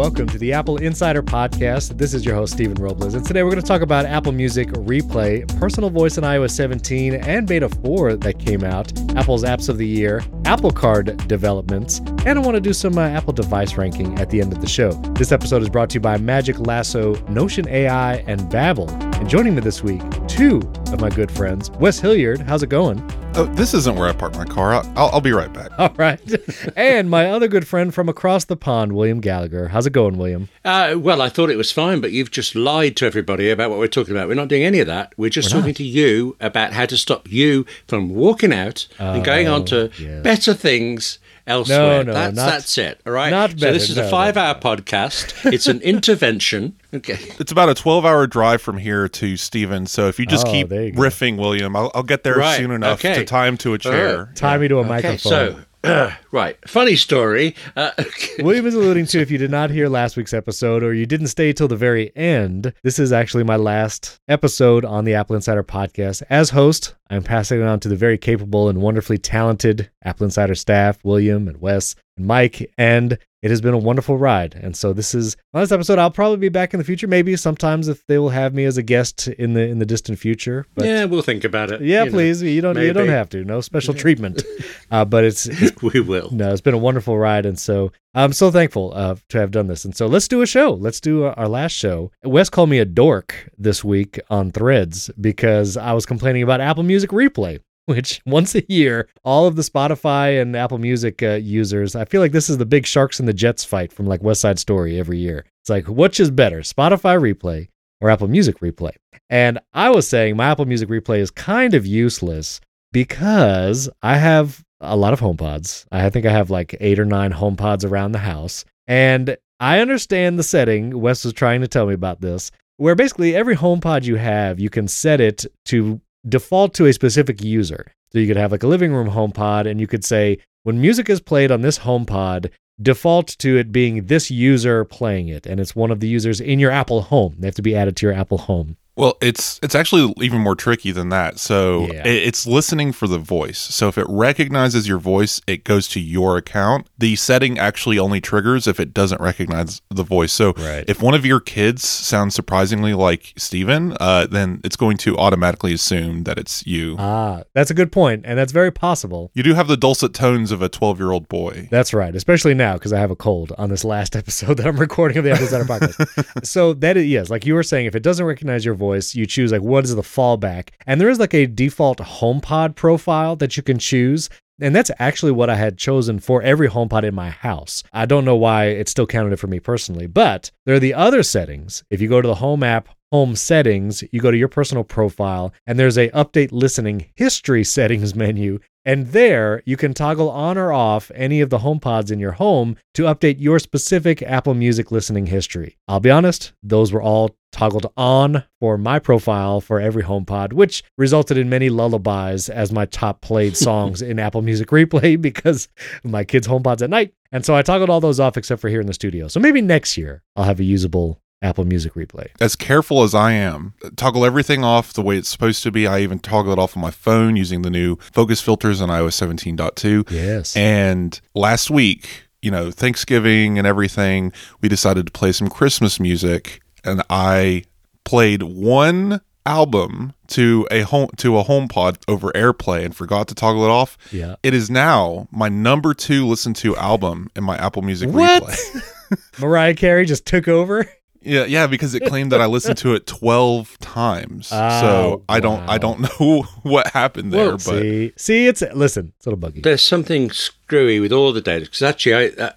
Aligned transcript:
welcome 0.00 0.26
to 0.26 0.38
the 0.38 0.50
Apple 0.50 0.78
Insider 0.78 1.22
Podcast. 1.22 1.98
This 1.98 2.14
is 2.14 2.24
your 2.24 2.34
host, 2.34 2.54
Stephen 2.54 2.82
Robles, 2.82 3.12
and 3.12 3.22
today 3.22 3.42
we're 3.42 3.50
going 3.50 3.60
to 3.60 3.68
talk 3.68 3.82
about 3.82 4.06
Apple 4.06 4.32
Music 4.32 4.68
Replay, 4.68 5.46
Personal 5.58 5.90
Voice 5.90 6.16
in 6.16 6.24
iOS 6.24 6.52
17, 6.52 7.16
and 7.16 7.46
Beta 7.46 7.68
4 7.68 8.16
that 8.16 8.38
came 8.38 8.64
out, 8.64 8.90
Apple's 9.14 9.44
Apps 9.44 9.68
of 9.68 9.76
the 9.76 9.86
Year, 9.86 10.22
Apple 10.46 10.70
Card 10.70 11.28
developments, 11.28 11.98
and 12.24 12.38
I 12.38 12.38
want 12.38 12.54
to 12.54 12.62
do 12.62 12.72
some 12.72 12.96
uh, 12.96 13.08
Apple 13.08 13.34
device 13.34 13.76
ranking 13.76 14.18
at 14.18 14.30
the 14.30 14.40
end 14.40 14.54
of 14.54 14.62
the 14.62 14.66
show. 14.66 14.92
This 15.16 15.32
episode 15.32 15.60
is 15.60 15.68
brought 15.68 15.90
to 15.90 15.94
you 15.96 16.00
by 16.00 16.16
Magic 16.16 16.58
Lasso, 16.60 17.16
Notion 17.26 17.68
AI, 17.68 18.14
and 18.26 18.40
Babbel. 18.50 18.90
And 19.20 19.28
joining 19.28 19.54
me 19.54 19.60
this 19.60 19.82
week, 19.82 20.00
two 20.26 20.60
of 20.92 21.02
my 21.02 21.10
good 21.10 21.30
friends, 21.30 21.70
Wes 21.72 22.00
Hilliard. 22.00 22.40
How's 22.40 22.62
it 22.62 22.70
going? 22.70 23.06
Oh, 23.34 23.46
this 23.54 23.74
isn't 23.74 23.94
where 23.94 24.08
I 24.08 24.12
park 24.12 24.34
my 24.34 24.44
car. 24.44 24.74
I'll, 24.74 24.92
I'll, 24.96 25.10
I'll 25.12 25.20
be 25.20 25.30
right 25.30 25.52
back. 25.52 25.70
All 25.78 25.94
right. 25.96 26.20
and 26.76 27.08
my 27.08 27.26
other 27.26 27.46
good 27.46 27.66
friend 27.66 27.94
from 27.94 28.08
across 28.08 28.44
the 28.44 28.56
pond, 28.56 28.92
William 28.92 29.20
Gallagher. 29.20 29.68
How's 29.68 29.86
it 29.86 29.92
going, 29.92 30.18
William? 30.18 30.48
Uh, 30.64 30.96
well, 30.98 31.22
I 31.22 31.28
thought 31.28 31.48
it 31.48 31.56
was 31.56 31.70
fine, 31.70 32.00
but 32.00 32.10
you've 32.10 32.32
just 32.32 32.56
lied 32.56 32.96
to 32.96 33.06
everybody 33.06 33.48
about 33.48 33.70
what 33.70 33.78
we're 33.78 33.86
talking 33.86 34.16
about. 34.16 34.26
We're 34.26 34.34
not 34.34 34.48
doing 34.48 34.64
any 34.64 34.80
of 34.80 34.88
that. 34.88 35.14
We're 35.16 35.30
just 35.30 35.54
We're 35.54 35.60
talking 35.60 35.74
to 35.74 35.84
you 35.84 36.36
about 36.40 36.72
how 36.72 36.86
to 36.86 36.96
stop 36.96 37.30
you 37.30 37.66
from 37.86 38.10
walking 38.10 38.52
out 38.52 38.88
and 38.98 39.24
going 39.24 39.46
on 39.46 39.64
to 39.66 39.90
yes. 39.98 40.22
better 40.24 40.52
things 40.52 41.20
elsewhere. 41.50 42.04
no, 42.04 42.12
that's, 42.12 42.36
not- 42.36 42.50
that's 42.50 42.78
it. 42.78 43.00
All 43.06 43.12
right. 43.12 43.30
not 43.30 43.50
so 43.50 43.56
better, 43.56 43.72
this 43.72 43.90
is 43.90 43.96
no, 43.96 44.06
a 44.06 44.10
five-hour 44.10 44.54
podcast. 44.60 45.52
It's 45.52 45.66
an 45.66 45.80
intervention. 45.82 46.76
Okay. 46.92 47.18
It's 47.38 47.52
about 47.52 47.68
a 47.68 47.74
12 47.74 48.04
hour 48.04 48.26
drive 48.26 48.60
from 48.60 48.76
here 48.76 49.08
to 49.08 49.36
Steven. 49.36 49.86
So 49.86 50.08
if 50.08 50.18
you 50.18 50.26
just 50.26 50.44
Oh, 50.48 50.50
keep 50.50 50.70
you 50.72 50.92
riffing, 50.94 51.36
William, 51.36 51.76
I'll, 51.76 51.92
I'll 51.94 52.02
get 52.02 52.24
there 52.24 52.34
Right, 52.34 52.56
soon 52.58 52.72
enough 52.72 52.98
okay. 53.04 53.14
to 53.14 53.24
tie 53.24 53.46
him 53.46 53.56
to 53.58 53.74
a 53.74 53.78
chair. 53.78 54.32
Tie 54.34 54.58
me 54.58 54.66
to 54.66 54.74
a 54.74 54.80
Okay. 54.80 54.88
microphone. 54.88 55.18
So, 55.18 55.60
right. 56.32 56.56
Funny 56.68 56.94
story. 56.94 57.54
Uh, 57.74 57.90
William 58.40 58.66
is 58.66 58.74
alluding 58.74 59.06
to 59.06 59.20
if 59.20 59.30
you 59.30 59.38
did 59.38 59.50
not 59.50 59.70
hear 59.70 59.88
last 59.88 60.16
week's 60.16 60.34
episode 60.34 60.82
or 60.82 60.92
you 60.92 61.06
didn't 61.06 61.28
stay 61.28 61.52
till 61.52 61.68
the 61.68 61.76
very 61.76 62.14
end, 62.14 62.74
this 62.82 62.98
is 62.98 63.12
actually 63.12 63.44
my 63.44 63.56
last 63.56 64.20
episode 64.28 64.84
on 64.84 65.04
the 65.04 65.14
Apple 65.14 65.36
Insider 65.36 65.64
podcast. 65.64 66.22
As 66.28 66.50
host, 66.50 66.94
I'm 67.08 67.22
passing 67.22 67.60
it 67.60 67.66
on 67.66 67.80
to 67.80 67.88
the 67.88 67.96
very 67.96 68.18
capable 68.18 68.68
and 68.68 68.82
wonderfully 68.82 69.16
talented 69.16 69.90
Apple 70.04 70.24
Insider 70.24 70.54
staff, 70.54 70.98
William 71.02 71.48
and 71.48 71.60
Wes 71.62 71.94
and 72.16 72.26
Mike, 72.26 72.70
and 72.78 73.18
it 73.42 73.48
has 73.50 73.62
been 73.62 73.72
a 73.72 73.78
wonderful 73.78 74.18
ride. 74.18 74.54
And 74.54 74.76
so 74.76 74.92
this 74.92 75.14
is 75.14 75.34
on 75.54 75.62
this 75.62 75.72
episode. 75.72 75.98
I'll 75.98 76.10
probably 76.10 76.36
be 76.36 76.50
back 76.50 76.74
in 76.74 76.78
the 76.78 76.84
future, 76.84 77.06
maybe 77.06 77.34
sometimes 77.36 77.88
if 77.88 78.06
they 78.06 78.18
will 78.18 78.28
have 78.28 78.52
me 78.52 78.64
as 78.64 78.76
a 78.76 78.82
guest 78.82 79.28
in 79.28 79.54
the 79.54 79.62
in 79.62 79.78
the 79.78 79.86
distant 79.86 80.18
future. 80.18 80.66
But 80.74 80.84
yeah, 80.84 81.04
we'll 81.06 81.22
think 81.22 81.44
about 81.44 81.70
it. 81.70 81.80
yeah, 81.80 82.00
you 82.00 82.04
know. 82.06 82.12
please. 82.12 82.42
you 82.42 82.60
don't 82.60 82.76
you 82.76 82.92
don't 82.92 83.08
have 83.08 83.30
to. 83.30 83.44
No 83.44 83.60
special 83.60 83.94
treatment. 83.94 84.42
Uh, 84.92 85.04
but 85.04 85.22
it's 85.22 85.48
We 85.82 86.00
will. 86.00 86.30
no, 86.32 86.50
it's 86.50 86.60
been 86.60 86.74
a 86.74 86.78
wonderful 86.78 87.16
ride, 87.16 87.46
and 87.46 87.56
so 87.56 87.92
I'm 88.12 88.32
so 88.32 88.50
thankful 88.50 88.92
uh, 88.92 89.14
to 89.28 89.38
have 89.38 89.52
done 89.52 89.68
this. 89.68 89.84
And 89.84 89.96
so 89.96 90.08
let's 90.08 90.26
do 90.26 90.42
a 90.42 90.46
show. 90.46 90.72
Let's 90.72 91.00
do 91.00 91.26
our 91.26 91.46
last 91.46 91.72
show. 91.74 92.10
Wes 92.24 92.50
called 92.50 92.70
me 92.70 92.80
a 92.80 92.84
dork 92.84 93.48
this 93.56 93.84
week 93.84 94.18
on 94.30 94.50
Threads 94.50 95.08
because 95.20 95.76
I 95.76 95.92
was 95.92 96.06
complaining 96.06 96.42
about 96.42 96.60
Apple 96.60 96.82
Music 96.82 97.10
Replay. 97.10 97.60
Which 97.86 98.20
once 98.24 98.54
a 98.54 98.62
year, 98.72 99.08
all 99.24 99.46
of 99.46 99.56
the 99.56 99.62
Spotify 99.62 100.40
and 100.40 100.56
Apple 100.56 100.78
Music 100.78 101.22
uh, 101.22 101.32
users, 101.32 101.96
I 101.96 102.04
feel 102.04 102.20
like 102.20 102.32
this 102.32 102.48
is 102.48 102.58
the 102.58 102.66
big 102.66 102.86
sharks 102.86 103.18
and 103.18 103.28
the 103.28 103.32
Jets 103.32 103.64
fight 103.64 103.92
from 103.92 104.06
like 104.06 104.22
West 104.22 104.42
Side 104.42 104.58
Story 104.58 104.98
every 104.98 105.18
year. 105.18 105.44
It's 105.62 105.70
like, 105.70 105.88
which 105.88 106.20
is 106.20 106.30
better, 106.30 106.60
Spotify 106.60 107.18
Replay 107.18 107.68
or 108.00 108.10
Apple 108.10 108.28
Music 108.28 108.60
Replay? 108.60 108.92
And 109.28 109.58
I 109.72 109.90
was 109.90 110.08
saying 110.08 110.36
my 110.36 110.50
Apple 110.50 110.66
Music 110.66 110.88
Replay 110.88 111.18
is 111.18 111.30
kind 111.30 111.74
of 111.74 111.86
useless 111.86 112.60
because 112.92 113.88
I 114.02 114.16
have 114.16 114.62
a 114.80 114.96
lot 114.96 115.12
of 115.12 115.20
HomePods. 115.20 115.86
I 115.92 116.10
think 116.10 116.26
I 116.26 116.32
have 116.32 116.50
like 116.50 116.76
eight 116.80 116.98
or 116.98 117.04
nine 117.04 117.32
HomePods 117.32 117.88
around 117.88 118.12
the 118.12 118.18
house. 118.18 118.64
And 118.86 119.36
I 119.60 119.80
understand 119.80 120.38
the 120.38 120.42
setting. 120.42 121.00
Wes 121.00 121.24
was 121.24 121.34
trying 121.34 121.60
to 121.60 121.68
tell 121.68 121.86
me 121.86 121.94
about 121.94 122.20
this, 122.20 122.50
where 122.78 122.94
basically 122.94 123.36
every 123.36 123.56
HomePod 123.56 124.04
you 124.04 124.16
have, 124.16 124.58
you 124.58 124.70
can 124.70 124.88
set 124.88 125.20
it 125.20 125.44
to 125.66 126.00
default 126.28 126.74
to 126.74 126.86
a 126.86 126.92
specific 126.92 127.42
user. 127.42 127.92
So 128.12 128.18
you 128.18 128.26
could 128.26 128.36
have 128.36 128.52
like 128.52 128.62
a 128.62 128.68
living 128.68 128.92
room 128.92 129.10
HomePod, 129.10 129.66
and 129.66 129.80
you 129.80 129.86
could 129.86 130.04
say, 130.04 130.38
when 130.62 130.80
music 130.80 131.08
is 131.08 131.20
played 131.20 131.50
on 131.50 131.62
this 131.62 131.80
HomePod, 131.80 132.50
default 132.82 133.28
to 133.38 133.56
it 133.56 133.72
being 133.72 134.06
this 134.06 134.30
user 134.30 134.84
playing 134.84 135.28
it. 135.28 135.46
And 135.46 135.60
it's 135.60 135.76
one 135.76 135.90
of 135.90 136.00
the 136.00 136.08
users 136.08 136.40
in 136.40 136.58
your 136.58 136.70
Apple 136.70 137.02
Home. 137.02 137.36
They 137.38 137.46
have 137.46 137.54
to 137.54 137.62
be 137.62 137.76
added 137.76 137.96
to 137.96 138.06
your 138.06 138.14
Apple 138.14 138.38
Home. 138.38 138.76
Well, 139.00 139.16
it's 139.22 139.58
it's 139.62 139.74
actually 139.74 140.12
even 140.20 140.40
more 140.40 140.54
tricky 140.54 140.92
than 140.92 141.08
that. 141.08 141.38
So 141.38 141.86
Yeah. 141.90 142.06
it, 142.06 142.22
it's 142.28 142.46
listening 142.46 142.92
for 142.92 143.08
the 143.08 143.18
voice. 143.18 143.58
So 143.58 143.88
if 143.88 143.96
it 143.96 144.06
recognizes 144.08 144.86
your 144.86 144.98
voice, 144.98 145.40
it 145.46 145.64
goes 145.64 145.88
to 145.88 146.00
your 146.00 146.36
account. 146.36 146.86
The 146.98 147.16
setting 147.16 147.58
actually 147.58 147.98
only 147.98 148.20
triggers 148.20 148.66
if 148.66 148.78
it 148.78 148.92
doesn't 148.92 149.20
recognize 149.20 149.80
the 149.90 150.02
voice. 150.02 150.32
So 150.32 150.52
Right. 150.58 150.84
if 150.86 151.00
one 151.02 151.14
of 151.14 151.24
your 151.24 151.40
kids 151.40 151.88
sounds 151.88 152.34
surprisingly 152.34 152.92
like 152.92 153.32
Steven, 153.38 153.96
uh, 153.98 154.26
then 154.26 154.60
it's 154.64 154.76
going 154.76 154.98
to 154.98 155.16
automatically 155.16 155.72
assume 155.72 156.24
that 156.24 156.38
it's 156.38 156.66
you. 156.66 156.96
Ah, 156.98 157.44
that's 157.54 157.70
a 157.70 157.74
good 157.74 157.90
point, 157.90 158.24
and 158.26 158.38
that's 158.38 158.52
very 158.52 158.70
possible. 158.70 159.30
you 159.34 159.42
do 159.42 159.54
have 159.54 159.66
the 159.68 159.76
dulcet 159.78 160.12
tones 160.12 160.52
of 160.52 160.60
a 160.60 160.68
12 160.68 160.98
year 160.98 161.10
old 161.10 161.26
boy. 161.28 161.68
That's 161.70 161.94
right, 161.94 162.14
especially 162.14 162.52
now 162.52 162.74
because 162.74 162.92
I 162.92 162.98
have 162.98 163.10
a 163.10 163.16
cold 163.16 163.52
on 163.56 163.70
this 163.70 163.84
last 163.84 164.14
episode 164.22 164.58
that 164.58 164.66
I'm 164.66 164.76
recording 164.76 165.16
of 165.16 165.24
the 165.24 165.30
Apple 165.30 165.44
Insider 165.44 165.64
podcast. 165.64 166.44
so 166.46 166.74
that 166.74 166.98
is 166.98 167.06
yes, 167.06 167.30
like 167.30 167.46
you 167.46 167.54
were 167.54 167.62
saying, 167.62 167.86
if 167.86 167.94
it 167.94 168.02
doesn't 168.02 168.26
recognize 168.26 168.62
your 168.64 168.74
voice, 168.74 168.89
you 169.14 169.26
choose 169.26 169.52
like 169.52 169.62
what 169.62 169.84
is 169.84 169.94
the 169.94 170.02
fallback, 170.02 170.70
and 170.86 171.00
there 171.00 171.08
is 171.08 171.18
like 171.18 171.34
a 171.34 171.46
default 171.46 171.98
HomePod 171.98 172.74
profile 172.74 173.36
that 173.36 173.56
you 173.56 173.62
can 173.62 173.78
choose. 173.78 174.28
And 174.62 174.76
that's 174.76 174.90
actually 174.98 175.32
what 175.32 175.48
I 175.48 175.56
had 175.56 175.78
chosen 175.78 176.18
for 176.18 176.42
every 176.42 176.68
HomePod 176.68 177.02
in 177.02 177.14
my 177.14 177.30
house. 177.30 177.82
I 177.94 178.04
don't 178.04 178.26
know 178.26 178.36
why 178.36 178.66
it 178.66 178.90
still 178.90 179.06
counted 179.06 179.32
it 179.32 179.38
for 179.38 179.46
me 179.46 179.58
personally, 179.58 180.06
but 180.06 180.50
there 180.66 180.74
are 180.74 180.80
the 180.80 180.92
other 180.92 181.22
settings. 181.22 181.82
If 181.88 182.02
you 182.02 182.08
go 182.10 182.20
to 182.20 182.28
the 182.28 182.34
Home 182.34 182.62
app, 182.62 182.90
Home 183.12 183.34
settings, 183.34 184.04
you 184.12 184.20
go 184.20 184.30
to 184.30 184.36
your 184.36 184.46
personal 184.46 184.84
profile, 184.84 185.52
and 185.66 185.76
there's 185.76 185.98
a 185.98 186.10
update 186.10 186.52
listening 186.52 187.06
history 187.16 187.64
settings 187.76 188.14
menu. 188.14 188.60
And 188.84 189.08
there 189.08 189.62
you 189.66 189.76
can 189.76 189.94
toggle 189.94 190.30
on 190.30 190.56
or 190.56 190.72
off 190.72 191.10
any 191.14 191.40
of 191.40 191.50
the 191.50 191.58
HomePods 191.58 192.12
in 192.12 192.20
your 192.20 192.32
home 192.32 192.76
to 192.94 193.02
update 193.02 193.36
your 193.40 193.58
specific 193.58 194.22
Apple 194.22 194.54
Music 194.54 194.92
listening 194.92 195.26
history. 195.26 195.76
I'll 195.88 196.00
be 196.00 196.10
honest, 196.10 196.52
those 196.62 196.92
were 196.92 197.02
all 197.02 197.36
toggled 197.50 197.92
on 197.96 198.44
for 198.60 198.78
my 198.78 199.00
profile 199.00 199.60
for 199.60 199.80
every 199.80 200.04
HomePod, 200.04 200.52
which 200.52 200.84
resulted 200.96 201.36
in 201.36 201.48
many 201.48 201.68
lullabies 201.68 202.48
as 202.48 202.72
my 202.72 202.86
top 202.86 203.20
played 203.20 203.56
songs 203.56 204.02
in 204.02 204.20
Apple 204.20 204.42
Music 204.42 204.68
Replay 204.68 205.20
because 205.30 205.68
my 206.04 206.22
kids' 206.24 206.46
HomePods 206.46 206.80
at 206.80 206.90
night. 206.90 207.12
And 207.32 207.44
so 207.44 207.54
I 207.54 207.62
toggled 207.62 207.90
all 207.90 208.00
those 208.00 208.20
off 208.20 208.36
except 208.36 208.60
for 208.60 208.68
here 208.68 208.80
in 208.80 208.86
the 208.86 208.94
studio. 208.94 209.28
So 209.28 209.40
maybe 209.40 209.60
next 209.60 209.98
year 209.98 210.22
I'll 210.36 210.44
have 210.44 210.60
a 210.60 210.64
usable 210.64 211.19
Apple 211.42 211.64
Music 211.64 211.94
Replay. 211.94 212.28
as 212.40 212.54
careful 212.54 213.02
as 213.02 213.14
I 213.14 213.32
am, 213.32 213.72
toggle 213.96 214.24
everything 214.26 214.62
off 214.62 214.92
the 214.92 215.02
way 215.02 215.16
it's 215.16 215.28
supposed 215.28 215.62
to 215.62 215.70
be. 215.70 215.86
I 215.86 216.00
even 216.00 216.18
toggle 216.18 216.52
it 216.52 216.58
off 216.58 216.76
on 216.76 216.82
my 216.82 216.90
phone 216.90 217.36
using 217.36 217.62
the 217.62 217.70
new 217.70 217.96
focus 218.12 218.40
filters 218.42 218.80
on 218.80 218.88
iOS 218.90 219.16
17.2. 219.56 220.10
Yes. 220.10 220.54
And 220.56 221.18
last 221.34 221.70
week, 221.70 222.24
you 222.42 222.50
know, 222.50 222.70
Thanksgiving 222.70 223.56
and 223.58 223.66
everything, 223.66 224.32
we 224.60 224.68
decided 224.68 225.06
to 225.06 225.12
play 225.12 225.32
some 225.32 225.48
Christmas 225.48 225.98
music, 225.98 226.60
and 226.84 227.02
I 227.08 227.64
played 228.04 228.42
one 228.42 229.20
album 229.46 230.12
to 230.28 230.68
a 230.70 230.82
home 230.82 231.08
to 231.16 231.38
a 231.38 231.44
HomePod 231.44 231.96
over 232.06 232.30
AirPlay 232.32 232.84
and 232.84 232.94
forgot 232.94 233.28
to 233.28 233.34
toggle 233.34 233.64
it 233.64 233.70
off. 233.70 233.96
yeah. 234.12 234.36
It 234.42 234.52
is 234.52 234.68
now 234.70 235.26
my 235.32 235.48
number 235.48 235.94
two 235.94 236.26
listen 236.26 236.52
to 236.54 236.76
album 236.76 237.30
in 237.34 237.44
my 237.44 237.56
Apple 237.56 237.80
Music 237.82 238.10
What? 238.10 238.42
replay. 238.42 239.20
Mariah 239.40 239.74
Carey 239.74 240.04
just 240.04 240.26
took 240.26 240.46
over. 240.46 240.86
Yeah, 241.22 241.44
yeah, 241.44 241.66
because 241.66 241.94
it 241.94 242.04
claimed 242.06 242.32
that 242.32 242.40
I 242.40 242.46
listened 242.46 242.78
to 242.78 242.94
it 242.94 243.06
twelve 243.06 243.78
times. 243.78 244.50
Oh, 244.60 244.80
so 244.80 245.22
I 245.28 245.40
don't, 245.40 245.60
I 245.68 245.78
don't 245.78 246.00
know 246.00 246.42
what 246.62 246.88
happened 246.88 247.32
there, 247.32 247.46
Well, 247.48 247.52
but 247.52 247.60
See, 247.60 248.12
see, 248.16 248.46
it's 248.46 248.62
listen, 248.74 249.12
it's 249.16 249.26
a 249.26 249.30
little 249.30 249.38
buggy. 249.38 249.60
There's 249.60 249.82
something 249.82 250.30
screwy 250.70 251.00
with 251.00 251.10
all 251.10 251.32
the 251.32 251.40
data 251.40 251.64
because 251.64 251.82
actually, 251.82 252.14
I, 252.14 252.42
uh, 252.42 252.52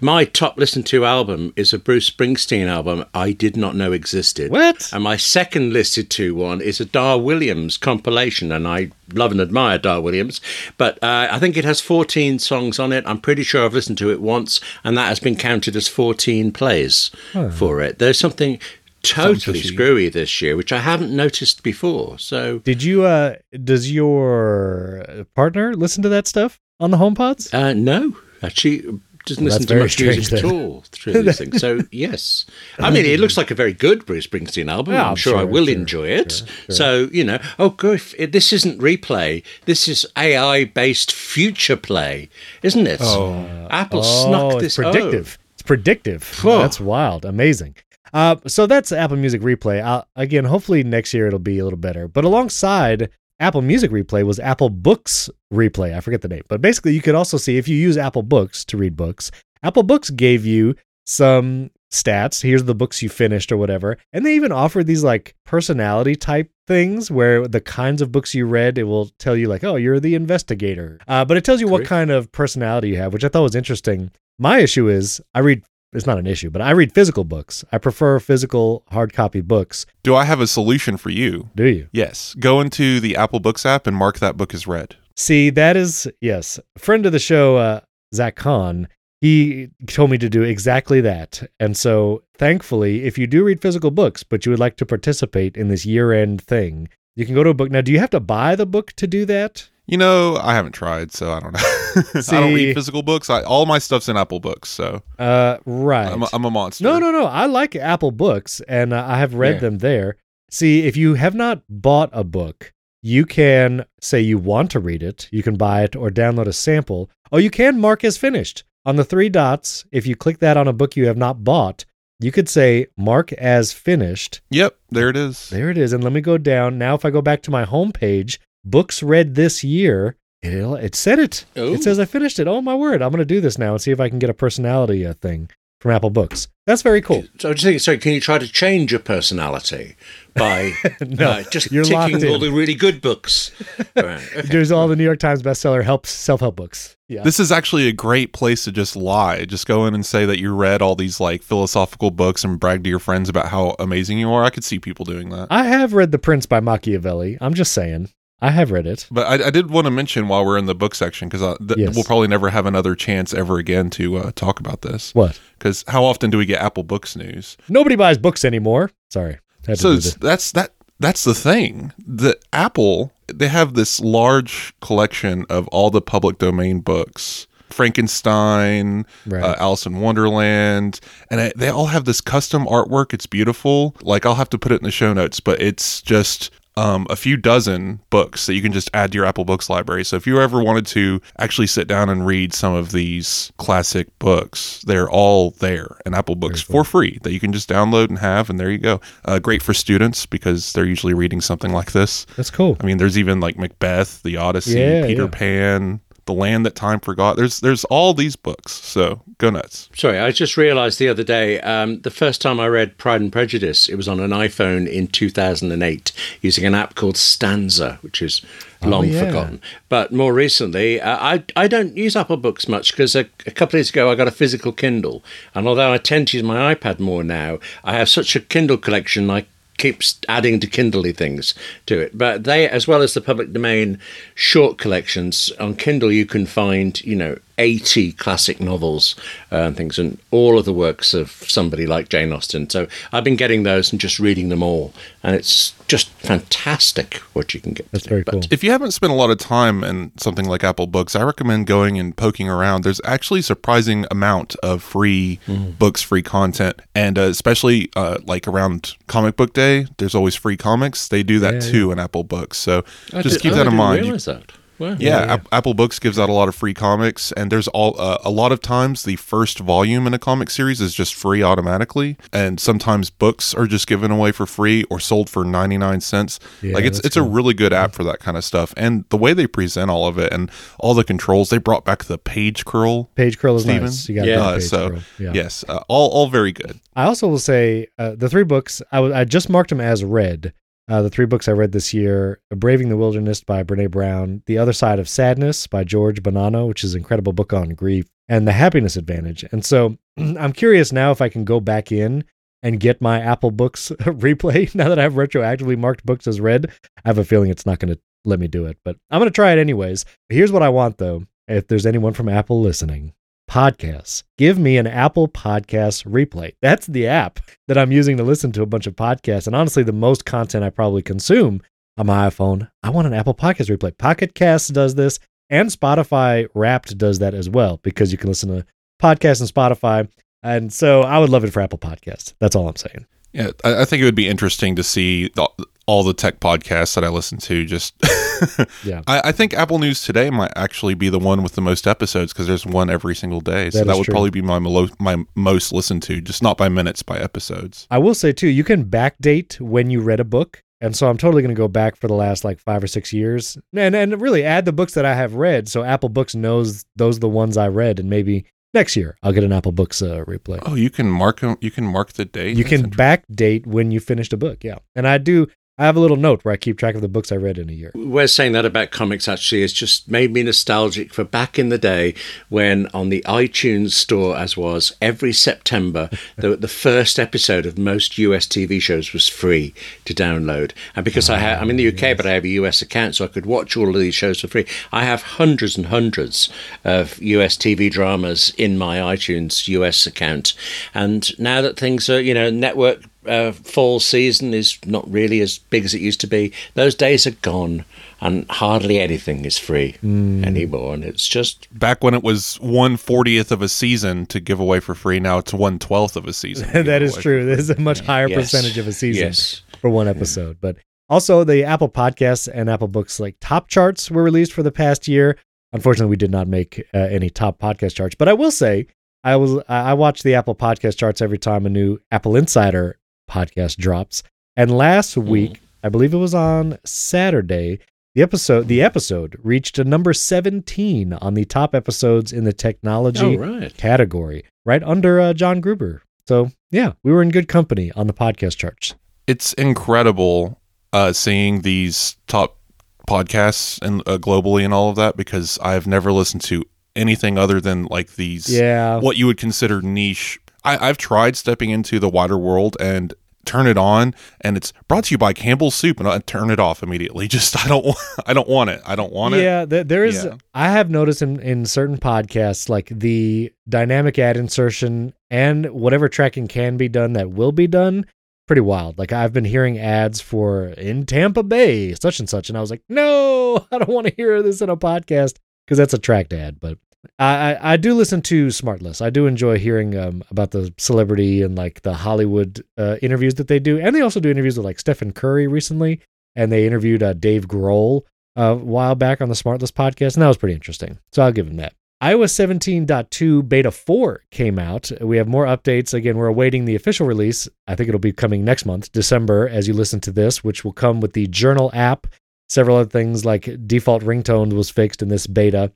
my 0.00 0.24
top 0.24 0.56
listened 0.56 0.86
to 0.86 1.04
album 1.04 1.52
is 1.54 1.74
a 1.74 1.78
Bruce 1.78 2.08
Springsteen 2.08 2.66
album 2.66 3.04
I 3.12 3.32
did 3.32 3.58
not 3.58 3.76
know 3.76 3.92
existed. 3.92 4.50
What? 4.50 4.90
And 4.90 5.04
my 5.04 5.18
second 5.18 5.74
listed 5.74 6.08
to 6.12 6.34
one 6.34 6.62
is 6.62 6.80
a 6.80 6.86
Dar 6.86 7.18
Williams 7.18 7.76
compilation, 7.76 8.50
and 8.52 8.66
I 8.66 8.90
love 9.12 9.32
and 9.32 9.40
admire 9.42 9.76
Dar 9.76 10.00
Williams, 10.00 10.40
but 10.78 10.96
uh, 11.04 11.28
I 11.30 11.38
think 11.38 11.58
it 11.58 11.66
has 11.66 11.82
14 11.82 12.38
songs 12.38 12.78
on 12.78 12.90
it. 12.90 13.04
I'm 13.06 13.20
pretty 13.20 13.42
sure 13.42 13.66
I've 13.66 13.74
listened 13.74 13.98
to 13.98 14.10
it 14.10 14.22
once, 14.22 14.62
and 14.82 14.96
that 14.96 15.08
has 15.08 15.20
been 15.20 15.36
counted 15.36 15.76
as 15.76 15.88
14 15.88 16.52
plays 16.52 17.10
for 17.52 17.82
it. 17.82 17.98
There's 17.98 18.18
something 18.18 18.58
totally 19.02 19.60
screwy 19.60 20.08
this 20.08 20.40
year, 20.40 20.56
which 20.56 20.72
I 20.72 20.78
haven't 20.78 21.14
noticed 21.14 21.62
before. 21.62 22.18
So. 22.18 22.60
Did 22.60 22.82
you? 22.82 23.04
uh 23.04 23.36
Does 23.62 23.92
your 23.92 25.26
partner 25.34 25.74
listen 25.74 26.02
to 26.02 26.08
that 26.08 26.26
stuff 26.26 26.58
on 26.80 26.90
the 26.90 26.96
HomePods? 26.96 27.52
Uh, 27.52 27.72
no, 27.72 28.16
actually, 28.42 29.00
doesn't 29.28 29.44
Well, 29.44 29.52
listen 29.52 29.66
to 29.66 29.74
very 29.74 29.82
much 29.82 30.00
music 30.00 30.24
strange 30.24 30.44
at 30.44 30.50
all 30.50 30.84
through 30.90 31.22
these 31.22 31.38
things. 31.38 31.60
So 31.60 31.80
yes, 31.92 32.46
I 32.78 32.90
mean 32.90 33.04
it 33.04 33.20
looks 33.20 33.36
like 33.36 33.50
a 33.50 33.54
very 33.54 33.72
good 33.72 34.06
Bruce 34.06 34.26
Springsteen 34.26 34.70
album. 34.70 34.94
Yeah, 34.94 35.04
I'm 35.04 35.10
I'm 35.10 35.16
sure, 35.16 35.36
I 35.36 35.44
will 35.44 35.66
sure, 35.66 35.74
enjoy 35.74 36.08
it. 36.08 36.32
sure, 36.32 36.46
sure. 36.46 36.74
So 36.74 37.08
you 37.12 37.24
know, 37.24 37.38
oh, 37.58 37.70
griff, 37.70 38.14
it, 38.18 38.32
this 38.32 38.52
isn't 38.52 38.80
replay. 38.80 39.44
This 39.66 39.86
is 39.86 40.06
AI 40.16 40.64
based 40.64 41.12
future 41.12 41.76
play, 41.76 42.30
isn't 42.62 42.86
it? 42.86 43.00
Oh. 43.02 43.68
Apple 43.70 44.00
oh, 44.00 44.02
snuck 44.02 44.52
this. 44.60 44.62
it's 44.62 44.76
this. 44.76 44.84
predictive. 44.84 45.38
It's 45.54 45.62
predictive. 45.62 46.40
Whew. 46.40 46.58
That's 46.58 46.80
wild. 46.80 47.24
Amazing. 47.24 47.76
Uh, 48.14 48.36
so 48.46 48.66
that's 48.66 48.90
Apple 48.90 49.18
Music 49.18 49.42
Replay. 49.42 49.84
Uh, 49.84 50.02
again, 50.16 50.46
hopefully 50.46 50.82
next 50.82 51.12
year 51.12 51.26
it'll 51.26 51.38
be 51.38 51.58
a 51.58 51.64
little 51.64 51.78
better. 51.78 52.08
But 52.08 52.24
alongside 52.24 53.10
Apple 53.40 53.62
Music 53.62 53.90
Replay 53.90 54.24
was 54.24 54.40
Apple 54.40 54.68
Books 54.68 55.30
Replay. 55.52 55.94
I 55.96 56.00
forget 56.00 56.22
the 56.22 56.28
name. 56.28 56.42
But 56.48 56.60
basically, 56.60 56.92
you 56.94 57.00
could 57.00 57.14
also 57.14 57.36
see 57.36 57.56
if 57.56 57.68
you 57.68 57.76
use 57.76 57.96
Apple 57.96 58.22
Books 58.22 58.64
to 58.66 58.76
read 58.76 58.96
books, 58.96 59.30
Apple 59.62 59.82
Books 59.82 60.10
gave 60.10 60.44
you 60.44 60.74
some 61.06 61.70
stats. 61.90 62.42
Here's 62.42 62.64
the 62.64 62.74
books 62.74 63.02
you 63.02 63.08
finished 63.08 63.50
or 63.50 63.56
whatever. 63.56 63.96
And 64.12 64.24
they 64.24 64.34
even 64.34 64.52
offered 64.52 64.86
these 64.86 65.04
like 65.04 65.34
personality 65.46 66.16
type 66.16 66.50
things 66.66 67.10
where 67.10 67.48
the 67.48 67.60
kinds 67.60 68.02
of 68.02 68.12
books 68.12 68.34
you 68.34 68.46
read, 68.46 68.76
it 68.76 68.84
will 68.84 69.10
tell 69.18 69.36
you, 69.36 69.48
like, 69.48 69.64
oh, 69.64 69.76
you're 69.76 70.00
the 70.00 70.14
investigator. 70.14 70.98
Uh, 71.08 71.24
but 71.24 71.36
it 71.36 71.44
tells 71.44 71.60
you 71.60 71.68
what 71.68 71.84
kind 71.84 72.10
of 72.10 72.30
personality 72.32 72.90
you 72.90 72.96
have, 72.96 73.12
which 73.12 73.24
I 73.24 73.28
thought 73.28 73.42
was 73.42 73.56
interesting. 73.56 74.10
My 74.38 74.58
issue 74.58 74.88
is 74.88 75.20
I 75.34 75.40
read. 75.40 75.64
It's 75.92 76.06
not 76.06 76.18
an 76.18 76.26
issue, 76.26 76.50
but 76.50 76.60
I 76.60 76.72
read 76.72 76.92
physical 76.92 77.24
books. 77.24 77.64
I 77.72 77.78
prefer 77.78 78.20
physical 78.20 78.84
hard 78.90 79.12
copy 79.12 79.40
books. 79.40 79.86
Do 80.02 80.14
I 80.14 80.24
have 80.24 80.40
a 80.40 80.46
solution 80.46 80.96
for 80.98 81.08
you? 81.10 81.48
Do 81.56 81.64
you? 81.64 81.88
Yes. 81.92 82.34
Go 82.38 82.60
into 82.60 83.00
the 83.00 83.16
Apple 83.16 83.40
Books 83.40 83.64
app 83.64 83.86
and 83.86 83.96
mark 83.96 84.18
that 84.18 84.36
book 84.36 84.52
as 84.52 84.66
read. 84.66 84.96
See, 85.16 85.50
that 85.50 85.76
is 85.76 86.06
yes. 86.20 86.60
Friend 86.76 87.06
of 87.06 87.12
the 87.12 87.18
show, 87.18 87.56
uh, 87.56 87.80
Zach 88.14 88.36
Kahn, 88.36 88.88
he 89.20 89.70
told 89.86 90.10
me 90.10 90.18
to 90.18 90.28
do 90.28 90.42
exactly 90.42 91.00
that. 91.00 91.42
And 91.58 91.76
so, 91.76 92.22
thankfully, 92.36 93.04
if 93.04 93.18
you 93.18 93.26
do 93.26 93.42
read 93.42 93.60
physical 93.60 93.90
books, 93.90 94.22
but 94.22 94.44
you 94.44 94.50
would 94.50 94.60
like 94.60 94.76
to 94.76 94.86
participate 94.86 95.56
in 95.56 95.68
this 95.68 95.86
year-end 95.86 96.42
thing, 96.42 96.88
you 97.16 97.26
can 97.26 97.34
go 97.34 97.42
to 97.42 97.50
a 97.50 97.54
book. 97.54 97.70
Now, 97.70 97.80
do 97.80 97.90
you 97.90 97.98
have 97.98 98.10
to 98.10 98.20
buy 98.20 98.54
the 98.54 98.66
book 98.66 98.92
to 98.92 99.06
do 99.06 99.24
that? 99.24 99.68
You 99.88 99.96
know, 99.96 100.36
I 100.36 100.54
haven't 100.54 100.72
tried, 100.72 101.12
so 101.12 101.32
I 101.32 101.40
don't 101.40 101.52
know. 101.54 101.60
I 102.28 102.40
don't 102.40 102.54
read 102.54 102.74
physical 102.74 103.02
books. 103.02 103.30
I, 103.30 103.42
all 103.42 103.64
my 103.66 103.78
stuff's 103.78 104.08
in 104.08 104.16
Apple 104.18 104.38
Books, 104.38 104.68
so 104.68 105.02
Uh, 105.18 105.56
right. 105.64 106.06
I'm, 106.12 106.22
a, 106.22 106.28
I'm 106.32 106.44
a 106.44 106.50
monster. 106.50 106.84
No, 106.84 106.98
no, 106.98 107.10
no. 107.10 107.24
I 107.24 107.46
like 107.46 107.74
Apple 107.74 108.10
books 108.10 108.60
and 108.68 108.92
uh, 108.92 109.04
I 109.08 109.18
have 109.18 109.32
read 109.34 109.54
Yeah. 109.54 109.60
them 109.60 109.78
there. 109.78 110.16
See, 110.50 110.82
if 110.86 110.96
you 110.96 111.14
have 111.14 111.34
not 111.34 111.62
bought 111.68 112.10
a 112.12 112.22
book, 112.22 112.72
you 113.02 113.24
can 113.24 113.86
say 114.00 114.20
you 114.20 114.36
want 114.38 114.70
to 114.72 114.80
read 114.80 115.02
it. 115.02 115.28
You 115.32 115.42
can 115.42 115.56
buy 115.56 115.82
it 115.84 115.96
or 115.96 116.10
download 116.10 116.46
a 116.48 116.52
sample. 116.52 117.10
Oh, 117.32 117.38
you 117.38 117.50
can 117.50 117.80
mark 117.80 118.04
as 118.04 118.16
finished. 118.18 118.64
On 118.84 118.96
the 118.96 119.04
three 119.04 119.28
dots, 119.30 119.84
if 119.90 120.06
you 120.06 120.14
click 120.16 120.38
that 120.40 120.56
on 120.58 120.68
a 120.68 120.72
book 120.72 120.96
you 120.96 121.06
have 121.06 121.16
not 121.16 121.44
bought, 121.44 121.84
you 122.20 122.32
could 122.32 122.48
say 122.48 122.86
mark 122.96 123.32
as 123.34 123.72
finished. 123.72 124.40
Yep, 124.50 124.76
there 124.90 125.08
it 125.08 125.16
is. 125.16 125.48
There 125.50 125.70
it 125.70 125.78
is. 125.78 125.92
And 125.92 126.02
let 126.04 126.12
me 126.12 126.20
go 126.20 126.36
down. 126.38 126.76
Now, 126.78 126.94
if 126.94 127.04
I 127.04 127.10
go 127.10 127.22
back 127.22 127.42
to 127.42 127.50
my 127.50 127.64
homepage, 127.64 128.38
books 128.70 129.02
read 129.02 129.34
this 129.34 129.62
year, 129.64 130.16
it'll, 130.42 130.76
it 130.76 130.94
said 130.94 131.18
it. 131.18 131.44
Ooh. 131.56 131.74
It 131.74 131.82
says 131.82 131.98
I 131.98 132.04
finished 132.04 132.38
it. 132.38 132.46
Oh, 132.46 132.60
my 132.60 132.74
word. 132.74 133.02
I'm 133.02 133.10
going 133.10 133.18
to 133.18 133.24
do 133.24 133.40
this 133.40 133.58
now 133.58 133.72
and 133.72 133.80
see 133.80 133.90
if 133.90 134.00
I 134.00 134.08
can 134.08 134.18
get 134.18 134.30
a 134.30 134.34
personality 134.34 135.06
uh, 135.06 135.14
thing 135.14 135.50
from 135.80 135.92
Apple 135.92 136.10
Books. 136.10 136.48
That's 136.66 136.82
very 136.82 137.00
cool. 137.00 137.24
So 137.38 137.48
I 137.48 137.52
was 137.52 137.62
thinking, 137.62 137.78
so 137.78 137.96
can 137.96 138.12
you 138.12 138.20
try 138.20 138.38
to 138.38 138.48
change 138.48 138.90
your 138.90 139.00
personality 139.00 139.96
by 140.34 140.72
No, 141.00 141.30
uh, 141.30 141.42
just 141.44 141.70
you're 141.72 141.84
ticking 141.84 142.28
all 142.28 142.38
the 142.38 142.50
really 142.50 142.74
good 142.74 143.00
books? 143.00 143.52
Right. 143.96 144.22
There's 144.44 144.70
all 144.70 144.86
the 144.86 144.94
New 144.94 145.02
York 145.04 145.18
Times 145.18 145.42
bestseller 145.42 145.82
help 145.82 146.06
self-help 146.06 146.54
books. 146.54 146.96
Yeah. 147.08 147.22
This 147.22 147.40
is 147.40 147.50
actually 147.50 147.88
a 147.88 147.92
great 147.92 148.32
place 148.32 148.64
to 148.64 148.72
just 148.72 148.94
lie. 148.94 149.44
Just 149.44 149.66
go 149.66 149.86
in 149.86 149.94
and 149.94 150.06
say 150.06 150.24
that 150.26 150.38
you 150.38 150.54
read 150.54 150.82
all 150.82 150.94
these 150.94 151.18
like 151.20 151.42
philosophical 151.42 152.10
books 152.10 152.44
and 152.44 152.60
brag 152.60 152.84
to 152.84 152.90
your 152.90 152.98
friends 153.00 153.28
about 153.28 153.48
how 153.48 153.74
amazing 153.78 154.18
you 154.18 154.30
are. 154.30 154.44
I 154.44 154.50
could 154.50 154.62
see 154.62 154.78
people 154.78 155.04
doing 155.04 155.30
that. 155.30 155.48
I 155.50 155.64
have 155.64 155.94
read 155.94 156.12
The 156.12 156.18
Prince 156.18 156.46
by 156.46 156.60
Machiavelli. 156.60 157.38
I'm 157.40 157.54
just 157.54 157.72
saying. 157.72 158.10
I 158.40 158.50
have 158.50 158.70
read 158.70 158.86
it. 158.86 159.06
But 159.10 159.26
I, 159.26 159.46
I 159.48 159.50
did 159.50 159.70
want 159.70 159.86
to 159.86 159.90
mention 159.90 160.28
while 160.28 160.44
we're 160.46 160.58
in 160.58 160.66
the 160.66 160.74
book 160.74 160.94
section 160.94 161.28
because 161.28 161.58
th- 161.58 161.78
Yes. 161.78 161.94
we'll 161.94 162.04
probably 162.04 162.28
never 162.28 162.50
have 162.50 162.66
another 162.66 162.94
chance 162.94 163.34
ever 163.34 163.58
again 163.58 163.90
to 163.90 164.16
uh, 164.18 164.30
talk 164.36 164.60
about 164.60 164.82
this. 164.82 165.12
What? 165.14 165.40
Because 165.58 165.84
how 165.88 166.04
often 166.04 166.30
do 166.30 166.38
we 166.38 166.46
get 166.46 166.60
Apple 166.60 166.84
Books 166.84 167.16
news? 167.16 167.56
Nobody 167.68 167.96
buys 167.96 168.16
books 168.18 168.44
anymore. 168.44 168.90
Sorry. 169.10 169.38
So 169.74 169.74
do 169.74 169.96
it's, 169.98 170.14
the- 170.14 170.18
that's 170.20 170.52
that. 170.52 170.74
That's 171.00 171.22
the 171.24 171.34
thing. 171.34 171.92
The 172.06 172.36
Apple 172.52 173.12
they 173.32 173.48
have 173.48 173.74
this 173.74 174.00
large 174.00 174.72
collection 174.80 175.44
of 175.50 175.68
all 175.68 175.90
the 175.90 176.00
public 176.00 176.38
domain 176.38 176.80
books. 176.80 177.46
Frankenstein, 177.70 179.04
Right. 179.26 179.42
uh, 179.42 179.54
Alice 179.58 179.84
in 179.86 180.00
Wonderland, 180.00 181.00
and 181.30 181.40
I, 181.40 181.52
they 181.56 181.68
all 181.68 181.86
have 181.86 182.04
this 182.06 182.20
custom 182.20 182.64
artwork. 182.66 183.12
It's 183.12 183.26
beautiful. 183.26 183.94
Like 184.02 184.24
I'll 184.24 184.34
have 184.36 184.48
to 184.50 184.58
put 184.58 184.72
it 184.72 184.76
in 184.80 184.84
the 184.84 184.90
show 184.90 185.12
notes, 185.12 185.40
but 185.40 185.60
it's 185.60 186.00
just 186.02 186.50
um, 186.78 187.06
a 187.10 187.16
few 187.16 187.36
dozen 187.36 188.00
books 188.10 188.46
that 188.46 188.54
you 188.54 188.62
can 188.62 188.72
just 188.72 188.88
add 188.94 189.10
to 189.12 189.16
your 189.16 189.24
Apple 189.26 189.44
Books 189.44 189.68
library. 189.68 190.04
So 190.04 190.14
if 190.16 190.26
you 190.26 190.40
ever 190.40 190.62
wanted 190.62 190.86
to 190.88 191.20
actually 191.38 191.66
sit 191.66 191.88
down 191.88 192.08
and 192.08 192.24
read 192.24 192.54
some 192.54 192.72
of 192.74 192.92
these 192.92 193.52
classic 193.58 194.06
books, 194.20 194.80
they're 194.86 195.10
all 195.10 195.50
there 195.58 195.88
in 196.06 196.14
Apple 196.14 196.36
Books 196.36 196.60
for 196.60 196.84
free 196.84 197.18
that 197.22 197.32
you 197.32 197.40
can 197.40 197.52
just 197.52 197.68
download 197.68 198.08
and 198.10 198.18
have, 198.20 198.48
and 198.48 198.60
there 198.60 198.70
you 198.70 198.78
go. 198.78 199.00
Uh, 199.24 199.38
great 199.40 199.62
for 199.62 199.74
students 199.74 200.24
because 200.26 200.72
they're 200.72 200.84
usually 200.86 201.14
reading 201.14 201.40
something 201.40 201.72
like 201.72 201.92
this. 201.92 202.26
That's 202.36 202.50
cool. 202.50 202.76
I 202.80 202.86
mean, 202.86 202.98
there's 202.98 203.18
even 203.18 203.40
like 203.40 203.58
Macbeth, 203.58 204.22
The 204.22 204.36
Odyssey, 204.36 204.78
Yeah, 204.78 205.06
Peter 205.06 205.22
yeah. 205.24 205.28
Pan, 205.30 206.00
The 206.28 206.34
Land 206.34 206.66
That 206.66 206.74
Time 206.74 207.00
Forgot. 207.00 207.36
There's 207.36 207.60
there's 207.60 207.84
all 207.86 208.12
these 208.12 208.36
books. 208.36 208.72
So 208.72 209.22
go 209.38 209.48
nuts. 209.48 209.88
Sorry, 209.96 210.18
I 210.18 210.30
just 210.30 210.58
realised 210.58 210.98
the 210.98 211.08
other 211.08 211.24
day 211.24 211.58
um, 211.62 212.02
the 212.02 212.10
first 212.10 212.42
time 212.42 212.60
I 212.60 212.66
read 212.66 212.98
Pride 212.98 213.22
and 213.22 213.32
Prejudice, 213.32 213.88
it 213.88 213.94
was 213.94 214.08
on 214.08 214.20
an 214.20 214.30
iPhone 214.30 214.86
in 214.86 215.06
2008 215.06 216.12
using 216.42 216.66
an 216.66 216.74
app 216.74 216.94
called 216.94 217.16
Stanza, 217.16 217.98
which 218.02 218.20
is 218.20 218.42
long 218.82 219.08
yeah. 219.08 219.24
forgotten. 219.24 219.62
But 219.88 220.12
more 220.12 220.34
recently, 220.34 221.00
uh, 221.00 221.16
I 221.16 221.44
I 221.56 221.66
don't 221.66 221.96
use 221.96 222.14
Apple 222.14 222.36
Books 222.36 222.68
much 222.68 222.92
because 222.92 223.16
a, 223.16 223.20
a 223.46 223.50
couple 223.50 223.76
of 223.76 223.78
years 223.78 223.88
ago 223.88 224.10
I 224.10 224.14
got 224.14 224.28
a 224.28 224.32
physical 224.32 224.72
Kindle, 224.72 225.24
and 225.54 225.66
although 225.66 225.94
I 225.94 225.96
tend 225.96 226.28
to 226.28 226.36
use 226.36 226.44
my 226.44 226.74
iPad 226.74 226.98
more 226.98 227.24
now, 227.24 227.58
I 227.82 227.94
have 227.94 228.10
such 228.10 228.36
a 228.36 228.40
Kindle 228.40 228.76
collection. 228.76 229.30
I 229.30 229.46
keeps 229.78 230.20
adding 230.28 230.60
to 230.60 230.66
Kindly 230.66 231.12
things 231.12 231.54
to 231.86 231.98
it. 231.98 232.16
But 232.16 232.44
they, 232.44 232.68
as 232.68 232.86
well 232.86 233.02
as 233.02 233.14
the 233.14 233.20
public 233.20 233.52
domain 233.52 233.98
short 234.34 234.76
collections 234.76 235.50
on 235.58 235.74
Kindle, 235.76 236.12
you 236.12 236.26
can 236.26 236.46
find 236.46 237.00
you 237.02 237.16
know 237.16 237.38
eighty 237.58 238.12
classic 238.12 238.60
novels 238.60 239.14
uh, 239.52 239.56
and 239.56 239.76
things, 239.76 239.98
and 239.98 240.18
all 240.30 240.58
of 240.58 240.64
the 240.64 240.72
works 240.72 241.12
of 241.14 241.30
somebody 241.30 241.86
like 241.86 242.08
Jane 242.08 242.32
Austen. 242.32 242.70
So 242.70 242.86
I've 243.12 243.24
been 243.24 243.36
getting 243.36 243.64
those 243.64 243.92
and 243.92 244.00
just 244.00 244.18
reading 244.18 244.48
them 244.48 244.62
all, 244.62 244.92
and 245.22 245.34
it's 245.36 245.72
just 245.88 246.08
fantastic 246.20 247.14
what 247.34 247.54
you 247.54 247.60
can 247.60 247.72
get. 247.72 247.90
That's 247.92 248.06
very 248.06 248.22
But 248.22 248.32
cool. 248.32 248.42
If 248.50 248.62
you 248.62 248.70
haven't 248.70 248.92
spent 248.92 249.12
a 249.12 249.16
lot 249.16 249.30
of 249.30 249.38
time 249.38 249.82
in 249.84 250.12
something 250.18 250.46
like 250.46 250.62
Apple 250.62 250.86
Books, 250.86 251.16
I 251.16 251.22
recommend 251.22 251.66
going 251.66 251.98
and 251.98 252.16
poking 252.16 252.48
around. 252.48 252.84
There's 252.84 253.00
actually 253.04 253.40
a 253.40 253.42
surprising 253.44 254.04
amount 254.10 254.54
of 254.62 254.82
free 254.82 255.40
books, 255.78 256.02
free 256.02 256.22
content, 256.22 256.80
and 256.94 257.18
uh, 257.18 257.22
especially 257.22 257.90
uh, 257.96 258.18
like 258.26 258.46
around 258.46 258.96
Comic 259.06 259.36
Book 259.36 259.52
Day, 259.52 259.86
there's 259.96 260.14
always 260.14 260.34
free 260.34 260.56
comics. 260.56 261.08
They 261.08 261.22
do 261.22 261.38
that 261.40 261.54
Yeah, 261.54 261.60
too 261.72 261.92
in 261.92 261.98
Apple 261.98 262.24
Books. 262.24 262.58
So 262.58 262.84
I 263.12 263.22
just 263.22 263.36
did- 263.36 263.42
keep 263.42 263.52
oh, 263.52 263.56
that 263.56 263.60
I 263.60 263.64
in 263.64 263.66
didn't 263.70 263.78
mind. 263.78 263.96
You- 263.98 264.04
realise 264.04 264.24
that. 264.26 264.52
Wow. 264.78 264.96
yeah, 264.98 265.34
App- 265.34 265.48
Apple 265.52 265.74
Books 265.74 265.98
gives 265.98 266.18
out 266.18 266.28
a 266.28 266.32
lot 266.32 266.48
of 266.48 266.54
free 266.54 266.74
comics, 266.74 267.32
and 267.32 267.50
there's 267.50 267.68
all 267.68 268.00
uh, 268.00 268.18
a 268.24 268.30
lot 268.30 268.52
of 268.52 268.60
times 268.60 269.02
the 269.02 269.16
first 269.16 269.58
volume 269.58 270.06
in 270.06 270.14
a 270.14 270.18
comic 270.18 270.50
series 270.50 270.80
is 270.80 270.94
just 270.94 271.14
free 271.14 271.42
automatically, 271.42 272.16
and 272.32 272.60
sometimes 272.60 273.10
books 273.10 273.54
are 273.54 273.66
just 273.66 273.86
given 273.86 274.10
away 274.10 274.32
for 274.32 274.46
free 274.46 274.84
or 274.90 275.00
sold 275.00 275.28
for 275.28 275.44
ninety 275.44 275.78
nine 275.78 276.00
cents. 276.00 276.38
Yeah, 276.62 276.74
like 276.74 276.84
it's 276.84 276.98
that's 276.98 277.06
it's 277.08 277.16
a 277.16 277.22
really 277.22 277.54
good 277.54 277.72
app 277.72 277.94
for 277.94 278.04
that 278.04 278.20
kind 278.20 278.36
of 278.36 278.44
stuff, 278.44 278.72
and 278.76 279.04
the 279.08 279.16
way 279.16 279.32
they 279.32 279.46
present 279.46 279.90
all 279.90 280.06
of 280.06 280.18
it 280.18 280.32
and 280.32 280.50
all 280.78 280.94
the 280.94 281.04
controls, 281.04 281.50
they 281.50 281.58
brought 281.58 281.84
back 281.84 282.04
the 282.04 282.18
page 282.18 282.64
curl. 282.64 283.10
Page 283.14 283.38
curl 283.38 283.56
is 283.56 283.62
Steven? 283.62 283.82
nice. 283.84 284.08
You 284.08 284.14
got 284.14 284.26
Yeah. 284.26 284.40
Uh, 284.40 284.54
page 284.54 284.62
so 284.64 284.90
curl. 284.90 284.98
Yeah. 285.18 285.32
yes, 285.34 285.64
uh, 285.68 285.82
all 285.88 286.10
all 286.10 286.28
very 286.28 286.52
good. 286.52 286.78
I 286.94 287.04
also 287.04 287.26
will 287.28 287.38
say 287.38 287.86
uh, 287.98 288.14
the 288.16 288.28
three 288.28 288.44
books 288.44 288.80
I 288.92 288.98
I 289.00 289.24
just 289.24 289.48
marked 289.48 289.70
them 289.70 289.80
as 289.80 290.04
read. 290.04 290.52
Uh, 290.88 291.02
the 291.02 291.10
three 291.10 291.26
books 291.26 291.48
I 291.48 291.52
read 291.52 291.72
this 291.72 291.92
year: 291.92 292.40
"Braving 292.50 292.88
the 292.88 292.96
Wilderness" 292.96 293.42
by 293.42 293.62
Brene 293.62 293.90
Brown, 293.90 294.42
"The 294.46 294.56
Other 294.56 294.72
Side 294.72 294.98
of 294.98 295.08
Sadness" 295.08 295.66
by 295.66 295.84
George 295.84 296.22
Bonanno, 296.22 296.66
which 296.66 296.82
is 296.82 296.94
an 296.94 297.00
incredible 297.00 297.34
book 297.34 297.52
on 297.52 297.70
grief, 297.70 298.06
and 298.28 298.46
"The 298.46 298.52
Happiness 298.52 298.96
Advantage." 298.96 299.44
And 299.52 299.64
so 299.64 299.98
I'm 300.16 300.52
curious 300.52 300.92
now 300.92 301.10
if 301.10 301.20
I 301.20 301.28
can 301.28 301.44
go 301.44 301.60
back 301.60 301.92
in 301.92 302.24
and 302.62 302.80
get 302.80 303.02
my 303.02 303.20
Apple 303.20 303.50
Books 303.50 303.92
replay 304.00 304.74
now 304.74 304.88
that 304.88 304.98
I've 304.98 305.14
retroactively 305.14 305.76
marked 305.76 306.06
books 306.06 306.26
as 306.26 306.40
read. 306.40 306.70
I 307.04 307.08
have 307.08 307.18
a 307.18 307.24
feeling 307.24 307.50
it's 307.50 307.66
not 307.66 307.78
going 307.78 307.94
to 307.94 308.00
let 308.24 308.40
me 308.40 308.48
do 308.48 308.64
it, 308.66 308.78
but 308.84 308.96
I'm 309.10 309.20
going 309.20 309.30
to 309.30 309.34
try 309.34 309.52
it 309.52 309.58
anyways. 309.58 310.06
Here's 310.30 310.52
what 310.52 310.62
I 310.62 310.70
want 310.70 310.96
though: 310.96 311.24
if 311.48 311.68
there's 311.68 311.86
anyone 311.86 312.14
from 312.14 312.30
Apple 312.30 312.62
listening, 312.62 313.12
podcasts. 313.48 314.22
Give 314.36 314.58
me 314.58 314.76
an 314.76 314.86
Apple 314.86 315.26
Podcast 315.26 316.06
replay. 316.06 316.54
That's 316.62 316.86
the 316.86 317.06
app 317.06 317.40
that 317.66 317.78
I'm 317.78 317.90
using 317.90 318.16
to 318.18 318.22
listen 318.22 318.52
to 318.52 318.62
a 318.62 318.66
bunch 318.66 318.86
of 318.86 318.94
podcasts. 318.94 319.46
And 319.46 319.56
honestly, 319.56 319.82
the 319.82 319.92
most 319.92 320.24
content 320.24 320.64
I 320.64 320.70
probably 320.70 321.02
consume 321.02 321.62
on 321.96 322.06
my 322.06 322.28
iPhone, 322.28 322.70
I 322.82 322.90
want 322.90 323.06
an 323.08 323.14
Apple 323.14 323.34
Podcast 323.34 323.74
replay. 323.74 323.96
Pocket 323.96 324.34
Cast 324.34 324.72
does 324.72 324.94
this, 324.94 325.18
and 325.50 325.70
Spotify 325.70 326.46
Wrapped 326.54 326.96
does 326.96 327.18
that 327.18 327.34
as 327.34 327.48
well 327.48 327.80
because 327.82 328.12
you 328.12 328.18
can 328.18 328.28
listen 328.28 328.50
to 328.50 328.66
podcasts 329.02 329.40
on 329.40 329.48
Spotify. 329.48 330.08
And 330.42 330.72
so 330.72 331.02
I 331.02 331.18
would 331.18 331.30
love 331.30 331.44
it 331.44 331.52
for 331.52 331.60
Apple 331.60 331.78
Podcasts. 331.78 332.34
That's 332.38 332.54
all 332.54 332.68
I'm 332.68 332.76
saying. 332.76 333.06
Yeah, 333.32 333.50
I, 333.64 333.82
I 333.82 333.84
think 333.84 334.02
it 334.02 334.04
would 334.04 334.14
be 334.14 334.28
interesting 334.28 334.76
to 334.76 334.82
see 334.82 335.30
the, 335.34 335.48
all 335.88 336.04
the 336.04 336.12
tech 336.12 336.38
podcasts 336.38 336.94
that 336.94 337.02
I 337.02 337.08
listen 337.08 337.38
to. 337.38 337.64
Just 337.64 337.94
Yeah. 338.84 339.02
I, 339.06 339.20
I 339.24 339.32
think 339.32 339.54
Apple 339.54 339.78
News 339.78 340.02
Today 340.02 340.30
might 340.30 340.52
actually 340.54 340.94
be 340.94 341.08
the 341.08 341.18
one 341.18 341.42
with 341.42 341.52
the 341.52 341.60
most 341.60 341.86
episodes 341.86 342.32
because 342.32 342.46
there's 342.46 342.66
one 342.66 342.90
every 342.90 343.14
single 343.16 343.40
day. 343.40 343.70
So 343.70 343.78
That 343.78 343.86
that, 343.86 343.92
is 343.92 343.98
would 343.98 344.04
true. 344.04 344.12
probably 344.12 344.30
be 344.30 344.42
my 344.42 344.58
my 345.00 345.24
most 345.34 345.72
listened 345.72 346.02
to, 346.04 346.20
just 346.20 346.42
not 346.42 346.56
by 346.58 346.68
minutes, 346.68 347.02
by 347.02 347.18
episodes. 347.18 347.86
I 347.90 347.98
will 347.98 348.14
say 348.14 348.32
too, 348.32 348.48
you 348.48 348.64
can 348.64 348.84
backdate 348.84 349.58
when 349.60 349.90
you 349.90 350.00
read 350.00 350.20
a 350.20 350.24
book. 350.24 350.62
And 350.80 350.94
so 350.94 351.08
I'm 351.08 351.16
totally 351.18 351.42
going 351.42 351.54
to 351.54 351.58
go 351.58 351.66
back 351.66 351.96
for 351.96 352.06
the 352.06 352.14
last 352.14 352.44
like 352.44 352.60
five 352.60 352.84
or 352.84 352.86
six 352.86 353.12
years, 353.12 353.58
and 353.74 353.96
and 353.96 354.20
really 354.20 354.44
add 354.44 354.64
the 354.64 354.72
books 354.72 354.94
that 354.94 355.04
I 355.04 355.14
have 355.14 355.34
read. 355.34 355.68
So 355.68 355.82
Apple 355.82 356.08
Books 356.08 356.36
knows 356.36 356.84
those 356.94 357.16
are 357.16 357.20
the 357.20 357.28
ones 357.28 357.56
I 357.56 357.66
read, 357.66 357.98
and 357.98 358.08
maybe 358.08 358.44
next 358.74 358.94
year 358.94 359.16
I'll 359.24 359.32
get 359.32 359.42
an 359.42 359.50
Apple 359.52 359.72
Books 359.72 360.02
uh, 360.02 360.22
replay. 360.28 360.60
Oh, 360.64 360.76
you 360.76 360.88
can 360.90 361.10
mark 361.10 361.42
You 361.60 361.70
can 361.72 361.84
mark 361.84 362.12
the 362.12 362.24
date. 362.24 362.56
you 362.56 362.62
That's 362.62 362.82
can 362.82 362.90
backdate 362.92 363.66
when 363.66 363.90
you 363.90 363.98
finished 363.98 364.32
a 364.32 364.36
book, 364.36 364.62
yeah. 364.62 364.78
And 364.94 365.08
I 365.08 365.18
do. 365.18 365.48
I 365.80 365.86
have 365.86 365.96
a 365.96 366.00
little 366.00 366.16
note 366.16 366.44
where 366.44 366.52
I 366.52 366.56
keep 366.56 366.76
track 366.76 366.96
of 366.96 367.02
the 367.02 367.08
books 367.08 367.30
I 367.30 367.36
read 367.36 367.56
in 367.56 367.70
a 367.70 367.72
year. 367.72 367.92
We're 367.94 368.26
saying 368.26 368.50
that 368.52 368.64
about 368.64 368.90
comics 368.90 369.28
actually. 369.28 369.62
It's 369.62 369.72
just 369.72 370.10
made 370.10 370.32
me 370.32 370.42
nostalgic 370.42 371.14
for 371.14 371.22
back 371.22 371.56
in 371.56 371.68
the 371.68 371.78
day 371.78 372.14
when 372.48 372.88
on 372.88 373.10
the 373.10 373.24
iTunes 373.28 373.92
store, 373.92 374.36
as 374.36 374.56
was, 374.56 374.96
every 375.00 375.32
September, 375.32 376.10
the, 376.36 376.56
the 376.56 376.66
first 376.66 377.20
episode 377.20 377.64
of 377.64 377.78
most 377.78 378.18
US 378.18 378.46
TV 378.46 378.80
shows 378.80 379.12
was 379.12 379.28
free 379.28 379.72
to 380.04 380.12
download. 380.12 380.72
And 380.96 381.04
because 381.04 381.30
I 381.30 381.38
ha- 381.38 381.60
I'm 381.60 381.70
in 381.70 381.76
the 381.76 381.86
ah, 381.86 381.90
UK, 381.90 382.16
but 382.16 382.26
I 382.26 382.32
have 382.32 382.44
a 382.44 382.48
US 382.48 382.82
account, 382.82 383.14
so 383.14 383.24
I 383.24 383.28
could 383.28 383.46
watch 383.46 383.76
all 383.76 383.88
of 383.88 384.00
these 384.00 384.16
shows 384.16 384.40
for 384.40 384.48
free. 384.48 384.66
I 384.90 385.04
have 385.04 385.22
hundreds 385.22 385.76
and 385.76 385.86
hundreds 385.86 386.48
of 386.84 387.22
US 387.22 387.56
TV 387.56 387.88
dramas 387.88 388.52
in 388.58 388.78
my 388.78 388.98
iTunes 388.98 389.68
US 389.68 390.08
account. 390.08 390.54
And 390.92 391.38
now 391.38 391.60
that 391.60 391.78
things 391.78 392.10
are, 392.10 392.20
you 392.20 392.34
know, 392.34 392.50
network 392.50 393.04
uh, 393.28 393.52
fall 393.52 394.00
season 394.00 394.54
is 394.54 394.78
not 394.86 395.10
really 395.10 395.40
as 395.40 395.58
big 395.58 395.84
as 395.84 395.94
it 395.94 396.00
used 396.00 396.20
to 396.22 396.26
be. 396.26 396.52
Those 396.74 396.94
days 396.94 397.26
are 397.26 397.32
gone, 397.32 397.84
and 398.20 398.48
hardly 398.50 398.98
anything 398.98 399.44
is 399.44 399.58
free 399.58 399.96
anymore. 400.02 400.94
And 400.94 401.04
it's 401.04 401.26
just 401.28 401.68
back 401.78 402.02
when 402.02 402.14
it 402.14 402.22
was 402.22 402.56
one 402.56 402.96
fortieth 402.96 403.52
of 403.52 403.62
a 403.62 403.68
season 403.68 404.26
to 404.26 404.40
give 404.40 404.60
away 404.60 404.80
for 404.80 404.94
free. 404.94 405.20
Now 405.20 405.38
it's 405.38 405.52
one 405.54 405.78
twelfth 405.78 406.16
of 406.16 406.26
a 406.26 406.32
season. 406.32 406.68
that 406.84 407.02
is 407.02 407.16
true. 407.16 407.40
for 407.42 407.46
This 407.46 407.60
is 407.60 407.70
a 407.70 407.80
much 407.80 408.00
higher 408.00 408.28
Yes. 408.28 408.38
percentage 408.52 408.78
of 408.78 408.86
a 408.88 408.92
season 408.92 409.24
Yes. 409.26 409.62
for 409.80 409.90
one 409.90 410.08
episode. 410.08 410.58
But 410.60 410.76
also, 411.08 411.42
the 411.44 411.64
Apple 411.64 411.88
Podcasts 411.88 412.48
and 412.52 412.68
Apple 412.68 412.88
Books 412.88 413.18
like 413.18 413.36
top 413.40 413.68
charts 413.68 414.10
were 414.10 414.22
released 414.22 414.52
for 414.52 414.62
the 414.62 414.72
past 414.72 415.08
year. 415.08 415.36
Unfortunately, 415.72 416.10
we 416.10 416.16
did 416.16 416.30
not 416.30 416.48
make 416.48 416.84
uh, 416.94 416.98
any 416.98 417.30
top 417.30 417.58
podcast 417.58 417.94
charts. 417.94 418.14
But 418.14 418.28
I 418.28 418.32
will 418.34 418.50
say, 418.50 418.86
I 419.24 419.36
was 419.36 419.56
I 419.68 419.90
I 419.90 419.94
watch 419.94 420.22
the 420.22 420.34
Apple 420.34 420.54
Podcast 420.54 420.96
charts 420.98 421.20
every 421.22 421.38
time 421.38 421.64
a 421.66 421.68
new 421.70 421.98
Apple 422.10 422.36
Insider 422.36 422.97
podcast 423.28 423.76
drops. 423.76 424.22
And 424.56 424.76
last 424.76 425.16
week, 425.16 425.60
I 425.84 425.88
believe 425.88 426.12
it 426.12 426.18
was 426.18 426.34
on 426.34 426.78
Saturday, 426.84 427.78
the 428.14 428.22
episode 428.22 428.66
the 428.68 428.82
episode 428.82 429.38
reached 429.44 429.78
a 429.78 429.84
number 429.84 430.12
17 430.12 431.12
on 431.12 431.34
the 431.34 431.44
top 431.44 431.74
episodes 431.74 432.32
in 432.32 432.44
the 432.44 432.52
technology 432.52 433.36
right. 433.36 433.76
category, 433.76 434.44
right 434.64 434.82
under 434.82 435.20
uh, 435.20 435.32
John 435.34 435.60
Gruber. 435.60 436.02
So, 436.26 436.50
yeah, 436.70 436.92
we 437.04 437.12
were 437.12 437.22
in 437.22 437.30
good 437.30 437.48
company 437.48 437.92
on 437.92 438.06
the 438.08 438.12
podcast 438.12 438.56
charts. 438.56 438.94
it's 439.26 439.52
incredible 439.54 440.60
uh, 440.92 441.12
seeing 441.12 441.60
these 441.62 442.16
top 442.26 442.58
podcasts 443.06 443.80
and 443.82 444.00
uh, 444.06 444.18
globally 444.18 444.64
and 444.64 444.74
all 444.74 444.90
of 444.90 444.96
that 444.96 445.16
because 445.16 445.58
I've 445.62 445.86
never 445.86 446.12
listened 446.12 446.42
to 446.44 446.64
anything 446.96 447.38
other 447.38 447.60
than 447.60 447.84
like 447.86 448.16
these 448.16 448.48
Yeah. 448.50 448.96
what 448.98 449.16
you 449.16 449.26
would 449.26 449.36
consider 449.38 449.80
niche. 449.80 450.38
I, 450.64 450.88
I've 450.88 450.98
tried 450.98 451.36
stepping 451.36 451.70
into 451.70 451.98
the 451.98 452.08
wider 452.08 452.38
world 452.38 452.76
and 452.80 453.14
turn 453.44 453.66
it 453.66 453.78
on 453.78 454.14
and 454.42 454.58
it's 454.58 454.74
brought 454.88 455.04
to 455.04 455.14
you 455.14 455.18
by 455.18 455.32
Campbell's 455.32 455.74
soup 455.74 455.98
and 455.98 456.06
I 456.08 456.18
turn 456.18 456.50
it 456.50 456.60
off 456.60 456.82
immediately. 456.82 457.26
Just 457.38 457.56
I 457.56 457.66
don't 457.68 457.84
want 457.84 457.98
I 458.26 458.34
don't 458.34 458.48
want 458.48 458.70
it. 458.70 458.82
I 458.84 458.94
don't 458.94 459.12
want 459.12 459.34
it. 459.34 459.42
yeah, 459.42 459.64
there 459.64 460.04
is. 460.04 460.24
Yeah. 460.24 460.36
I 460.54 460.70
have 460.70 460.90
noticed 460.90 461.22
in, 461.22 461.40
in 461.40 461.64
certain 461.64 461.96
podcasts, 461.96 462.68
like 462.68 462.88
the 462.88 463.52
dynamic 463.68 464.18
ad 464.18 464.36
insertion 464.36 465.14
and 465.30 465.66
whatever 465.70 466.08
tracking 466.08 466.46
can 466.46 466.76
be 466.76 466.88
done 466.88 467.14
that 467.14 467.30
will 467.30 467.52
be 467.52 467.66
done, 467.66 468.04
pretty 468.46 468.60
wild. 468.60 468.98
Like 468.98 469.12
I've 469.12 469.32
been 469.32 469.44
hearing 469.44 469.78
ads 469.78 470.20
for 470.20 470.66
in 470.66 471.06
Tampa 471.06 471.42
Bay, 471.42 471.94
such 471.94 472.18
and 472.18 472.28
such, 472.28 472.48
and 472.48 472.58
I 472.58 472.60
was 472.60 472.70
like, 472.70 472.82
no, 472.88 473.66
I 473.72 473.78
don't 473.78 473.88
want 473.88 474.08
to 474.08 474.14
hear 474.16 474.42
this 474.42 474.60
in 474.60 474.68
a 474.68 474.76
podcast 474.76 475.36
because 475.64 475.78
that's 475.78 475.94
a 475.94 475.98
tracked 475.98 476.32
ad. 476.32 476.60
But 476.60 476.78
I, 477.18 477.74
I, 477.74 477.76
do 477.76 477.94
listen 477.94 478.22
to 478.22 478.48
Smartless. 478.48 479.00
I 479.00 479.10
do 479.10 479.26
enjoy 479.26 479.58
hearing 479.58 479.96
um, 479.96 480.24
about 480.30 480.50
the 480.50 480.72
celebrity 480.78 481.42
and 481.42 481.56
like 481.56 481.82
the 481.82 481.94
Hollywood 481.94 482.64
uh, 482.76 482.96
interviews 483.00 483.34
that 483.36 483.48
they 483.48 483.58
do, 483.58 483.78
and 483.78 483.94
they 483.94 484.00
also 484.00 484.20
do 484.20 484.30
interviews 484.30 484.56
with 484.56 484.66
like 484.66 484.80
Stephen 484.80 485.12
Curry 485.12 485.46
recently, 485.46 486.00
and 486.34 486.50
they 486.50 486.66
interviewed 486.66 487.02
uh, 487.02 487.12
Dave 487.12 487.46
Grohl 487.46 488.02
a 488.36 488.54
while 488.54 488.94
back 488.94 489.20
on 489.20 489.28
the 489.28 489.34
Smartless 489.34 489.72
podcast, 489.72 490.14
and 490.14 490.22
that 490.22 490.28
was 490.28 490.36
pretty 490.36 490.54
interesting. 490.54 490.98
So 491.12 491.22
I'll 491.22 491.32
give 491.32 491.46
him 491.46 491.56
that. 491.56 491.74
iOS 492.02 492.32
17.2 492.32 493.48
Beta 493.48 493.70
4 493.70 494.24
came 494.30 494.58
out. 494.58 494.90
We 495.00 495.16
have 495.16 495.28
more 495.28 495.44
updates. 495.44 495.92
Again, 495.92 496.16
we're 496.16 496.26
awaiting 496.28 496.64
the 496.64 496.76
official 496.76 497.06
release. 497.06 497.48
I 497.66 497.74
think 497.74 497.88
it'll 497.88 497.98
be 497.98 498.12
coming 498.12 498.44
next 498.44 498.64
month, 498.64 498.92
December, 498.92 499.48
as 499.48 499.66
you 499.66 499.74
listen 499.74 500.00
to 500.00 500.12
this, 500.12 500.44
which 500.44 500.64
will 500.64 500.72
come 500.72 501.00
with 501.00 501.12
the 501.12 501.26
Journal 501.26 501.70
app. 501.74 502.06
Several 502.48 502.78
other 502.78 502.88
things 502.88 503.24
like 503.24 503.66
default 503.66 504.02
ringtone 504.02 504.54
was 504.54 504.70
fixed 504.70 505.02
in 505.02 505.08
this 505.08 505.26
beta. 505.26 505.72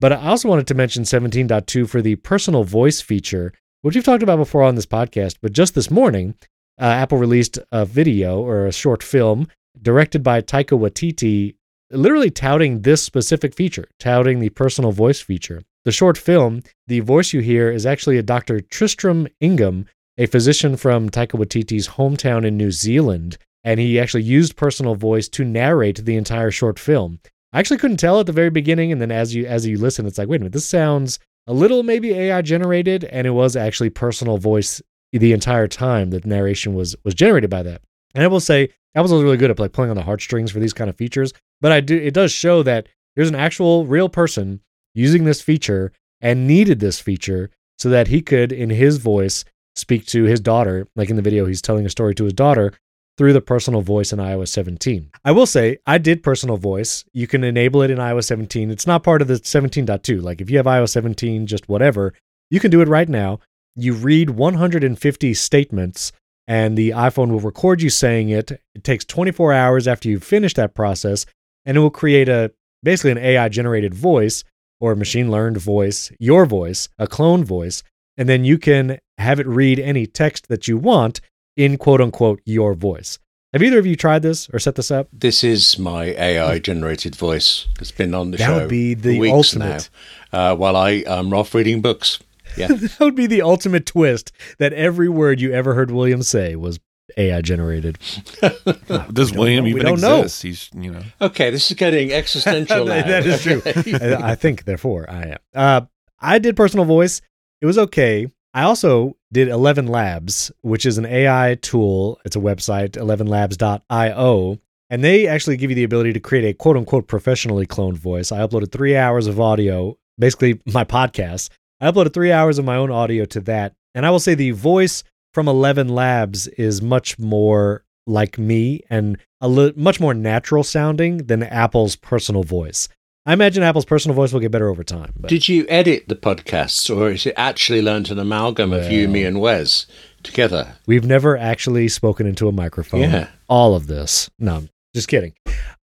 But 0.00 0.12
I 0.12 0.16
also 0.16 0.48
wanted 0.48 0.66
to 0.68 0.74
mention 0.74 1.04
17.2 1.04 1.88
for 1.88 2.02
the 2.02 2.16
personal 2.16 2.64
voice 2.64 3.00
feature, 3.00 3.52
which 3.82 3.94
we've 3.94 4.04
talked 4.04 4.22
about 4.22 4.36
before 4.36 4.62
on 4.62 4.74
this 4.74 4.86
podcast. 4.86 5.36
But 5.40 5.52
just 5.52 5.74
this 5.74 5.90
morning, 5.90 6.34
uh, 6.78 6.84
Apple 6.84 7.18
released 7.18 7.58
a 7.72 7.86
video 7.86 8.40
or 8.40 8.66
a 8.66 8.72
short 8.72 9.02
film 9.02 9.48
directed 9.80 10.22
by 10.22 10.42
Taika 10.42 10.78
Waititi, 10.78 11.54
literally 11.90 12.30
touting 12.30 12.82
this 12.82 13.02
specific 13.02 13.54
feature, 13.54 13.88
touting 13.98 14.40
the 14.40 14.50
personal 14.50 14.92
voice 14.92 15.20
feature. 15.20 15.62
The 15.84 15.92
short 15.92 16.18
film, 16.18 16.62
the 16.86 17.00
voice 17.00 17.32
you 17.32 17.40
hear 17.40 17.70
is 17.70 17.86
actually 17.86 18.18
a 18.18 18.22
Dr. 18.22 18.60
Tristram 18.60 19.26
Ingham, 19.40 19.86
a 20.18 20.26
physician 20.26 20.76
from 20.76 21.08
Taika 21.08 21.38
Waititi's 21.38 21.88
hometown 21.88 22.44
in 22.44 22.58
New 22.58 22.70
Zealand, 22.70 23.38
and 23.64 23.80
he 23.80 24.00
actually 24.00 24.22
used 24.22 24.56
personal 24.56 24.94
voice 24.94 25.28
to 25.28 25.44
narrate 25.44 26.04
the 26.04 26.16
entire 26.16 26.50
short 26.50 26.78
film. 26.78 27.20
I 27.52 27.58
actually 27.58 27.78
couldn't 27.78 27.98
tell 27.98 28.20
at 28.20 28.26
the 28.26 28.32
very 28.32 28.50
beginning, 28.50 28.92
and 28.92 29.00
then 29.00 29.10
as 29.10 29.34
you 29.34 29.46
as 29.46 29.66
you 29.66 29.78
listen, 29.78 30.06
it's 30.06 30.18
like, 30.18 30.28
wait 30.28 30.36
a 30.36 30.40
minute, 30.40 30.52
this 30.52 30.66
sounds 30.66 31.18
a 31.46 31.52
little 31.52 31.82
maybe 31.82 32.12
AI 32.12 32.42
generated, 32.42 33.04
and 33.04 33.26
it 33.26 33.30
was 33.30 33.56
actually 33.56 33.90
personal 33.90 34.38
voice 34.38 34.80
the 35.12 35.32
entire 35.32 35.66
time 35.66 36.10
that 36.10 36.24
narration 36.24 36.74
was 36.74 36.94
was 37.04 37.14
generated 37.14 37.50
by 37.50 37.62
that. 37.62 37.82
And 38.14 38.22
I 38.24 38.28
will 38.28 38.40
say, 38.40 38.70
Apple's 38.94 39.12
really 39.12 39.36
good 39.36 39.50
at 39.50 39.58
like 39.58 39.72
pulling 39.72 39.90
on 39.90 39.96
the 39.96 40.02
heartstrings 40.02 40.50
for 40.50 40.60
these 40.60 40.72
kind 40.72 40.88
of 40.88 40.96
features, 40.96 41.32
but 41.60 41.72
I 41.72 41.80
do 41.80 41.96
it 41.96 42.14
does 42.14 42.32
show 42.32 42.62
that 42.62 42.88
there's 43.16 43.28
an 43.28 43.34
actual 43.34 43.86
real 43.86 44.08
person 44.08 44.60
using 44.94 45.24
this 45.24 45.42
feature 45.42 45.92
and 46.20 46.46
needed 46.46 46.80
this 46.80 47.00
feature 47.00 47.50
so 47.78 47.88
that 47.88 48.08
he 48.08 48.20
could, 48.20 48.52
in 48.52 48.70
his 48.70 48.98
voice, 48.98 49.44
speak 49.74 50.06
to 50.06 50.24
his 50.24 50.40
daughter. 50.40 50.86
Like 50.94 51.10
in 51.10 51.16
the 51.16 51.22
video, 51.22 51.46
he's 51.46 51.62
telling 51.62 51.86
a 51.86 51.90
story 51.90 52.14
to 52.16 52.24
his 52.24 52.32
daughter 52.32 52.72
through 53.20 53.34
the 53.34 53.40
personal 53.42 53.82
voice 53.82 54.14
in 54.14 54.18
iOS 54.18 54.48
17. 54.48 55.10
I 55.26 55.32
will 55.32 55.44
say, 55.44 55.76
I 55.86 55.98
did 55.98 56.22
personal 56.22 56.56
voice. 56.56 57.04
You 57.12 57.26
can 57.26 57.44
enable 57.44 57.82
it 57.82 57.90
in 57.90 57.98
iOS 57.98 58.24
17. 58.24 58.70
It's 58.70 58.86
not 58.86 59.02
part 59.02 59.20
of 59.20 59.28
the 59.28 59.34
17.2. 59.34 60.22
Like 60.22 60.40
if 60.40 60.48
you 60.48 60.56
have 60.56 60.64
iOS 60.64 60.88
17, 60.88 61.46
just 61.46 61.68
whatever, 61.68 62.14
you 62.50 62.60
can 62.60 62.70
do 62.70 62.80
it 62.80 62.88
right 62.88 63.10
now. 63.10 63.40
You 63.76 63.92
read 63.92 64.30
150 64.30 65.34
statements 65.34 66.12
and 66.48 66.78
the 66.78 66.92
iPhone 66.92 67.30
will 67.30 67.40
record 67.40 67.82
you 67.82 67.90
saying 67.90 68.30
it. 68.30 68.52
It 68.74 68.84
takes 68.84 69.04
24 69.04 69.52
hours 69.52 69.86
after 69.86 70.08
you 70.08 70.18
finish 70.18 70.54
that 70.54 70.74
process 70.74 71.26
and 71.66 71.76
it 71.76 71.80
will 71.80 71.90
create 71.90 72.30
a 72.30 72.52
basically 72.82 73.10
an 73.10 73.18
AI 73.18 73.50
generated 73.50 73.92
voice 73.92 74.44
or 74.80 74.96
machine 74.96 75.30
learned 75.30 75.58
voice, 75.58 76.10
your 76.18 76.46
voice, 76.46 76.88
a 76.98 77.06
clone 77.06 77.44
voice, 77.44 77.82
and 78.16 78.30
then 78.30 78.46
you 78.46 78.56
can 78.56 78.98
have 79.18 79.38
it 79.38 79.46
read 79.46 79.78
any 79.78 80.06
text 80.06 80.48
that 80.48 80.66
you 80.66 80.78
want 80.78 81.20
in 81.60 81.76
quote 81.76 82.00
unquote 82.00 82.40
your 82.44 82.74
voice. 82.74 83.18
Have 83.52 83.62
either 83.62 83.78
of 83.80 83.86
you 83.86 83.96
tried 83.96 84.22
this 84.22 84.48
or 84.52 84.58
set 84.60 84.76
this 84.76 84.90
up? 84.90 85.08
This 85.12 85.42
is 85.42 85.78
my 85.78 86.04
AI 86.06 86.58
generated 86.60 87.16
voice. 87.16 87.66
It's 87.80 87.90
been 87.90 88.14
on 88.14 88.30
the 88.30 88.36
That 88.38 88.46
show. 88.46 88.54
That 88.54 88.60
would 88.62 88.70
be 88.70 88.94
for 88.94 89.00
the 89.02 89.18
weeks 89.18 89.34
ultimate. 89.34 89.90
now. 90.32 90.52
Uh, 90.52 90.56
while 90.56 90.76
I 90.76 91.02
am 91.06 91.32
off 91.34 91.52
reading 91.54 91.82
books. 91.82 92.20
Yeah. 92.56 92.68
that 92.70 93.00
would 93.00 93.16
be 93.16 93.26
the 93.26 93.42
ultimate 93.42 93.86
twist 93.86 94.32
that 94.58 94.72
every 94.72 95.08
word 95.08 95.40
you 95.40 95.52
ever 95.52 95.74
heard 95.74 95.90
William 95.90 96.22
say 96.22 96.54
was 96.56 96.78
AI 97.16 97.40
generated. 97.42 97.98
Does 99.12 99.32
William 99.32 99.64
know. 99.64 99.64
We 99.64 99.70
even 99.70 99.82
don't 99.84 100.00
know. 100.00 100.18
exist? 100.22 100.42
He's 100.42 100.70
you 100.72 100.92
know 100.92 101.02
okay, 101.20 101.50
this 101.50 101.68
is 101.70 101.76
getting 101.76 102.12
existential 102.12 102.84
now. 102.86 103.02
that 103.02 103.26
is 103.26 103.42
true. 103.42 103.62
I 103.66 104.30
I 104.30 104.34
think, 104.36 104.64
therefore, 104.64 105.10
I 105.10 105.22
am. 105.24 105.38
Uh, 105.54 105.80
I 106.20 106.38
did 106.38 106.54
personal 106.56 106.84
voice. 106.84 107.20
It 107.60 107.66
was 107.66 107.78
okay. 107.78 108.28
I 108.52 108.62
also 108.62 109.16
did 109.32 109.48
11 109.48 109.86
Labs, 109.86 110.50
which 110.62 110.84
is 110.84 110.98
an 110.98 111.06
AI 111.06 111.56
tool. 111.62 112.20
It's 112.24 112.36
a 112.36 112.40
website, 112.40 112.90
11labs.io. 112.92 114.58
And 114.92 115.04
they 115.04 115.28
actually 115.28 115.56
give 115.56 115.70
you 115.70 115.76
the 115.76 115.84
ability 115.84 116.12
to 116.14 116.20
create 116.20 116.44
a 116.44 116.54
quote 116.54 116.76
unquote 116.76 117.06
professionally 117.06 117.66
cloned 117.66 117.96
voice. 117.96 118.32
I 118.32 118.40
uploaded 118.40 118.72
three 118.72 118.96
hours 118.96 119.28
of 119.28 119.38
audio, 119.38 119.96
basically 120.18 120.60
my 120.66 120.84
podcast. 120.84 121.50
I 121.80 121.90
uploaded 121.90 122.12
three 122.12 122.32
hours 122.32 122.58
of 122.58 122.64
my 122.64 122.76
own 122.76 122.90
audio 122.90 123.24
to 123.26 123.40
that. 123.42 123.74
And 123.94 124.04
I 124.04 124.10
will 124.10 124.18
say 124.18 124.34
the 124.34 124.50
voice 124.50 125.04
from 125.32 125.46
11 125.46 125.88
Labs 125.88 126.48
is 126.48 126.82
much 126.82 127.18
more 127.20 127.84
like 128.06 128.36
me 128.36 128.82
and 128.90 129.16
a 129.40 129.48
li- 129.48 129.72
much 129.76 130.00
more 130.00 130.12
natural 130.12 130.64
sounding 130.64 131.18
than 131.18 131.44
Apple's 131.44 131.94
personal 131.94 132.42
voice. 132.42 132.88
I 133.26 133.34
imagine 133.34 133.62
Apple's 133.62 133.84
personal 133.84 134.14
voice 134.14 134.32
will 134.32 134.40
get 134.40 134.50
better 134.50 134.68
over 134.68 134.82
time. 134.82 135.12
But 135.18 135.28
Did 135.28 135.46
you 135.48 135.66
edit 135.68 136.08
the 136.08 136.16
podcasts, 136.16 136.94
or 136.94 137.10
is 137.10 137.26
it 137.26 137.34
actually 137.36 137.82
learnt 137.82 138.10
an 138.10 138.18
amalgam 138.18 138.72
of 138.72 138.90
you, 138.90 139.08
me, 139.08 139.24
and 139.24 139.40
Wes 139.40 139.86
together? 140.22 140.74
we've 140.86 141.04
never 141.04 141.36
actually 141.36 141.88
spoken 141.88 142.26
into 142.26 142.48
a 142.48 142.52
microphone. 142.52 143.00
Yeah. 143.02 143.28
All 143.48 143.74
of 143.74 143.86
this. 143.88 144.30
No, 144.38 144.64
just 144.94 145.08
kidding. 145.08 145.34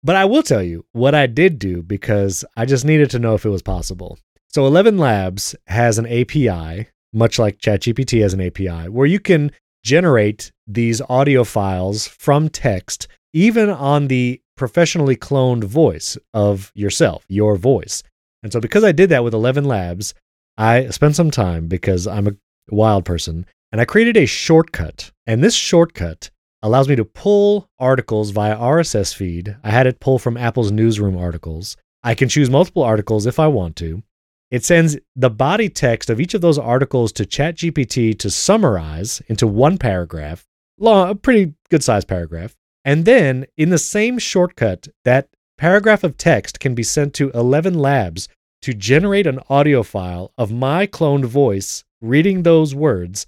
But 0.04 0.16
I 0.16 0.26
will 0.26 0.44
tell 0.44 0.64
you 0.64 0.86
what 0.94 1.14
I 1.14 1.28
did 1.28 1.60
do 1.60 1.84
because 1.84 2.44
I 2.58 2.66
just 2.66 2.86
needed 2.86 3.10
to 3.12 3.20
know 3.20 3.36
if 3.36 3.46
it 3.46 3.50
was 3.50 3.62
possible. 3.62 4.18
So 4.48 4.66
11 4.66 4.98
Labs 4.98 5.56
has 5.68 6.00
an 6.00 6.08
API, 6.08 6.88
much 7.14 7.38
like 7.38 7.60
ChatGPT 7.60 8.22
has 8.22 8.34
an 8.34 8.42
API, 8.42 8.90
where 8.90 9.06
you 9.06 9.20
can 9.20 9.52
generate 9.84 10.52
these 10.66 11.02
audio 11.10 11.44
files 11.44 12.08
from 12.08 12.50
text, 12.50 13.08
even 13.34 13.70
on 13.70 14.08
the 14.08 14.42
professionally 14.60 15.16
cloned 15.16 15.64
voice 15.64 16.18
of 16.34 16.72
yourself, 16.76 17.26
your 17.28 17.56
voice. 17.56 18.04
And 18.44 18.54
so, 18.54 18.60
because 18.60 18.84
I 18.84 18.92
did 18.92 19.10
that 19.10 19.24
with 19.24 19.34
11 19.34 19.64
Labs, 19.66 20.14
I 20.58 20.90
spent 20.90 21.16
some 21.16 21.32
time 21.32 21.68
because 21.68 22.06
I'm 22.06 22.28
a 22.28 22.36
wild 22.70 23.06
person 23.06 23.46
and 23.72 23.82
I 23.82 23.86
created 23.86 24.18
a 24.18 24.26
shortcut. 24.28 25.12
And 25.26 25.44
this 25.44 25.56
shortcut 25.56 26.30
allows 26.62 26.90
me 26.90 26.96
to 26.98 27.06
pull 27.06 27.70
articles 27.80 28.32
via 28.32 28.58
RSS 28.58 29.16
feed. 29.16 29.56
I 29.64 29.72
had 29.72 29.88
it 29.88 30.00
pull 30.00 30.20
from 30.20 30.38
Apple's 30.38 30.72
newsroom 30.72 31.18
articles. 31.18 31.78
I 32.04 32.16
can 32.16 32.30
choose 32.30 32.50
multiple 32.50 32.84
articles 32.84 33.26
if 33.26 33.40
I 33.40 33.48
want 33.48 33.76
to. 33.78 34.04
It 34.52 34.66
sends 34.66 34.98
the 35.16 35.30
body 35.30 35.70
text 35.70 36.10
of 36.10 36.20
each 36.20 36.34
of 36.34 36.42
those 36.42 36.58
articles 36.58 37.12
to 37.14 37.26
ChatGPT 37.26 38.18
to 38.20 38.30
summarize 38.30 39.22
into 39.28 39.46
one 39.46 39.78
paragraph, 39.78 40.46
long, 40.78 41.10
a 41.10 41.16
pretty 41.16 41.54
good 41.70 41.84
sized 41.84 42.08
paragraph. 42.08 42.56
And 42.90 43.06
then 43.06 43.46
in 43.56 43.70
the 43.70 43.78
same 43.78 44.18
shortcut, 44.18 44.88
that 45.06 45.30
paragraph 45.60 46.04
of 46.04 46.18
text 46.18 46.60
can 46.60 46.74
be 46.74 46.82
sent 46.82 47.14
to 47.14 47.30
11 47.36 47.76
Labs 47.76 48.28
to 48.64 48.74
generate 48.74 49.28
an 49.28 49.40
audio 49.48 49.84
file 49.84 50.32
of 50.40 50.52
my 50.52 50.88
cloned 50.88 51.26
voice 51.26 51.84
reading 52.02 52.42
those 52.42 52.74
words 52.74 53.28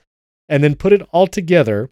and 0.49 0.63
then 0.63 0.73
put 0.73 0.93
it 0.93 1.07
all 1.11 1.27
together 1.27 1.91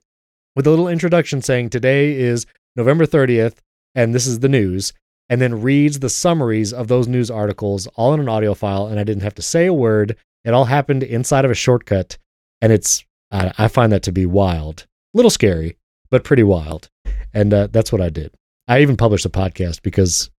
with 0.56 0.66
a 0.66 0.70
little 0.72 0.88
introduction 0.88 1.44
saying 1.44 1.70
today 1.70 2.14
is 2.16 2.48
November 2.76 3.06
30th 3.06 3.58
and 3.94 4.16
this 4.16 4.26
is 4.26 4.40
the 4.40 4.50
news 4.50 4.92
and 5.30 5.40
then 5.40 5.62
reads 5.62 6.00
the 6.00 6.10
summaries 6.10 6.74
of 6.74 6.88
those 6.88 7.08
news 7.08 7.30
articles 7.30 7.86
all 7.94 8.16
in 8.16 8.20
an 8.20 8.28
audio 8.28 8.56
file 8.56 8.88
and 8.88 9.00
I 9.00 9.04
didn't 9.04 9.22
have 9.22 9.36
to 9.36 9.44
say 9.44 9.68
a 9.68 9.74
word. 9.76 10.18
It 10.44 10.56
all 10.56 10.66
happened 10.66 11.04
inside 11.04 11.46
of 11.46 11.52
a 11.52 11.54
shortcut 11.54 12.18
and 12.64 12.74
it's 12.74 13.06
I, 13.30 13.68
find 13.68 13.92
that 13.92 14.02
to 14.04 14.12
be 14.12 14.26
wild. 14.26 14.88
A 15.14 15.18
little 15.18 15.30
scary, 15.30 15.78
but 16.10 16.24
pretty 16.24 16.42
wild. 16.42 16.90
And 17.34 17.54
uh, 17.54 17.68
that's 17.72 17.92
what 17.92 18.02
I 18.02 18.10
did. 18.10 18.32
I 18.68 18.82
even 18.82 18.98
published 18.98 19.26
a 19.26 19.30
podcast 19.30 19.82
because 19.82 20.30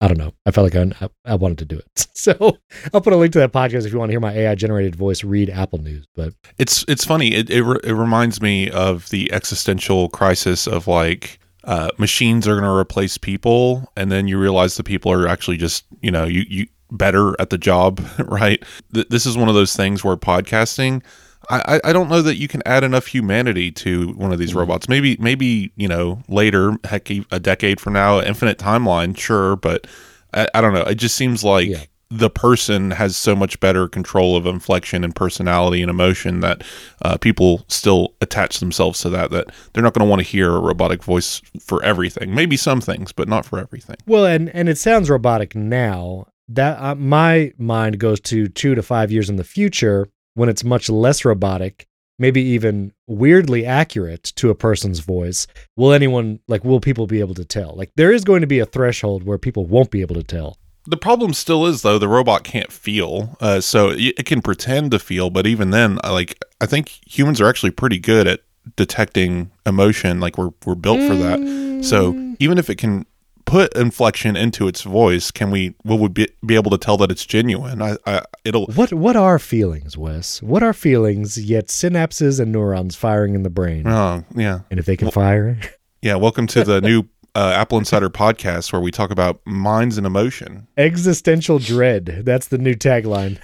I 0.00 0.08
don't 0.08 0.18
know. 0.18 0.32
I 0.46 0.50
felt 0.50 0.74
like 0.74 0.94
I, 1.00 1.08
I 1.24 1.36
wanted 1.36 1.58
to 1.58 1.64
do 1.64 1.78
it. 1.78 2.06
So 2.22 2.56
I'll 2.94 3.00
put 3.00 3.12
a 3.12 3.16
link 3.16 3.32
to 3.32 3.40
that 3.40 3.52
podcast 3.52 3.84
if 3.84 3.92
you 3.92 3.98
want 3.98 4.10
to 4.10 4.12
hear 4.12 4.20
my 4.20 4.32
AI 4.32 4.54
generated 4.54 4.94
voice 4.94 5.24
read 5.24 5.50
Apple 5.50 5.80
News. 5.80 6.06
But 6.14 6.34
It's 6.56 6.84
it's 6.86 7.04
funny. 7.04 7.34
It 7.34 7.50
it, 7.50 7.64
re- 7.64 7.80
it 7.82 7.94
reminds 7.94 8.40
me 8.40 8.70
of 8.70 9.08
the 9.08 9.32
existential 9.32 10.08
crisis 10.08 10.68
of 10.68 10.86
like 10.86 11.40
uh, 11.64 11.88
machines 11.98 12.46
are 12.46 12.52
going 12.52 12.62
to 12.62 12.70
replace 12.70 13.18
people, 13.18 13.90
and 13.96 14.12
then 14.12 14.28
you 14.28 14.38
realize 14.38 14.76
the 14.76 14.84
people 14.84 15.10
are 15.10 15.26
actually 15.26 15.56
just 15.56 15.84
you 16.00 16.12
know 16.12 16.24
you 16.24 16.44
you 16.48 16.66
better 16.92 17.34
at 17.40 17.50
the 17.50 17.58
job, 17.58 18.00
right? 18.18 18.62
Th- 18.94 19.08
this 19.08 19.26
is 19.26 19.36
one 19.36 19.48
of 19.48 19.56
those 19.56 19.74
things 19.74 20.04
where 20.04 20.16
podcasting. 20.16 21.02
I, 21.50 21.80
I- 21.84 21.92
don't 21.92 22.08
know 22.08 22.22
that 22.22 22.36
you 22.36 22.48
can 22.48 22.62
add 22.66 22.84
enough 22.84 23.06
humanity 23.06 23.70
to 23.72 24.08
one 24.14 24.32
of 24.32 24.38
these 24.38 24.54
robots. 24.54 24.88
Maybe 24.88 25.16
maybe 25.20 25.72
you 25.76 25.88
know 25.88 26.22
later, 26.28 26.76
heck, 26.84 27.10
a 27.10 27.40
decade 27.40 27.80
from 27.80 27.92
now, 27.94 28.20
infinite 28.20 28.58
timeline, 28.58 29.16
sure, 29.16 29.56
but 29.56 29.86
I, 30.34 30.48
I 30.54 30.60
don't 30.60 30.72
know. 30.74 30.82
It 30.82 30.96
just 30.96 31.14
seems 31.16 31.42
like 31.44 31.68
Yeah. 31.68 31.84
the 32.10 32.30
person 32.30 32.90
has 32.92 33.16
so 33.16 33.34
much 33.36 33.58
better 33.60 33.88
control 33.88 34.36
of 34.36 34.46
inflection 34.46 35.04
and 35.04 35.14
personality 35.14 35.82
and 35.82 35.90
emotion 35.90 36.40
that 36.40 36.62
uh, 37.02 37.16
people 37.18 37.64
still 37.68 38.14
attach 38.20 38.60
themselves 38.60 39.00
to 39.00 39.10
that. 39.10 39.30
That 39.30 39.46
they're 39.72 39.82
not 39.82 39.94
going 39.94 40.06
to 40.06 40.10
want 40.10 40.20
to 40.20 40.26
hear 40.28 40.54
a 40.54 40.60
robotic 40.60 41.02
voice 41.02 41.40
for 41.60 41.82
everything. 41.84 42.34
Maybe 42.34 42.56
some 42.56 42.80
things, 42.80 43.12
but 43.12 43.28
not 43.28 43.44
for 43.44 43.58
everything. 43.58 43.96
well, 44.06 44.24
and 44.26 44.48
and 44.54 44.68
it 44.68 44.78
sounds 44.78 45.10
robotic 45.10 45.54
now. 45.54 46.26
That 46.48 46.78
uh, 46.82 46.94
my 46.96 47.52
mind 47.56 47.98
goes 47.98 48.20
to 48.20 48.48
two 48.48 48.74
to 48.74 48.82
five 48.82 49.10
years 49.10 49.30
in 49.30 49.36
the 49.36 49.44
future 49.44 50.08
when 50.34 50.48
it's 50.48 50.64
much 50.64 50.88
less 50.88 51.24
robotic, 51.24 51.86
maybe 52.18 52.42
even 52.42 52.92
weirdly 53.06 53.66
accurate 53.66 54.24
to 54.36 54.50
a 54.50 54.54
person's 54.54 55.00
voice. 55.00 55.46
Will 55.76 55.92
anyone 55.92 56.40
like? 56.48 56.64
Will 56.64 56.80
people 56.80 57.06
be 57.06 57.20
able 57.20 57.34
to 57.34 57.44
tell? 57.44 57.74
Like 57.76 57.90
there 57.96 58.12
is 58.12 58.24
going 58.24 58.40
to 58.40 58.46
be 58.46 58.58
a 58.58 58.66
threshold 58.66 59.24
where 59.24 59.38
people 59.38 59.66
won't 59.66 59.90
be 59.90 60.00
able 60.00 60.14
to 60.16 60.22
tell. 60.22 60.58
The 60.86 60.96
problem 60.96 61.32
still 61.32 61.66
is 61.66 61.82
though 61.82 61.98
the 61.98 62.08
robot 62.08 62.42
can't 62.42 62.72
feel, 62.72 63.36
uh, 63.40 63.60
so 63.60 63.90
it, 63.90 64.14
it 64.18 64.26
can 64.26 64.42
pretend 64.42 64.90
to 64.90 64.98
feel, 64.98 65.30
but 65.30 65.46
even 65.46 65.70
then, 65.70 65.98
like 66.02 66.42
I 66.60 66.66
think 66.66 67.00
humans 67.06 67.40
are 67.40 67.48
actually 67.48 67.70
pretty 67.70 67.98
good 67.98 68.26
at 68.26 68.40
detecting 68.76 69.50
emotion. 69.64 70.20
Like 70.20 70.38
we're 70.38 70.50
we're 70.64 70.74
built 70.74 71.00
for 71.00 71.14
that. 71.14 71.84
So 71.84 72.34
even 72.38 72.58
if 72.58 72.70
it 72.70 72.76
can 72.76 73.06
put 73.44 73.74
inflection 73.76 74.36
into 74.36 74.66
its 74.68 74.82
voice, 74.82 75.30
can 75.30 75.50
we 75.50 75.74
will 75.84 75.98
we 75.98 76.08
be, 76.08 76.28
be 76.44 76.54
able 76.54 76.70
to 76.70 76.78
tell 76.78 76.96
that 76.98 77.10
it's 77.10 77.24
genuine? 77.26 77.82
I, 77.82 77.96
I 78.06 78.22
it'll 78.44 78.66
What 78.66 78.92
what 78.92 79.16
are 79.16 79.38
feelings, 79.38 79.96
Wes? 79.96 80.42
What 80.42 80.62
are 80.62 80.72
feelings? 80.72 81.36
Yet 81.42 81.66
synapses 81.66 82.40
and 82.40 82.52
neurons 82.52 82.96
firing 82.96 83.34
in 83.34 83.42
the 83.42 83.50
brain, 83.50 83.86
oh 83.86 84.24
yeah 84.34 84.60
and 84.70 84.78
if 84.80 84.86
they 84.86 84.96
can 84.96 85.10
fire, 85.10 85.58
yeah. 86.02 86.16
Welcome 86.16 86.46
to 86.48 86.64
the 86.64 86.80
new 86.80 87.04
uh, 87.34 87.52
Apple 87.56 87.78
Insider 87.78 88.10
podcast 88.10 88.72
where 88.72 88.82
we 88.82 88.90
talk 88.90 89.10
about 89.10 89.40
minds 89.46 89.96
and 89.98 90.06
emotion. 90.06 90.66
existential 90.76 91.58
dread. 91.58 92.22
That's 92.24 92.48
the 92.48 92.58
new 92.58 92.74
tagline. 92.74 93.38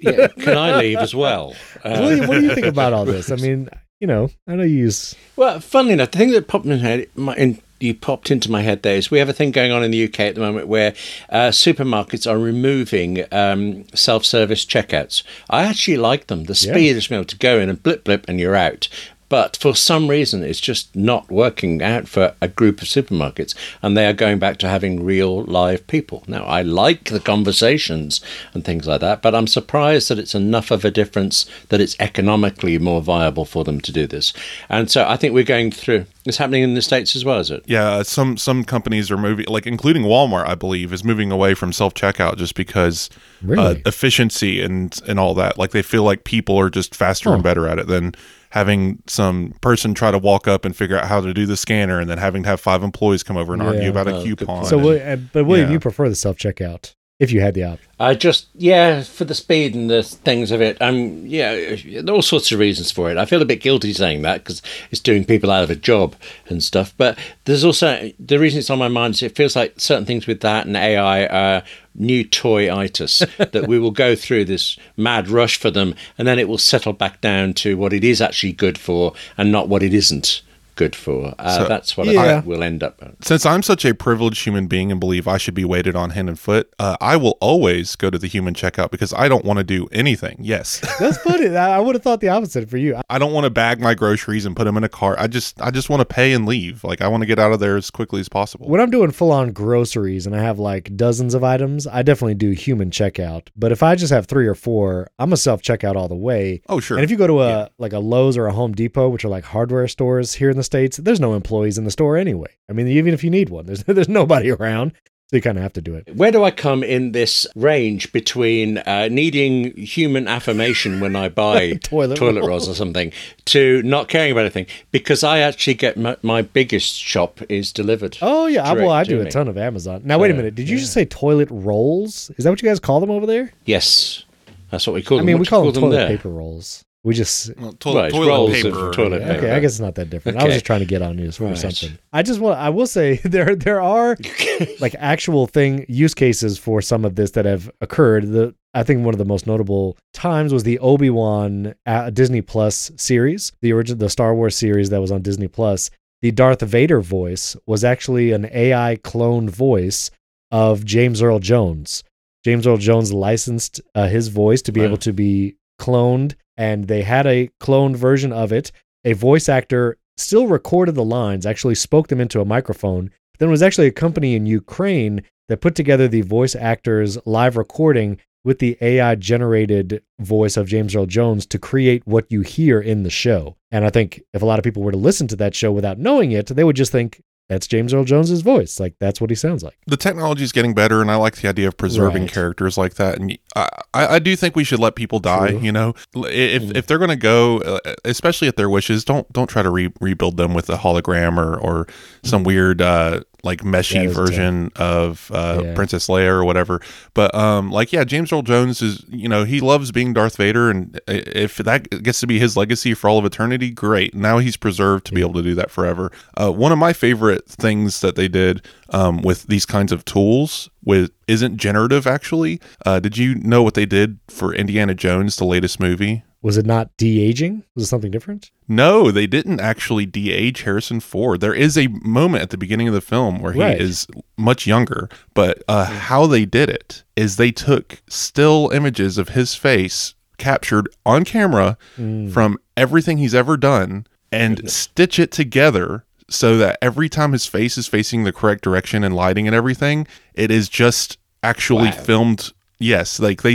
Yeah, 0.00 0.28
can 0.28 0.56
I 0.56 0.78
leave 0.78 0.98
as 0.98 1.14
well? 1.14 1.54
Uh, 1.84 1.90
What 2.00 2.08
do, 2.08 2.16
you, 2.16 2.28
what 2.28 2.34
do 2.34 2.42
you 2.42 2.54
think 2.54 2.66
about 2.66 2.92
all 2.94 3.04
this? 3.04 3.30
I 3.30 3.36
mean, 3.36 3.68
you 4.00 4.06
know, 4.06 4.30
I 4.46 4.54
know 4.56 4.62
you 4.62 4.76
use 4.76 5.14
Well, 5.36 5.60
funnily 5.60 5.92
enough, 5.92 6.10
the 6.10 6.18
thing 6.18 6.30
that 6.30 6.48
popped 6.48 6.64
in, 6.64 6.78
head, 6.78 7.06
my, 7.14 7.34
in, 7.36 7.60
you 7.80 7.94
popped 7.94 8.30
into 8.30 8.50
my 8.50 8.60
head 8.62 8.82
there 8.82 8.96
is 8.96 9.10
we 9.10 9.18
have 9.18 9.28
a 9.28 9.32
thing 9.32 9.50
going 9.50 9.72
on 9.72 9.82
in 9.82 9.90
the 9.90 10.04
UK 10.04 10.20
at 10.20 10.34
the 10.34 10.40
moment 10.40 10.68
where 10.68 10.92
uh, 11.30 11.48
supermarkets 11.48 12.30
are 12.30 12.38
removing 12.38 13.24
um, 13.32 13.84
self-service 13.94 14.64
checkouts. 14.66 15.22
I 15.48 15.62
actually 15.64 15.96
like 15.96 16.26
them. 16.28 16.44
The 16.44 16.52
Yeah. 16.60 16.72
speed 16.72 16.96
is 16.96 17.08
being 17.08 17.20
able 17.20 17.26
to 17.26 17.38
go 17.38 17.58
in 17.58 17.68
and 17.68 17.82
blip 17.82 18.04
blip 18.04 18.28
and 18.28 18.38
you're 18.38 18.54
out. 18.56 18.88
But 19.30 19.56
for 19.56 19.74
some 19.74 20.08
reason, 20.08 20.42
it's 20.42 20.60
just 20.60 20.94
not 20.94 21.30
working 21.30 21.80
out 21.82 22.06
for 22.08 22.34
a 22.42 22.48
group 22.48 22.82
of 22.82 22.88
supermarkets, 22.88 23.54
and 23.80 23.96
they 23.96 24.06
are 24.06 24.12
going 24.12 24.38
back 24.38 24.58
to 24.58 24.68
having 24.68 25.02
real 25.04 25.44
live 25.44 25.86
people. 25.86 26.24
Now, 26.26 26.42
I 26.44 26.60
like 26.62 27.04
the 27.04 27.20
conversations 27.20 28.20
and 28.52 28.64
things 28.64 28.86
like 28.86 29.00
that, 29.00 29.22
but 29.22 29.34
I'm 29.34 29.46
surprised 29.46 30.08
that 30.10 30.18
it's 30.18 30.34
enough 30.34 30.70
of 30.70 30.84
a 30.84 30.90
difference 30.90 31.46
that 31.68 31.80
it's 31.80 31.96
economically 32.00 32.76
more 32.78 33.00
viable 33.00 33.44
for 33.44 33.64
them 33.64 33.80
to 33.82 33.92
do 33.92 34.06
this. 34.06 34.32
And 34.68 34.90
so 34.90 35.06
I 35.08 35.16
think 35.16 35.32
we're 35.32 35.44
going 35.44 35.70
through. 35.70 36.06
It's 36.26 36.36
happening 36.36 36.62
in 36.62 36.74
the 36.74 36.82
states 36.82 37.16
as 37.16 37.24
well, 37.24 37.38
is 37.38 37.50
it? 37.50 37.62
Yeah, 37.66 38.02
some 38.02 38.36
some 38.36 38.64
companies 38.64 39.10
are 39.10 39.16
moving, 39.16 39.46
like 39.46 39.66
including 39.66 40.02
Walmart, 40.02 40.46
I 40.48 40.54
believe, 40.54 40.92
is 40.92 41.02
moving 41.04 41.30
away 41.32 41.54
from 41.54 41.72
self 41.72 41.94
checkout 41.94 42.36
just 42.36 42.54
because 42.54 43.08
uh, 43.56 43.76
efficiency 43.86 44.60
and 44.60 45.00
and 45.06 45.18
all 45.20 45.34
that. 45.34 45.56
Like 45.56 45.70
they 45.70 45.82
feel 45.82 46.02
like 46.02 46.24
people 46.24 46.58
are 46.58 46.68
just 46.68 46.94
faster 46.96 47.30
Huh. 47.30 47.34
and 47.36 47.42
better 47.44 47.66
at 47.68 47.78
it 47.78 47.86
than 47.86 48.14
having 48.50 49.02
some 49.06 49.54
person 49.60 49.94
try 49.94 50.10
to 50.10 50.18
walk 50.18 50.46
up 50.48 50.64
and 50.64 50.76
figure 50.76 50.96
out 50.98 51.06
how 51.06 51.20
to 51.20 51.32
do 51.34 51.46
the 51.46 51.56
scanner, 51.56 51.98
and 52.00 52.08
then 52.10 52.18
having 52.18 52.42
to 52.42 52.48
have 52.48 52.60
five 52.60 52.82
employees 52.82 53.22
come 53.22 53.36
over 53.36 53.52
and 53.54 53.62
Yeah. 53.62 53.68
argue 53.68 53.90
about 53.90 54.08
Oh, 54.08 54.20
a 54.20 54.22
coupon. 54.24 54.64
so. 54.64 54.76
and- 54.78 54.86
Will, 54.86 55.00
uh, 55.00 55.16
but 55.32 55.44
William, 55.46 55.68
Yeah. 55.68 55.72
you 55.74 55.80
prefer 55.80 56.08
the 56.08 56.14
self 56.16 56.36
checkout 56.36 56.94
if 57.20 57.30
you 57.30 57.42
had 57.42 57.52
the 57.52 57.62
option. 57.64 57.86
I 58.00 58.14
just, 58.14 58.48
yeah, 58.54 59.02
for 59.02 59.26
the 59.26 59.34
speed 59.34 59.74
and 59.74 59.90
the 59.90 60.02
things 60.02 60.50
of 60.50 60.62
it. 60.62 60.78
I'm 60.80 61.26
yeah, 61.26 61.76
all 62.08 62.22
sorts 62.22 62.50
of 62.50 62.58
reasons 62.58 62.90
for 62.90 63.10
it. 63.10 63.18
I 63.18 63.26
feel 63.26 63.42
a 63.42 63.44
bit 63.44 63.60
guilty 63.60 63.92
saying 63.92 64.22
that 64.22 64.42
because 64.42 64.62
it's 64.90 65.02
doing 65.02 65.26
people 65.26 65.50
out 65.50 65.62
of 65.62 65.70
a 65.70 65.76
job 65.76 66.16
and 66.48 66.62
stuff. 66.62 66.94
But 66.96 67.18
there's 67.44 67.62
also 67.62 68.10
the 68.18 68.38
reason 68.38 68.58
it's 68.58 68.70
on 68.70 68.78
my 68.78 68.88
mind 68.88 69.14
is 69.14 69.22
it 69.22 69.36
feels 69.36 69.54
like 69.54 69.78
certain 69.78 70.06
things 70.06 70.26
with 70.26 70.40
that 70.40 70.66
and 70.66 70.76
AI 70.76 71.26
are 71.26 71.62
new 71.94 72.24
toy-itis 72.24 73.18
that 73.38 73.68
we 73.68 73.78
will 73.78 73.90
go 73.90 74.16
through 74.16 74.46
this 74.46 74.78
mad 74.96 75.28
rush 75.28 75.58
for 75.58 75.70
them, 75.70 75.94
and 76.16 76.26
then 76.26 76.38
it 76.38 76.48
will 76.48 76.58
settle 76.58 76.94
back 76.94 77.20
down 77.20 77.52
to 77.52 77.76
what 77.76 77.92
it 77.92 78.02
is 78.02 78.22
actually 78.22 78.52
good 78.52 78.78
for 78.78 79.12
and 79.36 79.52
not 79.52 79.68
what 79.68 79.82
it 79.82 79.92
isn't 79.92 80.40
good 80.80 80.96
for. 80.96 81.34
Uh, 81.38 81.58
So- 81.58 81.68
that's 81.68 81.96
what 81.96 82.06
Yeah. 82.08 82.20
I 82.20 82.38
we'll 82.40 82.62
end 82.62 82.82
up. 82.82 82.96
At. 83.02 83.12
Since 83.24 83.44
I'm 83.46 83.62
such 83.62 83.84
a 83.84 83.94
privileged 83.94 84.42
human 84.44 84.66
being 84.66 84.90
and 84.90 84.98
believe 84.98 85.28
I 85.28 85.36
should 85.38 85.54
be 85.54 85.64
weighted 85.64 85.94
on 85.94 86.10
hand 86.10 86.28
and 86.28 86.38
foot, 86.38 86.72
uh, 86.78 86.96
I 87.00 87.16
will 87.16 87.36
always 87.40 87.94
go 87.96 88.08
to 88.10 88.18
the 88.18 88.26
human 88.26 88.54
checkout 88.54 88.90
because 88.90 89.12
I 89.14 89.28
don't 89.28 89.44
want 89.44 89.58
to 89.58 89.64
do 89.64 89.88
anything. 89.92 90.36
Yes, 90.40 90.80
That's 90.98 91.18
funny. 91.18 91.48
I, 91.56 91.76
I 91.76 91.78
would 91.78 91.94
have 91.94 92.02
thought 92.02 92.20
the 92.20 92.28
opposite 92.28 92.68
for 92.70 92.76
you. 92.78 92.98
I 93.08 93.18
don't 93.18 93.32
want 93.32 93.44
to 93.44 93.50
bag 93.50 93.80
my 93.80 93.94
groceries 93.94 94.46
and 94.46 94.56
put 94.56 94.64
them 94.64 94.76
in 94.76 94.84
a 94.84 94.88
cart. 94.88 95.18
I 95.20 95.26
just 95.26 95.60
I 95.60 95.70
just 95.70 95.90
want 95.90 96.00
to 96.00 96.04
pay 96.06 96.32
and 96.32 96.46
leave. 96.46 96.82
Like 96.84 97.00
I 97.02 97.08
want 97.08 97.20
to 97.22 97.26
get 97.26 97.38
out 97.38 97.52
of 97.52 97.60
there 97.60 97.76
as 97.76 97.90
quickly 97.90 98.20
as 98.20 98.28
possible. 98.28 98.66
When 98.68 98.80
I'm 98.80 98.90
doing 98.90 99.10
full 99.10 99.32
on 99.32 99.52
groceries 99.52 100.26
and 100.26 100.34
I 100.34 100.42
have 100.42 100.58
like 100.58 100.96
dozens 100.96 101.34
of 101.34 101.44
items, 101.44 101.86
I 101.86 102.02
definitely 102.02 102.34
do 102.34 102.50
human 102.52 102.90
checkout. 102.90 103.48
But 103.56 103.70
if 103.72 103.82
I 103.82 103.94
just 103.94 104.12
have 104.12 104.26
three 104.26 104.46
or 104.46 104.54
four, 104.54 105.08
I'm 105.18 105.32
a 105.32 105.36
self 105.36 105.62
checkout 105.62 105.96
all 105.96 106.08
the 106.08 106.14
way. 106.16 106.62
oh 106.68 106.80
sure. 106.80 106.96
And 106.96 107.04
if 107.04 107.10
you 107.10 107.16
go 107.16 107.26
to 107.26 107.42
a 107.42 107.70
like 107.78 107.92
a 107.92 107.98
Lowe's 107.98 108.36
or 108.36 108.46
a 108.46 108.52
Home 108.52 108.72
Depot, 108.72 109.08
which 109.08 109.24
are 109.24 109.28
like 109.28 109.44
hardware 109.44 109.86
stores 109.88 110.34
here 110.34 110.50
in 110.50 110.56
the 110.56 110.64
states, 110.70 110.96
there's 110.98 111.20
no 111.20 111.34
employees 111.34 111.76
in 111.78 111.84
the 111.84 111.90
store 111.90 112.16
anyway. 112.16 112.50
I 112.68 112.72
mean, 112.72 112.86
even 112.88 113.12
if 113.12 113.24
you 113.24 113.30
need 113.30 113.48
one, 113.50 113.66
there's 113.66 113.82
there's 113.96 114.08
nobody 114.08 114.50
around. 114.50 114.92
So 115.28 115.36
you 115.36 115.42
kind 115.42 115.56
of 115.58 115.62
have 115.62 115.72
to 115.74 115.80
do 115.80 115.94
it. 115.94 116.16
Where 116.16 116.32
do 116.32 116.42
I 116.42 116.50
come 116.50 116.82
in 116.82 117.12
this 117.12 117.46
range 117.54 118.10
between 118.12 118.78
uh, 118.78 119.06
needing 119.08 119.76
human 119.76 120.26
affirmation 120.26 120.98
when 120.98 121.14
I 121.14 121.28
buy 121.28 121.74
Toilet 121.84 122.16
toilet 122.16 122.40
rolls. 122.40 122.48
rolls 122.66 122.68
or 122.68 122.74
something 122.74 123.12
to 123.44 123.80
not 123.84 124.08
caring 124.08 124.32
about 124.32 124.40
anything? 124.40 124.66
Because 124.90 125.22
I 125.22 125.38
actually 125.38 125.74
get 125.74 125.96
my, 125.96 126.16
my 126.22 126.42
biggest 126.42 126.94
shop 126.96 127.40
is 127.48 127.72
delivered. 127.72 128.18
Oh 128.20 128.48
yeah, 128.48 128.64
I- 128.68 128.72
well 128.74 128.90
I 128.90 129.04
do 129.04 129.20
a 129.20 129.24
me. 129.24 129.30
ton 129.30 129.46
of 129.46 129.56
Amazon. 129.56 130.02
Now 130.04 130.18
wait 130.18 130.32
a 130.32 130.34
Uh, 130.34 130.38
minute, 130.38 130.56
did 130.56 130.68
you 130.68 130.78
just 130.78 130.92
say 130.92 131.04
toilet 131.04 131.48
rolls? 131.52 132.30
Is 132.36 132.42
that 132.44 132.50
what 132.50 132.60
you 132.60 132.68
guys 132.68 132.80
call 132.80 132.98
them 132.98 133.10
over 133.12 133.26
there? 133.26 133.52
Yes, 133.64 134.24
that's 134.72 134.84
what 134.84 134.94
we 134.94 135.02
call 135.02 135.20
I 135.20 135.22
mean, 135.22 135.36
What 135.36 135.40
we 135.42 135.44
do 135.44 135.48
you 135.48 135.50
call 135.62 135.70
them 135.70 135.80
toilet 135.82 135.96
there? 135.96 136.08
paper 136.08 136.28
rolls. 136.28 136.84
We 137.02 137.14
just 137.14 137.56
Well, 137.56 137.72
toilet, 137.72 137.94
Well, 137.94 138.04
it's 138.04 138.14
toilet 138.14 138.28
rolls 138.28 138.52
paper. 138.62 138.88
of 138.88 138.94
toilet 138.94 139.22
paper. 139.22 139.32
okay. 139.38 139.50
I 139.52 139.60
guess 139.60 139.72
it's 139.72 139.80
not 139.80 139.94
that 139.94 140.10
different. 140.10 140.36
I 140.38 140.44
was 140.44 140.52
just 140.54 140.66
trying 140.66 140.80
to 140.80 140.86
get 140.86 141.00
on 141.00 141.16
news 141.16 141.36
for 141.38 141.44
Right. 141.44 141.56
something. 141.56 141.96
I 142.12 142.22
just 142.22 142.40
want. 142.40 142.58
I 142.58 142.68
will 142.68 142.86
say 142.86 143.16
there 143.24 143.56
there 143.56 143.80
are 143.80 144.16
like 144.80 144.94
actual 144.98 145.46
thing 145.46 145.86
use 145.88 146.12
cases 146.14 146.58
for 146.58 146.82
some 146.82 147.04
of 147.06 147.14
this 147.14 147.30
that 147.32 147.46
have 147.46 147.70
occurred. 147.80 148.30
The 148.30 148.54
I 148.74 148.82
think 148.82 149.04
one 149.04 149.14
of 149.14 149.18
the 149.18 149.24
most 149.24 149.46
notable 149.46 149.96
times 150.12 150.52
was 150.52 150.62
the 150.64 150.78
Obi 150.80 151.08
Wan 151.10 151.74
uh, 151.86 152.10
Disney 152.10 152.42
Plus 152.42 152.92
series, 152.96 153.52
the 153.62 153.72
original 153.72 153.98
the 153.98 154.10
Star 154.10 154.34
Wars 154.34 154.54
series 154.54 154.90
that 154.90 155.00
was 155.00 155.10
on 155.10 155.22
Disney 155.22 155.48
Plus. 155.48 155.90
The 156.22 156.30
Darth 156.32 156.60
Vader 156.60 157.00
voice 157.00 157.56
was 157.66 157.82
actually 157.82 158.32
an 158.32 158.46
AI 158.52 158.98
cloned 159.02 159.48
voice 159.48 160.10
of 160.52 160.84
James 160.84 161.22
Earl 161.22 161.38
Jones. 161.38 162.04
James 162.44 162.66
Earl 162.66 162.76
Jones 162.76 163.10
licensed 163.12 163.80
uh, 163.94 164.06
his 164.06 164.28
voice 164.28 164.60
to 164.62 164.72
be 164.72 164.80
Wow. 164.80 164.86
able 164.88 164.96
to 164.98 165.12
be 165.14 165.56
cloned, 165.80 166.34
and 166.56 166.86
they 166.86 167.02
had 167.02 167.26
a 167.26 167.48
cloned 167.60 167.96
version 167.96 168.32
of 168.32 168.52
it. 168.52 168.70
A 169.04 169.14
voice 169.14 169.48
actor 169.48 169.96
still 170.16 170.46
recorded 170.46 170.94
the 170.94 171.04
lines, 171.04 171.46
actually 171.46 171.74
spoke 171.74 172.08
them 172.08 172.20
into 172.20 172.40
a 172.40 172.44
microphone. 172.44 173.10
Then 173.38 173.48
it 173.48 173.52
was 173.52 173.62
actually 173.62 173.86
a 173.86 173.92
company 173.92 174.34
in 174.34 174.44
Ukraine 174.44 175.22
that 175.48 175.62
put 175.62 175.74
together 175.74 176.06
the 176.06 176.20
voice 176.20 176.54
actor's 176.54 177.18
live 177.26 177.56
recording 177.56 178.18
with 178.44 178.58
the 178.58 178.76
AI 178.80 179.14
generated 179.16 180.02
voice 180.20 180.56
of 180.56 180.68
James 180.68 180.94
Earl 180.94 181.06
Jones 181.06 181.46
to 181.46 181.58
create 181.58 182.06
what 182.06 182.30
you 182.30 182.42
hear 182.42 182.80
in 182.80 183.02
the 183.02 183.10
show. 183.10 183.56
And 183.70 183.84
I 183.84 183.90
think 183.90 184.22
if 184.32 184.42
a 184.42 184.46
lot 184.46 184.58
of 184.58 184.62
people 184.62 184.82
were 184.82 184.92
to 184.92 184.98
listen 184.98 185.26
to 185.28 185.36
that 185.36 185.54
show 185.54 185.72
without 185.72 185.98
knowing 185.98 186.32
it, 186.32 186.46
they 186.46 186.64
would 186.64 186.76
just 186.76 186.92
think 186.92 187.22
that's 187.50 187.66
James 187.66 187.92
Earl 187.92 188.04
Jones's 188.04 188.40
voice. 188.42 188.78
Like 188.80 188.94
that's 189.00 189.20
what 189.20 189.28
he 189.28 189.36
sounds 189.36 189.62
like. 189.62 189.76
the 189.86 189.96
technology 189.96 190.44
is 190.44 190.52
getting 190.52 190.72
better, 190.72 191.02
and 191.02 191.10
I 191.10 191.16
like 191.16 191.36
the 191.36 191.48
idea 191.48 191.66
of 191.68 191.76
preserving 191.76 192.22
Right. 192.22 192.32
characters 192.32 192.78
like 192.78 192.94
that. 192.94 193.18
And 193.18 193.36
I, 193.56 193.68
I, 193.92 194.06
I 194.14 194.18
do 194.20 194.36
think 194.36 194.54
we 194.56 194.62
should 194.64 194.78
let 194.78 194.94
people 194.94 195.18
die. 195.18 195.48
True. 195.50 195.60
You 195.60 195.72
know, 195.72 195.94
if 196.14 196.74
if 196.76 196.86
they're 196.86 196.98
going 196.98 197.10
to 197.10 197.16
go, 197.16 197.58
uh, 197.58 197.80
especially 198.04 198.46
at 198.48 198.56
their 198.56 198.70
wishes, 198.70 199.04
don't 199.04 199.30
don't 199.32 199.48
try 199.48 199.62
to 199.62 199.70
re- 199.70 199.92
rebuild 200.00 200.36
them 200.36 200.54
with 200.54 200.70
a 200.70 200.76
hologram 200.76 201.36
or 201.36 201.58
or 201.58 201.86
some 202.22 202.44
weird 202.44 202.80
uh, 202.80 203.20
like 203.42 203.60
meshy 203.62 204.04
is 204.06 204.14
version 204.14 204.70
of 204.76 205.30
uh, 205.34 205.62
Yeah. 205.64 205.74
Princess 205.74 206.08
Leia 206.08 206.28
or 206.28 206.44
whatever. 206.44 206.80
But 207.14 207.34
um, 207.34 207.70
like 207.70 207.92
yeah, 207.92 208.04
James 208.04 208.32
Earl 208.32 208.42
Jones 208.42 208.82
is 208.82 209.04
you 209.08 209.28
know 209.28 209.44
he 209.44 209.60
loves 209.60 209.92
being 209.92 210.12
Darth 210.12 210.36
Vader, 210.36 210.70
and 210.70 211.00
if 211.08 211.56
that 211.58 212.02
gets 212.02 212.20
to 212.20 212.26
be 212.26 212.38
his 212.38 212.56
legacy 212.56 212.94
for 212.94 213.08
all 213.08 213.18
of 213.18 213.24
eternity, 213.24 213.70
great. 213.70 214.14
Now 214.14 214.38
he's 214.38 214.56
preserved 214.56 215.06
to 215.06 215.12
be 215.12 215.20
able 215.20 215.34
to 215.34 215.42
do 215.42 215.54
that 215.54 215.70
forever. 215.70 216.10
Uh, 216.36 216.50
one 216.52 216.72
of 216.72 216.78
my 216.78 216.92
favorite 216.92 217.46
things 217.48 218.00
that 218.00 218.16
they 218.16 218.28
did 218.28 218.64
um, 218.90 219.22
with 219.22 219.44
these 219.44 219.66
kinds 219.66 219.92
of 219.92 220.04
tools 220.04 220.68
with 220.84 221.10
isn't 221.28 221.56
generative 221.58 222.06
actually. 222.06 222.60
Uh, 222.86 222.98
did 223.00 223.16
you 223.18 223.34
know 223.36 223.62
what 223.62 223.74
they 223.74 223.86
did 223.86 224.18
for 224.28 224.54
Indiana 224.54 224.94
Jones, 224.94 225.36
the 225.36 225.44
latest 225.44 225.78
movie? 225.80 226.24
Was 226.42 226.56
it 226.56 226.64
not 226.66 226.96
de 226.96 227.20
aging? 227.20 227.64
Was 227.74 227.84
it 227.84 227.88
something 227.88 228.10
different? 228.10 228.50
No, 228.66 229.10
they 229.10 229.26
didn't 229.26 229.60
actually 229.60 230.06
de-age 230.06 230.62
Harrison 230.62 231.00
Ford. 231.00 231.40
There 231.40 231.52
is 231.52 231.76
a 231.76 231.88
moment 231.88 232.42
at 232.42 232.50
the 232.50 232.56
beginning 232.56 232.88
of 232.88 232.94
the 232.94 233.00
film 233.02 233.40
where 233.40 233.52
he 233.52 233.60
Right. 233.60 233.80
is 233.80 234.06
much 234.38 234.66
younger, 234.66 235.08
but 235.34 235.62
uh, 235.68 235.84
how 235.84 236.26
they 236.26 236.44
did 236.46 236.70
it 236.70 237.04
is 237.16 237.36
they 237.36 237.50
took 237.50 238.00
still 238.08 238.70
images 238.72 239.18
of 239.18 239.30
his 239.30 239.54
face 239.54 240.14
captured 240.38 240.88
on 241.04 241.24
camera 241.24 241.76
Mm. 241.98 242.32
from 242.32 242.58
everything 242.76 243.18
he's 243.18 243.34
ever 243.34 243.58
done 243.58 244.06
and 244.32 244.70
stitch 244.70 245.18
it 245.18 245.30
together 245.32 246.04
so 246.30 246.56
that 246.56 246.78
every 246.80 247.08
time 247.10 247.32
his 247.32 247.44
face 247.44 247.76
is 247.76 247.86
facing 247.88 248.24
the 248.24 248.32
correct 248.32 248.62
direction 248.64 249.04
and 249.04 249.14
lighting 249.14 249.46
and 249.46 249.54
everything, 249.54 250.06
it 250.32 250.50
is 250.50 250.68
just 250.70 251.18
actually 251.42 251.86
Wow. 251.90 252.02
filmed. 252.02 252.52
Yes, 252.82 253.20
like 253.20 253.42
they 253.42 253.54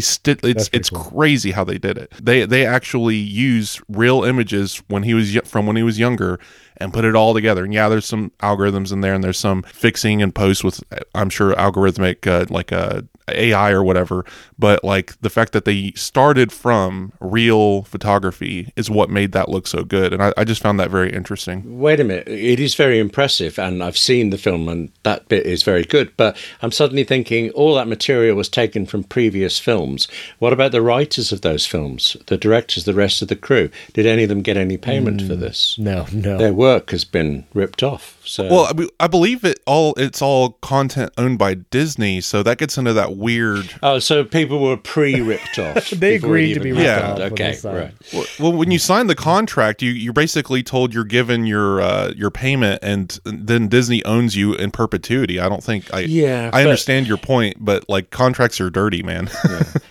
That's 0.53 0.67
it's 0.67 0.69
it's 0.71 0.89
cool. 0.91 1.03
crazy 1.03 1.51
how 1.51 1.63
they 1.63 1.79
did 1.79 1.97
it. 1.97 2.13
They 2.21 2.45
they 2.45 2.65
actually 2.65 3.15
use 3.15 3.81
real 3.89 4.23
images 4.23 4.83
when 4.87 5.01
he 5.03 5.15
was 5.15 5.33
y- 5.33 5.41
from 5.43 5.65
when 5.65 5.75
he 5.75 5.81
was 5.83 5.97
younger 5.97 6.39
and 6.77 6.93
put 6.93 7.05
it 7.05 7.15
all 7.15 7.33
together. 7.33 7.63
And 7.63 7.73
yeah, 7.73 7.89
there's 7.89 8.05
some 8.05 8.31
algorithms 8.41 8.91
in 8.93 9.01
there 9.01 9.15
and 9.15 9.23
there's 9.23 9.39
some 9.39 9.63
fixing 9.63 10.21
and 10.21 10.33
post 10.33 10.63
with 10.63 10.83
I'm 11.15 11.31
sure 11.31 11.55
algorithmic 11.55 12.27
uh, 12.27 12.45
like 12.53 12.71
uh, 12.71 13.01
AI 13.29 13.71
or 13.71 13.83
whatever. 13.83 14.25
But 14.57 14.83
like 14.83 15.19
the 15.21 15.29
fact 15.29 15.51
that 15.53 15.65
they 15.65 15.91
started 15.95 16.51
from 16.51 17.11
real 17.19 17.83
photography 17.83 18.71
is 18.75 18.89
what 18.89 19.09
made 19.09 19.31
that 19.33 19.49
look 19.49 19.67
so 19.67 19.83
good. 19.83 20.13
And 20.13 20.23
I, 20.23 20.33
I 20.37 20.43
just 20.43 20.61
found 20.61 20.79
that 20.79 20.89
very 20.89 21.11
interesting. 21.11 21.79
Wait 21.79 21.99
a 21.99 22.03
minute. 22.03 22.27
It 22.27 22.59
is 22.59 22.75
very 22.75 22.99
impressive, 22.99 23.59
and 23.59 23.83
I've 23.83 23.97
seen 23.97 24.29
the 24.29 24.37
film, 24.37 24.69
and 24.69 24.91
that 25.03 25.27
bit 25.27 25.45
is 25.45 25.63
very 25.63 25.83
good. 25.83 26.15
But 26.17 26.37
I'm 26.61 26.71
suddenly 26.71 27.03
thinking 27.03 27.49
all 27.51 27.75
that 27.75 27.87
material 27.87 28.35
was 28.35 28.49
taken 28.49 28.85
from 28.85 29.03
previous 29.03 29.59
films. 29.59 30.07
What 30.39 30.53
about 30.53 30.71
the 30.71 30.81
writers 30.81 31.31
of 31.31 31.41
those 31.41 31.65
films, 31.65 32.17
the 32.27 32.37
directors, 32.37 32.85
the 32.85 32.93
rest 32.93 33.21
of 33.21 33.27
the 33.27 33.35
crew? 33.35 33.69
Did 33.93 34.05
any 34.05 34.23
of 34.23 34.29
them 34.29 34.41
get 34.41 34.57
any 34.57 34.77
payment 34.77 35.21
for 35.21 35.35
mm, 35.35 35.39
this? 35.39 35.77
No, 35.77 36.05
no. 36.11 36.37
Their 36.37 36.53
work 36.53 36.91
has 36.91 37.05
been 37.05 37.45
ripped 37.53 37.83
off. 37.83 38.21
So 38.25 38.47
Well, 38.49 38.65
I, 38.65 38.73
be- 38.73 38.91
I 38.99 39.07
believe 39.07 39.43
it 39.43 39.59
all. 39.65 39.93
It's 39.97 40.21
all 40.21 40.51
content 40.61 41.11
owned 41.17 41.37
by 41.37 41.55
Disney, 41.55 42.21
so 42.21 42.43
that 42.43 42.57
gets 42.57 42.77
into 42.77 42.93
that 42.93 43.14
weird. 43.15 43.73
oh, 43.83 43.99
so 43.99 44.23
people 44.23 44.59
were 44.61 44.77
pre-ripped 44.77 45.59
off. 45.59 45.91
They 46.05 46.15
agreed 46.15 46.55
to 46.55 46.59
be 46.59 46.71
ripped 46.71 46.83
happened. 46.85 47.23
off 47.23 47.31
when 47.31 47.33
Okay, 47.33 47.57
right. 47.63 47.93
Well, 48.13 48.25
well, 48.39 48.53
when 48.53 48.69
you 48.71 48.79
sign 48.79 49.07
the 49.07 49.15
contract, 49.15 49.81
you 49.81 49.91
you're 49.91 50.13
basically 50.13 50.61
told 50.61 50.93
you're 50.93 51.03
given 51.03 51.45
your 51.45 51.81
uh, 51.81 52.11
your 52.15 52.29
payment, 52.31 52.79
and 52.83 53.19
then 53.25 53.67
Disney 53.67 54.03
owns 54.05 54.35
you 54.35 54.53
in 54.53 54.71
perpetuity. 54.71 55.39
I 55.39 55.47
don't 55.49 55.63
think 55.63 55.91
I. 55.93 56.01
Yeah, 56.01 56.47
I 56.53 56.63
but- 56.63 56.69
understand 56.69 57.07
your 57.07 57.17
point, 57.17 57.57
but 57.59 57.87
like 57.89 58.09
contracts 58.11 58.59
are 58.61 58.69
dirty, 58.69 59.01
man. 59.03 59.29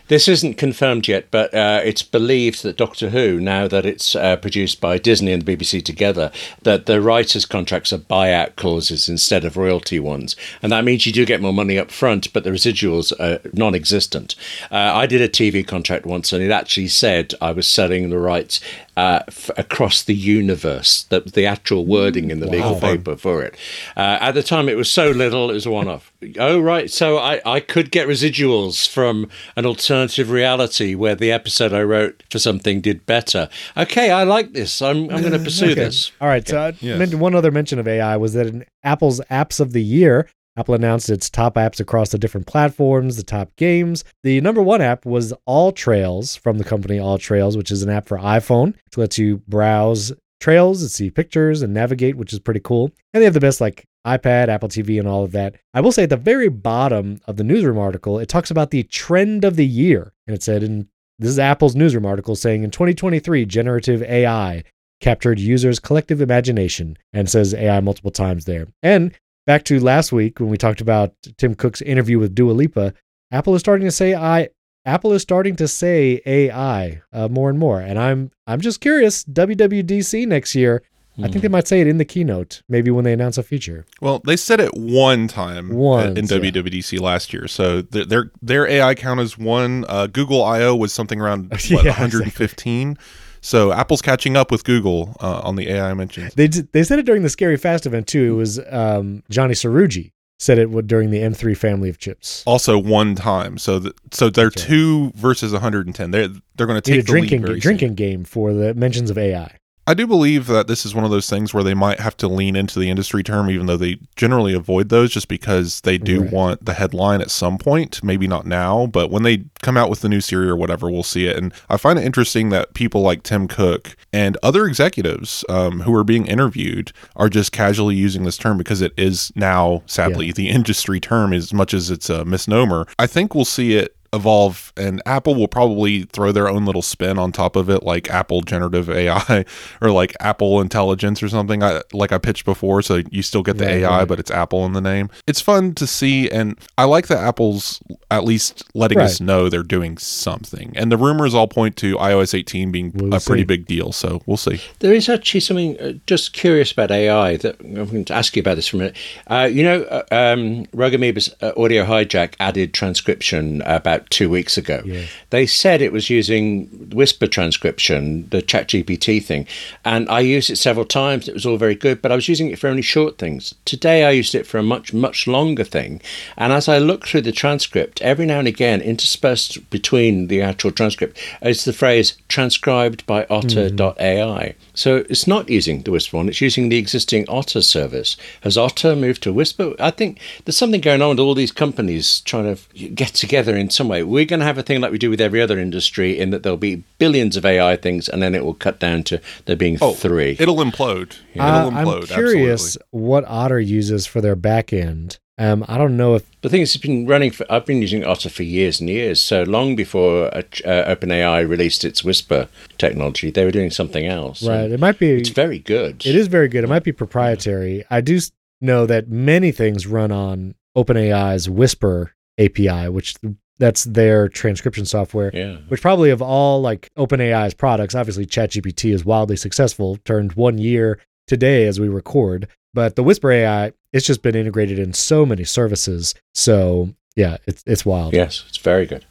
This 0.08 0.28
isn't 0.28 0.58
confirmed 0.58 1.08
yet, 1.08 1.30
but 1.30 1.54
uh, 1.54 1.80
it's 1.82 2.02
believed 2.02 2.62
that 2.62 2.76
Doctor 2.76 3.08
Who, 3.08 3.40
now 3.40 3.66
that 3.66 3.86
it's 3.86 4.14
uh, 4.14 4.36
produced 4.36 4.78
by 4.78 4.98
Disney 4.98 5.32
and 5.32 5.40
the 5.42 5.56
BBC 5.56 5.82
together, 5.82 6.30
that 6.62 6.84
the 6.84 7.00
writers' 7.00 7.46
contracts 7.46 7.90
are 7.90 7.98
buyout 7.98 8.54
clauses 8.56 9.08
instead 9.08 9.46
of 9.46 9.56
royalty 9.56 9.98
ones, 9.98 10.36
and 10.60 10.70
that 10.70 10.84
means 10.84 11.06
you 11.06 11.12
do 11.12 11.24
get 11.24 11.40
more 11.40 11.54
money 11.54 11.78
up 11.78 11.90
front, 11.90 12.30
but 12.34 12.44
the 12.44 12.50
residuals 12.50 13.13
are 13.14 13.40
non-existent. 13.52 14.34
Uh, 14.70 14.76
I 14.94 15.06
did 15.06 15.20
a 15.20 15.28
TV 15.28 15.66
contract 15.66 16.06
once, 16.06 16.32
and 16.32 16.42
it 16.42 16.50
actually 16.50 16.88
said 16.88 17.34
I 17.40 17.52
was 17.52 17.66
selling 17.66 18.10
the 18.10 18.18
rights 18.18 18.60
uh, 18.96 19.20
f- 19.28 19.50
across 19.56 20.02
the 20.02 20.14
universe. 20.14 21.04
That 21.10 21.32
the 21.32 21.46
actual 21.46 21.84
wording 21.86 22.30
in 22.30 22.40
the 22.40 22.46
legal 22.46 22.78
paper 22.80 23.16
for 23.16 23.42
it. 23.42 23.54
Uh, 23.96 24.18
at 24.20 24.32
the 24.32 24.42
time, 24.42 24.68
it 24.68 24.76
was 24.76 24.90
so 24.90 25.10
little; 25.10 25.50
it 25.50 25.54
was 25.54 25.66
a 25.66 25.70
one-off. 25.70 26.12
oh 26.38 26.60
right, 26.60 26.90
so 26.90 27.18
I, 27.18 27.40
I 27.44 27.60
could 27.60 27.90
get 27.90 28.06
residuals 28.08 28.88
from 28.88 29.28
an 29.56 29.66
alternative 29.66 30.30
reality 30.30 30.94
where 30.94 31.14
the 31.14 31.32
episode 31.32 31.72
I 31.72 31.82
wrote 31.82 32.22
for 32.30 32.38
something 32.38 32.80
did 32.80 33.04
better. 33.06 33.48
Okay, 33.76 34.10
I 34.10 34.22
like 34.24 34.52
this. 34.52 34.80
I'm 34.82 35.10
I'm 35.10 35.20
going 35.20 35.32
to 35.38 35.38
pursue 35.38 35.66
Okay. 35.72 35.74
this. 35.74 36.12
All 36.20 36.28
right. 36.28 36.46
So, 36.46 36.58
uh, 36.58 36.72
Yes. 36.80 37.14
one 37.14 37.34
other 37.34 37.50
mention 37.50 37.78
of 37.78 37.88
AI 37.88 38.16
was 38.16 38.34
that 38.34 38.46
in 38.46 38.64
Apple's 38.82 39.20
apps 39.30 39.60
of 39.60 39.72
the 39.72 39.82
year, 39.82 40.28
Apple 40.56 40.74
announced 40.74 41.10
its 41.10 41.28
top 41.28 41.54
apps 41.54 41.80
across 41.80 42.10
the 42.10 42.18
different 42.18 42.46
platforms, 42.46 43.16
the 43.16 43.22
top 43.22 43.54
games. 43.56 44.04
The 44.22 44.40
number 44.40 44.62
one 44.62 44.80
app 44.80 45.04
was 45.04 45.32
All 45.46 45.72
Trails 45.72 46.36
from 46.36 46.58
the 46.58 46.64
company 46.64 46.98
All 46.98 47.18
Trails, 47.18 47.56
which 47.56 47.70
is 47.70 47.82
an 47.82 47.90
app 47.90 48.06
for 48.06 48.18
iPhone, 48.18 48.74
which 48.84 48.96
lets 48.96 49.18
you 49.18 49.38
browse 49.48 50.12
trails 50.40 50.82
and 50.82 50.90
see 50.90 51.10
pictures 51.10 51.62
and 51.62 51.72
navigate, 51.72 52.16
which 52.16 52.32
is 52.32 52.38
pretty 52.38 52.60
cool. 52.60 52.90
And 53.12 53.20
they 53.20 53.24
have 53.24 53.34
the 53.34 53.40
best 53.40 53.60
like 53.60 53.84
iPad, 54.06 54.48
Apple 54.48 54.68
TV, 54.68 54.98
and 54.98 55.08
all 55.08 55.24
of 55.24 55.32
that. 55.32 55.56
I 55.72 55.80
will 55.80 55.92
say 55.92 56.04
at 56.04 56.10
the 56.10 56.16
very 56.16 56.48
bottom 56.48 57.20
of 57.26 57.36
the 57.36 57.44
newsroom 57.44 57.78
article, 57.78 58.18
it 58.18 58.28
talks 58.28 58.50
about 58.50 58.70
the 58.70 58.82
trend 58.84 59.44
of 59.44 59.56
the 59.56 59.66
year. 59.66 60.12
And 60.26 60.36
it 60.36 60.42
said 60.42 60.62
and 60.62 60.86
this 61.18 61.30
is 61.30 61.38
Apple's 61.38 61.76
newsroom 61.76 62.06
article 62.06 62.36
saying 62.36 62.64
in 62.64 62.70
2023, 62.70 63.46
generative 63.46 64.02
AI 64.02 64.64
captured 65.00 65.38
users' 65.38 65.78
collective 65.78 66.20
imagination 66.20 66.96
and 67.12 67.30
says 67.30 67.54
AI 67.54 67.80
multiple 67.80 68.10
times 68.10 68.44
there. 68.46 68.66
And 68.82 69.12
back 69.46 69.64
to 69.64 69.80
last 69.80 70.12
week 70.12 70.40
when 70.40 70.48
we 70.48 70.56
talked 70.56 70.80
about 70.80 71.14
Tim 71.36 71.54
Cook's 71.54 71.82
interview 71.82 72.18
with 72.18 72.34
Dua 72.34 72.52
Lipa, 72.52 72.94
Apple 73.30 73.54
is 73.54 73.60
starting 73.60 73.86
to 73.86 73.92
say 73.92 74.14
I 74.14 74.48
Apple 74.86 75.12
is 75.12 75.22
starting 75.22 75.56
to 75.56 75.66
say 75.66 76.20
AI 76.26 77.02
uh, 77.12 77.28
more 77.28 77.48
and 77.48 77.58
more, 77.58 77.80
and 77.80 77.98
I'm 77.98 78.30
I'm 78.46 78.60
just 78.60 78.80
curious. 78.80 79.24
WWDC 79.24 80.26
next 80.26 80.54
year, 80.54 80.82
I 81.22 81.28
think 81.28 81.42
they 81.42 81.48
might 81.48 81.68
say 81.68 81.80
it 81.80 81.86
in 81.86 81.98
the 81.98 82.04
keynote, 82.04 82.62
maybe 82.68 82.90
when 82.90 83.04
they 83.04 83.12
announce 83.12 83.38
a 83.38 83.42
feature. 83.42 83.86
Well, 84.00 84.20
they 84.24 84.36
said 84.36 84.60
it 84.60 84.74
one 84.74 85.28
time 85.28 85.72
Once, 85.72 86.18
in 86.18 86.26
yeah. 86.26 86.50
WWDC 86.50 87.00
last 87.00 87.32
year. 87.32 87.46
So 87.46 87.82
their 87.82 88.04
their, 88.04 88.30
their 88.42 88.66
AI 88.66 88.94
count 88.94 89.20
is 89.20 89.38
one. 89.38 89.84
Uh, 89.88 90.06
Google 90.08 90.42
I/O 90.42 90.74
was 90.74 90.92
something 90.92 91.20
around 91.20 91.50
what, 91.50 91.70
Yeah, 91.70 91.92
115. 91.92 92.98
So 93.44 93.72
Apple's 93.72 94.00
catching 94.00 94.38
up 94.38 94.50
with 94.50 94.64
Google 94.64 95.14
uh, 95.20 95.40
on 95.44 95.56
the 95.56 95.68
AI 95.68 95.92
mentions. 95.92 96.32
They 96.32 96.48
did, 96.48 96.72
they 96.72 96.82
said 96.82 96.98
it 96.98 97.04
during 97.04 97.22
the 97.22 97.28
Scary 97.28 97.58
Fast 97.58 97.84
event 97.84 98.06
too. 98.06 98.32
It 98.32 98.36
was 98.36 98.58
um, 98.70 99.22
Johny 99.28 99.52
Srouji 99.52 100.12
said 100.38 100.58
it 100.58 100.70
would 100.70 100.86
during 100.86 101.10
the 101.10 101.18
M3 101.18 101.54
family 101.54 101.90
of 101.90 101.98
chips. 101.98 102.42
Also 102.46 102.78
one 102.78 103.14
time. 103.14 103.58
So 103.58 103.80
th- 103.80 103.92
so 104.12 104.30
they're 104.30 104.46
right. 104.46 104.56
two 104.56 105.10
versus 105.14 105.52
110. 105.52 106.10
They're 106.10 106.28
they're 106.56 106.66
going 106.66 106.80
to 106.80 106.90
Need 106.90 106.96
take 106.96 107.02
a 107.02 107.06
the 107.06 107.06
drinking 107.12 107.42
very 107.42 107.54
soon. 107.54 107.60
drinking 107.60 107.94
game 107.96 108.24
for 108.24 108.54
the 108.54 108.72
mentions 108.72 109.10
of 109.10 109.18
AI. 109.18 109.58
I 109.86 109.94
do 109.94 110.06
believe 110.06 110.46
that 110.46 110.66
this 110.66 110.86
is 110.86 110.94
one 110.94 111.04
of 111.04 111.10
those 111.10 111.28
things 111.28 111.52
where 111.52 111.62
they 111.62 111.74
might 111.74 112.00
have 112.00 112.16
to 112.18 112.28
lean 112.28 112.56
into 112.56 112.78
the 112.78 112.88
industry 112.88 113.22
term, 113.22 113.50
even 113.50 113.66
though 113.66 113.76
they 113.76 113.98
generally 114.16 114.54
avoid 114.54 114.88
those 114.88 115.10
just 115.12 115.28
because 115.28 115.82
they 115.82 115.98
do 115.98 116.22
Right. 116.22 116.32
want 116.32 116.64
the 116.64 116.72
headline 116.74 117.20
at 117.20 117.30
some 117.30 117.58
point. 117.58 118.02
Maybe 118.02 118.26
not 118.26 118.46
now, 118.46 118.86
but 118.86 119.10
when 119.10 119.24
they 119.24 119.44
come 119.62 119.76
out 119.76 119.90
with 119.90 120.00
the 120.00 120.08
new 120.08 120.20
Siri 120.22 120.48
or 120.48 120.56
whatever, 120.56 120.90
we'll 120.90 121.02
see 121.02 121.26
it. 121.26 121.36
And 121.36 121.52
I 121.68 121.76
find 121.76 121.98
it 121.98 122.04
interesting 122.04 122.48
that 122.48 122.72
people 122.74 123.02
like 123.02 123.22
Tim 123.22 123.46
Cook 123.46 123.94
and 124.12 124.38
other 124.42 124.64
executives 124.66 125.44
um, 125.48 125.80
who 125.82 125.94
are 125.94 126.04
being 126.04 126.26
interviewed 126.26 126.92
are 127.16 127.28
just 127.28 127.52
casually 127.52 127.94
using 127.94 128.24
this 128.24 128.36
term 128.38 128.56
because 128.56 128.80
it 128.80 128.92
is 128.96 129.32
now, 129.34 129.82
sadly, 129.86 130.32
the 130.32 130.48
industry 130.54 130.98
term 131.00 131.32
as 131.34 131.52
much 131.52 131.74
as 131.74 131.90
it's 131.90 132.08
a 132.08 132.24
misnomer. 132.24 132.86
I 132.98 133.06
think 133.06 133.34
we'll 133.34 133.44
see 133.44 133.74
it 133.74 133.93
evolve 134.14 134.72
and 134.76 135.02
apple 135.06 135.34
will 135.34 135.48
probably 135.48 136.04
throw 136.04 136.32
their 136.32 136.48
own 136.48 136.64
little 136.64 136.82
spin 136.82 137.18
on 137.18 137.32
top 137.32 137.56
of 137.56 137.68
it 137.68 137.82
like 137.82 138.08
apple 138.10 138.40
generative 138.40 138.88
ai 139.02 139.44
or 139.80 139.90
like 139.90 140.14
apple 140.20 140.60
intelligence 140.60 141.22
or 141.22 141.28
something 141.28 141.62
I, 141.62 141.80
like 141.92 142.12
i 142.12 142.18
pitched 142.18 142.44
before 142.44 142.82
so 142.82 143.02
you 143.10 143.22
still 143.22 143.42
get 143.42 143.58
the 143.58 143.64
Right, 143.64 143.82
ai 143.82 143.98
right. 144.00 144.08
but 144.08 144.20
it's 144.20 144.30
apple 144.30 144.64
in 144.66 144.72
the 144.72 144.80
name. 144.80 145.08
It's 145.26 145.40
fun 145.40 145.74
to 145.74 145.86
see 145.86 146.30
and 146.30 146.58
i 146.78 146.84
like 146.84 147.06
that 147.08 147.18
apple's 147.18 147.80
at 148.10 148.24
least 148.24 148.64
letting 148.74 148.98
us 149.00 149.20
know 149.20 149.48
they're 149.48 149.62
doing 149.62 149.98
something. 149.98 150.72
And 150.76 150.92
the 150.92 150.96
rumors 150.96 151.34
all 151.34 151.48
point 151.48 151.76
to 151.78 151.96
ios 151.96 152.34
18 152.34 152.70
being 152.70 152.92
We'll 152.94 153.14
a 153.14 153.20
pretty 153.20 153.44
big 153.44 153.66
deal 153.66 153.92
so 153.92 154.20
we'll 154.26 154.36
see. 154.36 154.60
There 154.80 154.92
is 154.92 155.08
actually 155.08 155.40
something 155.40 155.78
uh, 155.80 155.92
just 156.06 156.32
curious 156.32 156.72
about 156.72 156.90
AI 156.90 157.36
that 157.38 157.58
I'm 157.60 157.86
going 157.86 158.04
to 158.06 158.14
ask 158.14 158.36
you 158.36 158.40
about 158.40 158.56
this 158.56 158.68
for 158.68 158.76
a 158.76 158.80
minute. 158.80 158.96
Uh, 159.26 159.48
you 159.50 159.62
know, 159.62 159.82
uh, 159.82 160.02
um, 160.12 160.66
Rogue 160.72 160.92
Amoeba's 160.92 161.34
uh, 161.40 161.52
Audio 161.56 161.84
Hijack 161.84 162.34
added 162.40 162.74
transcription 162.74 163.62
about 163.62 164.03
two 164.10 164.28
weeks 164.30 164.56
ago. 164.56 164.82
Yeah. 164.84 165.06
They 165.30 165.46
said 165.46 165.80
it 165.80 165.92
was 165.92 166.10
using 166.10 166.66
Whisper 166.94 167.26
transcription, 167.26 168.28
the 168.30 168.42
ChatGPT 168.42 169.22
thing, 169.22 169.46
and 169.84 170.08
I 170.08 170.20
used 170.20 170.50
it 170.50 170.56
several 170.56 170.84
times. 170.84 171.28
It 171.28 171.34
was 171.34 171.46
all 171.46 171.56
very 171.56 171.74
good, 171.74 172.02
but 172.02 172.12
I 172.12 172.14
was 172.14 172.28
using 172.28 172.48
it 172.50 172.58
for 172.58 172.68
only 172.68 172.82
short 172.82 173.18
things. 173.18 173.54
Today, 173.64 174.04
I 174.04 174.10
used 174.10 174.34
it 174.34 174.46
for 174.46 174.58
a 174.58 174.62
much 174.62 174.92
much 174.92 175.26
longer 175.26 175.64
thing, 175.64 176.00
and 176.36 176.52
as 176.52 176.68
I 176.68 176.78
look 176.78 177.06
through 177.06 177.22
the 177.22 177.32
transcript, 177.32 178.00
every 178.02 178.26
now 178.26 178.38
and 178.38 178.48
again, 178.48 178.80
interspersed 178.80 179.70
between 179.70 180.28
the 180.28 180.42
actual 180.42 180.70
transcript, 180.70 181.18
is 181.42 181.64
the 181.64 181.72
phrase 181.72 182.16
transcribed 182.28 183.06
by 183.06 183.26
Otter.ai. 183.30 184.46
Hmm. 184.46 184.64
So 184.74 185.04
it's 185.08 185.26
not 185.26 185.48
using 185.48 185.82
the 185.82 185.90
Whisper 185.90 186.16
one; 186.16 186.28
it's 186.28 186.40
using 186.40 186.68
the 186.68 186.78
existing 186.78 187.26
Otter 187.28 187.62
service. 187.62 188.16
Has 188.42 188.56
Otter 188.56 188.96
moved 188.96 189.22
to 189.22 189.32
Whisper? 189.32 189.74
I 189.78 189.90
think 189.90 190.20
there's 190.44 190.56
something 190.56 190.80
going 190.80 191.02
on 191.02 191.10
with 191.10 191.20
all 191.20 191.34
these 191.34 191.52
companies 191.52 192.20
trying 192.20 192.56
to 192.56 192.88
get 192.88 193.14
together 193.14 193.56
in 193.56 193.70
some 193.70 193.88
way. 193.88 193.93
We're 194.02 194.24
going 194.24 194.40
to 194.40 194.46
have 194.46 194.58
a 194.58 194.62
thing 194.62 194.80
like 194.80 194.90
we 194.92 194.98
do 194.98 195.10
with 195.10 195.20
every 195.20 195.40
other 195.40 195.58
industry, 195.58 196.18
in 196.18 196.30
that 196.30 196.42
there'll 196.42 196.56
be 196.58 196.82
billions 196.98 197.36
of 197.36 197.44
AI 197.46 197.76
things, 197.76 198.08
and 198.08 198.22
then 198.22 198.34
it 198.34 198.44
will 198.44 198.54
cut 198.54 198.80
down 198.80 199.02
to 199.04 199.20
there 199.46 199.56
being 199.56 199.76
three. 199.78 200.36
it'll 200.40 200.56
implode 200.56 201.16
it'll 201.34 201.46
Uh, 201.46 201.70
implode 201.70 202.00
I'm 202.02 202.06
curious 202.06 202.76
absolutely. 202.76 202.86
what 203.08 203.24
Otter 203.28 203.60
uses 203.60 204.06
for 204.06 204.20
their 204.20 204.36
back 204.36 204.72
end. 204.72 205.18
Um, 205.36 205.64
I 205.66 205.78
don't 205.78 205.96
know 205.96 206.14
if 206.14 206.22
The 206.42 206.48
thing 206.48 206.60
is, 206.60 206.74
it's 206.76 206.82
been 206.82 207.06
running 207.06 207.32
for. 207.32 207.44
I've 207.50 207.66
been 207.66 207.82
using 207.82 208.04
Otter 208.04 208.28
for 208.30 208.44
years 208.44 208.78
and 208.80 208.88
years. 208.88 209.20
So 209.20 209.42
long 209.42 209.74
before 209.74 210.26
uh, 210.32 210.42
uh, 210.64 210.94
OpenAI 210.94 211.48
released 211.48 211.84
its 211.84 212.04
Whisper 212.04 212.46
technology, 212.78 213.32
they 213.32 213.44
were 213.44 213.50
doing 213.50 213.70
something 213.72 214.06
else. 214.06 214.44
right. 214.46 214.70
It 214.70 214.78
might 214.78 214.98
be. 215.00 215.10
It's 215.10 215.30
very 215.30 215.58
good. 215.58 216.06
It 216.06 216.14
is 216.14 216.28
very 216.28 216.46
good. 216.46 216.62
It 216.62 216.68
might 216.68 216.84
be 216.84 216.92
proprietary. 216.92 217.84
I 217.90 218.00
do 218.00 218.20
know 218.60 218.86
that 218.86 219.08
many 219.08 219.50
things 219.50 219.88
run 219.88 220.12
on 220.12 220.54
OpenAI's 220.76 221.50
Whisper 221.50 222.12
API, 222.38 222.88
which 222.88 223.14
that's 223.58 223.84
their 223.84 224.28
transcription 224.28 224.84
software. 224.84 225.30
Yeah. 225.32 225.58
Which 225.68 225.80
probably 225.80 226.10
of 226.10 226.20
all 226.20 226.60
like 226.60 226.90
OpenAI's 226.96 227.54
products, 227.54 227.94
obviously 227.94 228.26
ChatGPT 228.26 228.92
is 228.92 229.04
wildly 229.04 229.36
successful, 229.36 229.98
turned 230.04 230.32
one 230.32 230.58
year 230.58 230.98
today 231.26 231.66
as 231.66 231.80
we 231.80 231.88
record. 231.88 232.48
But 232.72 232.96
the 232.96 233.04
Whisper 233.04 233.30
AI, 233.30 233.72
it's 233.92 234.06
just 234.06 234.22
been 234.22 234.34
integrated 234.34 234.78
in 234.78 234.92
so 234.92 235.24
many 235.24 235.44
services. 235.44 236.14
So 236.34 236.90
yeah, 237.16 237.36
it's 237.46 237.62
it's 237.66 237.86
wild. 237.86 238.12
Yes, 238.12 238.44
it's 238.48 238.58
very 238.58 238.86
good. 238.86 239.06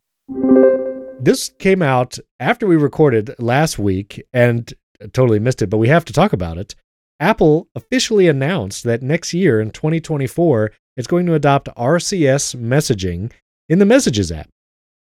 This 1.20 1.50
came 1.60 1.82
out 1.82 2.18
after 2.40 2.66
we 2.68 2.76
recorded 2.76 3.36
last 3.38 3.78
week 3.78 4.24
and 4.34 4.74
totally 5.14 5.40
missed 5.40 5.62
it, 5.62 5.70
but 5.70 5.78
we 5.78 5.88
have 5.88 6.06
to 6.06 6.14
talk 6.14 6.34
about 6.34 6.58
it. 6.58 6.76
Apple 7.20 7.68
officially 7.76 8.28
announced 8.28 8.84
that 8.84 9.04
next 9.04 9.32
year 9.34 9.62
in 9.62 9.70
2024, 9.70 10.72
it's 10.98 11.08
going 11.08 11.28
to 11.28 11.36
adopt 11.36 11.70
RCS 11.78 12.56
messaging 12.56 13.32
in 13.70 13.78
the 13.78 13.86
Messages 13.86 14.32
app. 14.32 14.50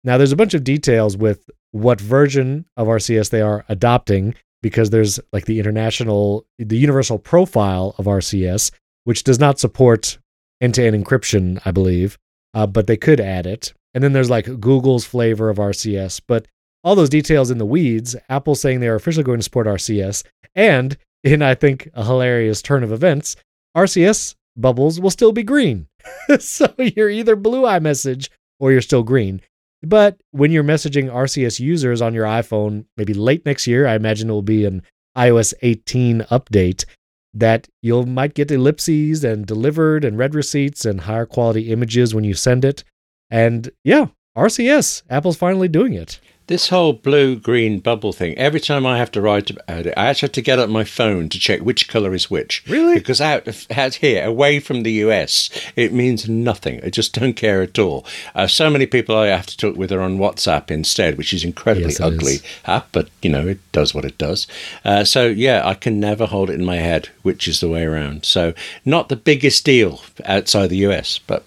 Now, 0.03 0.17
there's 0.17 0.31
a 0.31 0.37
bunch 0.37 0.53
of 0.53 0.63
details 0.63 1.17
with 1.17 1.49
what 1.71 1.99
version 1.99 2.65
of 2.77 2.87
RCS 2.87 3.31
they 3.31 3.41
are 3.41 3.65
adopting 3.67 4.35
because 4.63 4.89
there's 4.89 5.19
like 5.31 5.45
the 5.45 5.59
international, 5.59 6.47
the 6.57 6.77
universal 6.77 7.19
profile 7.19 7.93
of 7.99 8.05
RCS, 8.05 8.71
which 9.03 9.23
does 9.23 9.39
not 9.39 9.59
support 9.59 10.17
end 10.61 10.73
to 10.75 10.83
end 10.83 10.95
encryption, 10.95 11.61
I 11.65 11.71
believe, 11.71 12.17
uh, 12.55 12.65
but 12.65 12.87
they 12.87 12.97
could 12.97 13.19
add 13.19 13.45
it. 13.45 13.73
And 13.93 14.03
then 14.03 14.13
there's 14.13 14.29
like 14.29 14.59
Google's 14.59 15.05
flavor 15.05 15.49
of 15.49 15.57
RCS. 15.57 16.21
But 16.25 16.47
all 16.83 16.95
those 16.95 17.09
details 17.09 17.51
in 17.51 17.59
the 17.59 17.65
weeds, 17.65 18.15
Apple 18.29 18.55
saying 18.55 18.79
they 18.79 18.87
are 18.87 18.95
officially 18.95 19.23
going 19.23 19.39
to 19.39 19.43
support 19.43 19.67
RCS. 19.67 20.23
And 20.55 20.97
in, 21.23 21.41
I 21.41 21.53
think, 21.53 21.89
a 21.93 22.03
hilarious 22.03 22.61
turn 22.61 22.83
of 22.83 22.91
events, 22.91 23.35
RCS 23.75 24.35
bubbles 24.55 24.99
will 24.99 25.11
still 25.11 25.31
be 25.31 25.43
green. 25.43 25.87
so 26.39 26.73
you're 26.77 27.09
either 27.09 27.35
blue 27.35 27.63
iMessage 27.63 28.29
or 28.59 28.71
you're 28.71 28.81
still 28.81 29.03
green. 29.03 29.41
But 29.83 30.21
when 30.31 30.51
you're 30.51 30.63
messaging 30.63 31.11
RCS 31.11 31.59
users 31.59 32.01
on 32.01 32.13
your 32.13 32.25
iPhone, 32.25 32.85
maybe 32.95 33.13
late 33.13 33.45
next 33.45 33.67
year, 33.67 33.85
I 33.85 33.95
imagine 33.95 34.29
it 34.29 34.33
will 34.33 34.41
be 34.41 34.65
an 34.65 34.81
iOS 35.17 35.53
18 35.61 36.21
update 36.31 36.85
that 37.33 37.67
you'll 37.81 38.05
might 38.05 38.33
get 38.33 38.51
ellipses 38.51 39.23
and 39.23 39.45
delivered 39.45 40.05
and 40.05 40.17
read 40.17 40.35
receipts 40.35 40.85
and 40.85 41.01
higher 41.01 41.25
quality 41.25 41.71
images 41.71 42.15
when 42.15 42.23
you 42.23 42.33
send 42.33 42.63
it. 42.63 42.83
And 43.29 43.69
yeah, 43.83 44.07
RCS, 44.37 45.03
Apple's 45.09 45.37
finally 45.37 45.67
doing 45.67 45.93
it. 45.93 46.19
This 46.47 46.69
whole 46.69 46.93
blue 46.93 47.37
green 47.37 47.79
bubble 47.79 48.11
thing, 48.11 48.37
every 48.37 48.59
time 48.59 48.85
I 48.85 48.97
have 48.97 49.11
to 49.11 49.21
write 49.21 49.49
about 49.49 49.85
it, 49.85 49.93
I 49.95 50.07
actually 50.07 50.27
have 50.27 50.33
to 50.33 50.41
get 50.41 50.59
up 50.59 50.69
my 50.69 50.83
phone 50.83 51.29
to 51.29 51.39
check 51.39 51.61
which 51.61 51.87
colour 51.87 52.13
is 52.13 52.29
which. 52.29 52.63
Really? 52.67 52.95
Because 52.95 53.21
out, 53.21 53.47
out 53.71 53.95
here, 53.95 54.25
away 54.25 54.59
from 54.59 54.83
the 54.83 54.91
US, 55.03 55.49
it 55.75 55.93
means 55.93 56.27
nothing. 56.27 56.81
I 56.83 56.89
just 56.89 57.13
don't 57.13 57.33
care 57.33 57.61
at 57.61 57.79
all. 57.79 58.05
Uh, 58.35 58.47
so 58.47 58.69
many 58.69 58.85
people 58.85 59.15
I 59.15 59.27
have 59.27 59.45
to 59.47 59.57
talk 59.57 59.77
with 59.77 59.91
are 59.91 60.01
on 60.01 60.17
WhatsApp 60.17 60.69
instead, 60.69 61.17
which 61.17 61.33
is 61.33 61.43
incredibly 61.45 61.89
Yes, 61.91 62.01
ugly 62.01 62.33
is. 62.33 62.43
app, 62.65 62.89
but 62.91 63.09
you 63.21 63.29
know, 63.29 63.47
it 63.47 63.59
does 63.71 63.93
what 63.95 64.03
it 64.03 64.17
does. 64.17 64.45
Uh, 64.83 65.05
so 65.05 65.27
yeah, 65.27 65.61
I 65.65 65.75
can 65.75 65.99
never 65.99 66.25
hold 66.25 66.49
it 66.49 66.59
in 66.59 66.65
my 66.65 66.77
head 66.77 67.09
which 67.23 67.47
is 67.47 67.61
the 67.61 67.69
way 67.69 67.83
around. 67.83 68.25
So 68.25 68.53
not 68.83 69.07
the 69.09 69.15
biggest 69.15 69.63
deal 69.65 70.01
outside 70.25 70.67
the 70.67 70.85
US, 70.87 71.19
but. 71.19 71.45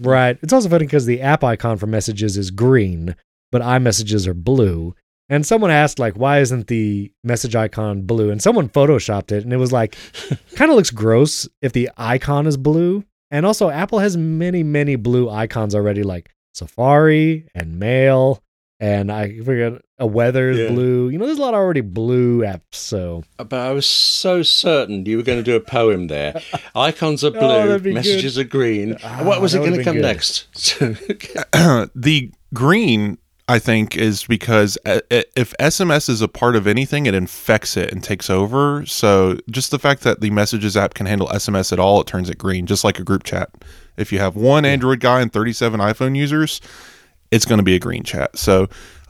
Right. 0.00 0.36
It's 0.42 0.52
also 0.52 0.68
funny 0.68 0.86
because 0.86 1.06
the 1.06 1.20
app 1.20 1.44
icon 1.44 1.76
for 1.78 1.86
messages 1.86 2.36
is 2.36 2.50
green, 2.50 3.14
but 3.52 3.62
iMessages 3.62 4.26
are 4.26 4.34
blue. 4.34 4.94
And 5.28 5.46
someone 5.46 5.70
asked, 5.70 6.00
like, 6.00 6.14
why 6.14 6.40
isn't 6.40 6.66
the 6.66 7.12
message 7.22 7.54
icon 7.54 8.02
blue? 8.02 8.30
And 8.30 8.42
someone 8.42 8.68
photoshopped 8.68 9.30
it, 9.30 9.44
and 9.44 9.52
it 9.52 9.58
was 9.58 9.70
like, 9.72 9.96
kind 10.56 10.70
of 10.70 10.76
looks 10.76 10.90
gross 10.90 11.48
if 11.62 11.72
the 11.72 11.88
icon 11.96 12.46
is 12.48 12.56
blue. 12.56 13.04
And 13.30 13.46
also, 13.46 13.70
Apple 13.70 14.00
has 14.00 14.16
many, 14.16 14.64
many 14.64 14.96
blue 14.96 15.30
icons 15.30 15.72
already, 15.74 16.02
like 16.02 16.30
Safari 16.54 17.46
and 17.54 17.78
Mail, 17.78 18.42
and 18.80 19.12
I 19.12 19.38
forget 19.38 19.74
a 20.00 20.06
weather 20.06 20.50
is 20.50 20.58
Yeah. 20.58 20.68
blue. 20.70 21.10
You 21.10 21.18
know, 21.18 21.26
there's 21.26 21.38
a 21.38 21.42
lot 21.42 21.54
of 21.54 21.60
already 21.60 21.82
blue 21.82 22.40
apps. 22.40 22.62
So 22.74 23.22
But 23.36 23.52
I 23.52 23.70
was 23.72 23.86
so 23.86 24.42
certain 24.42 25.04
you 25.06 25.18
were 25.18 25.22
going 25.22 25.38
to 25.38 25.44
do 25.44 25.54
a 25.54 25.60
poem 25.60 26.08
there. 26.08 26.40
Icons 26.74 27.22
are 27.22 27.30
blue, 27.30 27.40
Oh, 27.42 27.66
that'd 27.68 27.82
be 27.84 27.92
messages 27.92 28.36
are 28.36 28.42
green. 28.42 28.96
Ah, 29.04 29.22
what 29.22 29.40
was 29.40 29.54
it 29.54 29.58
going 29.58 29.74
to 29.74 29.84
come 29.84 29.96
good. 29.96 30.02
next? 30.02 30.48
The 31.94 32.32
green 32.54 33.18
i 33.50 33.58
think 33.58 33.96
is 33.96 34.24
because 34.26 34.78
uh, 34.86 35.00
if 35.10 35.54
sms 35.58 36.08
is 36.08 36.22
a 36.22 36.28
part 36.28 36.54
of 36.56 36.66
anything 36.66 37.06
it 37.06 37.14
infects 37.14 37.76
it 37.76 37.92
and 37.92 38.02
takes 38.02 38.30
over. 38.30 38.84
So 38.86 39.38
just 39.50 39.70
the 39.70 39.78
fact 39.78 40.02
that 40.02 40.20
the 40.20 40.30
messages 40.30 40.76
app 40.76 40.94
can 40.94 41.06
handle 41.06 41.28
sms 41.28 41.72
at 41.72 41.78
all 41.78 42.00
it 42.00 42.06
turns 42.06 42.30
it 42.30 42.38
green 42.38 42.66
just 42.66 42.84
like 42.84 42.98
a 42.98 43.04
group 43.04 43.24
chat. 43.24 43.50
If 43.96 44.12
you 44.12 44.18
have 44.18 44.36
one 44.36 44.64
android 44.64 45.00
guy 45.00 45.20
and 45.20 45.32
37 45.32 45.80
iphone 45.80 46.16
users 46.16 46.60
it's 47.30 47.44
going 47.44 47.58
to 47.58 47.64
be 47.64 47.76
a 47.76 47.78
green 47.78 48.02
chat. 48.02 48.36
So 48.36 48.64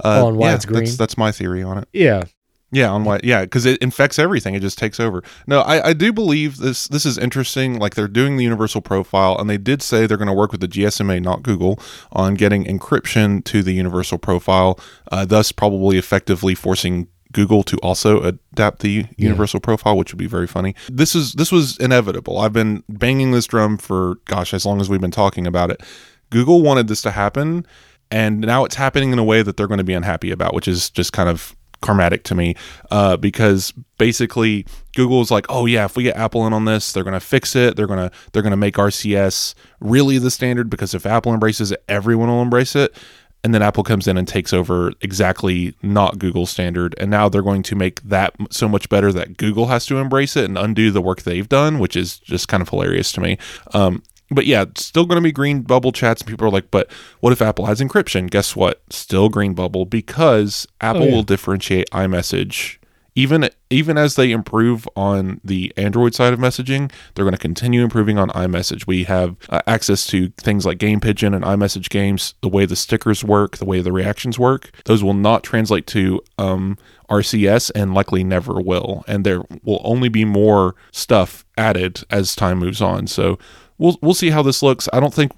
uh, 0.04 0.22
Oh, 0.22 0.28
yeah? 0.66 0.72
That's, 0.80 0.96
that's 0.96 1.16
my 1.18 1.32
theory 1.32 1.62
on 1.62 1.78
it. 1.78 1.88
Yeah, 1.92 2.24
yeah, 2.72 2.88
on 2.90 3.04
why? 3.04 3.20
Yeah, 3.24 3.42
because 3.42 3.66
it 3.66 3.78
infects 3.82 4.18
everything. 4.18 4.54
It 4.54 4.60
just 4.60 4.78
takes 4.78 5.00
over. 5.00 5.24
No, 5.46 5.60
I, 5.60 5.88
I 5.88 5.92
do 5.92 6.12
believe 6.12 6.58
this. 6.58 6.86
This 6.86 7.04
is 7.04 7.18
interesting. 7.18 7.78
Like 7.78 7.96
they're 7.96 8.06
doing 8.06 8.36
the 8.36 8.44
universal 8.44 8.80
profile, 8.80 9.36
and 9.38 9.50
they 9.50 9.58
did 9.58 9.82
say 9.82 10.06
they're 10.06 10.16
going 10.16 10.28
to 10.28 10.34
work 10.34 10.52
with 10.52 10.60
the 10.60 10.68
GSMA, 10.68 11.20
not 11.20 11.42
Google, 11.42 11.80
on 12.12 12.34
getting 12.34 12.64
encryption 12.64 13.44
to 13.44 13.62
the 13.62 13.72
universal 13.72 14.18
profile, 14.18 14.78
uh, 15.10 15.24
thus 15.24 15.50
probably 15.50 15.98
effectively 15.98 16.54
forcing 16.54 17.08
Google 17.32 17.62
to 17.64 17.76
also 17.78 18.22
adapt 18.22 18.80
the 18.80 19.06
universal 19.16 19.60
profile, 19.60 19.96
which 19.96 20.12
would 20.12 20.18
be 20.18 20.26
very 20.26 20.46
funny. 20.46 20.74
This 20.88 21.16
is 21.16 21.32
this 21.34 21.50
was 21.50 21.76
inevitable. 21.78 22.38
I've 22.38 22.52
been 22.52 22.84
banging 22.88 23.32
this 23.32 23.46
drum 23.46 23.78
for 23.78 24.16
gosh, 24.26 24.54
as 24.54 24.64
long 24.64 24.80
as 24.80 24.88
we've 24.88 25.00
been 25.00 25.10
talking 25.10 25.46
about 25.46 25.70
it. 25.70 25.82
Google 26.30 26.62
wanted 26.62 26.86
this 26.86 27.02
to 27.02 27.10
happen, 27.10 27.66
and 28.12 28.40
now 28.40 28.64
it's 28.64 28.76
happening 28.76 29.12
in 29.12 29.18
a 29.18 29.24
way 29.24 29.42
that 29.42 29.56
they're 29.56 29.66
going 29.66 29.78
to 29.78 29.84
be 29.84 29.94
unhappy 29.94 30.30
about, 30.30 30.54
which 30.54 30.68
is 30.68 30.88
just 30.88 31.12
kind 31.12 31.28
of 31.28 31.56
karmatic 31.82 32.22
to 32.24 32.34
me 32.34 32.54
uh, 32.90 33.16
because 33.16 33.72
basically 33.98 34.66
Google 34.94 35.20
is 35.20 35.30
like, 35.30 35.46
oh 35.48 35.66
yeah, 35.66 35.84
if 35.84 35.96
we 35.96 36.02
get 36.02 36.16
Apple 36.16 36.46
in 36.46 36.52
on 36.52 36.64
this, 36.64 36.92
they're 36.92 37.04
gonna 37.04 37.20
fix 37.20 37.56
it. 37.56 37.76
They're 37.76 37.86
gonna 37.86 38.10
they're 38.32 38.42
gonna 38.42 38.56
make 38.56 38.74
RCS 38.74 39.54
really 39.80 40.18
the 40.18 40.30
standard 40.30 40.70
because 40.70 40.94
if 40.94 41.06
Apple 41.06 41.32
embraces 41.32 41.72
it, 41.72 41.82
everyone 41.88 42.28
will 42.28 42.42
embrace 42.42 42.76
it. 42.76 42.94
And 43.42 43.54
then 43.54 43.62
Apple 43.62 43.84
comes 43.84 44.06
in 44.06 44.18
and 44.18 44.28
takes 44.28 44.52
over 44.52 44.92
exactly 45.00 45.74
not 45.82 46.18
Google's 46.18 46.50
standard, 46.50 46.94
and 46.98 47.10
now 47.10 47.30
they're 47.30 47.42
going 47.42 47.62
to 47.62 47.74
make 47.74 48.02
that 48.02 48.34
so 48.50 48.68
much 48.68 48.90
better 48.90 49.12
that 49.14 49.38
Google 49.38 49.68
has 49.68 49.86
to 49.86 49.96
embrace 49.96 50.36
it 50.36 50.44
and 50.44 50.58
undo 50.58 50.90
the 50.90 51.00
work 51.00 51.22
they've 51.22 51.48
done, 51.48 51.78
which 51.78 51.96
is 51.96 52.18
just 52.18 52.48
kind 52.48 52.60
of 52.60 52.68
hilarious 52.68 53.12
to 53.12 53.22
me. 53.22 53.38
Um, 53.72 54.02
but 54.30 54.46
yeah, 54.46 54.62
it's 54.62 54.84
still 54.84 55.06
going 55.06 55.16
to 55.16 55.22
be 55.22 55.32
green 55.32 55.62
bubble 55.62 55.92
chats. 55.92 56.22
And 56.22 56.28
people 56.28 56.46
are 56.46 56.50
like, 56.50 56.70
but 56.70 56.90
what 57.20 57.32
if 57.32 57.42
Apple 57.42 57.66
has 57.66 57.80
encryption? 57.80 58.30
Guess 58.30 58.54
what? 58.54 58.80
Still 58.90 59.28
green 59.28 59.54
bubble 59.54 59.84
because 59.84 60.66
Apple 60.80 61.06
yeah. 61.06 61.14
will 61.14 61.22
differentiate 61.22 61.90
iMessage. 61.90 62.76
Even 63.16 63.50
even 63.70 63.98
as 63.98 64.14
they 64.14 64.30
improve 64.30 64.88
on 64.94 65.40
the 65.42 65.72
Android 65.76 66.14
side 66.14 66.32
of 66.32 66.38
messaging, 66.38 66.92
they're 67.14 67.24
going 67.24 67.34
to 67.34 67.38
continue 67.38 67.82
improving 67.82 68.18
on 68.18 68.28
iMessage. 68.30 68.86
We 68.86 69.02
have 69.04 69.36
uh, 69.48 69.60
access 69.66 70.06
to 70.06 70.28
things 70.38 70.64
like 70.64 70.78
Game 70.78 71.00
Pigeon 71.00 71.34
and 71.34 71.44
iMessage 71.44 71.88
games, 71.88 72.34
the 72.40 72.48
way 72.48 72.66
the 72.66 72.76
stickers 72.76 73.24
work, 73.24 73.56
the 73.56 73.64
way 73.64 73.80
the 73.80 73.92
reactions 73.92 74.38
work. 74.38 74.70
Those 74.84 75.02
will 75.02 75.14
not 75.14 75.42
translate 75.42 75.88
to 75.88 76.22
um, 76.38 76.78
RCS 77.10 77.72
and 77.74 77.94
likely 77.94 78.22
never 78.22 78.60
will. 78.60 79.04
And 79.08 79.26
there 79.26 79.42
will 79.64 79.82
only 79.82 80.08
be 80.08 80.24
more 80.24 80.76
stuff 80.92 81.44
added 81.58 82.04
as 82.10 82.36
time 82.36 82.58
moves 82.58 82.80
on. 82.80 83.08
So 83.08 83.40
we'll 83.80 83.98
we'll 84.02 84.14
see 84.14 84.30
how 84.30 84.42
this 84.42 84.62
looks. 84.62 84.88
I 84.92 85.00
don't 85.00 85.12
think 85.14 85.32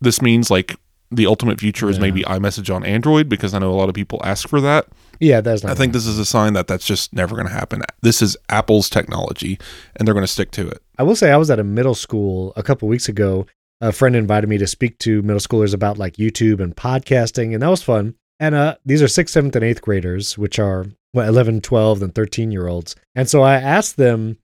this 0.00 0.20
means 0.20 0.50
like 0.50 0.76
the 1.12 1.26
ultimate 1.26 1.60
future 1.60 1.88
is 1.90 1.96
Yeah. 1.98 2.02
maybe 2.02 2.22
iMessage 2.22 2.74
on 2.74 2.84
Android 2.84 3.28
because 3.28 3.52
I 3.54 3.58
know 3.58 3.70
a 3.70 3.76
lot 3.76 3.88
of 3.90 3.94
people 3.94 4.20
ask 4.24 4.48
for 4.48 4.60
that. 4.62 4.86
yeah, 5.20 5.40
that's 5.42 5.62
not. 5.62 5.70
I 5.72 5.74
think 5.76 5.92
this 5.92 6.06
is 6.06 6.18
a 6.18 6.24
sign 6.24 6.54
that 6.54 6.66
that's 6.66 6.86
just 6.86 7.12
never 7.12 7.36
going 7.36 7.46
to 7.46 7.52
happen. 7.52 7.82
This 8.00 8.22
is 8.22 8.36
Apple's 8.48 8.88
technology, 8.88 9.58
and 9.94 10.08
they're 10.08 10.14
going 10.14 10.24
to 10.24 10.32
stick 10.32 10.50
to 10.52 10.66
it. 10.68 10.82
I 10.98 11.02
will 11.04 11.14
say 11.14 11.30
I 11.30 11.36
was 11.36 11.50
at 11.50 11.60
a 11.60 11.64
middle 11.64 11.94
school 11.94 12.52
a 12.56 12.62
couple 12.62 12.88
weeks 12.88 13.08
ago. 13.08 13.46
A 13.82 13.92
friend 13.92 14.16
invited 14.16 14.48
me 14.48 14.58
to 14.58 14.66
speak 14.66 14.98
to 15.00 15.22
middle 15.22 15.40
schoolers 15.40 15.74
about 15.74 15.98
like 15.98 16.16
YouTube 16.16 16.60
and 16.60 16.74
podcasting, 16.74 17.52
and 17.52 17.62
that 17.62 17.68
was 17.70 17.82
fun. 17.82 18.14
And 18.40 18.54
uh, 18.54 18.76
these 18.86 19.02
are 19.02 19.08
sixth, 19.08 19.34
seventh, 19.34 19.54
and 19.54 19.64
eighth 19.64 19.82
graders, 19.82 20.36
which 20.38 20.58
are 20.58 20.86
what, 21.12 21.28
11, 21.28 21.60
12, 21.60 22.02
and 22.02 22.14
13 22.14 22.50
year 22.50 22.66
olds. 22.68 22.96
And 23.14 23.28
so 23.28 23.42
I 23.42 23.54
asked 23.56 23.96
them, 23.98 24.38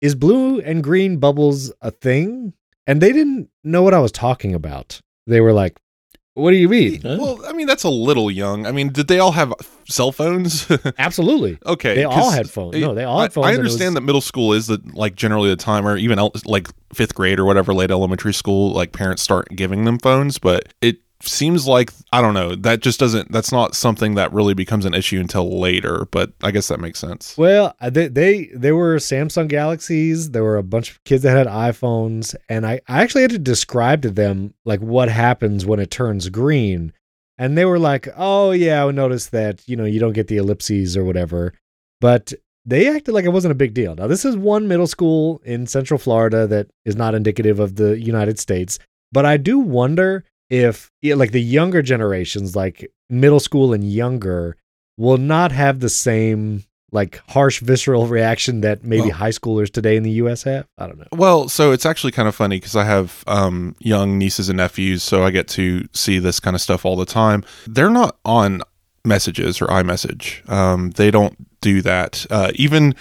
is 0.00 0.14
blue 0.14 0.60
and 0.60 0.82
green 0.82 1.18
bubbles 1.18 1.72
a 1.82 1.90
thing? 1.90 2.54
And 2.86 3.00
they 3.00 3.12
didn't 3.12 3.48
know 3.64 3.82
what 3.82 3.94
I 3.94 3.98
was 3.98 4.12
talking 4.12 4.54
about. 4.54 5.00
They 5.26 5.40
were 5.40 5.52
like, 5.52 5.76
"What 6.34 6.50
do 6.52 6.56
you 6.56 6.68
mean?" 6.68 7.00
Well, 7.04 7.40
I 7.46 7.52
mean, 7.52 7.66
that's 7.66 7.82
a 7.84 7.88
little 7.90 8.30
young. 8.30 8.66
I 8.66 8.72
mean, 8.72 8.90
did 8.92 9.08
they 9.08 9.18
all 9.18 9.32
have 9.32 9.52
cell 9.88 10.12
phones? 10.12 10.66
Absolutely. 10.98 11.58
okay. 11.66 11.94
They 11.96 12.04
all 12.04 12.30
had 12.30 12.48
phones. 12.48 12.76
No, 12.76 12.94
they 12.94 13.04
all 13.04 13.20
had 13.20 13.32
phones. 13.32 13.46
I 13.46 13.52
it 13.52 13.58
understand 13.58 13.88
was- 13.90 13.94
that 13.94 14.00
middle 14.02 14.20
school 14.20 14.52
is 14.52 14.66
the 14.68 14.80
like 14.94 15.14
generally 15.16 15.48
the 15.48 15.56
time, 15.56 15.86
or 15.86 15.96
even 15.96 16.18
el- 16.18 16.32
like 16.44 16.68
fifth 16.94 17.14
grade 17.14 17.38
or 17.38 17.44
whatever, 17.44 17.74
late 17.74 17.90
elementary 17.90 18.34
school, 18.34 18.72
like 18.72 18.92
parents 18.92 19.22
start 19.22 19.48
giving 19.54 19.84
them 19.84 19.98
phones. 19.98 20.38
But 20.38 20.72
it 20.80 20.98
seems 21.22 21.66
like 21.66 21.92
I 22.12 22.20
don't 22.20 22.34
know. 22.34 22.54
That 22.54 22.80
just 22.80 23.00
doesn't. 23.00 23.32
That's 23.32 23.52
not 23.52 23.74
something 23.74 24.14
that 24.14 24.32
really 24.32 24.54
becomes 24.54 24.84
an 24.84 24.94
issue 24.94 25.20
until 25.20 25.58
later. 25.58 26.06
But 26.10 26.32
I 26.42 26.50
guess 26.50 26.68
that 26.68 26.80
makes 26.80 26.98
sense. 26.98 27.36
Well, 27.36 27.74
they 27.80 28.08
they 28.08 28.44
they 28.54 28.72
were 28.72 28.96
Samsung 28.96 29.48
Galaxies. 29.48 30.30
There 30.30 30.44
were 30.44 30.56
a 30.56 30.62
bunch 30.62 30.90
of 30.90 31.02
kids 31.04 31.22
that 31.22 31.36
had 31.36 31.46
iPhones, 31.46 32.34
and 32.48 32.66
I, 32.66 32.80
I 32.88 33.02
actually 33.02 33.22
had 33.22 33.30
to 33.32 33.38
describe 33.38 34.02
to 34.02 34.10
them 34.10 34.54
like 34.64 34.80
what 34.80 35.08
happens 35.08 35.64
when 35.66 35.80
it 35.80 35.90
turns 35.90 36.28
green, 36.28 36.92
and 37.38 37.56
they 37.56 37.64
were 37.64 37.78
like, 37.78 38.08
"Oh 38.16 38.52
yeah, 38.52 38.84
I 38.84 38.90
noticed 38.90 39.32
that. 39.32 39.66
You 39.68 39.76
know, 39.76 39.84
you 39.84 40.00
don't 40.00 40.12
get 40.12 40.28
the 40.28 40.38
ellipses 40.38 40.96
or 40.96 41.04
whatever." 41.04 41.52
But 42.00 42.32
they 42.66 42.88
acted 42.94 43.14
like 43.14 43.24
it 43.24 43.30
wasn't 43.30 43.52
a 43.52 43.56
big 43.56 43.74
deal. 43.74 43.94
Now, 43.94 44.08
this 44.08 44.24
is 44.24 44.36
one 44.36 44.68
middle 44.68 44.88
school 44.88 45.40
in 45.44 45.66
Central 45.66 45.98
Florida 45.98 46.46
that 46.48 46.66
is 46.84 46.96
not 46.96 47.14
indicative 47.14 47.60
of 47.60 47.76
the 47.76 47.98
United 47.98 48.38
States, 48.38 48.78
but 49.12 49.24
I 49.24 49.36
do 49.36 49.58
wonder 49.58 50.24
if 50.50 50.90
like 51.02 51.32
the 51.32 51.42
younger 51.42 51.82
generations, 51.82 52.54
like 52.56 52.90
middle 53.10 53.40
school 53.40 53.72
and 53.72 53.84
younger, 53.90 54.56
will 54.96 55.18
not 55.18 55.52
have 55.52 55.80
the 55.80 55.88
same 55.88 56.64
like 56.92 57.20
harsh 57.28 57.60
visceral 57.60 58.06
reaction 58.18 58.60
that 58.62 58.84
maybe 58.84 59.02
Well- 59.08 59.10
high 59.12 59.30
schoolers 59.30 59.70
today 59.70 59.96
in 59.96 60.02
the 60.02 60.12
US 60.12 60.44
have. 60.44 60.66
I 60.78 60.86
don't 60.86 60.98
know. 60.98 61.06
Well, 61.12 61.48
so 61.48 61.72
it's 61.72 61.84
actually 61.84 62.12
kind 62.12 62.28
of 62.28 62.34
funny 62.34 62.56
because 62.58 62.76
I 62.76 62.84
have 62.84 63.24
um, 63.26 63.74
young 63.80 64.18
nieces 64.18 64.48
and 64.48 64.56
nephews, 64.56 65.02
so 65.02 65.24
I 65.24 65.30
get 65.30 65.48
to 65.48 65.86
see 65.92 66.18
this 66.18 66.40
kind 66.40 66.54
of 66.54 66.60
stuff 66.60 66.84
all 66.84 66.96
the 66.96 67.04
time. 67.06 67.44
They're 67.66 67.90
not 67.90 68.16
on 68.24 68.62
messages 69.04 69.60
or 69.60 69.66
iMessage. 69.66 70.48
Um, 70.50 70.90
they 70.92 71.10
don't 71.10 71.36
do 71.60 71.82
that. 71.82 72.24
Uh, 72.30 72.52
even 72.54 72.94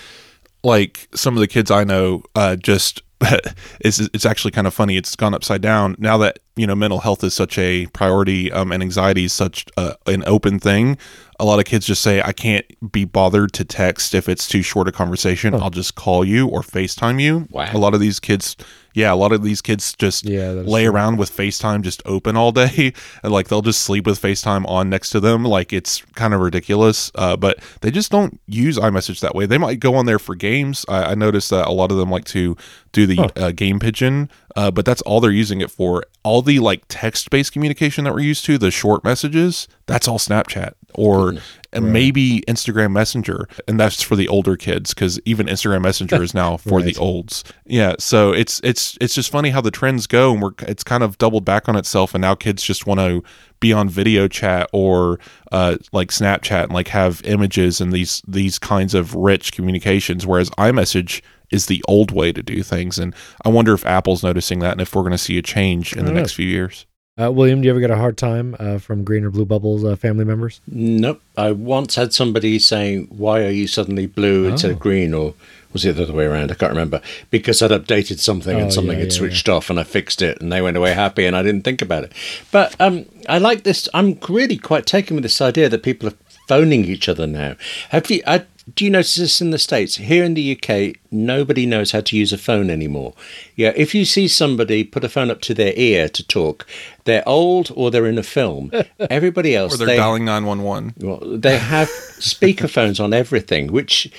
like 0.64 1.08
some 1.14 1.36
of 1.36 1.40
the 1.40 1.48
kids 1.48 1.70
I 1.72 1.84
know, 1.84 2.24
uh, 2.36 2.56
just 2.56 3.02
it's 3.80 4.00
it's 4.00 4.26
actually 4.26 4.52
kind 4.52 4.68
of 4.68 4.74
funny. 4.74 4.98
It's 4.98 5.16
gone 5.16 5.34
upside 5.34 5.62
down 5.62 5.96
now 5.98 6.18
that 6.18 6.40
you 6.56 6.68
know 6.68 6.76
mental 6.76 7.00
health 7.00 7.24
is 7.24 7.34
such 7.34 7.58
a 7.58 7.88
priority 7.88 8.52
um, 8.52 8.72
and 8.72 8.82
anxiety 8.82 9.26
is 9.26 9.34
such 9.34 9.66
uh, 9.78 9.94
an 10.06 10.24
open 10.26 10.60
thing. 10.60 10.98
A 11.40 11.46
lot 11.46 11.60
of 11.60 11.66
kids 11.66 11.86
just 11.86 12.02
say, 12.02 12.22
"I 12.22 12.32
can't 12.32 12.66
be 12.92 13.06
bothered 13.06 13.54
to 13.54 13.66
text 13.66 14.14
if 14.14 14.30
it's 14.30 14.48
too 14.48 14.62
short 14.62 14.88
a 14.88 14.92
conversation. 14.92 15.54
Huh. 15.54 15.60
I'll 15.64 15.70
just 15.70 15.96
call 15.96 16.24
you 16.24 16.48
or 16.48 16.62
FaceTime 16.62 17.22
you." 17.22 17.48
Wow. 17.50 17.70
A 17.74 17.78
lot 17.78 17.94
of 17.94 18.00
these 18.00 18.20
kids, 18.20 18.56
yeah, 18.96 19.14
a 19.14 19.16
lot 19.16 19.32
of 19.32 19.44
these 19.44 19.62
kids 19.62 19.94
just 19.94 20.26
Yeah, 20.26 20.50
lay 20.52 20.86
true. 20.86 20.94
around 20.94 21.18
with 21.18 21.30
FaceTime 21.36 21.82
just 21.84 22.02
open 22.06 22.36
all 22.36 22.52
day, 22.52 22.94
and 23.24 23.32
like 23.32 23.50
they'll 23.50 23.62
just 23.62 23.82
sleep 23.84 24.08
with 24.08 24.20
FaceTime 24.22 24.66
on 24.68 24.90
next 24.90 25.12
to 25.12 25.20
them. 25.20 25.44
Like 25.44 25.72
it's 25.74 26.02
kind 26.16 26.34
of 26.34 26.40
ridiculous, 26.42 27.12
uh, 27.16 27.36
but 27.38 27.60
they 27.82 27.92
just 27.92 28.12
don't 28.12 28.40
use 28.48 28.78
iMessage 28.80 29.20
that 29.20 29.36
way. 29.36 29.46
They 29.46 29.58
might 29.60 29.80
go 29.80 29.96
on 29.96 30.06
there 30.08 30.20
for 30.20 30.34
games. 30.34 30.86
I, 30.90 31.12
I 31.12 31.16
noticed 31.16 31.50
that 31.52 31.68
a 31.68 31.72
lot 31.72 31.92
of 31.92 31.98
them 31.98 32.10
like 32.10 32.26
to 32.26 32.56
do 32.92 33.06
the 33.06 33.16
Huh. 33.18 33.30
uh, 33.36 33.52
game 33.52 33.80
pigeon, 33.80 34.30
uh, 34.56 34.72
but 34.72 34.86
that's 34.86 35.02
all 35.04 35.20
they're 35.20 35.32
using 35.32 35.62
it 35.62 35.70
for. 35.72 36.04
All 36.24 36.42
the 36.42 36.60
like 36.60 36.84
text 36.88 37.30
based 37.30 37.52
communication 37.52 38.04
that 38.06 38.14
we're 38.14 38.22
used 38.22 38.46
to, 38.46 38.58
the 38.58 38.72
short 38.72 39.04
messages, 39.04 39.68
that's 39.86 40.08
all 40.08 40.18
Snapchat 40.18 40.74
or 40.96 41.34
and 41.74 41.92
maybe 41.92 42.42
Instagram 42.48 42.94
Messenger, 42.94 43.50
and 43.68 43.78
that's 43.78 44.02
for 44.02 44.16
the 44.16 44.30
older 44.30 44.56
kids 44.56 44.94
because 44.94 45.20
even 45.26 45.48
Instagram 45.48 45.82
Messenger 45.82 46.24
is 46.24 46.34
now 46.34 46.56
for 46.58 46.78
Right. 46.78 46.86
the 46.86 46.96
olds. 47.00 47.44
Yeah, 47.66 47.96
so 48.00 48.32
it's 48.32 48.62
it's 48.64 48.98
it's 49.02 49.14
just 49.14 49.30
funny 49.30 49.50
how 49.50 49.60
the 49.60 49.72
trends 49.72 50.08
go, 50.08 50.32
and 50.32 50.42
we're 50.42 50.52
it's 50.60 50.84
kind 50.86 51.04
of 51.04 51.18
doubled 51.18 51.44
back 51.44 51.68
on 51.68 51.76
itself, 51.76 52.14
and 52.16 52.22
now 52.22 52.34
kids 52.34 52.64
just 52.64 52.88
want 52.88 53.02
to 53.02 53.22
be 53.66 53.74
on 53.74 53.90
video 53.90 54.28
chat 54.28 54.70
or 54.74 55.20
uh, 55.52 55.78
like 55.92 56.10
Snapchat 56.10 56.64
and 56.66 56.74
like 56.74 56.90
have 56.90 57.22
images 57.26 57.82
and 57.82 57.92
these 57.92 58.22
these 58.28 58.60
kinds 58.60 58.94
of 58.94 59.16
rich 59.16 59.52
communications, 59.54 60.26
whereas 60.28 60.50
iMessage 60.52 61.22
is 61.52 61.66
the 61.68 61.84
old 61.88 62.12
way 62.12 62.32
to 62.32 62.42
do 62.44 62.64
things, 62.64 62.98
and 63.00 63.14
I 63.46 63.50
wonder 63.50 63.74
if 63.74 63.86
Apple's 63.86 64.24
noticing 64.24 64.60
that, 64.60 64.72
and 64.74 64.82
if 64.82 64.94
we're 64.96 65.04
going 65.04 65.12
to 65.12 65.18
see 65.18 65.38
a 65.38 65.42
change 65.42 65.94
in 65.94 66.00
the 66.00 66.06
don't 66.12 66.16
next 66.16 66.34
few 66.34 66.48
years. 66.48 66.86
Uh, 67.22 67.32
William, 67.32 67.62
do 67.62 67.66
you 67.68 67.72
ever 67.72 67.80
get 67.80 67.92
a 67.92 67.96
hard 67.96 68.18
time 68.18 68.56
uh, 68.60 68.78
from 68.78 69.04
green 69.06 69.24
or 69.24 69.30
blue 69.32 69.46
bubbles 69.46 69.86
uh, 69.86 69.96
family 69.96 70.26
members? 70.26 70.60
Nope. 70.68 71.22
I 71.38 71.52
once 71.54 71.96
had 71.96 72.14
somebody 72.14 72.60
saying, 72.60 73.08
"Why 73.10 73.46
are 73.46 73.52
you 73.52 73.68
suddenly 73.68 74.06
blue 74.06 74.48
instead 74.50 74.72
Oh. 74.72 74.74
of 74.74 74.80
green?" 74.80 75.14
Or 75.14 75.34
was 75.76 75.84
it 75.84 75.98
the 75.98 76.04
other 76.04 76.14
way 76.14 76.24
around? 76.24 76.52
I 76.52 76.56
can't 76.56 76.72
remember 76.72 77.02
because 77.30 77.62
I'd 77.62 77.70
updated 77.70 78.20
something 78.20 78.56
Oh, 78.56 78.60
and 78.62 78.74
something 78.74 78.94
yeah, 78.94 79.04
had 79.04 79.12
yeah, 79.12 79.18
switched 79.18 79.50
off, 79.50 79.70
and 79.70 79.78
I 79.78 79.84
fixed 79.84 80.22
it, 80.22 80.40
and 80.42 80.50
they 80.50 80.62
went 80.62 80.78
away 80.78 80.94
happy, 80.94 81.26
and 81.26 81.36
I 81.36 81.44
didn't 81.44 81.64
think 81.64 81.82
about 81.82 82.06
it. 82.06 82.14
But 82.50 82.80
um, 82.80 83.06
I 83.28 83.40
like 83.40 83.64
this. 83.64 83.90
I'm 83.94 84.18
really 84.30 84.58
quite 84.58 84.86
taken 84.86 85.18
with 85.18 85.24
this 85.24 85.42
idea 85.42 85.68
that 85.68 85.84
people 85.84 86.08
are 86.08 86.14
phoning 86.48 86.86
each 86.86 87.10
other 87.10 87.28
now. 87.28 87.58
Have 87.90 88.10
you? 88.10 88.24
I, 88.26 88.46
do 88.74 88.84
you 88.84 88.90
notice 88.90 89.16
this 89.16 89.42
in 89.42 89.52
the 89.52 89.60
states? 89.60 89.98
Here 89.98 90.24
in 90.24 90.34
the 90.34 90.58
UK, 90.60 90.96
nobody 91.12 91.68
knows 91.68 91.92
how 91.92 92.02
to 92.02 92.18
use 92.18 92.34
a 92.34 92.38
phone 92.38 92.72
anymore. 92.72 93.14
Yeah, 93.56 93.74
if 93.76 93.94
you 93.94 94.06
see 94.06 94.28
somebody 94.28 94.84
put 94.84 95.04
a 95.04 95.10
phone 95.10 95.30
up 95.30 95.42
to 95.42 95.54
their 95.54 95.74
ear 95.76 96.10
to 96.10 96.26
talk, 96.28 96.66
they're 97.04 97.28
old 97.30 97.72
or 97.76 97.92
they're 97.92 98.08
in 98.08 98.18
a 98.18 98.24
film. 98.24 98.72
Everybody 99.00 99.56
else, 99.56 99.76
Or 99.76 99.78
they're 99.78 99.88
they, 99.88 99.98
dialing 99.98 100.26
nine 100.26 100.46
one 100.46 100.64
one. 100.64 100.96
well, 101.00 101.20
they 101.22 101.58
have 101.60 101.88
speakerphones 102.20 103.04
on 103.04 103.14
everything. 103.14 103.72
Which, 103.72 104.12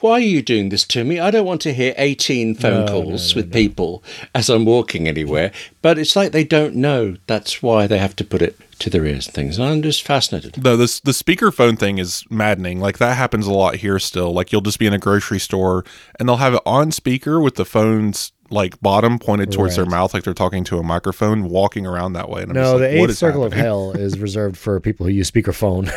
why 0.00 0.12
are 0.12 0.20
you 0.20 0.42
doing 0.42 0.68
this 0.68 0.84
to 0.88 1.02
me? 1.02 1.18
I 1.18 1.30
don't 1.30 1.46
want 1.46 1.62
to 1.62 1.72
hear 1.72 1.94
eighteen 1.96 2.54
phone 2.54 2.84
No, 2.84 2.92
calls 2.92 3.34
with 3.34 3.50
people 3.52 4.04
as 4.34 4.50
I'm 4.50 4.66
walking 4.66 5.08
anywhere. 5.08 5.52
But 5.80 5.98
it's 5.98 6.14
like 6.16 6.32
they 6.32 6.44
don't 6.44 6.74
know. 6.76 7.16
That's 7.26 7.62
why 7.62 7.86
they 7.86 7.98
have 7.98 8.16
to 8.16 8.24
put 8.24 8.42
it 8.42 8.58
to 8.78 8.90
their 8.90 9.04
ears 9.04 9.26
and 9.26 9.34
things. 9.34 9.58
And 9.58 9.68
I'm 9.68 9.82
just 9.82 10.02
fascinated. 10.02 10.54
Though 10.54 10.76
this 10.76 11.00
the 11.00 11.12
speakerphone 11.12 11.78
thing 11.78 11.98
is 11.98 12.24
maddening. 12.30 12.80
Like 12.80 12.98
that 12.98 13.16
happens 13.16 13.46
a 13.46 13.52
lot 13.52 13.76
here 13.76 13.98
still. 13.98 14.32
Like 14.32 14.52
you'll 14.52 14.60
just 14.60 14.78
be 14.78 14.86
in 14.86 14.92
a 14.92 14.98
grocery 14.98 15.40
store 15.40 15.84
and 16.18 16.28
they'll 16.28 16.36
have 16.36 16.54
it 16.54 16.62
on 16.66 16.92
speaker 16.92 17.40
with 17.40 17.54
the 17.54 17.64
phone's 17.64 18.32
like 18.50 18.80
bottom 18.80 19.18
pointed 19.18 19.50
towards 19.52 19.76
their 19.76 19.86
mouth, 19.86 20.14
like 20.14 20.24
they're 20.24 20.34
talking 20.34 20.64
to 20.64 20.78
a 20.78 20.82
microphone, 20.82 21.48
walking 21.48 21.86
around 21.86 22.12
that 22.14 22.28
way. 22.28 22.42
And 22.42 22.50
I'm 22.52 22.56
No, 22.56 22.62
just 22.62 22.72
like, 22.74 22.80
the 22.80 22.88
eighth 23.02 23.10
is 23.10 23.18
circle 23.18 23.44
of 23.44 23.52
hell 23.52 23.92
is 23.92 24.18
reserved 24.18 24.56
for 24.56 24.78
people 24.80 25.06
who 25.06 25.12
use 25.12 25.30
speakerphone, 25.30 25.90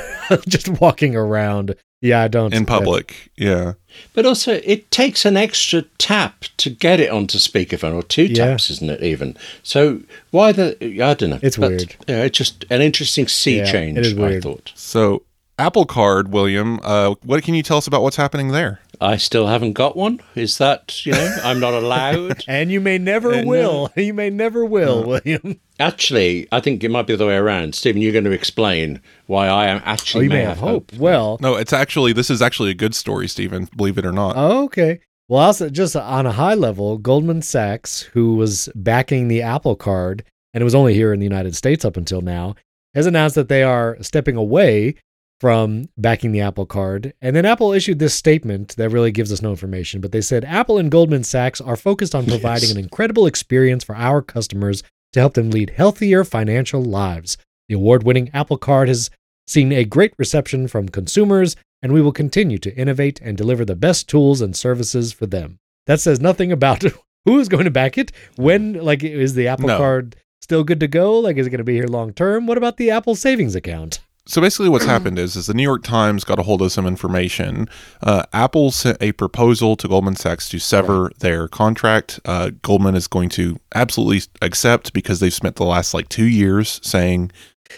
just 0.48 0.68
walking 0.82 1.16
around. 1.16 1.76
Yeah, 2.02 2.22
I 2.22 2.30
don't 2.30 2.54
in 2.54 2.66
public. 2.66 3.30
Yeah. 3.36 3.74
But 4.14 4.26
also, 4.26 4.54
it 4.64 4.90
takes 4.90 5.26
an 5.26 5.36
extra 5.36 5.82
tap 5.98 6.46
to 6.56 6.70
get 6.70 7.02
it 7.02 7.12
onto 7.12 7.38
speakerphone, 7.40 7.94
or 7.94 8.04
two 8.04 8.24
Yeah. 8.28 8.46
taps, 8.52 8.70
isn't 8.70 8.90
it? 8.90 9.04
Even 9.04 9.36
so, 9.64 10.02
why 10.32 10.54
the? 10.54 10.78
I 11.04 11.14
don't 11.14 11.32
know. 11.32 11.40
It's 11.42 11.58
But, 11.58 11.70
weird. 11.72 11.96
Yeah, 12.08 12.24
it's 12.24 12.38
just 12.38 12.64
an 12.70 12.82
interesting 12.82 13.28
sea 13.28 13.58
Yeah, 13.58 13.72
change. 13.72 13.98
it 13.98 14.06
is 14.06 14.18
I 14.18 14.22
weird. 14.22 14.44
thought. 14.44 14.72
So 14.76 15.24
Apple 15.60 15.84
Card, 15.86 16.32
William, 16.32 16.80
uh, 16.84 17.16
what 17.24 17.44
can 17.44 17.54
you 17.54 17.62
tell 17.62 17.76
us 17.78 17.86
about 17.86 18.02
what's 18.02 18.16
happening 18.16 18.48
there? 18.48 18.80
I 19.02 19.18
still 19.18 19.48
haven't 19.48 19.74
got 19.74 19.98
one. 19.98 20.22
Is 20.34 20.58
that 20.58 21.06
you 21.06 21.12
know? 21.12 21.38
I'm 21.44 21.60
not 21.60 21.74
allowed. 21.74 22.44
And 22.48 22.72
you 22.72 22.80
may 22.80 22.98
never 22.98 23.34
Uh, 23.34 23.42
no. 23.42 23.48
will. 23.48 23.90
You 23.98 24.14
may 24.14 24.30
never 24.30 24.64
will, 24.64 25.04
William. 25.04 25.60
Actually, 25.78 26.48
I 26.54 26.62
think 26.62 26.82
it 26.84 26.90
might 26.90 27.08
be 27.08 27.14
the 27.14 27.24
other 27.26 27.28
way 27.28 27.36
around. 27.36 27.76
Stephen, 27.76 28.02
you're 28.02 28.14
going 28.14 28.24
to 28.24 28.32
explain 28.32 29.02
why 29.28 29.48
I 29.50 29.68
am 29.68 29.80
Oh, 29.80 29.82
actually 29.86 30.24
you 30.26 30.30
may 30.30 30.44
have 30.44 30.60
hope. 30.60 30.94
Well, 30.94 31.38
No, 31.42 31.56
it's 31.56 31.74
actually 31.74 32.14
this 32.14 32.30
is 32.30 32.42
actually 32.42 32.70
a 32.72 32.74
good 32.76 32.96
story, 32.96 33.28
Stephen. 33.28 33.68
Believe 33.76 33.98
it 33.98 34.06
or 34.06 34.14
not. 34.14 34.36
Oh, 34.38 34.64
okay. 34.66 35.02
Well, 35.28 35.42
also 35.42 35.70
just 35.70 35.94
on 35.96 36.26
a 36.26 36.32
high 36.32 36.56
level, 36.56 36.98
Goldman 36.98 37.42
Sachs, 37.42 38.02
who 38.14 38.36
was 38.36 38.70
backing 38.76 39.28
the 39.28 39.42
Apple 39.42 39.76
Card, 39.76 40.24
and 40.54 40.62
it 40.62 40.66
was 40.66 40.74
only 40.76 40.94
here 40.94 41.12
in 41.12 41.20
the 41.20 41.26
United 41.26 41.54
States 41.56 41.84
up 41.84 41.98
until 41.98 42.22
now, 42.22 42.56
has 42.96 43.06
announced 43.06 43.36
that 43.36 43.50
they 43.50 43.62
are 43.62 43.98
stepping 44.02 44.36
away 44.38 44.96
from 45.40 45.88
backing 45.98 46.32
the 46.32 46.42
Apple 46.42 46.66
Card. 46.66 47.14
And 47.22 47.36
then 47.36 47.46
Apple 47.46 47.72
issued 47.72 48.00
this 48.00 48.14
statement 48.14 48.76
that 48.76 48.90
really 48.90 49.12
gives 49.12 49.32
us 49.32 49.42
no 49.42 49.52
information, 49.52 50.02
but 50.02 50.12
they 50.12 50.22
said 50.22 50.44
Apple 50.46 50.78
and 50.78 50.92
Goldman 50.92 51.24
Sachs 51.24 51.62
are 51.62 51.76
focused 51.78 52.14
on 52.14 52.26
providing 52.28 52.70
Yes. 52.70 52.72
an 52.72 52.78
incredible 52.80 53.26
experience 53.26 53.84
for 53.84 53.96
our 53.96 54.22
customers 54.22 54.84
to 55.14 55.20
help 55.20 55.34
them 55.34 55.50
lead 55.50 55.72
healthier 55.72 56.24
financial 56.24 56.84
lives. 56.84 57.38
The 57.70 57.76
award 57.76 58.04
winning 58.04 58.30
Apple 58.34 58.58
Card 58.58 58.88
has 58.90 59.10
seen 59.48 59.72
a 59.72 59.86
great 59.86 60.14
reception 60.18 60.68
from 60.68 60.90
consumers, 60.90 61.56
and 61.82 61.94
we 61.94 62.02
will 62.02 62.12
continue 62.12 62.58
to 62.60 62.76
innovate 62.76 63.20
and 63.22 63.38
deliver 63.38 63.64
the 63.64 63.76
best 63.76 64.10
tools 64.10 64.42
and 64.42 64.56
services 64.56 65.14
for 65.14 65.26
them. 65.26 65.58
That 65.88 66.00
says 66.02 66.20
nothing 66.20 66.52
about 66.52 66.84
who 67.26 67.40
is 67.40 67.48
going 67.50 67.64
to 67.66 67.72
back 67.72 67.98
it. 67.98 68.12
When, 68.36 68.74
like, 68.74 69.04
is 69.04 69.34
the 69.36 69.48
Apple 69.48 69.68
No. 69.68 69.78
Card 69.78 70.16
still 70.42 70.64
good 70.64 70.80
to 70.82 70.88
go? 70.88 71.18
Like, 71.20 71.38
is 71.38 71.48
it 71.48 71.52
going 71.52 71.60
to 71.60 71.64
be 71.64 71.76
here 71.76 71.88
long 71.88 72.12
term? 72.14 72.46
What 72.46 72.58
about 72.58 72.78
the 72.78 72.92
Apple 72.92 73.16
savings 73.16 73.56
account? 73.56 74.00
So 74.26 74.42
basically, 74.42 74.70
what's 74.70 74.86
happened 74.86 75.18
is, 75.18 75.36
is 75.36 75.48
the 75.48 75.56
New 75.56 75.64
York 75.64 75.84
Times 75.84 76.24
got 76.24 76.38
a 76.38 76.44
hold 76.44 76.62
of 76.62 76.72
some 76.72 76.86
information. 76.86 77.68
Uh, 78.04 78.24
Apple 78.32 78.70
sent 78.70 78.98
a 79.02 79.12
proposal 79.14 79.76
to 79.78 79.88
Goldman 79.88 80.16
Sachs 80.18 80.48
to 80.50 80.60
sever 80.60 81.12
their 81.20 81.48
contract. 81.48 82.20
Uh, 82.26 82.52
Goldman 82.62 82.94
is 82.96 83.08
going 83.08 83.30
to 83.30 83.60
absolutely 83.74 84.22
accept 84.44 84.94
because 84.94 85.20
they've 85.20 85.34
spent 85.34 85.56
the 85.56 85.66
last 85.66 85.96
like 85.96 86.10
two 86.10 86.26
years 86.28 86.80
saying, 86.84 87.32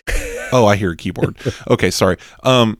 "Oh, 0.52 0.66
I 0.66 0.76
hear 0.76 0.92
a 0.92 0.98
keyboard." 0.98 1.38
Okay, 1.70 1.90
sorry. 1.90 2.18
Um, 2.44 2.78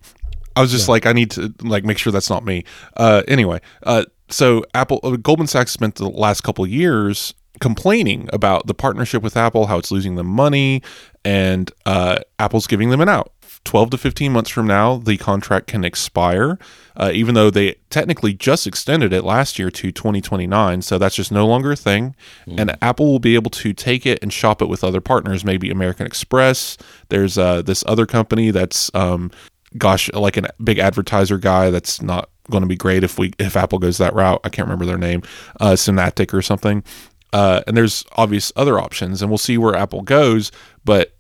I 0.56 0.62
was 0.62 0.72
just 0.72 0.90
like, 0.90 1.06
I 1.06 1.14
need 1.14 1.32
to 1.32 1.54
like 1.62 1.86
make 1.86 1.98
sure 1.98 2.12
that's 2.12 2.30
not 2.30 2.44
me. 2.44 2.66
Uh, 2.98 3.24
anyway, 3.28 3.62
uh, 3.84 4.04
so 4.30 4.66
Apple, 4.74 5.00
uh, 5.04 5.16
Goldman 5.16 5.48
Sachs 5.48 5.72
spent 5.72 5.96
the 5.96 6.10
last 6.10 6.42
couple 6.42 6.66
of 6.66 6.70
years 6.70 7.34
complaining 7.60 8.30
about 8.34 8.68
the 8.68 8.74
partnership 8.74 9.22
with 9.24 9.38
Apple, 9.38 9.68
how 9.68 9.78
it's 9.78 9.92
losing 9.92 10.16
them 10.16 10.28
money, 10.28 10.82
and 11.24 11.72
uh, 11.86 12.20
Apple's 12.40 12.68
giving 12.68 12.90
them 12.90 13.02
an 13.02 13.10
out. 13.10 13.32
12 13.64 13.92
to 13.92 13.98
15 13.98 14.32
months 14.32 14.50
from 14.50 14.68
now, 14.68 14.98
the 14.98 15.18
contract 15.18 15.68
can 15.68 15.84
expire, 15.84 16.58
uh, 16.96 17.12
even 17.14 17.36
though 17.36 17.50
they 17.50 17.76
technically 17.90 18.34
just 18.34 18.66
extended 18.66 19.14
it 19.14 19.24
last 19.24 19.60
year 19.60 19.70
to 19.70 19.92
2029. 19.92 20.82
So 20.82 20.98
that's 20.98 21.16
just 21.16 21.32
no 21.32 21.48
longer 21.48 21.72
a 21.72 21.76
thing. 21.76 22.16
And 22.58 22.76
Apple 22.82 23.06
will 23.06 23.20
be 23.20 23.36
able 23.36 23.52
to 23.52 23.74
take 23.74 24.06
it 24.06 24.20
and 24.22 24.34
shop 24.34 24.62
it 24.62 24.66
with 24.68 24.84
other 24.84 25.02
partners, 25.02 25.46
maybe 25.46 25.70
American 25.70 26.06
Express. 26.06 26.78
There's 27.10 27.38
uh, 27.38 27.62
this 27.62 27.84
other 27.88 28.06
company 28.06 28.52
that's, 28.52 28.94
um, 28.96 29.32
gosh, 29.78 30.12
like 30.14 30.38
a 30.38 30.50
big 30.64 30.80
advertiser 30.80 31.38
guy 31.38 31.70
that's 31.70 32.02
not 32.02 32.30
going 32.50 32.62
to 32.64 32.68
be 32.68 32.76
great 32.76 33.04
if 33.04 33.18
we 33.18 33.32
if 33.40 33.56
Apple 33.56 33.80
goes 33.80 33.98
that 34.00 34.14
route. 34.14 34.42
I 34.44 34.50
can't 34.50 34.68
remember 34.68 34.86
their 34.86 34.98
name, 34.98 35.22
uh, 35.60 35.76
Synaptic 35.76 36.34
or 36.34 36.42
something. 36.42 36.84
Uh, 37.34 37.62
and 37.66 37.78
there's 37.78 38.04
obvious 38.18 38.52
other 38.56 38.78
options, 38.80 39.22
and 39.22 39.32
we'll 39.32 39.38
see 39.38 39.58
where 39.58 39.76
Apple 39.76 40.02
goes. 40.02 40.52
But 40.84 41.11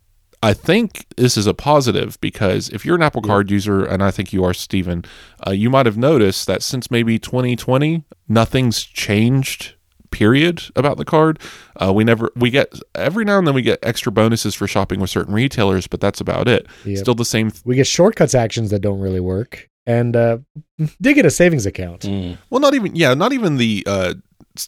I 0.44 0.54
think 0.54 1.06
this 1.18 1.38
is 1.38 1.46
a 1.46 1.54
positive 1.54 2.20
because 2.20 2.70
if 2.70 2.86
you're 2.86 2.96
an 2.96 3.04
Apple 3.04 3.22
Card 3.22 3.52
user, 3.52 3.86
and 3.86 4.02
I 4.02 4.10
think 4.10 4.34
you 4.34 4.44
are, 4.44 4.54
Stephen, 4.54 5.06
uh, 5.46 5.52
you 5.52 5.70
might 5.70 5.86
have 5.86 5.98
noticed 5.98 6.48
that 6.48 6.64
since 6.64 6.90
maybe 6.90 7.20
2020, 7.20 8.04
nothing's 8.28 8.84
changed. 8.84 9.76
Period 10.10 10.64
about 10.76 10.98
the 10.98 11.06
card. 11.06 11.40
Uh, 11.82 11.94
we 11.94 12.04
never 12.04 12.34
we 12.36 12.50
get 12.50 12.78
every 12.96 13.24
now 13.24 13.38
and 13.38 13.48
then 13.48 13.54
we 13.54 13.62
get 13.62 13.80
extra 13.82 14.12
bonuses 14.12 14.54
for 14.54 14.68
shopping 14.68 15.00
with 15.00 15.10
certain 15.10 15.34
retailers, 15.34 15.88
but 15.88 16.02
that's 16.02 16.20
about 16.20 16.50
it. 16.50 16.68
Yep. 16.84 16.98
Still 16.98 17.16
the 17.16 17.24
same. 17.24 17.54
We 17.64 17.78
get 17.78 17.88
shortcuts 17.88 18.36
actions 18.36 18.72
that 18.72 18.80
don't 18.80 19.00
really 19.00 19.22
work, 19.22 19.70
and 19.86 20.14
uh, 20.18 20.40
did 21.02 21.14
get 21.14 21.26
a 21.26 21.30
savings 21.30 21.66
account. 21.66 22.02
Mm. 22.02 22.38
Well, 22.50 22.60
not 22.60 22.74
even 22.74 22.94
yeah, 22.94 23.14
not 23.14 23.32
even 23.32 23.56
the 23.56 23.86
uh, 23.88 24.16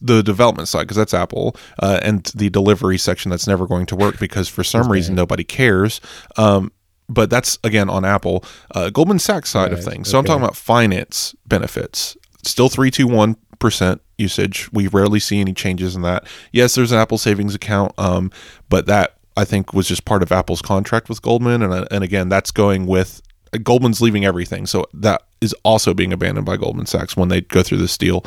the 0.01 0.21
development 0.21 0.67
side 0.67 0.83
because 0.83 0.97
that's 0.97 1.13
Apple, 1.13 1.55
uh, 1.79 1.99
and 2.01 2.23
the 2.35 2.49
delivery 2.49 2.97
section 2.97 3.31
that's 3.31 3.47
never 3.47 3.67
going 3.67 3.85
to 3.87 3.95
work 3.95 4.19
because 4.19 4.47
for 4.47 4.63
some 4.63 4.91
reason 4.91 5.15
nobody 5.15 5.43
cares. 5.43 6.01
Um, 6.37 6.71
but 7.09 7.29
that's 7.29 7.59
again 7.63 7.89
on 7.89 8.05
Apple. 8.05 8.43
Uh, 8.71 8.89
Goldman 8.89 9.19
Sachs 9.19 9.49
side 9.49 9.73
of 9.73 9.83
things. 9.83 10.09
So 10.09 10.17
I'm 10.17 10.25
talking 10.25 10.43
about 10.43 10.55
finance 10.55 11.35
benefits. 11.45 12.17
Still 12.43 12.69
three 12.69 12.91
two 12.91 13.07
one 13.07 13.35
percent 13.59 14.01
usage. 14.17 14.71
We 14.71 14.87
rarely 14.87 15.19
see 15.19 15.39
any 15.39 15.53
changes 15.53 15.95
in 15.95 16.01
that. 16.03 16.25
Yes, 16.51 16.75
there's 16.75 16.91
an 16.91 16.99
Apple 16.99 17.17
savings 17.17 17.55
account, 17.55 17.93
um, 17.97 18.31
but 18.69 18.85
that 18.87 19.17
I 19.35 19.45
think 19.45 19.73
was 19.73 19.87
just 19.87 20.05
part 20.05 20.23
of 20.23 20.31
Apple's 20.31 20.61
contract 20.61 21.09
with 21.09 21.21
Goldman, 21.21 21.61
and 21.61 21.73
uh, 21.73 21.85
and 21.91 22.03
again 22.03 22.29
that's 22.29 22.51
going 22.51 22.85
with 22.85 23.21
Goldman's 23.63 24.01
leaving 24.01 24.25
everything, 24.25 24.65
so 24.65 24.85
that 24.93 25.23
is 25.41 25.53
also 25.63 25.93
being 25.93 26.13
abandoned 26.13 26.45
by 26.45 26.57
Goldman 26.57 26.85
Sachs 26.85 27.15
when 27.15 27.29
they 27.29 27.41
go 27.41 27.63
through 27.63 27.79
this 27.79 27.97
deal. 27.97 28.25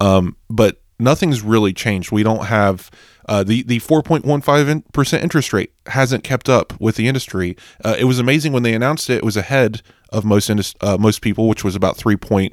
Um, 0.00 0.36
but 0.48 0.81
nothing's 0.98 1.42
really 1.42 1.72
changed. 1.72 2.12
We 2.12 2.22
don't 2.22 2.46
have 2.46 2.90
uh, 3.28 3.44
the 3.44 3.62
the 3.62 3.78
4.15 3.80 4.92
percent 4.92 5.22
interest 5.22 5.52
rate 5.52 5.72
hasn't 5.86 6.24
kept 6.24 6.48
up 6.48 6.78
with 6.80 6.96
the 6.96 7.08
industry. 7.08 7.56
Uh, 7.84 7.96
it 7.98 8.04
was 8.04 8.18
amazing 8.18 8.52
when 8.52 8.62
they 8.62 8.74
announced 8.74 9.10
it; 9.10 9.18
it 9.18 9.24
was 9.24 9.36
ahead 9.36 9.82
of 10.10 10.24
most 10.24 10.50
uh, 10.80 10.96
most 10.98 11.22
people, 11.22 11.48
which 11.48 11.64
was 11.64 11.74
about 11.74 11.96
3.5 11.96 12.52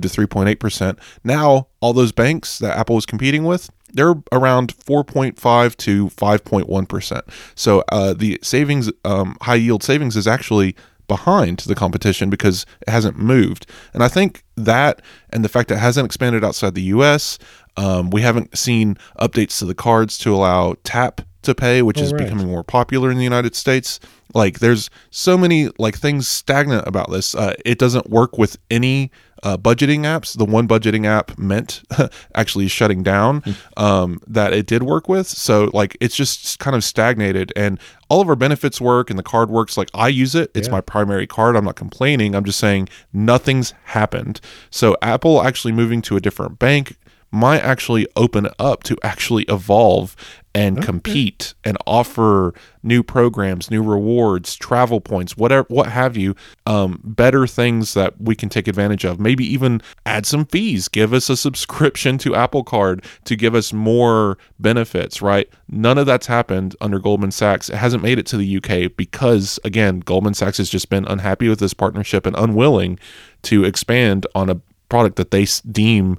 to 0.00 0.08
3.8 0.08 0.58
percent. 0.58 0.98
Now, 1.24 1.68
all 1.80 1.92
those 1.92 2.12
banks 2.12 2.58
that 2.58 2.76
Apple 2.76 2.94
was 2.96 3.06
competing 3.06 3.44
with. 3.44 3.70
They're 3.92 4.14
around 4.32 4.76
4.5 4.76 5.76
to 5.76 6.08
5.1 6.08 6.88
percent. 6.88 7.24
So 7.54 7.82
uh, 7.90 8.12
the 8.12 8.38
savings, 8.42 8.90
um, 9.04 9.38
high 9.42 9.54
yield 9.54 9.82
savings, 9.82 10.16
is 10.16 10.26
actually 10.26 10.76
behind 11.08 11.58
the 11.60 11.74
competition 11.74 12.30
because 12.30 12.66
it 12.86 12.90
hasn't 12.90 13.18
moved. 13.18 13.66
And 13.94 14.02
I 14.02 14.08
think 14.08 14.44
that 14.56 15.00
and 15.30 15.44
the 15.44 15.48
fact 15.48 15.68
that 15.68 15.76
it 15.76 15.80
hasn't 15.80 16.06
expanded 16.06 16.44
outside 16.44 16.74
the 16.74 16.82
US, 16.82 17.38
um, 17.76 18.10
we 18.10 18.22
haven't 18.22 18.56
seen 18.56 18.96
updates 19.20 19.58
to 19.58 19.64
the 19.66 19.74
cards 19.74 20.18
to 20.18 20.34
allow 20.34 20.74
tap 20.84 21.20
to 21.42 21.54
pay, 21.54 21.80
which 21.82 21.98
Oh, 22.00 22.02
is 22.02 22.12
right. 22.12 22.24
becoming 22.24 22.46
more 22.48 22.64
popular 22.64 23.10
in 23.10 23.18
the 23.18 23.24
United 23.24 23.54
States. 23.54 24.00
Like 24.34 24.58
there's 24.58 24.90
so 25.10 25.38
many 25.38 25.70
like 25.78 25.96
things 25.96 26.26
stagnant 26.28 26.86
about 26.88 27.10
this. 27.10 27.34
Uh, 27.34 27.54
it 27.64 27.78
doesn't 27.78 28.10
work 28.10 28.36
with 28.38 28.56
any 28.70 29.10
uh, 29.46 29.56
budgeting 29.56 30.00
apps. 30.00 30.36
The 30.36 30.44
one 30.44 30.66
budgeting 30.66 31.06
app 31.06 31.38
Mint 31.38 31.82
actually 32.34 32.66
shutting 32.68 33.02
down 33.04 33.42
um, 33.76 34.20
that 34.26 34.52
it 34.52 34.66
did 34.66 34.82
work 34.82 35.08
with. 35.08 35.26
So 35.28 35.70
like 35.72 35.96
it's 36.00 36.16
just 36.16 36.58
kind 36.58 36.74
of 36.74 36.82
stagnated, 36.82 37.52
and 37.54 37.78
all 38.08 38.20
of 38.20 38.28
our 38.28 38.34
benefits 38.36 38.80
work 38.80 39.08
and 39.08 39.16
the 39.18 39.22
card 39.22 39.48
works. 39.50 39.76
Like 39.76 39.88
I 39.94 40.08
use 40.08 40.34
it; 40.34 40.50
it's 40.54 40.66
Yeah. 40.68 40.72
my 40.72 40.80
primary 40.80 41.26
card. 41.26 41.54
I'm 41.56 41.64
not 41.64 41.76
complaining. 41.76 42.34
I'm 42.34 42.44
just 42.44 42.58
saying 42.58 42.88
nothing's 43.12 43.72
happened. 43.84 44.40
So 44.70 44.96
Apple 45.00 45.42
actually 45.42 45.72
moving 45.72 46.02
to 46.02 46.16
a 46.16 46.20
different 46.20 46.58
bank 46.58 46.96
might 47.30 47.60
actually 47.62 48.06
open 48.16 48.48
up 48.58 48.82
to 48.84 48.96
actually 49.02 49.44
evolve 49.44 50.16
and 50.56 50.82
compete 50.82 51.52
and 51.64 51.76
offer 51.86 52.54
new 52.82 53.02
programs, 53.02 53.70
new 53.70 53.82
rewards, 53.82 54.56
travel 54.56 55.02
points, 55.02 55.36
whatever, 55.36 55.66
what 55.68 55.90
have 55.90 56.16
you, 56.16 56.34
um, 56.64 56.98
better 57.04 57.46
things 57.46 57.92
that 57.92 58.18
we 58.18 58.34
can 58.34 58.48
take 58.48 58.66
advantage 58.66 59.04
of. 59.04 59.20
Maybe 59.20 59.44
even 59.44 59.82
add 60.06 60.24
some 60.24 60.46
fees. 60.46 60.88
Give 60.88 61.12
us 61.12 61.28
a 61.28 61.36
subscription 61.36 62.16
to 62.18 62.34
Apple 62.34 62.64
Card 62.64 63.04
to 63.24 63.36
give 63.36 63.54
us 63.54 63.74
more 63.74 64.38
benefits. 64.58 65.20
Right? 65.20 65.46
None 65.68 65.98
of 65.98 66.06
that's 66.06 66.26
happened 66.26 66.74
under 66.80 66.98
Goldman 66.98 67.32
Sachs. 67.32 67.68
It 67.68 67.76
hasn't 67.76 68.02
made 68.02 68.18
it 68.18 68.24
to 68.26 68.38
the 68.38 68.56
UK 68.56 68.96
because, 68.96 69.60
again, 69.62 70.00
Goldman 70.00 70.32
Sachs 70.32 70.56
has 70.56 70.70
just 70.70 70.88
been 70.88 71.04
unhappy 71.04 71.50
with 71.50 71.58
this 71.58 71.74
partnership 71.74 72.24
and 72.24 72.34
unwilling 72.34 72.98
to 73.42 73.64
expand 73.64 74.26
on 74.34 74.48
a 74.48 74.60
product 74.88 75.16
that 75.16 75.32
they 75.32 75.46
deem 75.70 76.16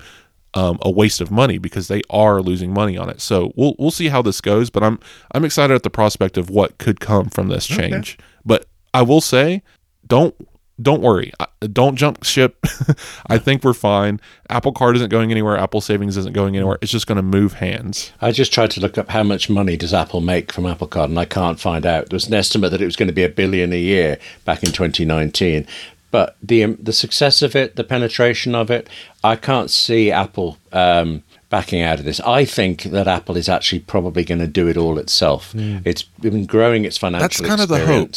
um, 0.54 0.80
a 0.82 0.90
waste 0.90 1.22
of 1.22 1.32
money 1.32 1.58
because 1.58 1.88
they 1.88 2.02
are 2.10 2.42
losing 2.42 2.74
money 2.74 2.98
on 2.98 3.10
it. 3.10 3.22
So 3.22 3.52
we'll 3.56 3.76
we'll 3.78 3.92
see 3.92 4.10
how 4.10 4.22
this 4.22 4.42
goes, 4.42 4.70
but 4.70 4.84
I'm 4.84 5.00
I'm 5.34 5.46
excited 5.46 5.74
at 5.74 5.84
the 5.84 5.90
prospect 5.90 6.38
of 6.38 6.50
what 6.50 6.78
could 6.78 7.00
come 7.00 7.30
from 7.30 7.48
this 7.50 7.66
change. 7.66 8.18
But 8.46 8.66
I 8.94 9.02
will 9.02 9.22
say, 9.22 9.62
don't 10.06 10.36
don't 10.82 11.02
worry, 11.02 11.32
don't 11.74 11.96
jump 11.96 12.24
ship. 12.24 12.64
I 13.28 13.40
think 13.40 13.64
we're 13.64 13.74
fine. 13.74 14.22
Apple 14.50 14.72
Card 14.72 14.96
isn't 14.96 15.10
going 15.10 15.32
anywhere. 15.32 15.58
Apple 15.58 15.82
Savings 15.82 16.18
isn't 16.18 16.34
going 16.34 16.56
anywhere. 16.56 16.78
It's 16.82 16.92
just 16.92 17.08
going 17.08 17.16
to 17.16 17.24
move 17.24 17.54
hands. 17.54 18.12
I 18.22 18.32
just 18.32 18.54
tried 18.54 18.72
to 18.72 18.80
look 18.80 18.98
up 18.98 19.10
how 19.10 19.24
much 19.24 19.50
money 19.50 19.76
does 19.76 19.94
Apple 19.94 20.22
make 20.22 20.52
from 20.52 20.68
Apple 20.68 20.88
Card, 20.88 21.10
and 21.10 21.20
I 21.20 21.26
can't 21.26 21.60
find 21.60 21.86
out. 21.86 22.10
There 22.10 22.16
was 22.16 22.28
an 22.28 22.36
estimate 22.36 22.72
that 22.72 22.82
it 22.82 22.86
was 22.86 22.96
going 22.96 23.08
to 23.08 23.14
be 23.14 23.24
a 23.24 23.30
billion 23.30 23.74
a 23.74 23.80
year 23.80 24.20
back 24.46 24.64
in 24.64 24.72
2019, 24.72 25.66
but 26.12 26.38
the 26.42 26.64
um, 26.64 26.78
the 26.80 26.94
success 26.94 27.42
of 27.42 27.56
it, 27.56 27.76
the 27.76 27.84
penetration 27.84 28.56
of 28.56 28.72
it, 28.72 28.90
I 29.24 29.36
can't 29.36 29.70
see 29.70 30.12
Apple 30.12 30.58
um, 30.72 31.24
backing 31.50 31.82
out 31.82 32.00
of 32.00 32.06
this. 32.06 32.20
I 32.22 32.46
think 32.46 32.84
that 32.84 33.08
Apple 33.08 33.38
is 33.38 33.50
actually 33.50 33.80
probably 33.80 34.24
going 34.24 34.40
to 34.40 34.48
do 34.48 34.68
it 34.68 34.78
all 34.78 34.98
itself. 34.98 35.54
It's 35.56 36.04
been 36.04 36.46
growing 36.46 36.86
its 36.86 36.98
financial. 36.98 37.28
That's 37.28 37.42
kind 37.42 37.62
of 37.62 37.68
the 37.70 37.86
hope. 37.86 38.12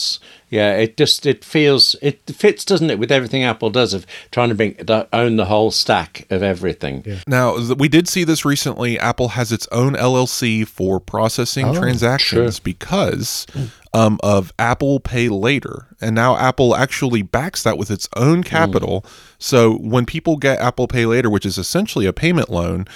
Yeah, 0.51 0.75
it 0.75 0.97
just 0.97 1.27
it 1.27 1.45
feels 1.45 1.97
it 2.03 2.21
fits, 2.27 2.65
doesn't 2.65 2.91
it, 2.91 2.99
with 2.99 3.13
everything 3.13 3.45
Apple 3.45 3.71
does 3.71 3.95
of 3.95 4.05
trying 4.31 4.49
to 4.51 4.55
bring 4.55 4.77
own 5.13 5.37
the 5.37 5.47
whole 5.47 5.71
stack 5.71 6.27
of 6.29 6.43
everything. 6.43 7.05
Now, 7.27 7.57
th- 7.57 7.79
we 7.79 7.89
did 7.89 8.09
see 8.09 8.25
this 8.25 8.45
recently. 8.45 8.99
Apple 8.99 9.29
has 9.29 9.53
its 9.53 9.69
own 9.71 9.95
LLC 9.95 10.67
for 10.67 10.99
processing 11.01 11.67
transactions 11.75 12.59
because 12.59 13.47
um, 13.93 14.19
of 14.23 14.53
Apple 14.59 15.01
Pay 15.01 15.29
Later. 15.29 15.87
And 16.01 16.15
now 16.15 16.37
Apple 16.37 16.75
actually 16.75 17.23
backs 17.23 17.63
that 17.63 17.79
with 17.79 17.91
its 17.91 18.09
own 18.17 18.43
capital. 18.43 19.05
So 19.39 19.77
when 19.79 20.07
people 20.07 20.37
get 20.37 20.59
Apple 20.61 20.89
Pay 20.89 21.07
Later, 21.07 21.31
which 21.31 21.47
is 21.47 21.59
essentially 21.59 22.07
a 22.07 22.13
payment 22.13 22.49
loan, 22.51 22.87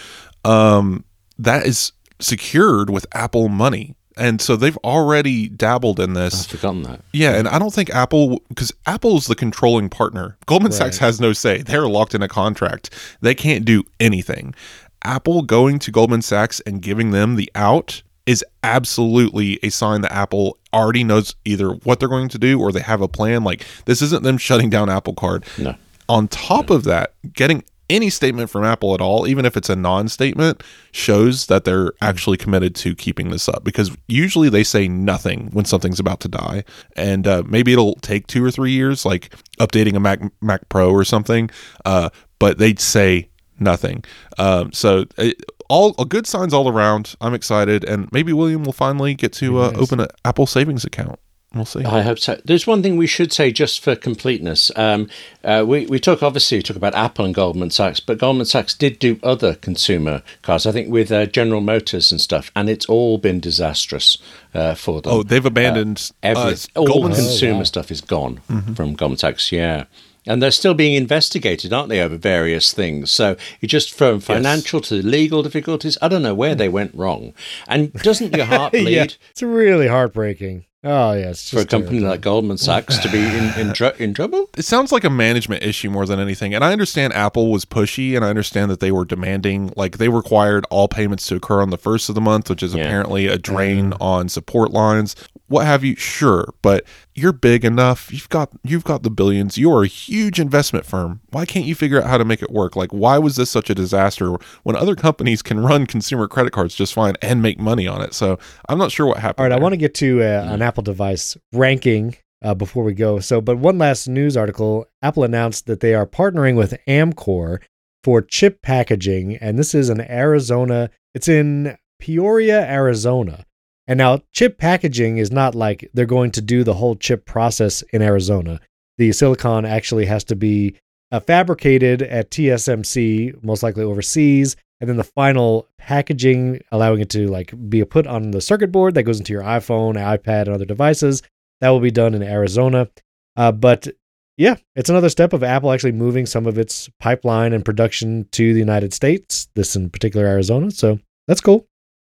um, 0.44 1.04
that 1.38 1.66
is 1.66 1.92
secured 2.20 2.90
with 2.90 3.06
Apple 3.12 3.48
money. 3.48 3.96
And 4.16 4.40
so 4.40 4.56
they've 4.56 4.76
already 4.78 5.48
dabbled 5.48 5.98
in 5.98 6.12
this. 6.12 6.44
I've 6.44 6.58
forgotten 6.58 6.82
that. 6.84 7.00
Yeah, 7.12 7.34
and 7.34 7.48
I 7.48 7.58
don't 7.58 7.72
think 7.74 7.90
Apple 7.90 8.40
because 8.48 8.72
Apple's 8.86 9.26
the 9.26 9.34
controlling 9.34 9.88
partner. 9.88 10.36
Goldman 10.46 10.72
Sachs 10.72 10.98
has 10.98 11.20
no 11.20 11.32
say. 11.32 11.62
They're 11.62 11.88
locked 11.88 12.14
in 12.14 12.22
a 12.22 12.28
contract. 12.28 12.90
They 13.20 13.34
can't 13.34 13.64
do 13.64 13.82
anything. 13.98 14.54
Apple 15.02 15.42
going 15.42 15.78
to 15.80 15.90
Goldman 15.90 16.22
Sachs 16.22 16.60
and 16.60 16.80
giving 16.80 17.10
them 17.10 17.36
the 17.36 17.50
out 17.54 18.02
is 18.26 18.44
absolutely 18.62 19.58
a 19.62 19.68
sign 19.68 20.00
that 20.00 20.12
Apple 20.12 20.58
already 20.72 21.04
knows 21.04 21.34
either 21.44 21.70
what 21.70 22.00
they're 22.00 22.08
going 22.08 22.28
to 22.30 22.38
do 22.38 22.58
or 22.60 22.72
they 22.72 22.80
have 22.80 23.00
a 23.00 23.08
plan. 23.08 23.44
Like 23.44 23.66
this 23.84 24.00
isn't 24.00 24.22
them 24.22 24.38
shutting 24.38 24.70
down 24.70 24.88
Apple 24.88 25.14
Card. 25.14 25.44
No. 25.58 25.74
On 26.08 26.28
top 26.28 26.70
of 26.70 26.84
that, 26.84 27.14
getting 27.32 27.64
any 27.90 28.10
statement 28.10 28.50
from 28.50 28.64
Apple 28.64 28.94
at 28.94 29.00
all, 29.00 29.26
even 29.26 29.44
if 29.44 29.56
it's 29.56 29.68
a 29.68 29.76
non 29.76 30.08
statement, 30.08 30.62
shows 30.92 31.46
that 31.46 31.64
they're 31.64 31.92
actually 32.00 32.36
committed 32.36 32.74
to 32.76 32.94
keeping 32.94 33.30
this 33.30 33.48
up 33.48 33.64
because 33.64 33.96
usually 34.08 34.48
they 34.48 34.64
say 34.64 34.88
nothing 34.88 35.50
when 35.52 35.64
something's 35.64 36.00
about 36.00 36.20
to 36.20 36.28
die. 36.28 36.64
And 36.96 37.26
uh, 37.26 37.42
maybe 37.46 37.72
it'll 37.72 37.96
take 37.96 38.26
two 38.26 38.44
or 38.44 38.50
three 38.50 38.72
years, 38.72 39.04
like 39.04 39.34
updating 39.58 39.94
a 39.94 40.00
Mac, 40.00 40.20
Mac 40.40 40.68
Pro 40.68 40.90
or 40.90 41.04
something, 41.04 41.50
uh, 41.84 42.10
but 42.38 42.58
they'd 42.58 42.80
say 42.80 43.28
nothing. 43.58 44.04
Um, 44.38 44.72
so 44.72 45.04
it, 45.18 45.42
all 45.68 45.94
uh, 45.98 46.04
good 46.04 46.26
signs 46.26 46.52
all 46.52 46.68
around. 46.68 47.14
I'm 47.20 47.34
excited. 47.34 47.84
And 47.84 48.10
maybe 48.12 48.32
William 48.32 48.64
will 48.64 48.72
finally 48.72 49.14
get 49.14 49.32
to 49.34 49.58
uh, 49.58 49.72
open 49.76 50.00
an 50.00 50.08
Apple 50.24 50.46
savings 50.46 50.84
account. 50.84 51.18
We'll 51.54 51.64
see. 51.64 51.84
I 51.84 52.02
hope 52.02 52.18
so. 52.18 52.40
There's 52.44 52.66
one 52.66 52.82
thing 52.82 52.96
we 52.96 53.06
should 53.06 53.32
say 53.32 53.50
just 53.50 53.82
for 53.82 53.96
completeness. 53.96 54.70
Um, 54.76 55.08
uh, 55.42 55.64
we 55.66 55.86
we 55.86 55.98
talk 55.98 56.22
obviously 56.22 56.58
we 56.58 56.62
talk 56.62 56.76
about 56.76 56.94
Apple 56.94 57.24
and 57.24 57.34
Goldman 57.34 57.70
Sachs, 57.70 58.00
but 58.00 58.18
Goldman 58.18 58.46
Sachs 58.46 58.74
did 58.74 58.98
do 58.98 59.18
other 59.22 59.54
consumer 59.54 60.22
cars. 60.42 60.66
I 60.66 60.72
think 60.72 60.90
with 60.90 61.10
uh, 61.12 61.26
General 61.26 61.60
Motors 61.60 62.12
and 62.12 62.20
stuff, 62.20 62.50
and 62.54 62.68
it's 62.68 62.86
all 62.86 63.18
been 63.18 63.40
disastrous 63.40 64.18
uh, 64.54 64.74
for 64.74 65.00
them. 65.00 65.12
Oh, 65.12 65.22
they've 65.22 65.44
abandoned 65.44 66.10
Every 66.22 66.52
uh, 66.52 66.56
all 66.76 66.86
Goldman. 66.86 67.14
consumer 67.14 67.58
wow. 67.58 67.64
stuff 67.64 67.90
is 67.90 68.00
gone 68.00 68.40
from 68.74 68.94
Goldman 68.94 69.18
Sachs. 69.18 69.52
Yeah. 69.52 69.84
And 70.26 70.42
they're 70.42 70.50
still 70.50 70.74
being 70.74 70.94
investigated, 70.94 71.72
aren't 71.72 71.90
they, 71.90 72.00
over 72.00 72.16
various 72.16 72.72
things? 72.72 73.10
So 73.10 73.36
you 73.60 73.68
just 73.68 73.92
from 73.92 74.20
financial 74.20 74.80
to 74.82 74.94
legal 74.94 75.42
difficulties. 75.42 75.98
I 76.00 76.08
don't 76.08 76.22
know 76.22 76.34
where 76.34 76.54
they 76.54 76.68
went 76.68 76.94
wrong. 76.94 77.34
And 77.68 77.92
doesn't 77.92 78.34
your 78.34 78.46
heart 78.46 78.72
bleed 78.72 78.88
yeah, 78.88 79.06
it's 79.30 79.42
really 79.42 79.86
heartbreaking. 79.86 80.64
Oh 80.86 81.12
yeah, 81.14 81.30
it's 81.30 81.50
for 81.50 81.60
a 81.60 81.64
company 81.64 82.00
terrible. 82.00 82.10
like 82.10 82.20
Goldman 82.20 82.58
Sachs 82.58 82.98
to 82.98 83.10
be 83.10 83.18
in 83.18 83.58
in, 83.58 83.72
tr- 83.72 83.96
in 83.98 84.12
trouble? 84.12 84.50
it 84.58 84.66
sounds 84.66 84.92
like 84.92 85.02
a 85.04 85.10
management 85.10 85.62
issue 85.62 85.88
more 85.88 86.04
than 86.04 86.20
anything. 86.20 86.54
And 86.54 86.62
I 86.62 86.72
understand 86.72 87.14
Apple 87.14 87.50
was 87.50 87.64
pushy, 87.64 88.14
and 88.14 88.22
I 88.24 88.28
understand 88.28 88.70
that 88.70 88.80
they 88.80 88.92
were 88.92 89.06
demanding, 89.06 89.72
like, 89.76 89.96
they 89.96 90.10
required 90.10 90.66
all 90.70 90.86
payments 90.86 91.26
to 91.28 91.36
occur 91.36 91.62
on 91.62 91.70
the 91.70 91.78
first 91.78 92.10
of 92.10 92.14
the 92.14 92.20
month, 92.20 92.50
which 92.50 92.62
is 92.62 92.74
Yeah. 92.74 92.84
apparently 92.84 93.26
a 93.26 93.32
mm-hmm. 93.32 93.40
drain 93.40 93.92
on 93.98 94.28
support 94.28 94.72
lines. 94.72 95.16
What 95.48 95.64
have 95.64 95.84
you? 95.84 95.96
Sure, 95.96 96.52
but 96.60 96.84
you're 97.14 97.32
big 97.32 97.64
enough. 97.64 98.12
You've 98.12 98.28
got 98.28 98.50
you've 98.62 98.84
got 98.84 99.02
the 99.02 99.10
billions. 99.10 99.56
You're 99.56 99.84
a 99.84 99.86
huge 99.86 100.40
investment 100.40 100.84
firm. 100.84 101.20
Why 101.30 101.46
can't 101.46 101.64
you 101.64 101.74
figure 101.74 102.02
out 102.02 102.08
how 102.08 102.18
to 102.18 102.24
make 102.24 102.42
it 102.42 102.50
work? 102.50 102.74
Like, 102.76 102.92
why 102.92 103.18
was 103.18 103.36
this 103.36 103.50
such 103.50 103.70
a 103.70 103.74
disaster 103.74 104.36
when 104.64 104.76
other 104.76 104.96
companies 104.96 105.40
can 105.42 105.60
run 105.60 105.86
consumer 105.86 106.26
credit 106.26 106.52
cards 106.52 106.74
just 106.74 106.92
fine 106.92 107.14
and 107.22 107.40
make 107.40 107.58
money 107.58 107.86
on 107.86 108.02
it? 108.02 108.14
So 108.14 108.38
I'm 108.68 108.78
not 108.78 108.90
sure 108.90 109.06
what 109.06 109.18
happened. 109.18 109.44
All 109.44 109.48
right, 109.48 109.58
I 109.58 109.62
want 109.62 109.74
to 109.74 109.78
get 109.78 109.94
to 109.96 110.22
uh, 110.22 110.48
an 110.50 110.62
Apple 110.62 110.82
device 110.82 111.36
ranking 111.52 112.16
uh, 112.42 112.54
before 112.54 112.82
we 112.82 112.94
go. 112.94 113.20
So, 113.20 113.40
but 113.40 113.58
one 113.58 113.78
last 113.78 114.08
news 114.08 114.36
article: 114.36 114.86
Apple 115.00 115.24
announced 115.24 115.66
that 115.66 115.80
they 115.80 115.94
are 115.94 116.06
partnering 116.06 116.56
with 116.56 116.74
Amkor 116.88 117.60
for 118.02 118.22
chip 118.22 118.60
packaging, 118.60 119.36
and 119.36 119.58
this 119.58 119.74
is 119.74 119.88
in 119.88 120.00
Arizona. 120.00 120.90
It's 121.14 121.28
in 121.28 121.76
Peoria, 122.00 122.68
Arizona. 122.68 123.44
And 123.86 123.98
now, 123.98 124.20
chip 124.32 124.58
packaging 124.58 125.18
is 125.18 125.30
not 125.30 125.54
like 125.54 125.90
they're 125.92 126.06
going 126.06 126.30
to 126.32 126.40
do 126.40 126.64
the 126.64 126.74
whole 126.74 126.96
chip 126.96 127.26
process 127.26 127.82
in 127.92 128.00
Arizona. 128.00 128.60
The 128.96 129.12
silicon 129.12 129.64
actually 129.66 130.06
has 130.06 130.24
to 130.24 130.36
be 130.36 130.76
uh, 131.12 131.20
fabricated 131.20 132.02
at 132.02 132.30
TSMC, 132.30 133.42
most 133.44 133.62
likely 133.62 133.84
overseas, 133.84 134.56
and 134.80 134.88
then 134.88 134.96
the 134.96 135.04
final 135.04 135.68
packaging, 135.78 136.60
allowing 136.72 137.00
it 137.00 137.10
to 137.10 137.28
like 137.28 137.52
be 137.68 137.84
put 137.84 138.06
on 138.06 138.30
the 138.30 138.40
circuit 138.40 138.72
board 138.72 138.94
that 138.94 139.02
goes 139.04 139.18
into 139.18 139.32
your 139.32 139.42
iPhone, 139.42 139.94
iPad, 139.94 140.42
and 140.42 140.54
other 140.54 140.64
devices. 140.64 141.22
That 141.60 141.70
will 141.70 141.80
be 141.80 141.90
done 141.90 142.14
in 142.14 142.22
Arizona. 142.22 142.88
Uh, 143.36 143.52
but 143.52 143.88
yeah, 144.36 144.56
it's 144.74 144.90
another 144.90 145.08
step 145.08 145.32
of 145.32 145.42
Apple 145.42 145.72
actually 145.72 145.92
moving 145.92 146.26
some 146.26 146.46
of 146.46 146.58
its 146.58 146.90
pipeline 147.00 147.52
and 147.52 147.64
production 147.64 148.28
to 148.32 148.52
the 148.52 148.58
United 148.58 148.92
States. 148.92 149.48
This 149.54 149.76
in 149.76 149.90
particular, 149.90 150.26
Arizona. 150.26 150.70
So 150.70 150.98
that's 151.28 151.40
cool. 151.40 151.66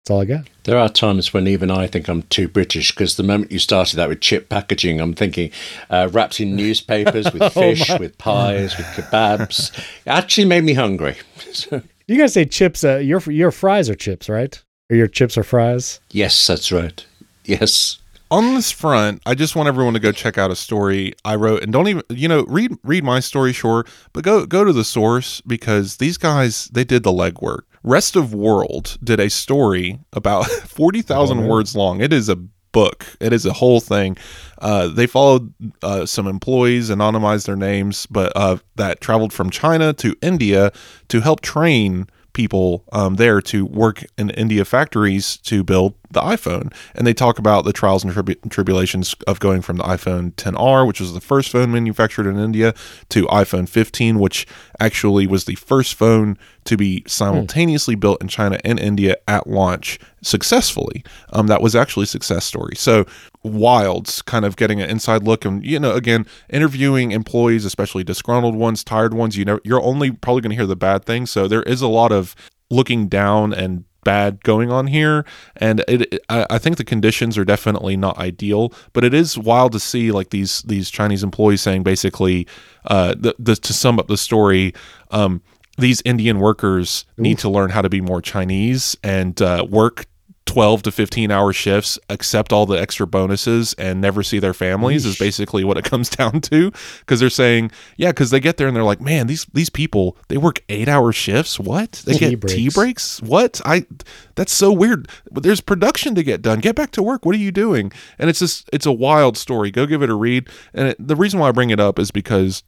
That's 0.05 0.11
all 0.11 0.21
I 0.21 0.25
got. 0.25 0.49
There 0.65 0.77
are 0.79 0.89
times 0.89 1.33
when 1.33 1.47
even 1.47 1.71
I 1.71 1.87
think 1.87 2.09
I'm 2.09 2.23
too 2.23 2.49
British 2.49 2.91
because 2.91 3.15
the 3.17 3.23
moment 3.23 3.53
you 3.53 3.61
started 3.61 3.95
that 3.97 4.09
with 4.09 4.21
chip 4.21 4.49
packaging, 4.49 5.01
I'm 5.01 5.15
thinking 5.15 5.53
uh, 5.91 6.09
wrapped 6.11 6.41
in 6.41 6.57
newspapers 6.57 7.27
Oh, 7.35 7.39
with 7.39 7.53
fish, 7.53 7.89
with 8.01 8.19
pies, 8.19 8.77
with 8.77 8.87
kebabs. 8.87 9.73
It 9.79 10.09
actually 10.11 10.47
made 10.47 10.65
me 10.65 10.75
hungry. 10.75 11.17
So, 11.53 11.83
You 12.09 12.17
guys 12.17 12.33
say 12.33 12.47
chips. 12.47 12.83
Uh, 12.83 12.97
your 12.97 13.21
your 13.31 13.51
fries 13.53 13.91
are 13.91 13.95
chips, 13.95 14.29
right? 14.29 14.61
Or 14.91 14.97
your 14.97 15.07
chips 15.07 15.37
are 15.39 15.43
fries? 15.45 16.01
yes, 16.11 16.47
that's 16.47 16.73
right. 16.73 17.05
Yes. 17.45 17.99
On 18.33 18.55
this 18.55 18.71
front, 18.73 19.21
I 19.27 19.35
just 19.35 19.55
want 19.55 19.69
everyone 19.69 19.93
to 19.93 20.01
go 20.01 20.11
check 20.11 20.39
out 20.39 20.51
a 20.51 20.57
story 20.57 21.13
I 21.25 21.37
wrote, 21.37 21.63
and 21.63 21.73
don't 21.73 21.87
even 21.87 22.03
you 22.09 22.27
know 22.29 22.45
read 22.49 22.73
read 22.83 23.05
my 23.05 23.21
story, 23.21 23.53
sure, 23.53 23.85
but 24.13 24.25
go 24.25 24.47
go 24.47 24.65
to 24.65 24.73
the 24.73 24.85
source 24.85 25.41
because 25.43 25.99
these 25.99 26.17
guys 26.17 26.67
they 26.73 26.83
did 26.83 27.03
the 27.03 27.13
legwork. 27.13 27.61
Rest 27.85 28.17
of 28.17 28.33
World 28.33 28.97
did 29.05 29.21
a 29.21 29.29
story 29.29 30.01
about 30.13 30.47
forty 30.51 31.03
thousand 31.03 31.41
Oh, 31.41 31.47
words 31.47 31.77
long. 31.77 32.01
It 32.01 32.13
is 32.13 32.29
a 32.29 32.37
book. 32.37 33.05
It 33.21 33.35
is 33.35 33.45
a 33.45 33.53
whole 33.53 33.81
thing. 33.81 34.17
Uh, 34.59 34.89
they 34.89 35.07
followed 35.07 35.53
uh, 35.83 36.07
some 36.07 36.27
employees, 36.27 36.89
anonymized 36.89 37.45
their 37.45 37.57
names, 37.57 38.07
but 38.07 38.33
uh, 38.35 38.57
that 38.77 39.03
traveled 39.03 39.33
from 39.35 39.51
China 39.51 39.93
to 39.93 40.17
India 40.23 40.73
to 41.09 41.21
help 41.21 41.43
train 41.43 42.07
people 42.33 42.85
um, 42.93 43.17
there 43.17 43.41
to 43.43 43.67
work 43.67 44.05
in 44.17 44.31
India 44.31 44.65
factories 44.65 45.37
to 45.39 45.63
build 45.63 45.95
the 46.11 46.21
iPhone. 46.21 46.73
And 46.95 47.07
they 47.07 47.15
talk 47.15 47.39
about 47.39 47.65
the 47.65 47.73
trials 47.73 48.05
and 48.05 48.13
tribu- 48.13 48.37
tribulations 48.49 49.15
of 49.27 49.41
going 49.41 49.63
from 49.63 49.77
the 49.77 49.85
iPhone 49.85 50.33
10R, 50.35 50.87
which 50.87 51.01
was 51.01 51.15
the 51.15 51.21
first 51.21 51.51
phone 51.51 51.73
manufactured 51.73 52.27
in 52.27 52.39
India, 52.39 52.75
to 53.11 53.27
iPhone 53.27 53.69
15, 53.69 54.19
which 54.19 54.47
actually 54.81 55.27
was 55.27 55.45
the 55.45 55.55
first 55.55 55.95
phone 55.95 56.39
to 56.65 56.77
be 56.77 57.03
simultaneously 57.07 57.95
built 57.95 58.21
in 58.23 58.29
China 58.29 58.59
and 58.65 58.79
India 58.79 59.17
at 59.27 59.47
launch 59.47 59.99
successfully. 60.23 61.05
Um, 61.33 61.49
that 61.49 61.63
was 61.63 61.75
actually 61.75 62.05
a 62.05 62.07
success 62.07 62.45
story. 62.45 62.77
So 62.77 63.05
Wilds 63.45 64.23
kind 64.23 64.45
of 64.45 64.57
getting 64.57 64.81
an 64.81 64.89
inside 64.89 65.25
look 65.25 65.45
and 65.45 65.65
you 65.65 65.81
know 65.81 65.93
again 65.93 66.27
interviewing 66.49 67.11
employees 67.11 67.65
especially 67.65 68.05
disgruntled 68.05 68.55
ones 68.55 68.85
tired 68.85 69.15
ones 69.15 69.37
you 69.37 69.45
know 69.45 69.59
you're 69.65 69.83
only 69.83 70.13
probably 70.13 70.43
going 70.43 70.51
to 70.51 70.57
hear 70.57 70.67
the 70.67 70.77
bad 70.77 71.05
things. 71.05 71.31
So 71.31 71.49
there 71.49 71.63
is 71.65 71.83
a 71.83 71.89
lot 71.89 72.13
of 72.13 72.37
looking 72.71 73.09
down 73.09 73.53
and 73.53 73.85
bad 74.05 74.43
going 74.43 74.71
on 74.71 74.89
here. 74.89 75.25
And 75.57 75.85
it, 75.87 76.21
I 76.29 76.59
think 76.59 76.77
the 76.77 76.85
conditions 76.85 77.39
are 77.39 77.45
definitely 77.45 77.97
not 77.97 78.19
ideal 78.19 78.73
but 78.93 79.05
it 79.05 79.15
is 79.15 79.39
wild 79.39 79.73
to 79.73 79.81
see 79.81 80.11
like 80.13 80.31
these 80.31 80.63
these 80.63 80.91
chinese 80.91 81.23
employees 81.23 81.61
saying 81.61 81.83
basically 81.83 82.47
uh 82.87 83.15
the, 83.17 83.35
the 83.39 83.57
to 83.57 83.73
sum 83.73 83.99
up 83.99 84.09
the 84.09 84.17
story 84.17 84.75
um 85.11 85.43
these 85.79 86.03
indian 86.05 86.39
workers 86.39 87.05
need 87.17 87.39
to 87.39 87.49
learn 87.49 87.71
how 87.71 87.83
to 87.83 87.89
be 87.89 88.01
more 88.01 88.21
chinese 88.21 88.97
and 89.03 89.41
uh, 89.43 89.67
work 89.69 90.07
12 90.47 90.83
to 90.83 90.93
15 90.93 91.31
hour 91.31 91.53
shifts, 91.53 91.99
accept 92.09 92.53
all 92.53 92.67
the 92.67 92.79
extra 92.79 93.07
bonuses, 93.07 93.75
and 93.75 94.01
never 94.01 94.23
see 94.23 94.39
their 94.39 94.53
families 94.55 95.07
is 95.07 95.19
basically 95.19 95.65
what 95.65 95.79
it 95.79 95.85
comes 95.91 96.09
down 96.09 96.41
to. 96.43 96.71
Because 97.01 97.21
they're 97.21 97.31
saying, 97.31 97.71
yeah, 97.97 98.11
because 98.11 98.31
they 98.31 98.41
get 98.41 98.57
there 98.57 98.67
and 98.67 98.77
they're 98.77 98.85
like, 98.85 99.01
man, 99.01 99.27
these 99.27 99.47
these 99.53 99.71
people 99.71 100.17
they 100.29 100.37
work 100.37 100.61
eight 100.69 100.89
hour 100.89 101.13
shifts. 101.13 101.59
What 101.59 102.03
they 102.05 102.15
Tea 102.15 102.31
get 102.31 102.41
breaks. 102.41 102.55
tea 102.55 102.69
breaks? 102.69 103.23
What 103.23 103.61
I 103.65 103.87
that's 104.35 104.53
so 104.53 104.73
weird. 104.73 105.09
But 105.31 105.43
there's 105.43 105.61
production 105.61 106.15
to 106.17 106.23
get 106.23 106.43
done. 106.43 106.61
Get 106.61 106.77
back 106.77 106.91
to 106.93 107.03
work. 107.03 107.25
What 107.25 107.35
are 107.35 107.39
you 107.39 107.53
doing? 107.53 107.93
And 108.19 108.29
it's 108.29 108.41
just 108.41 108.69
it's 108.73 108.87
a 108.87 108.93
wild 108.93 109.37
story. 109.37 109.71
Go 109.71 109.87
give 109.87 110.03
it 110.03 110.11
a 110.11 110.15
read. 110.15 110.49
And 110.75 110.89
it, 110.89 110.97
the 110.99 111.17
reason 111.17 111.41
why 111.41 111.49
I 111.49 111.53
bring 111.53 111.71
it 111.71 111.81
up 111.81 111.99
is 111.99 112.11
because 112.11 112.63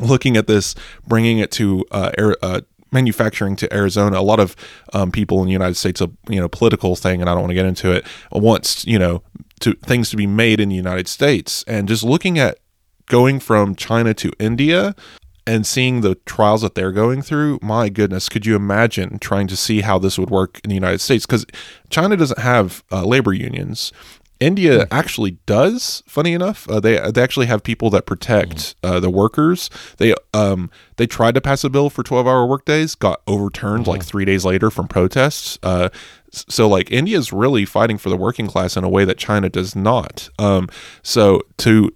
looking 0.00 0.36
at 0.36 0.46
this, 0.46 0.74
bringing 1.06 1.38
it 1.38 1.50
to 1.52 1.84
uh, 1.90 2.10
uh, 2.42 2.60
manufacturing 2.92 3.56
to 3.56 3.72
Arizona, 3.74 4.18
a 4.18 4.22
lot 4.22 4.40
of 4.40 4.54
um, 4.92 5.10
people 5.10 5.40
in 5.40 5.46
the 5.46 5.52
United 5.52 5.76
States, 5.76 6.00
a 6.00 6.10
you 6.28 6.40
know 6.40 6.48
political 6.48 6.96
thing, 6.96 7.20
and 7.20 7.28
I 7.28 7.34
don't 7.34 7.42
want 7.42 7.50
to 7.50 7.54
get 7.54 7.66
into 7.66 7.90
it, 7.92 8.06
wants 8.30 8.86
you 8.86 8.98
know 8.98 9.22
to 9.60 9.72
things 9.74 10.10
to 10.10 10.16
be 10.16 10.26
made 10.26 10.60
in 10.60 10.68
the 10.68 10.76
United 10.76 11.08
States, 11.08 11.64
and 11.66 11.88
just 11.88 12.04
looking 12.04 12.38
at 12.38 12.58
going 13.06 13.40
from 13.40 13.74
China 13.74 14.14
to 14.14 14.30
India 14.38 14.94
and 15.46 15.66
seeing 15.66 16.02
the 16.02 16.14
trials 16.26 16.62
that 16.62 16.74
they're 16.74 16.92
going 16.92 17.20
through, 17.20 17.58
my 17.60 17.88
goodness, 17.88 18.28
could 18.28 18.46
you 18.46 18.54
imagine 18.54 19.18
trying 19.18 19.48
to 19.48 19.56
see 19.56 19.80
how 19.80 19.98
this 19.98 20.18
would 20.18 20.30
work 20.30 20.60
in 20.62 20.68
the 20.68 20.74
United 20.74 21.00
States? 21.00 21.26
Because 21.26 21.44
China 21.90 22.16
doesn't 22.16 22.38
have 22.38 22.84
uh, 22.92 23.04
labor 23.04 23.32
unions. 23.32 23.92
India 24.42 24.88
actually 24.90 25.32
does. 25.46 26.02
Funny 26.06 26.32
enough, 26.32 26.68
uh, 26.68 26.80
they 26.80 26.98
they 27.12 27.22
actually 27.22 27.46
have 27.46 27.62
people 27.62 27.90
that 27.90 28.06
protect 28.06 28.74
uh, 28.82 28.98
the 28.98 29.08
workers. 29.08 29.70
They 29.98 30.14
um 30.34 30.70
they 30.96 31.06
tried 31.06 31.34
to 31.36 31.40
pass 31.40 31.62
a 31.62 31.70
bill 31.70 31.90
for 31.90 32.02
twelve 32.02 32.26
hour 32.26 32.44
workdays, 32.44 32.96
got 32.96 33.22
overturned 33.28 33.86
like 33.86 34.02
three 34.02 34.24
days 34.24 34.44
later 34.44 34.70
from 34.70 34.88
protests. 34.88 35.58
Uh, 35.62 35.90
so 36.32 36.68
like 36.68 36.90
India 36.90 37.16
is 37.16 37.32
really 37.32 37.64
fighting 37.64 37.98
for 37.98 38.10
the 38.10 38.16
working 38.16 38.48
class 38.48 38.76
in 38.76 38.82
a 38.82 38.88
way 38.88 39.04
that 39.04 39.16
China 39.16 39.48
does 39.48 39.76
not. 39.76 40.28
Um, 40.38 40.68
so 41.02 41.42
to 41.58 41.94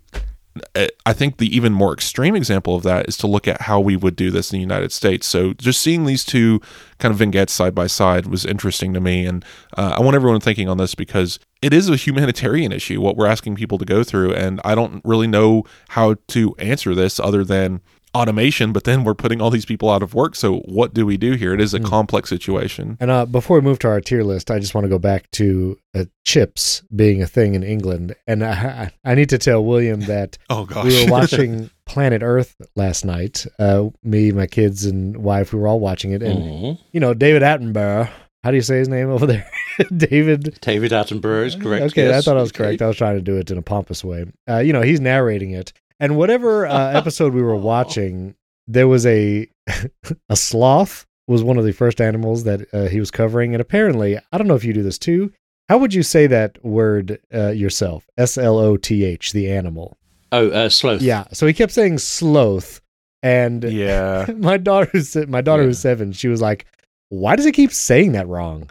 I 1.05 1.13
think 1.13 1.39
the 1.39 1.55
even 1.55 1.73
more 1.73 1.93
extreme 1.93 2.35
example 2.35 2.77
of 2.77 2.83
that 2.85 3.09
is 3.09 3.17
to 3.19 3.27
look 3.27 3.47
at 3.49 3.63
how 3.63 3.81
we 3.81 3.97
would 3.97 4.17
do 4.17 4.31
this 4.31 4.53
in 4.53 4.57
the 4.57 4.61
United 4.61 4.93
States. 4.93 5.27
So 5.27 5.53
just 5.55 5.81
seeing 5.81 6.05
these 6.05 6.25
two 6.25 6.61
kind 6.99 7.13
of 7.13 7.19
vignettes 7.19 7.53
side 7.53 7.75
by 7.75 7.87
side 7.87 8.27
was 8.27 8.45
interesting 8.45 8.95
to 8.95 9.01
me, 9.01 9.27
and 9.27 9.45
uh, 9.77 9.97
I 9.99 10.01
want 10.03 10.15
everyone 10.15 10.41
thinking 10.41 10.69
on 10.69 10.79
this 10.79 10.95
because 10.95 11.39
it 11.63 11.73
is 11.73 11.89
a 11.89 11.97
humanitarian 11.97 12.73
issue 12.73 13.01
what 13.01 13.17
we're 13.17 13.27
asking 13.27 13.57
people 13.57 13.79
to 13.79 13.85
go 13.85 14.05
through, 14.05 14.35
and 14.35 14.61
I 14.65 14.75
don't 14.75 15.03
really 15.05 15.27
know 15.27 15.65
how 15.89 16.17
to 16.29 16.55
answer 16.59 16.95
this 16.95 17.19
other 17.21 17.45
than 17.45 17.81
automation. 18.17 18.73
But 18.73 18.85
then 18.85 19.05
we're 19.05 19.15
putting 19.15 19.41
all 19.41 19.51
these 19.51 19.65
people 19.65 19.91
out 19.91 20.03
of 20.03 20.15
work. 20.15 20.35
So 20.35 20.59
what 20.67 20.95
do 20.95 21.07
we 21.07 21.17
do 21.17 21.33
here? 21.33 21.55
It 21.55 21.61
is 21.61 21.75
a 21.75 21.81
complex 21.81 22.29
situation. 22.29 22.97
And 23.01 23.11
uh, 23.11 23.27
before 23.27 23.59
we 23.59 23.63
move 23.63 23.79
to 23.81 23.89
our 23.89 24.01
tier 24.01 24.23
list, 24.25 24.51
I 24.51 24.59
just 24.59 24.75
want 24.75 24.85
to 24.85 24.89
go 24.89 24.99
back 24.99 25.31
to 25.33 25.79
uh, 25.95 26.05
chips 26.25 26.83
being 26.95 27.23
a 27.23 27.27
thing 27.27 27.55
in 27.55 27.63
England. 27.63 28.15
And 28.27 28.45
I, 28.45 28.91
I 29.05 29.15
need 29.15 29.29
to 29.31 29.39
tell 29.39 29.65
William 29.65 30.01
that 30.07 30.39
Oh 30.51 30.65
gosh, 30.65 30.85
we 30.87 31.05
were 31.05 31.11
watching 31.19 31.71
Planet 31.87 32.23
Earth 32.23 32.57
last 32.75 33.05
night. 33.05 33.47
Uh, 33.59 33.91
me, 34.03 34.33
my 34.33 34.47
kids, 34.47 34.85
and 34.85 35.17
wife, 35.19 35.53
we 35.53 35.61
were 35.61 35.69
all 35.69 35.81
watching 35.81 36.13
it. 36.13 36.23
And, 36.23 36.39
Mhm. 36.43 36.79
you 36.93 37.01
know, 37.01 37.15
David 37.15 37.43
Attenborough, 37.43 38.09
how 38.43 38.51
do 38.51 38.57
you 38.57 38.63
say 38.63 38.79
his 38.79 38.89
name 38.89 39.09
over 39.11 39.27
there? 39.27 39.49
David. 39.97 40.59
David 40.61 40.93
Attenborough 40.93 41.47
is 41.47 41.55
correct. 41.57 41.85
Okay, 41.87 42.17
I 42.17 42.21
thought 42.21 42.37
I 42.37 42.41
was 42.41 42.53
correct. 42.53 42.81
I 42.83 42.87
was 42.87 42.97
trying 42.97 43.17
to 43.17 43.23
do 43.23 43.37
it 43.37 43.51
in 43.51 43.59
a 43.59 43.63
pompous 43.63 44.03
way. 44.05 44.25
Uh, 44.49 44.59
you 44.59 44.73
know, 44.73 44.83
he's 44.83 45.01
narrating 45.01 45.51
it, 45.51 45.73
and 46.01 46.17
whatever 46.17 46.67
uh, 46.67 46.93
episode 46.95 47.35
we 47.35 47.43
were 47.43 47.57
watching, 47.57 48.35
there 48.67 48.89
was 48.89 49.07
a 49.07 49.49
a 50.29 50.37
sloth 50.37 51.07
was 51.29 51.43
one 51.43 51.59
of 51.59 51.65
the 51.65 51.73
first 51.73 52.01
animals 52.01 52.45
that 52.45 52.73
uh, 52.73 52.87
he 52.87 53.01
was 53.01 53.11
covering, 53.11 53.55
and 53.55 53.61
apparently, 53.61 54.17
I 54.33 54.39
don't 54.39 54.47
know 54.47 54.55
if 54.55 54.65
you 54.65 54.73
do 54.73 54.83
this 54.83 54.99
too. 54.99 55.33
How 55.69 55.79
would 55.79 55.93
you 55.93 56.05
say 56.05 56.29
that 56.29 56.65
word 56.65 57.19
uh, 57.35 57.49
yourself? 57.51 58.07
S 58.17 58.39
L 58.39 58.59
O 58.59 58.77
T 58.77 59.05
H, 59.05 59.33
the 59.33 59.51
animal. 59.51 59.97
Oh, 60.33 60.49
uh, 60.51 60.69
sloth. 60.69 61.03
Yeah. 61.03 61.25
So 61.33 61.47
he 61.47 61.53
kept 61.53 61.73
saying 61.73 61.99
sloth, 61.99 62.81
and 63.23 63.65
Yeah. 63.65 64.27
my 64.37 64.57
daughter 64.57 64.89
who's 64.93 65.09
se- 65.11 65.25
my 65.27 65.41
daughter 65.41 65.63
Yeah. 65.63 65.69
who's 65.69 65.79
seven 65.81 66.13
she 66.13 66.29
was 66.29 66.41
like 66.41 66.67
why 67.09 67.35
does 67.37 67.45
he 67.45 67.53
keep 67.53 67.73
saying 67.73 68.13
that 68.13 68.27
wrong 68.27 68.69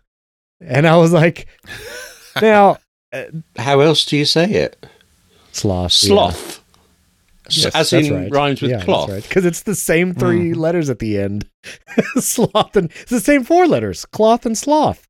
and 0.61 0.85
i 0.85 0.95
was 0.97 1.11
like 1.13 1.47
now 2.41 2.77
How 3.57 3.79
else 3.79 4.03
do 4.05 4.17
you 4.17 4.25
say 4.25 4.45
it? 4.51 4.85
sloth. 5.53 5.93
Sloth. 5.93 6.57
S- 6.57 6.61
Yes, 7.49 7.65
As 7.75 7.89
that's 7.91 7.93
in 8.07 8.13
right. 8.13 8.31
rhymes 8.31 8.61
with 8.61 8.71
Yeah, 8.71 8.83
cloth. 8.83 9.09
because 9.27 9.45
it's 9.45 9.63
the 9.63 9.75
same 9.75 10.13
three 10.13 10.51
Mm. 10.51 10.55
letters 10.57 10.89
at 10.89 10.99
the 10.99 11.17
end 11.19 11.47
sloth 12.19 12.75
and 12.75 12.91
it's 13.01 13.11
the 13.11 13.19
same 13.19 13.43
four 13.43 13.67
letters 13.67 14.05
cloth 14.05 14.45
and 14.45 14.57
sloth 14.57 15.07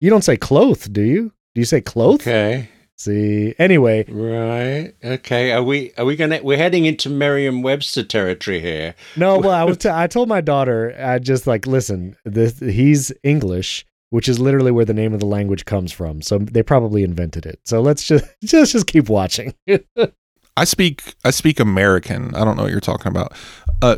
you 0.00 0.10
don't 0.10 0.22
say 0.24 0.36
cloth 0.36 0.92
do 0.92 1.02
you 1.02 1.32
do 1.54 1.60
you 1.60 1.64
say 1.64 1.80
cloth 1.80 2.20
Okay. 2.22 2.68
see 2.96 3.54
anyway 3.58 4.04
Right. 4.08 4.92
Okay. 5.04 5.52
Are 5.52 5.62
we 5.62 5.92
are 5.98 6.04
we 6.04 6.16
gonna 6.16 6.40
we're 6.42 6.56
heading 6.56 6.84
into 6.84 7.08
Merriam 7.10 7.62
Webster 7.62 8.02
territory 8.02 8.60
here. 8.60 8.94
No, 9.16 9.38
well, 9.38 9.50
I 9.52 9.64
was. 9.64 9.76
T- 9.82 9.88
I 9.88 10.06
told 10.06 10.28
my 10.28 10.40
daughter, 10.40 10.94
I 10.98 11.18
just 11.18 11.46
like 11.46 11.66
listen. 11.66 12.16
This 12.24 12.58
he's 12.60 13.10
English, 13.22 13.84
which 14.10 14.28
is 14.28 14.38
literally 14.38 14.70
where 14.70 14.84
the 14.84 14.94
name 14.94 15.12
of 15.14 15.20
the 15.20 15.26
language 15.26 15.64
comes 15.64 15.92
from. 15.92 16.20
So 16.22 16.38
they 16.38 16.62
probably 16.62 17.02
invented 17.02 17.46
it. 17.46 17.58
So 17.64 17.80
let's 17.80 18.04
just 18.06 18.24
just 18.44 18.72
just 18.72 18.86
keep 18.86 19.08
watching. 19.08 19.54
I 20.56 20.64
speak 20.64 21.14
I 21.24 21.30
speak 21.30 21.60
American. 21.60 22.34
I 22.34 22.44
don't 22.44 22.56
know 22.56 22.62
what 22.64 22.72
you're 22.72 22.80
talking 22.80 23.08
about. 23.08 23.32
Uh 23.82 23.96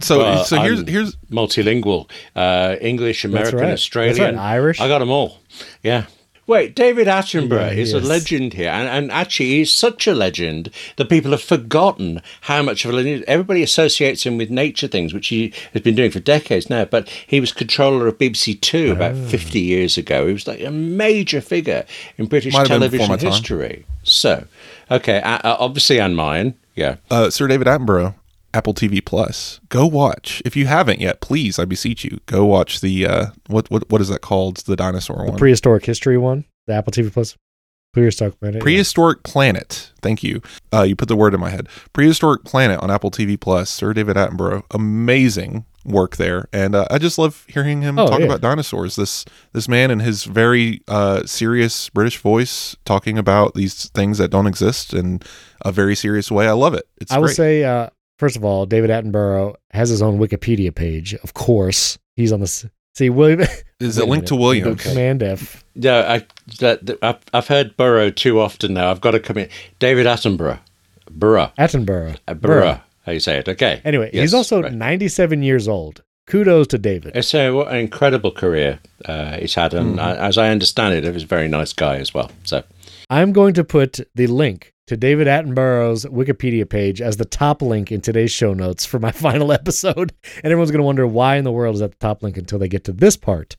so 0.00 0.18
Well, 0.18 0.44
so 0.44 0.60
here's 0.60 0.78
I'm- 0.80 0.86
here's 0.88 1.16
Multilingual. 1.30 2.10
Uh 2.36 2.76
English, 2.80 3.22
That's 3.22 3.32
American, 3.32 3.58
right. 3.60 3.66
That's 3.68 3.82
Australian. 3.82 4.36
right. 4.36 4.42
Irish. 4.42 4.80
I 4.80 4.88
got 4.88 4.98
them 5.00 5.10
all. 5.10 5.38
Yeah. 5.82 6.04
Wait, 6.46 6.74
David 6.74 7.06
Attenborough 7.06 7.68
Yeah, 7.68 7.72
he 7.74 7.80
is 7.82 7.92
a 7.92 8.00
legend 8.00 8.54
here, 8.54 8.70
and, 8.70 8.88
and 8.88 9.12
actually 9.12 9.50
he's 9.50 9.72
such 9.72 10.08
a 10.08 10.14
legend 10.14 10.68
that 10.96 11.08
people 11.08 11.30
have 11.30 11.42
forgotten 11.42 12.20
how 12.40 12.60
much 12.60 12.84
of 12.84 12.90
a 12.90 12.94
legend. 12.94 13.22
Everybody 13.28 13.62
associates 13.62 14.26
him 14.26 14.36
with 14.36 14.50
nature 14.50 14.88
things, 14.88 15.14
which 15.14 15.28
he 15.28 15.52
has 15.74 15.82
been 15.82 15.94
doing 15.94 16.10
for 16.10 16.18
decades 16.18 16.68
now. 16.68 16.84
But 16.86 17.08
he 17.24 17.38
was 17.40 17.52
controller 17.52 18.08
of 18.08 18.18
BBC 18.18 18.60
Two 18.60 18.90
about 18.90 19.14
Ah. 19.14 19.28
fifty 19.28 19.60
years 19.60 19.96
ago. 19.96 20.26
He 20.26 20.32
was 20.32 20.48
like 20.48 20.60
a 20.60 20.72
major 20.72 21.40
figure 21.40 21.84
in 22.18 22.26
British 22.26 22.52
Might 22.52 22.66
have 22.66 22.80
been 22.80 22.90
before 22.90 23.06
television 23.06 23.08
my 23.12 23.16
time. 23.16 23.30
history. 23.30 23.84
So, 24.02 24.44
okay, 24.90 25.20
uh, 25.20 25.38
uh, 25.38 25.56
obviously, 25.58 26.00
on 26.00 26.14
mine, 26.14 26.54
yeah. 26.74 26.96
uh 27.10 27.30
Sir 27.30 27.46
David 27.46 27.66
Attenborough, 27.66 28.14
Apple 28.54 28.74
TV 28.74 29.04
Plus. 29.04 29.60
Go 29.68 29.86
watch. 29.86 30.42
If 30.44 30.56
you 30.56 30.66
haven't 30.66 31.00
yet, 31.00 31.20
please, 31.20 31.58
I 31.58 31.64
beseech 31.64 32.04
you, 32.04 32.20
go 32.26 32.44
watch 32.44 32.80
the 32.80 33.06
uh 33.06 33.26
what 33.46 33.70
what 33.70 33.88
what 33.90 34.00
is 34.00 34.08
that 34.08 34.20
called? 34.20 34.58
The 34.58 34.76
dinosaur 34.76 35.16
one. 35.16 35.26
the 35.26 35.32
one. 35.32 35.38
prehistoric 35.38 35.84
history 35.84 36.18
one, 36.18 36.44
the 36.66 36.74
Apple 36.74 36.92
TV 36.92 37.12
Plus, 37.12 37.36
prehistoric 37.92 38.38
planet. 38.40 38.62
Prehistoric 38.62 39.22
Planet. 39.22 39.92
Thank 40.02 40.22
you. 40.22 40.42
Uh, 40.72 40.82
you 40.82 40.96
put 40.96 41.08
the 41.08 41.16
word 41.16 41.34
in 41.34 41.40
my 41.40 41.50
head. 41.50 41.68
Prehistoric 41.92 42.44
Planet 42.44 42.80
on 42.80 42.90
Apple 42.90 43.10
TV 43.10 43.38
Plus. 43.38 43.70
Sir 43.70 43.92
David 43.92 44.16
Attenborough, 44.16 44.64
amazing 44.70 45.64
work 45.84 46.16
there, 46.16 46.48
and 46.52 46.74
uh, 46.74 46.86
I 46.90 46.98
just 46.98 47.18
love 47.18 47.44
hearing 47.48 47.82
him 47.82 47.98
Oh, 47.98 48.06
talk 48.06 48.20
yeah. 48.20 48.26
about 48.26 48.40
dinosaurs. 48.40 48.96
This 48.96 49.24
this 49.52 49.68
man 49.68 49.90
in 49.90 50.00
his 50.00 50.24
very 50.24 50.82
uh, 50.88 51.24
serious 51.26 51.88
British 51.90 52.18
voice 52.18 52.76
talking 52.84 53.16
about 53.18 53.54
these 53.54 53.88
things 53.90 54.18
that 54.18 54.30
don't 54.30 54.46
exist 54.46 54.92
in 54.94 55.20
a 55.64 55.72
very 55.72 55.94
serious 55.94 56.30
way. 56.30 56.46
I 56.48 56.52
love 56.52 56.74
it. 56.74 56.86
It's 57.00 57.10
I 57.12 57.18
will 57.18 57.26
great. 57.26 57.36
say, 57.36 57.64
uh, 57.64 57.88
first 58.18 58.36
of 58.36 58.44
all, 58.44 58.66
David 58.66 58.90
Attenborough 58.90 59.54
has 59.72 59.88
his 59.88 60.02
own 60.02 60.18
Wikipedia 60.18 60.74
page. 60.74 61.14
Of 61.14 61.34
course, 61.34 61.98
he's 62.16 62.32
on 62.32 62.40
this. 62.40 62.66
See, 62.94 63.08
William. 63.08 63.40
is 63.78 63.98
it 63.98 64.02
a 64.06 64.06
linked 64.06 64.26
to 64.28 64.34
minute. 64.34 64.42
Williams? 64.44 64.82
Command 64.82 65.22
F. 65.22 65.64
No, 65.76 66.00
I, 66.02 66.26
that, 66.58 66.84
that- 66.86 66.98
I've, 67.02 67.18
I've 67.32 67.46
heard 67.48 67.76
Burrow 67.76 68.10
too 68.10 68.40
often 68.40 68.74
now. 68.74 68.90
I've 68.90 69.00
got 69.00 69.12
to 69.12 69.20
come 69.20 69.38
in. 69.38 69.48
David 69.78 70.06
Attenborough. 70.06 70.58
Burrow. 71.10 71.52
Attenborough. 71.58 72.16
Uh, 72.28 72.34
Burrow. 72.34 72.80
How 73.10 73.14
you 73.14 73.18
say 73.20 73.38
it? 73.38 73.48
Okay. 73.48 73.80
Anyway, 73.84 74.08
Yes, 74.12 74.20
he's 74.22 74.34
also 74.34 74.62
right. 74.62 74.72
97 74.72 75.42
years 75.42 75.66
old. 75.66 76.04
Kudos 76.28 76.68
to 76.68 76.78
David. 76.78 77.10
It's 77.16 77.34
a, 77.34 77.50
what 77.50 77.66
an 77.66 77.78
incredible 77.78 78.30
career 78.30 78.78
uh, 79.04 79.36
he's 79.38 79.56
had, 79.56 79.74
and 79.74 79.98
Mm-hmm. 79.98 80.22
as 80.22 80.38
I 80.38 80.50
understand 80.50 80.94
it, 80.94 81.02
he 81.02 81.10
was 81.10 81.24
a 81.24 81.26
very 81.26 81.48
nice 81.48 81.72
guy 81.72 81.96
as 81.96 82.14
well. 82.14 82.30
So, 82.44 82.62
I'm 83.10 83.32
going 83.32 83.54
to 83.54 83.64
put 83.64 83.98
the 84.14 84.28
link 84.28 84.72
to 84.86 84.96
David 84.96 85.26
Attenborough's 85.26 86.04
Wikipedia 86.04 86.68
page 86.70 87.00
as 87.00 87.16
the 87.16 87.24
top 87.24 87.62
link 87.62 87.90
in 87.90 88.00
today's 88.00 88.30
show 88.30 88.54
notes 88.54 88.86
for 88.86 89.00
my 89.00 89.10
final 89.26 89.50
episode. 89.50 90.12
And 90.36 90.44
everyone's 90.52 90.70
going 90.70 90.78
to 90.82 90.84
wonder 90.86 91.04
why 91.04 91.34
in 91.34 91.42
the 91.42 91.50
world 91.50 91.74
is 91.74 91.80
that 91.80 91.90
the 91.90 91.96
top 91.98 92.22
link 92.22 92.36
until 92.36 92.60
they 92.60 92.68
get 92.68 92.84
to 92.84 92.92
this 92.92 93.16
part. 93.16 93.56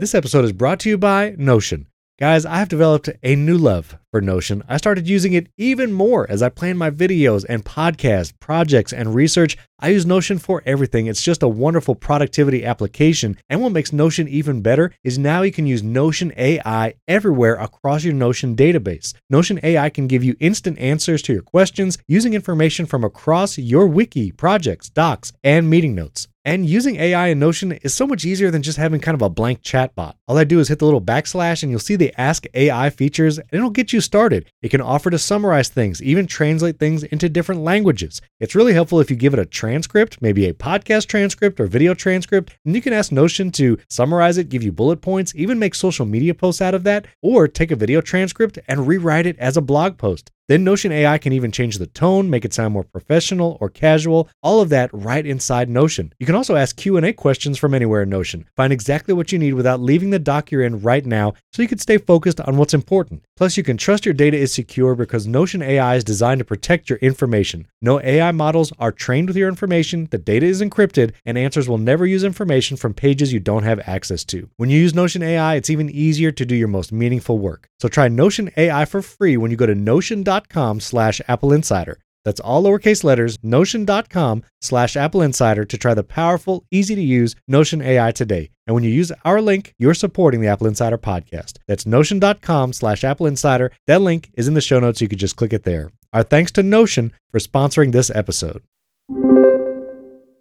This 0.00 0.14
episode 0.14 0.44
is 0.44 0.52
brought 0.52 0.80
to 0.80 0.90
you 0.90 0.98
by 0.98 1.34
Notion. 1.38 1.86
Guys, 2.20 2.44
I 2.44 2.56
have 2.58 2.68
developed 2.68 3.08
a 3.22 3.36
new 3.36 3.56
love 3.56 3.96
for 4.10 4.20
Notion. 4.20 4.62
I 4.68 4.76
started 4.76 5.08
using 5.08 5.32
it 5.32 5.48
even 5.56 5.92
more 5.92 6.30
as 6.30 6.42
I 6.42 6.48
plan 6.48 6.76
my 6.76 6.90
videos 6.90 7.44
and 7.48 7.64
podcast 7.64 8.32
projects 8.40 8.92
and 8.92 9.14
research. 9.14 9.56
I 9.80 9.88
use 9.88 10.06
Notion 10.06 10.38
for 10.38 10.62
everything. 10.66 11.06
It's 11.06 11.22
just 11.22 11.42
a 11.42 11.48
wonderful 11.48 11.94
productivity 11.94 12.64
application. 12.64 13.36
And 13.48 13.62
what 13.62 13.72
makes 13.72 13.92
Notion 13.92 14.26
even 14.28 14.62
better 14.62 14.92
is 15.04 15.18
now 15.18 15.42
you 15.42 15.52
can 15.52 15.66
use 15.66 15.82
Notion 15.82 16.32
AI 16.36 16.94
everywhere 17.06 17.54
across 17.54 18.04
your 18.04 18.14
Notion 18.14 18.56
database. 18.56 19.14
Notion 19.30 19.60
AI 19.62 19.90
can 19.90 20.06
give 20.06 20.24
you 20.24 20.36
instant 20.40 20.78
answers 20.78 21.22
to 21.22 21.32
your 21.32 21.42
questions 21.42 21.98
using 22.08 22.34
information 22.34 22.86
from 22.86 23.04
across 23.04 23.58
your 23.58 23.86
wiki, 23.86 24.32
projects, 24.32 24.88
docs, 24.88 25.32
and 25.44 25.68
meeting 25.68 25.94
notes. 25.94 26.28
And 26.48 26.64
using 26.64 26.96
AI 26.96 27.26
in 27.26 27.38
Notion 27.38 27.72
is 27.72 27.92
so 27.92 28.06
much 28.06 28.24
easier 28.24 28.50
than 28.50 28.62
just 28.62 28.78
having 28.78 29.00
kind 29.00 29.14
of 29.14 29.20
a 29.20 29.28
blank 29.28 29.60
chatbot. 29.60 30.14
All 30.26 30.38
I 30.38 30.44
do 30.44 30.60
is 30.60 30.68
hit 30.68 30.78
the 30.78 30.86
little 30.86 31.02
backslash 31.02 31.62
and 31.62 31.70
you'll 31.70 31.78
see 31.78 31.94
the 31.94 32.18
Ask 32.18 32.46
AI 32.54 32.88
features 32.88 33.36
and 33.36 33.48
it'll 33.52 33.68
get 33.68 33.92
you 33.92 33.97
started. 34.00 34.50
It 34.62 34.70
can 34.70 34.80
offer 34.80 35.10
to 35.10 35.18
summarize 35.18 35.68
things, 35.68 36.02
even 36.02 36.26
translate 36.26 36.78
things 36.78 37.02
into 37.02 37.28
different 37.28 37.62
languages. 37.62 38.20
It's 38.40 38.54
really 38.54 38.72
helpful 38.72 39.00
if 39.00 39.10
you 39.10 39.16
give 39.16 39.34
it 39.34 39.40
a 39.40 39.46
transcript, 39.46 40.20
maybe 40.20 40.46
a 40.46 40.54
podcast 40.54 41.06
transcript 41.06 41.60
or 41.60 41.66
video 41.66 41.94
transcript, 41.94 42.56
and 42.64 42.74
you 42.74 42.82
can 42.82 42.92
ask 42.92 43.12
Notion 43.12 43.50
to 43.52 43.78
summarize 43.88 44.38
it, 44.38 44.48
give 44.48 44.62
you 44.62 44.72
bullet 44.72 45.00
points, 45.00 45.34
even 45.34 45.58
make 45.58 45.74
social 45.74 46.06
media 46.06 46.34
posts 46.34 46.62
out 46.62 46.74
of 46.74 46.84
that, 46.84 47.06
or 47.22 47.48
take 47.48 47.70
a 47.70 47.76
video 47.76 48.00
transcript 48.00 48.58
and 48.68 48.86
rewrite 48.86 49.26
it 49.26 49.38
as 49.38 49.56
a 49.56 49.62
blog 49.62 49.98
post. 49.98 50.30
Then 50.48 50.64
Notion 50.64 50.92
AI 50.92 51.18
can 51.18 51.34
even 51.34 51.52
change 51.52 51.76
the 51.76 51.86
tone, 51.86 52.30
make 52.30 52.42
it 52.42 52.54
sound 52.54 52.72
more 52.72 52.82
professional 52.82 53.58
or 53.60 53.68
casual, 53.68 54.30
all 54.42 54.62
of 54.62 54.70
that 54.70 54.88
right 54.94 55.26
inside 55.26 55.68
Notion. 55.68 56.14
You 56.18 56.24
can 56.24 56.34
also 56.34 56.56
ask 56.56 56.74
Q&A 56.74 57.12
questions 57.12 57.58
from 57.58 57.74
anywhere 57.74 58.04
in 58.04 58.08
Notion. 58.08 58.46
Find 58.56 58.72
exactly 58.72 59.12
what 59.12 59.30
you 59.30 59.38
need 59.38 59.52
without 59.52 59.78
leaving 59.78 60.08
the 60.08 60.18
doc 60.18 60.50
you're 60.50 60.62
in 60.62 60.80
right 60.80 61.04
now 61.04 61.34
so 61.52 61.60
you 61.60 61.68
can 61.68 61.76
stay 61.76 61.98
focused 61.98 62.40
on 62.40 62.56
what's 62.56 62.72
important. 62.72 63.26
Plus, 63.36 63.58
you 63.58 63.62
can 63.62 63.76
trust 63.76 64.06
your 64.06 64.14
data 64.14 64.38
is 64.38 64.50
secure 64.50 64.94
because 64.94 65.26
Notion 65.26 65.60
AI 65.60 65.96
is 65.96 66.02
designed 66.02 66.38
to 66.38 66.46
protect 66.46 66.88
your 66.88 66.98
information. 67.00 67.66
No 67.82 68.00
AI 68.00 68.32
models 68.32 68.72
are 68.78 68.90
trained 68.90 69.28
with 69.28 69.36
your 69.36 69.50
information, 69.50 70.08
the 70.10 70.16
data 70.16 70.46
is 70.46 70.62
encrypted, 70.62 71.12
and 71.26 71.36
answers 71.36 71.68
will 71.68 71.76
never 71.76 72.06
use 72.06 72.24
information 72.24 72.78
from 72.78 72.94
pages 72.94 73.34
you 73.34 73.38
don't 73.38 73.64
have 73.64 73.86
access 73.86 74.24
to. 74.24 74.48
When 74.56 74.70
you 74.70 74.80
use 74.80 74.94
Notion 74.94 75.22
AI, 75.22 75.56
it's 75.56 75.68
even 75.68 75.90
easier 75.90 76.32
to 76.32 76.46
do 76.46 76.54
your 76.54 76.68
most 76.68 76.90
meaningful 76.90 77.38
work. 77.38 77.68
So 77.80 77.88
try 77.88 78.08
Notion 78.08 78.50
AI 78.56 78.86
for 78.86 79.02
free 79.02 79.36
when 79.36 79.50
you 79.50 79.56
go 79.58 79.66
to 79.66 79.74
notion.com 79.74 80.37
slash 80.80 81.20
Apple 81.28 81.52
Insider. 81.52 81.98
That's 82.24 82.40
all 82.40 82.62
lowercase 82.62 83.04
letters, 83.04 83.38
notion.com 83.42 84.42
slash 84.60 84.96
Apple 84.96 85.22
Insider 85.22 85.64
to 85.64 85.78
try 85.78 85.94
the 85.94 86.04
powerful, 86.04 86.64
easy 86.70 86.94
to 86.94 87.00
use 87.00 87.34
Notion 87.46 87.80
AI 87.80 88.10
today. 88.10 88.50
And 88.66 88.74
when 88.74 88.84
you 88.84 88.90
use 88.90 89.10
our 89.24 89.40
link, 89.40 89.74
you're 89.78 89.94
supporting 89.94 90.40
the 90.40 90.48
Apple 90.48 90.66
Insider 90.66 90.98
podcast. 90.98 91.58
That's 91.66 91.86
notion.com 91.86 92.74
slash 92.74 93.02
Apple 93.02 93.26
Insider. 93.26 93.72
That 93.86 94.02
link 94.02 94.30
is 94.34 94.46
in 94.46 94.54
the 94.54 94.60
show 94.60 94.78
notes. 94.78 95.00
You 95.00 95.08
could 95.08 95.18
just 95.18 95.36
click 95.36 95.52
it 95.52 95.64
there. 95.64 95.90
Our 96.12 96.22
thanks 96.22 96.52
to 96.52 96.62
Notion 96.62 97.12
for 97.30 97.38
sponsoring 97.38 97.92
this 97.92 98.10
episode. 98.10 98.62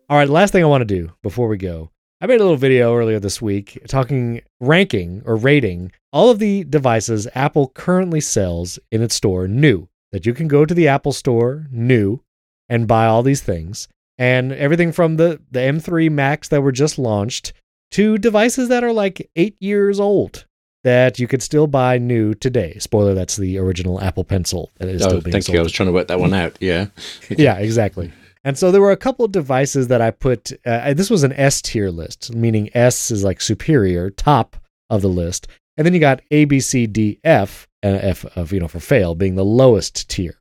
All 0.10 0.18
right, 0.18 0.30
last 0.30 0.52
thing 0.52 0.64
I 0.64 0.68
want 0.68 0.82
to 0.82 0.86
do 0.86 1.12
before 1.22 1.48
we 1.48 1.58
go. 1.58 1.90
I 2.20 2.26
made 2.26 2.40
a 2.40 2.44
little 2.44 2.58
video 2.58 2.96
earlier 2.96 3.20
this 3.20 3.44
week 3.44 3.80
talking 3.88 4.42
ranking 4.60 5.22
or 5.24 5.36
rating 5.36 5.92
all 6.12 6.32
of 6.32 6.40
the 6.40 6.64
devices 6.64 7.28
Apple 7.36 7.68
currently 7.76 8.22
sells 8.22 8.80
in 8.92 9.04
its 9.04 9.14
store 9.14 9.48
new. 9.48 9.88
That 10.12 10.26
you 10.26 10.34
can 10.34 10.48
go 10.48 10.66
to 10.66 10.74
the 10.74 10.88
Apple 10.88 11.12
store 11.12 11.68
new 11.70 12.22
and 12.70 12.88
buy 12.88 13.06
all 13.06 13.22
these 13.22 13.44
things. 13.44 13.88
And 14.18 14.52
everything 14.52 14.92
from 14.94 15.18
the, 15.18 15.40
the 15.52 15.60
M3 15.60 16.10
Max 16.10 16.48
that 16.48 16.62
were 16.62 16.72
just 16.72 16.98
launched 16.98 17.54
to 17.92 18.18
devices 18.18 18.70
that 18.70 18.84
are 18.84 18.94
like 18.94 19.30
eight 19.36 19.56
years 19.60 20.00
old 20.00 20.46
that 20.84 21.20
you 21.20 21.28
could 21.28 21.44
still 21.44 21.68
buy 21.68 22.00
new 22.00 22.34
today. 22.34 22.80
Spoiler, 22.80 23.14
that's 23.14 23.38
the 23.38 23.60
original 23.60 24.02
Apple 24.02 24.24
Pencil 24.24 24.72
that 24.80 24.90
is 24.90 25.04
oh, 25.04 25.10
still 25.10 25.22
being 25.22 25.34
thank 25.34 25.44
sold. 25.44 25.54
you. 25.54 25.60
I 25.60 25.64
was 25.64 25.72
trying 25.72 25.88
to 25.88 25.94
work 25.94 26.08
that 26.08 26.20
one 26.20 26.34
out. 26.34 26.58
Yeah. 26.62 26.88
yeah, 27.30 27.60
exactly. 27.60 28.12
And 28.48 28.58
so 28.58 28.72
there 28.72 28.80
were 28.80 28.92
a 28.92 28.96
couple 28.98 29.26
of 29.26 29.34
devices 29.34 29.90
that 29.90 30.02
I 30.02 30.10
put. 30.10 30.54
Uh, 30.66 30.94
this 30.94 31.10
was 31.10 31.24
an 31.24 31.34
S 31.34 31.62
tier 31.62 31.92
list, 31.92 32.34
meaning 32.34 32.70
S 32.74 33.12
is 33.12 33.22
like 33.22 33.42
superior, 33.42 34.10
top 34.10 34.56
of 34.90 35.02
the 35.02 35.10
list, 35.10 35.48
and 35.76 35.86
then 35.86 35.94
you 35.94 36.00
got 36.00 36.22
A, 36.32 36.46
B, 36.46 36.62
C, 36.62 36.88
D, 36.88 37.20
F, 37.26 37.68
and 37.84 37.98
F 37.98 38.24
of 38.38 38.54
you 38.54 38.62
know 38.62 38.70
for 38.70 38.80
fail 38.80 39.16
being 39.16 39.36
the 39.36 39.44
lowest 39.44 40.10
tier. 40.10 40.40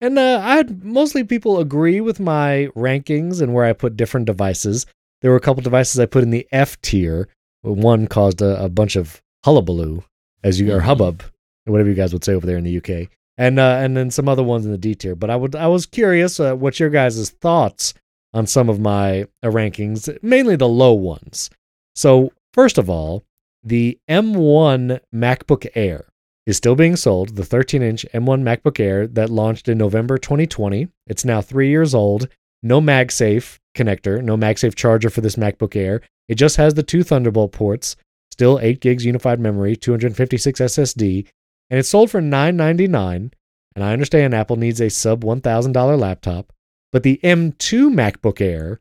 And 0.00 0.18
uh, 0.18 0.40
I 0.42 0.56
had 0.56 0.82
mostly 0.82 1.24
people 1.24 1.60
agree 1.60 2.00
with 2.00 2.18
my 2.18 2.70
rankings 2.74 3.42
and 3.42 3.52
where 3.52 3.66
I 3.66 3.74
put 3.74 3.98
different 3.98 4.24
devices. 4.24 4.86
There 5.20 5.30
were 5.30 5.36
a 5.36 5.40
couple 5.40 5.62
devices 5.62 6.00
I 6.00 6.06
put 6.06 6.22
in 6.22 6.30
the 6.30 6.48
F 6.52 6.80
tier. 6.80 7.28
One 7.60 8.06
caused 8.06 8.40
a, 8.40 8.64
a 8.64 8.70
bunch 8.70 8.96
of 8.96 9.20
hullabaloo, 9.44 10.04
as 10.42 10.58
you 10.58 10.72
or 10.72 10.80
hubbub, 10.80 11.22
whatever 11.66 11.90
you 11.90 11.94
guys 11.96 12.14
would 12.14 12.24
say 12.24 12.32
over 12.32 12.46
there 12.46 12.56
in 12.56 12.64
the 12.64 12.78
UK, 12.78 13.10
and 13.38 13.58
uh, 13.58 13.78
and 13.80 13.96
then 13.96 14.10
some 14.10 14.28
other 14.28 14.42
ones 14.42 14.64
in 14.64 14.72
the 14.72 14.78
D 14.78 14.94
tier. 14.94 15.14
But 15.14 15.30
I 15.30 15.36
would 15.36 15.54
I 15.54 15.68
was 15.68 15.86
curious 15.86 16.38
uh, 16.40 16.54
what 16.54 16.80
your 16.80 16.90
guys' 16.90 17.30
thoughts 17.30 17.94
on 18.34 18.46
some 18.46 18.68
of 18.68 18.80
my 18.80 19.22
uh, 19.42 19.48
rankings, 19.48 20.16
mainly 20.22 20.56
the 20.56 20.68
low 20.68 20.92
ones. 20.92 21.50
So 21.94 22.32
first 22.54 22.78
of 22.78 22.88
all, 22.88 23.24
the 23.62 23.98
M1 24.08 25.00
MacBook 25.14 25.68
Air 25.74 26.06
is 26.46 26.56
still 26.56 26.74
being 26.74 26.96
sold, 26.96 27.36
the 27.36 27.44
13 27.44 27.82
inch 27.82 28.06
M1 28.12 28.42
MacBook 28.42 28.80
Air 28.80 29.06
that 29.06 29.30
launched 29.30 29.68
in 29.68 29.78
November 29.78 30.18
2020. 30.18 30.88
It's 31.06 31.24
now 31.24 31.40
three 31.40 31.68
years 31.68 31.94
old. 31.94 32.28
No 32.62 32.80
MagSafe 32.80 33.58
connector, 33.76 34.22
no 34.22 34.36
MagSafe 34.36 34.74
charger 34.74 35.10
for 35.10 35.20
this 35.20 35.36
MacBook 35.36 35.76
Air. 35.76 36.00
It 36.28 36.36
just 36.36 36.56
has 36.56 36.74
the 36.74 36.82
two 36.82 37.02
Thunderbolt 37.02 37.52
ports, 37.52 37.96
still 38.30 38.58
8 38.60 38.80
gigs 38.80 39.04
unified 39.04 39.40
memory, 39.40 39.76
256 39.76 40.60
SSD, 40.60 41.26
and 41.72 41.78
it's 41.78 41.88
sold 41.88 42.10
for 42.10 42.20
999. 42.20 43.32
And 43.74 43.84
I 43.84 43.94
understand 43.94 44.34
Apple 44.34 44.56
needs 44.56 44.78
a 44.78 44.90
sub 44.90 45.24
$1,000 45.24 45.98
laptop, 45.98 46.52
but 46.92 47.02
the 47.02 47.18
M2 47.24 47.90
MacBook 47.90 48.42
Air 48.42 48.80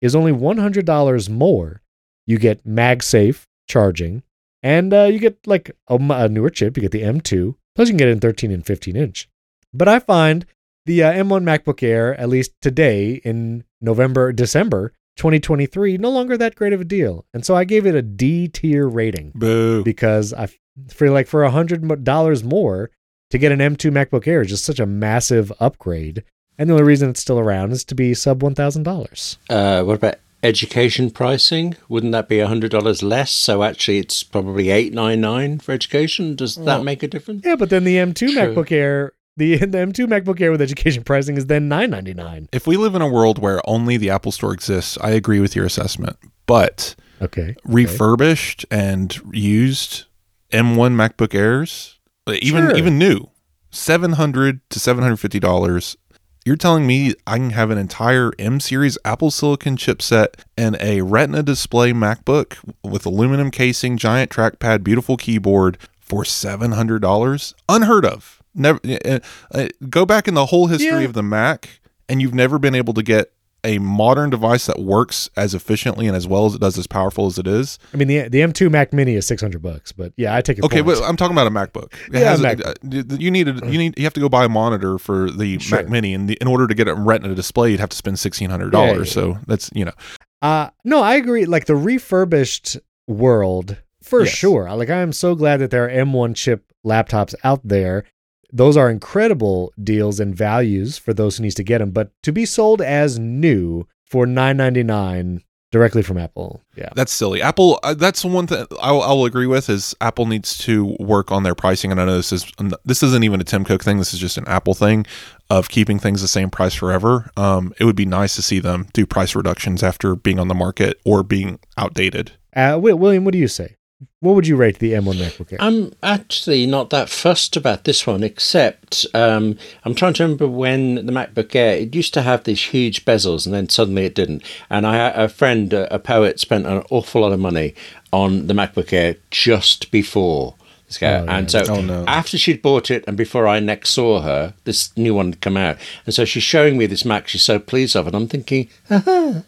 is 0.00 0.16
only 0.16 0.32
$100 0.32 1.30
more. 1.30 1.82
You 2.26 2.38
get 2.38 2.66
MagSafe 2.66 3.46
charging, 3.68 4.24
and 4.60 4.92
uh, 4.92 5.04
you 5.04 5.20
get 5.20 5.46
like 5.46 5.70
a, 5.86 5.94
a, 5.94 6.28
newer 6.28 6.50
chip. 6.50 6.76
You 6.76 6.80
get 6.80 6.90
the 6.90 7.02
M2, 7.02 7.54
plus 7.76 7.86
you 7.86 7.92
can 7.92 7.98
get 7.98 8.08
it 8.08 8.12
in 8.12 8.20
13 8.20 8.50
and 8.50 8.66
15 8.66 8.96
inch. 8.96 9.28
But 9.72 9.86
I 9.86 10.00
find 10.00 10.44
the 10.84 11.04
uh, 11.04 11.12
M1 11.12 11.44
MacBook 11.44 11.80
Air, 11.84 12.18
at 12.18 12.28
least 12.28 12.60
today 12.60 13.20
in 13.24 13.62
November, 13.80 14.32
December 14.32 14.92
2023, 15.16 15.98
no 15.98 16.10
longer 16.10 16.36
that 16.36 16.56
great 16.56 16.72
of 16.72 16.80
a 16.80 16.84
deal. 16.84 17.24
And 17.32 17.46
so 17.46 17.54
I 17.54 17.62
gave 17.62 17.86
it 17.86 17.94
a 17.94 18.02
D 18.02 18.48
tier 18.48 18.88
rating. 18.88 19.30
Boo. 19.36 19.84
Because 19.84 20.32
I 20.32 20.48
feel 20.88 21.12
like 21.12 21.26
for 21.26 21.44
a 21.44 21.50
$100 21.50 22.44
more 22.44 22.90
to 23.30 23.38
get 23.38 23.52
an 23.52 23.60
M2 23.60 23.90
MacBook 23.90 24.26
Air 24.26 24.42
is 24.42 24.48
just 24.48 24.64
such 24.64 24.78
a 24.78 24.86
massive 24.86 25.52
upgrade. 25.60 26.24
And 26.58 26.68
the 26.68 26.74
only 26.74 26.84
reason 26.84 27.10
it's 27.10 27.20
still 27.20 27.38
around 27.38 27.72
is 27.72 27.84
to 27.84 27.94
be 27.94 28.14
sub 28.14 28.40
$1,000. 28.40 29.36
Uh, 29.48 29.84
what 29.84 29.94
about 29.94 30.16
education 30.42 31.10
pricing? 31.10 31.76
Wouldn't 31.88 32.12
that 32.12 32.28
be 32.28 32.40
a 32.40 32.48
$100 32.48 33.02
less? 33.02 33.30
So 33.30 33.62
actually 33.62 33.98
it's 33.98 34.22
probably 34.22 34.70
eight 34.70 34.92
nine 34.92 35.20
nine 35.20 35.58
for 35.60 35.72
education. 35.72 36.36
Does 36.36 36.56
well, 36.56 36.66
that 36.66 36.84
make 36.84 37.02
a 37.02 37.08
difference? 37.08 37.42
Yeah, 37.44 37.56
but 37.56 37.70
then 37.70 37.84
the 37.84 37.96
M2 37.96 38.14
True. 38.14 38.34
MacBook 38.34 38.70
Air 38.70 39.12
the, 39.36 39.56
the 39.58 39.78
M2 39.78 40.06
MacBook 40.06 40.40
Air 40.40 40.50
with 40.50 40.60
education 40.60 41.02
pricing 41.04 41.36
is 41.36 41.46
then 41.46 41.68
nine 41.68 41.90
ninety 41.90 42.14
nine. 42.14 42.48
If 42.52 42.66
we 42.66 42.76
live 42.76 42.94
in 42.94 43.02
a 43.02 43.08
world 43.08 43.38
where 43.38 43.60
only 43.68 43.96
the 43.96 44.10
Apple 44.10 44.32
Store 44.32 44.52
exists, 44.52 44.98
I 45.00 45.10
agree 45.10 45.40
with 45.40 45.56
your 45.56 45.64
assessment. 45.64 46.16
But 46.46 46.94
okay, 47.20 47.56
refurbished 47.64 48.66
okay. 48.70 48.78
and 48.78 49.18
used 49.32 50.04
M1 50.52 50.94
MacBook 50.94 51.34
Airs, 51.34 51.98
even 52.28 52.68
sure. 52.68 52.76
even 52.76 52.98
new, 52.98 53.30
seven 53.70 54.12
hundred 54.12 54.60
to 54.70 54.78
seven 54.78 55.02
hundred 55.02 55.16
fifty 55.16 55.40
dollars. 55.40 55.96
You're 56.44 56.56
telling 56.56 56.86
me 56.86 57.14
I 57.26 57.36
can 57.38 57.50
have 57.50 57.70
an 57.70 57.78
entire 57.78 58.32
M 58.38 58.60
series 58.60 58.98
Apple 59.04 59.30
Silicon 59.30 59.76
chipset 59.76 60.34
and 60.56 60.76
a 60.80 61.02
Retina 61.02 61.42
display 61.42 61.92
MacBook 61.92 62.58
with 62.82 63.06
aluminum 63.06 63.50
casing, 63.50 63.96
giant 63.96 64.30
trackpad, 64.30 64.82
beautiful 64.84 65.16
keyboard 65.16 65.78
for 66.00 66.24
seven 66.24 66.72
hundred 66.72 67.00
dollars? 67.00 67.54
Unheard 67.68 68.04
of. 68.04 68.42
Never 68.54 68.80
uh, 69.04 69.20
uh, 69.52 69.68
go 69.88 70.04
back 70.04 70.28
in 70.28 70.34
the 70.34 70.46
whole 70.46 70.66
history 70.66 70.88
yeah. 70.88 71.00
of 71.00 71.14
the 71.14 71.22
Mac, 71.22 71.80
and 72.08 72.20
you've 72.20 72.34
never 72.34 72.58
been 72.58 72.74
able 72.74 72.92
to 72.94 73.02
get 73.02 73.32
a 73.64 73.78
modern 73.78 74.30
device 74.30 74.66
that 74.66 74.78
works 74.80 75.30
as 75.36 75.54
efficiently 75.54 76.06
and 76.06 76.16
as 76.16 76.26
well 76.26 76.46
as 76.46 76.54
it 76.54 76.60
does, 76.60 76.76
as 76.78 76.86
powerful 76.86 77.26
as 77.26 77.38
it 77.38 77.46
is. 77.46 77.78
I 77.94 77.96
mean, 77.96 78.08
the 78.08 78.28
the 78.28 78.40
M2 78.40 78.70
Mac 78.70 78.92
Mini 78.92 79.14
is 79.14 79.26
six 79.26 79.40
hundred 79.40 79.62
bucks, 79.62 79.92
but 79.92 80.12
yeah, 80.16 80.34
I 80.34 80.40
take 80.40 80.58
it. 80.58 80.64
Okay, 80.64 80.82
point. 80.82 80.98
but 80.98 81.08
I'm 81.08 81.16
talking 81.16 81.36
about 81.36 81.46
a 81.46 81.50
MacBook. 81.50 81.92
It 82.08 82.20
yeah, 82.20 82.36
has 82.36 82.42
a, 82.42 82.68
uh, 82.68 82.74
you 83.18 83.30
need 83.30 83.48
a, 83.48 83.54
you 83.70 83.78
need 83.78 83.94
you 83.96 84.04
have 84.04 84.14
to 84.14 84.20
go 84.20 84.28
buy 84.28 84.44
a 84.44 84.48
monitor 84.48 84.98
for 84.98 85.30
the 85.30 85.58
sure. 85.58 85.78
Mac 85.78 85.88
Mini, 85.88 86.14
and 86.14 86.30
in 86.30 86.46
order 86.46 86.66
to 86.66 86.74
get 86.74 86.88
a 86.88 86.94
Retina 86.94 87.34
display, 87.34 87.70
you'd 87.70 87.80
have 87.80 87.90
to 87.90 87.96
spend 87.96 88.18
sixteen 88.18 88.50
hundred 88.50 88.70
dollars. 88.70 89.14
Yeah, 89.14 89.22
yeah, 89.22 89.34
so 89.34 89.38
that's 89.46 89.70
you 89.74 89.84
know. 89.84 89.92
Uh 90.40 90.70
no, 90.84 91.02
I 91.02 91.14
agree. 91.14 91.44
Like 91.44 91.66
the 91.66 91.76
refurbished 91.76 92.78
world, 93.06 93.76
for 94.02 94.24
yes. 94.24 94.34
sure. 94.34 94.72
Like 94.74 94.90
I 94.90 94.98
am 94.98 95.12
so 95.12 95.34
glad 95.34 95.58
that 95.58 95.70
there 95.70 95.84
are 95.86 96.04
M1 96.04 96.34
chip 96.34 96.72
laptops 96.84 97.34
out 97.44 97.60
there 97.62 98.04
those 98.52 98.76
are 98.76 98.90
incredible 98.90 99.72
deals 99.82 100.20
and 100.20 100.34
values 100.34 100.98
for 100.98 101.14
those 101.14 101.36
who 101.36 101.42
needs 101.42 101.54
to 101.56 101.64
get 101.64 101.78
them. 101.78 101.90
But 101.90 102.10
to 102.22 102.32
be 102.32 102.44
sold 102.44 102.82
as 102.82 103.18
new 103.18 103.86
for 104.04 104.26
nine 104.26 104.58
ninety 104.58 104.82
nine 104.82 105.42
directly 105.70 106.02
from 106.02 106.18
Apple, 106.18 106.60
yeah, 106.76 106.90
that's 106.94 107.12
silly. 107.12 107.40
Apple, 107.40 107.80
uh, 107.82 107.94
that's 107.94 108.24
one 108.24 108.46
thing 108.46 108.66
I'll, 108.80 109.00
I'll, 109.00 109.24
agree 109.24 109.46
with 109.46 109.70
is 109.70 109.96
Apple 110.02 110.26
needs 110.26 110.58
to 110.58 110.96
work 111.00 111.32
on 111.32 111.44
their 111.44 111.54
pricing. 111.54 111.90
And 111.90 112.00
I 112.00 112.04
know 112.04 112.16
this 112.16 112.32
is 112.32 112.52
this 112.84 113.02
isn't 113.02 113.24
even 113.24 113.40
a 113.40 113.44
Tim 113.44 113.64
Cook 113.64 113.82
thing. 113.82 113.98
This 113.98 114.12
is 114.12 114.20
just 114.20 114.36
an 114.36 114.46
Apple 114.46 114.74
thing 114.74 115.06
of 115.48 115.70
keeping 115.70 115.98
things 115.98 116.20
the 116.20 116.28
same 116.28 116.50
price 116.50 116.74
forever. 116.74 117.30
Um, 117.36 117.72
it 117.80 117.84
would 117.84 117.96
be 117.96 118.06
nice 118.06 118.36
to 118.36 118.42
see 118.42 118.60
them 118.60 118.86
do 118.92 119.06
price 119.06 119.34
reductions 119.34 119.82
after 119.82 120.14
being 120.14 120.38
on 120.38 120.48
the 120.48 120.54
market 120.54 121.00
or 121.04 121.22
being 121.22 121.58
outdated. 121.78 122.32
Uh, 122.54 122.78
William, 122.78 123.24
what 123.24 123.32
do 123.32 123.38
you 123.38 123.48
say? 123.48 123.76
What 124.22 124.36
would 124.36 124.46
you 124.46 124.54
rate 124.54 124.78
the 124.78 124.92
M1 124.92 125.16
MacBook 125.16 125.52
Air? 125.52 125.58
I'm 125.60 125.94
actually 126.00 126.64
not 126.64 126.90
that 126.90 127.08
fussed 127.08 127.56
about 127.56 127.82
this 127.82 128.06
one, 128.06 128.22
except 128.22 129.04
um, 129.14 129.58
I'm 129.84 129.96
trying 129.96 130.12
to 130.12 130.22
remember 130.22 130.46
when 130.46 130.94
the 130.94 131.12
MacBook 131.12 131.56
Air, 131.56 131.78
it 131.78 131.92
used 131.92 132.14
to 132.14 132.22
have 132.22 132.44
these 132.44 132.66
huge 132.66 133.04
bezels 133.04 133.46
and 133.46 133.52
then 133.52 133.68
suddenly 133.68 134.04
it 134.04 134.14
didn't. 134.14 134.44
And 134.70 134.86
I 134.86 135.08
a 135.08 135.28
friend, 135.28 135.72
a 135.72 135.98
poet, 135.98 136.38
spent 136.38 136.68
an 136.68 136.84
awful 136.88 137.22
lot 137.22 137.32
of 137.32 137.40
money 137.40 137.74
on 138.12 138.46
the 138.46 138.54
MacBook 138.54 138.92
Air 138.92 139.16
just 139.32 139.90
before 139.90 140.54
this. 140.86 141.02
Oh, 141.02 141.26
and 141.28 141.50
so 141.50 141.64
oh, 141.68 141.80
no. 141.80 142.04
after 142.06 142.38
she'd 142.38 142.62
bought 142.62 142.92
it 142.92 143.02
and 143.08 143.16
before 143.16 143.48
I 143.48 143.58
next 143.58 143.90
saw 143.90 144.20
her, 144.20 144.54
this 144.62 144.96
new 144.96 145.16
one 145.16 145.30
had 145.30 145.40
come 145.40 145.56
out. 145.56 145.78
And 146.06 146.14
so 146.14 146.24
she's 146.24 146.44
showing 146.44 146.78
me 146.78 146.86
this 146.86 147.04
Mac 147.04 147.26
she's 147.26 147.42
so 147.42 147.58
pleased 147.58 147.96
of. 147.96 148.06
And 148.06 148.14
I'm 148.14 148.28
thinking, 148.28 148.68
yeah. 148.88 149.42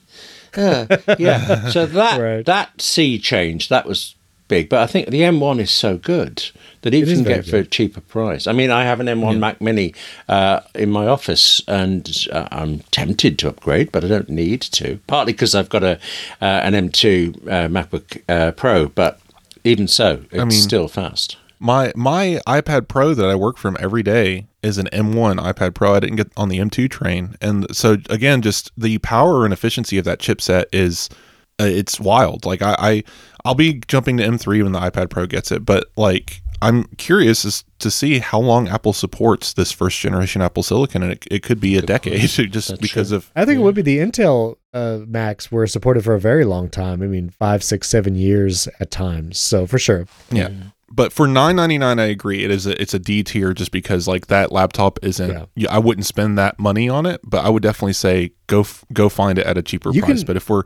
yeah. 1.16 1.68
So 1.70 1.86
that, 1.86 2.20
right. 2.20 2.44
that 2.44 2.80
sea 2.80 3.20
change, 3.20 3.68
that 3.68 3.86
was 3.86 4.16
big, 4.48 4.68
but 4.68 4.80
I 4.80 4.86
think 4.86 5.08
the 5.08 5.20
M1 5.20 5.60
is 5.60 5.70
so 5.70 5.98
good 5.98 6.50
that 6.82 6.94
it, 6.94 7.08
it 7.08 7.14
can 7.14 7.24
get 7.24 7.44
good. 7.44 7.50
for 7.50 7.56
a 7.58 7.64
cheaper 7.64 8.00
price. 8.00 8.46
I 8.46 8.52
mean, 8.52 8.70
I 8.70 8.84
have 8.84 9.00
an 9.00 9.06
M1 9.06 9.32
yeah. 9.32 9.38
Mac 9.38 9.60
Mini 9.60 9.94
uh, 10.28 10.60
in 10.74 10.90
my 10.90 11.06
office, 11.06 11.62
and 11.66 12.26
uh, 12.32 12.48
I'm 12.50 12.80
tempted 12.90 13.38
to 13.40 13.48
upgrade, 13.48 13.90
but 13.92 14.04
I 14.04 14.08
don't 14.08 14.28
need 14.28 14.60
to. 14.62 14.98
Partly 15.06 15.32
because 15.32 15.54
I've 15.54 15.68
got 15.68 15.82
a 15.82 15.98
uh, 16.40 16.44
an 16.44 16.74
M2 16.74 17.46
uh, 17.46 17.68
MacBook 17.68 18.22
uh, 18.28 18.52
Pro, 18.52 18.88
but 18.88 19.20
even 19.64 19.88
so, 19.88 20.24
it's 20.30 20.42
I 20.42 20.44
mean, 20.44 20.50
still 20.52 20.88
fast. 20.88 21.38
My 21.58 21.92
my 21.96 22.40
iPad 22.46 22.88
Pro 22.88 23.14
that 23.14 23.26
I 23.26 23.34
work 23.34 23.56
from 23.56 23.76
every 23.80 24.02
day 24.02 24.46
is 24.62 24.76
an 24.76 24.86
M1 24.92 25.38
iPad 25.38 25.74
Pro. 25.74 25.94
I 25.94 26.00
didn't 26.00 26.16
get 26.16 26.30
on 26.36 26.50
the 26.50 26.58
M2 26.58 26.90
train, 26.90 27.36
and 27.40 27.74
so 27.74 27.96
again, 28.10 28.42
just 28.42 28.70
the 28.76 28.98
power 28.98 29.44
and 29.44 29.52
efficiency 29.52 29.96
of 29.96 30.04
that 30.04 30.18
chipset 30.18 30.66
is 30.72 31.08
uh, 31.60 31.64
it's 31.64 32.00
wild. 32.00 32.44
Like 32.44 32.62
I, 32.62 32.76
I 32.78 33.04
I'll 33.44 33.54
be 33.54 33.80
jumping 33.86 34.16
to 34.18 34.24
M3 34.24 34.62
when 34.62 34.72
the 34.72 34.80
iPad 34.80 35.10
Pro 35.10 35.26
gets 35.26 35.52
it, 35.52 35.64
but 35.64 35.86
like 35.96 36.42
I'm 36.62 36.84
curious 36.96 37.44
as 37.44 37.64
to 37.80 37.90
see 37.90 38.20
how 38.20 38.38
long 38.38 38.68
Apple 38.68 38.94
supports 38.94 39.52
this 39.52 39.70
first 39.70 40.00
generation 40.00 40.40
Apple 40.40 40.62
Silicon, 40.62 41.02
and 41.02 41.12
it, 41.12 41.26
it 41.30 41.42
could 41.42 41.60
be 41.60 41.76
a 41.76 41.82
decade 41.82 42.20
just 42.28 42.68
That's 42.68 42.80
because 42.80 43.08
true. 43.08 43.18
of. 43.18 43.30
I 43.36 43.44
think 43.44 43.56
yeah. 43.56 43.60
it 43.60 43.64
would 43.64 43.74
be 43.74 43.82
the 43.82 43.98
Intel 43.98 44.56
uh, 44.72 45.00
Macs 45.06 45.52
were 45.52 45.66
supported 45.66 46.04
for 46.04 46.14
a 46.14 46.20
very 46.20 46.44
long 46.44 46.70
time. 46.70 47.02
I 47.02 47.06
mean, 47.06 47.28
five, 47.28 47.62
six, 47.62 47.88
seven 47.88 48.14
years 48.14 48.66
at 48.80 48.90
times. 48.90 49.38
So 49.38 49.66
for 49.66 49.78
sure. 49.78 50.06
Yeah. 50.30 50.48
yeah. 50.48 50.62
But 50.90 51.12
for 51.12 51.26
nine 51.26 51.56
ninety 51.56 51.76
nine, 51.76 51.98
I 51.98 52.04
agree. 52.04 52.44
It 52.44 52.52
is 52.52 52.66
a, 52.66 52.80
it's 52.80 52.94
a 52.94 53.00
D 53.00 53.24
tier 53.24 53.52
just 53.52 53.72
because 53.72 54.06
like 54.06 54.28
that 54.28 54.52
laptop 54.52 54.98
isn't. 55.02 55.48
Yeah. 55.56 55.68
I 55.68 55.78
wouldn't 55.78 56.06
spend 56.06 56.38
that 56.38 56.60
money 56.60 56.88
on 56.88 57.04
it, 57.04 57.20
but 57.24 57.44
I 57.44 57.48
would 57.48 57.64
definitely 57.64 57.94
say 57.94 58.30
go 58.46 58.60
f- 58.60 58.84
go 58.92 59.08
find 59.08 59.38
it 59.38 59.44
at 59.44 59.58
a 59.58 59.62
cheaper 59.62 59.90
you 59.90 60.02
price. 60.02 60.18
Can, 60.18 60.26
but 60.26 60.36
if 60.36 60.48
we're 60.48 60.62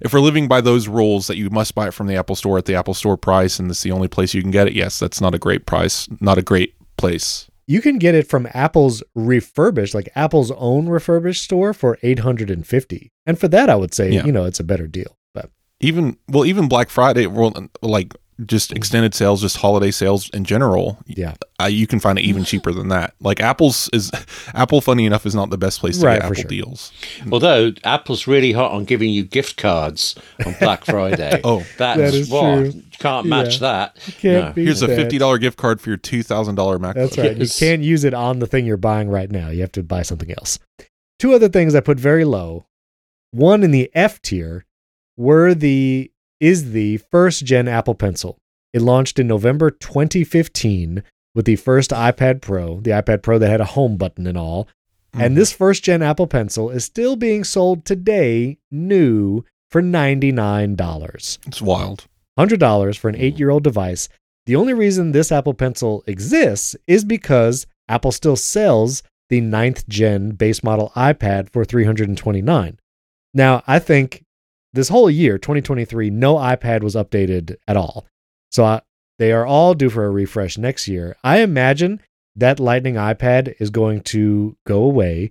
if 0.00 0.12
we're 0.12 0.20
living 0.20 0.48
by 0.48 0.60
those 0.60 0.88
rules 0.88 1.26
that 1.26 1.36
you 1.36 1.50
must 1.50 1.74
buy 1.74 1.88
it 1.88 1.94
from 1.94 2.06
the 2.06 2.16
Apple 2.16 2.36
Store 2.36 2.58
at 2.58 2.64
the 2.64 2.74
Apple 2.74 2.94
Store 2.94 3.16
price 3.16 3.58
and 3.58 3.70
it's 3.70 3.82
the 3.82 3.92
only 3.92 4.08
place 4.08 4.34
you 4.34 4.42
can 4.42 4.50
get 4.50 4.66
it, 4.66 4.74
yes, 4.74 4.98
that's 4.98 5.20
not 5.20 5.34
a 5.34 5.38
great 5.38 5.66
price, 5.66 6.08
not 6.20 6.38
a 6.38 6.42
great 6.42 6.74
place. 6.96 7.48
You 7.66 7.80
can 7.80 7.98
get 7.98 8.14
it 8.14 8.28
from 8.28 8.48
Apple's 8.54 9.02
refurbished, 9.14 9.94
like 9.94 10.08
Apple's 10.14 10.52
own 10.52 10.88
refurbished 10.88 11.42
store 11.42 11.74
for 11.74 11.98
850. 12.02 13.10
And 13.26 13.38
for 13.38 13.48
that 13.48 13.68
I 13.68 13.74
would 13.74 13.92
say, 13.92 14.12
yeah. 14.12 14.24
you 14.24 14.32
know, 14.32 14.44
it's 14.44 14.60
a 14.60 14.64
better 14.64 14.86
deal. 14.86 15.16
But 15.34 15.50
even 15.80 16.16
well, 16.28 16.44
even 16.44 16.68
Black 16.68 16.90
Friday, 16.90 17.26
well, 17.26 17.52
like 17.82 18.14
just 18.44 18.70
extended 18.72 19.14
sales, 19.14 19.40
just 19.40 19.56
holiday 19.56 19.90
sales 19.90 20.28
in 20.30 20.44
general, 20.44 20.98
Yeah. 21.06 21.34
uh, 21.58 21.64
you 21.66 21.86
can 21.86 22.00
find 22.00 22.18
it 22.18 22.22
even 22.22 22.44
cheaper 22.44 22.70
than 22.70 22.88
that. 22.88 23.14
Like 23.20 23.40
Apple's 23.40 23.88
is 23.94 24.10
Apple, 24.52 24.82
funny 24.82 25.06
enough, 25.06 25.24
is 25.24 25.34
not 25.34 25.48
the 25.48 25.56
best 25.56 25.80
place 25.80 25.98
to 25.98 26.06
Right, 26.06 26.16
get 26.16 26.24
Apple 26.24 26.34
sure. 26.34 26.44
deals. 26.44 26.92
Although 27.32 27.72
Apple's 27.84 28.26
really 28.26 28.52
hot 28.52 28.72
on 28.72 28.84
giving 28.84 29.08
you 29.10 29.24
gift 29.24 29.56
cards 29.56 30.14
on 30.44 30.54
Black 30.60 30.84
Friday. 30.86 31.40
Oh. 31.44 31.60
that's 31.78 31.98
That 31.98 32.14
is 32.14 32.28
what 32.28 32.40
true. 32.56 32.64
you 32.74 32.82
can't 32.98 33.26
match 33.26 33.60
that. 33.60 33.96
Can't 34.20 34.48
No. 34.48 34.52
beat 34.52 34.64
Here's 34.64 34.82
a 34.82 34.88
fifty 34.88 35.16
dollar 35.16 35.38
gift 35.38 35.56
card 35.56 35.80
for 35.80 35.88
your 35.90 35.96
two 35.96 36.22
thousand 36.22 36.56
dollar 36.56 36.78
MacBook. 36.78 36.94
That's 36.94 37.16
right. 37.18 37.36
Yes. 37.38 37.58
You 37.60 37.66
can't 37.66 37.82
use 37.82 38.04
it 38.04 38.12
on 38.12 38.40
the 38.40 38.46
thing 38.46 38.66
you're 38.66 38.76
buying 38.76 39.08
right 39.08 39.30
now. 39.30 39.48
You 39.48 39.62
have 39.62 39.72
to 39.72 39.82
buy 39.82 40.02
something 40.02 40.30
else. 40.32 40.58
Two 41.18 41.32
other 41.32 41.48
things 41.48 41.74
I 41.74 41.80
put 41.80 41.98
very 41.98 42.26
low. 42.26 42.66
One 43.30 43.62
in 43.62 43.70
the 43.70 43.90
F 43.94 44.20
tier 44.20 44.66
were 45.16 45.54
the 45.54 46.10
is 46.40 46.72
the 46.72 46.98
first 46.98 47.44
gen 47.44 47.68
Apple 47.68 47.94
Pencil. 47.94 48.38
It 48.72 48.82
launched 48.82 49.18
in 49.18 49.26
November 49.26 49.70
2015 49.70 51.02
with 51.34 51.44
the 51.44 51.56
first 51.56 51.90
iPad 51.90 52.40
Pro, 52.40 52.80
the 52.80 52.90
iPad 52.90 53.22
Pro 53.22 53.38
that 53.38 53.48
had 53.48 53.60
a 53.60 53.64
home 53.66 53.96
button 53.96 54.26
and 54.26 54.36
all. 54.38 54.68
Mhm. 55.14 55.22
And 55.24 55.36
this 55.36 55.52
first 55.52 55.82
gen 55.84 56.02
Apple 56.02 56.26
Pencil 56.26 56.70
is 56.70 56.84
still 56.84 57.16
being 57.16 57.44
sold 57.44 57.84
today 57.84 58.58
new 58.70 59.44
for 59.70 59.80
$99. 59.82 61.38
It's 61.46 61.62
wild. 61.62 62.06
$100 62.36 62.96
for 62.98 63.08
an 63.08 63.16
eight 63.16 63.38
year 63.38 63.50
old 63.50 63.64
device. 63.64 64.08
The 64.46 64.56
only 64.56 64.74
reason 64.74 65.12
this 65.12 65.32
Apple 65.32 65.54
Pencil 65.54 66.04
exists 66.06 66.76
is 66.86 67.04
because 67.04 67.66
Apple 67.88 68.12
still 68.12 68.36
sells 68.36 69.02
the 69.28 69.40
ninth 69.40 69.88
gen 69.88 70.30
base 70.30 70.62
model 70.62 70.92
iPad 70.94 71.50
for 71.50 71.64
329. 71.64 72.78
Now, 73.34 73.62
I 73.66 73.78
think 73.78 74.22
this 74.72 74.88
whole 74.88 75.10
year, 75.10 75.38
2023, 75.38 76.10
no 76.10 76.36
iPad 76.36 76.82
was 76.82 76.94
updated 76.94 77.56
at 77.66 77.76
all. 77.76 78.06
So 78.50 78.64
I, 78.64 78.82
they 79.18 79.32
are 79.32 79.46
all 79.46 79.74
due 79.74 79.90
for 79.90 80.04
a 80.04 80.10
refresh 80.10 80.58
next 80.58 80.88
year. 80.88 81.16
I 81.24 81.38
imagine 81.38 82.00
that 82.36 82.60
Lightning 82.60 82.94
iPad 82.94 83.54
is 83.58 83.70
going 83.70 84.02
to 84.02 84.56
go 84.66 84.82
away, 84.82 85.30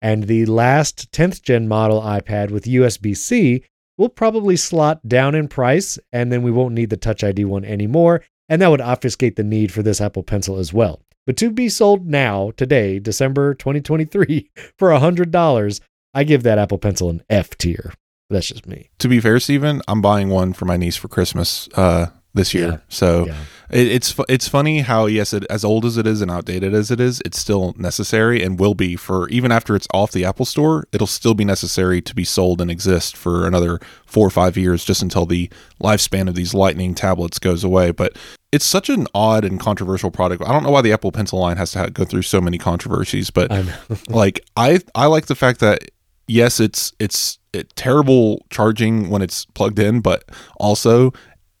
and 0.00 0.24
the 0.24 0.46
last 0.46 1.10
10th 1.12 1.42
gen 1.42 1.66
model 1.66 2.00
iPad 2.00 2.50
with 2.50 2.64
USB 2.64 3.16
C 3.16 3.64
will 3.98 4.08
probably 4.08 4.56
slot 4.56 5.06
down 5.06 5.34
in 5.34 5.48
price, 5.48 5.98
and 6.12 6.30
then 6.30 6.42
we 6.42 6.50
won't 6.50 6.74
need 6.74 6.90
the 6.90 6.96
Touch 6.96 7.24
ID 7.24 7.44
one 7.44 7.64
anymore. 7.64 8.22
And 8.48 8.60
that 8.60 8.70
would 8.70 8.80
obfuscate 8.80 9.36
the 9.36 9.42
need 9.42 9.72
for 9.72 9.82
this 9.82 10.00
Apple 10.00 10.22
Pencil 10.22 10.58
as 10.58 10.72
well. 10.72 11.00
But 11.26 11.36
to 11.38 11.50
be 11.50 11.68
sold 11.68 12.06
now, 12.06 12.52
today, 12.56 12.98
December 12.98 13.54
2023, 13.54 14.50
for 14.78 14.90
$100, 14.90 15.80
I 16.12 16.24
give 16.24 16.42
that 16.42 16.58
Apple 16.58 16.78
Pencil 16.78 17.10
an 17.10 17.22
F 17.30 17.56
tier. 17.56 17.94
That's 18.34 18.48
just 18.48 18.66
me. 18.66 18.90
To 18.98 19.08
be 19.08 19.20
fair, 19.20 19.38
Stephen, 19.40 19.80
I'm 19.88 20.02
buying 20.02 20.28
one 20.28 20.52
for 20.52 20.64
my 20.66 20.76
niece 20.76 20.96
for 20.96 21.08
Christmas 21.08 21.68
uh, 21.74 22.06
this 22.34 22.52
year. 22.52 22.68
Yeah. 22.68 22.76
So 22.88 23.26
Yeah. 23.26 23.36
it, 23.70 23.86
it's 23.88 24.14
it's 24.28 24.48
funny 24.48 24.80
how 24.80 25.06
yes, 25.06 25.32
it, 25.32 25.44
as 25.48 25.64
old 25.64 25.84
as 25.84 25.96
it 25.96 26.06
is 26.06 26.20
and 26.20 26.30
outdated 26.30 26.74
as 26.74 26.90
it 26.90 27.00
is, 27.00 27.22
it's 27.24 27.38
still 27.38 27.74
necessary 27.78 28.42
and 28.42 28.58
will 28.58 28.74
be 28.74 28.96
for 28.96 29.28
even 29.28 29.52
after 29.52 29.76
it's 29.76 29.86
off 29.94 30.10
the 30.12 30.24
Apple 30.24 30.44
Store. 30.44 30.84
It'll 30.92 31.06
still 31.06 31.34
be 31.34 31.44
necessary 31.44 32.02
to 32.02 32.14
be 32.14 32.24
sold 32.24 32.60
and 32.60 32.70
exist 32.70 33.16
for 33.16 33.46
another 33.46 33.78
four 34.04 34.26
or 34.26 34.30
five 34.30 34.56
years, 34.56 34.84
just 34.84 35.00
until 35.02 35.26
the 35.26 35.48
lifespan 35.82 36.28
of 36.28 36.34
these 36.34 36.54
Lightning 36.54 36.94
tablets 36.94 37.38
goes 37.38 37.62
away. 37.64 37.92
But 37.92 38.16
it's 38.52 38.64
such 38.64 38.88
an 38.88 39.06
odd 39.14 39.44
and 39.44 39.58
controversial 39.58 40.10
product. 40.12 40.42
I 40.46 40.52
don't 40.52 40.62
know 40.62 40.70
why 40.70 40.82
the 40.82 40.92
Apple 40.92 41.10
Pencil 41.10 41.40
line 41.40 41.56
has 41.56 41.72
to 41.72 41.78
ha- 41.80 41.88
go 41.88 42.04
through 42.04 42.22
so 42.22 42.40
many 42.40 42.58
controversies, 42.58 43.30
but 43.30 43.50
I 43.52 43.64
like 44.08 44.44
I 44.56 44.80
I 44.94 45.06
like 45.06 45.26
the 45.26 45.34
fact 45.34 45.60
that 45.60 45.90
yes, 46.26 46.60
it's 46.60 46.92
it's 46.98 47.38
it, 47.52 47.74
terrible 47.76 48.44
charging 48.50 49.10
when 49.10 49.22
it's 49.22 49.44
plugged 49.46 49.78
in, 49.78 50.00
but 50.00 50.24
also 50.58 51.12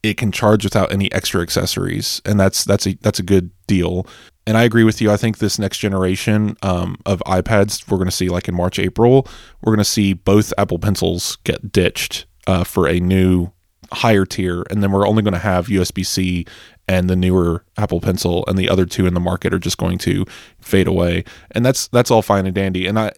it 0.02 0.16
can 0.16 0.30
charge 0.30 0.64
without 0.64 0.92
any 0.92 1.10
extra 1.12 1.40
accessories, 1.40 2.20
and 2.24 2.38
that's 2.38 2.64
that's 2.64 2.86
a 2.86 2.94
that's 3.00 3.18
a 3.18 3.22
good 3.22 3.50
deal. 3.66 4.06
And 4.46 4.58
I 4.58 4.64
agree 4.64 4.84
with 4.84 5.00
you. 5.00 5.10
I 5.10 5.16
think 5.16 5.38
this 5.38 5.58
next 5.58 5.78
generation 5.78 6.56
um, 6.62 6.98
of 7.06 7.22
iPads, 7.26 7.90
we're 7.90 7.96
going 7.96 8.10
to 8.10 8.14
see 8.14 8.28
like 8.28 8.46
in 8.46 8.54
March, 8.54 8.78
April, 8.78 9.26
we're 9.62 9.72
going 9.72 9.78
to 9.78 9.84
see 9.84 10.12
both 10.12 10.52
Apple 10.58 10.78
Pencils 10.78 11.36
get 11.44 11.72
ditched 11.72 12.26
uh, 12.46 12.64
for 12.64 12.86
a 12.86 13.00
new 13.00 13.50
higher 13.92 14.26
tier, 14.26 14.64
and 14.70 14.82
then 14.82 14.92
we're 14.92 15.06
only 15.06 15.22
going 15.22 15.34
to 15.34 15.40
have 15.40 15.68
USB 15.68 16.04
C 16.04 16.44
and 16.86 17.08
the 17.08 17.16
newer 17.16 17.64
Apple 17.78 18.00
Pencil, 18.00 18.44
and 18.46 18.58
the 18.58 18.68
other 18.68 18.84
two 18.84 19.06
in 19.06 19.14
the 19.14 19.20
market 19.20 19.54
are 19.54 19.58
just 19.58 19.78
going 19.78 19.96
to 19.98 20.26
fade 20.60 20.86
away. 20.86 21.24
And 21.52 21.64
that's 21.64 21.88
that's 21.88 22.10
all 22.10 22.20
fine 22.20 22.44
and 22.44 22.54
dandy. 22.54 22.86
And 22.86 22.98
I 22.98 23.12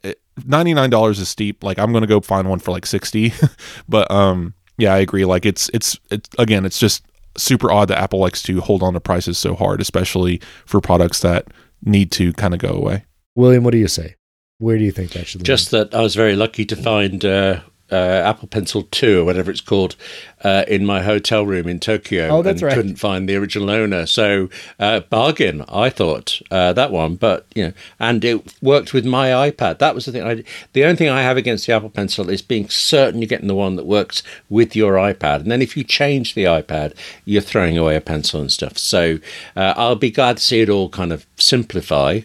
ninety 0.44 0.74
nine 0.74 0.90
dollars 0.90 1.18
is 1.18 1.28
steep. 1.28 1.62
Like 1.62 1.78
I'm 1.78 1.92
going 1.92 2.02
to 2.02 2.08
go 2.08 2.20
find 2.20 2.48
one 2.48 2.58
for 2.58 2.72
like 2.72 2.86
sixty, 2.86 3.32
but 3.88 4.10
um 4.10 4.54
yeah, 4.78 4.92
I 4.92 4.98
agree. 4.98 5.24
Like 5.24 5.46
it's 5.46 5.70
it's 5.72 5.98
it's 6.10 6.28
again, 6.38 6.64
it's 6.64 6.78
just 6.78 7.04
super 7.36 7.70
odd 7.70 7.88
that 7.88 7.98
Apple 7.98 8.18
likes 8.18 8.42
to 8.44 8.60
hold 8.60 8.82
on 8.82 8.94
to 8.94 9.00
prices 9.00 9.38
so 9.38 9.54
hard, 9.54 9.80
especially 9.80 10.40
for 10.64 10.80
products 10.80 11.20
that 11.20 11.46
need 11.84 12.10
to 12.12 12.32
kind 12.34 12.54
of 12.54 12.60
go 12.60 12.70
away. 12.70 13.04
William, 13.34 13.64
what 13.64 13.72
do 13.72 13.78
you 13.78 13.88
say? 13.88 14.16
Where 14.58 14.78
do 14.78 14.84
you 14.84 14.92
think 14.92 15.12
that 15.12 15.26
should 15.26 15.44
Just 15.44 15.70
that 15.70 15.94
I 15.94 16.00
was 16.00 16.14
very 16.14 16.34
lucky 16.34 16.64
to 16.66 16.76
find 16.76 17.24
uh, 17.24 17.60
uh, 17.92 17.94
Apple 17.94 18.48
Pencil 18.48 18.82
2 18.82 19.20
or 19.20 19.24
whatever 19.24 19.50
it's 19.50 19.60
called 19.60 19.96
uh, 20.42 20.64
in 20.66 20.84
my 20.84 21.02
hotel 21.02 21.46
room 21.46 21.68
in 21.68 21.78
Tokyo. 21.80 22.28
Oh, 22.28 22.42
that's 22.42 22.60
and 22.60 22.66
right. 22.66 22.74
couldn't 22.74 22.96
find 22.96 23.28
the 23.28 23.36
original 23.36 23.70
owner. 23.70 24.06
So, 24.06 24.48
uh, 24.78 25.00
bargain, 25.00 25.64
I 25.68 25.88
thought, 25.90 26.40
uh, 26.50 26.72
that 26.72 26.90
one. 26.90 27.16
But, 27.16 27.46
you 27.54 27.66
know, 27.66 27.72
and 27.98 28.24
it 28.24 28.54
worked 28.62 28.92
with 28.92 29.04
my 29.06 29.28
iPad. 29.50 29.78
That 29.78 29.94
was 29.94 30.04
the 30.06 30.12
thing. 30.12 30.22
I, 30.22 30.42
the 30.72 30.84
only 30.84 30.96
thing 30.96 31.08
I 31.08 31.22
have 31.22 31.36
against 31.36 31.66
the 31.66 31.72
Apple 31.72 31.90
Pencil 31.90 32.28
is 32.28 32.42
being 32.42 32.68
certain 32.68 33.20
you're 33.22 33.28
getting 33.28 33.48
the 33.48 33.54
one 33.54 33.76
that 33.76 33.86
works 33.86 34.22
with 34.50 34.74
your 34.76 34.94
iPad. 34.94 35.40
And 35.40 35.50
then 35.50 35.62
if 35.62 35.76
you 35.76 35.84
change 35.84 36.34
the 36.34 36.44
iPad, 36.44 36.94
you're 37.24 37.42
throwing 37.42 37.78
away 37.78 37.96
a 37.96 38.00
pencil 38.00 38.40
and 38.40 38.50
stuff. 38.52 38.78
So, 38.78 39.18
uh, 39.56 39.74
I'll 39.76 39.94
be 39.94 40.10
glad 40.10 40.38
to 40.38 40.42
see 40.42 40.60
it 40.60 40.68
all 40.68 40.88
kind 40.88 41.12
of 41.12 41.26
simplify. 41.36 42.20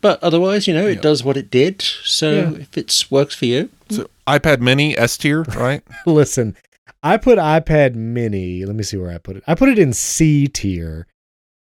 But 0.00 0.22
otherwise, 0.22 0.68
you 0.68 0.74
know, 0.74 0.86
it 0.86 1.00
does 1.02 1.24
what 1.24 1.36
it 1.36 1.50
did. 1.50 1.80
So 2.04 2.30
Yeah. 2.30 2.52
if 2.60 2.76
it 2.76 3.06
works 3.10 3.34
for 3.34 3.46
you, 3.46 3.70
iPad 4.28 4.60
Mini 4.60 4.96
S 4.96 5.16
tier, 5.16 5.42
right? 5.42 5.82
Listen, 6.06 6.56
I 7.02 7.16
put 7.16 7.38
iPad 7.38 7.94
Mini. 7.94 8.64
Let 8.64 8.76
me 8.76 8.82
see 8.82 8.96
where 8.96 9.10
I 9.10 9.18
put 9.18 9.36
it. 9.36 9.44
I 9.46 9.54
put 9.54 9.68
it 9.68 9.78
in 9.78 9.92
C 9.92 10.46
tier 10.48 11.06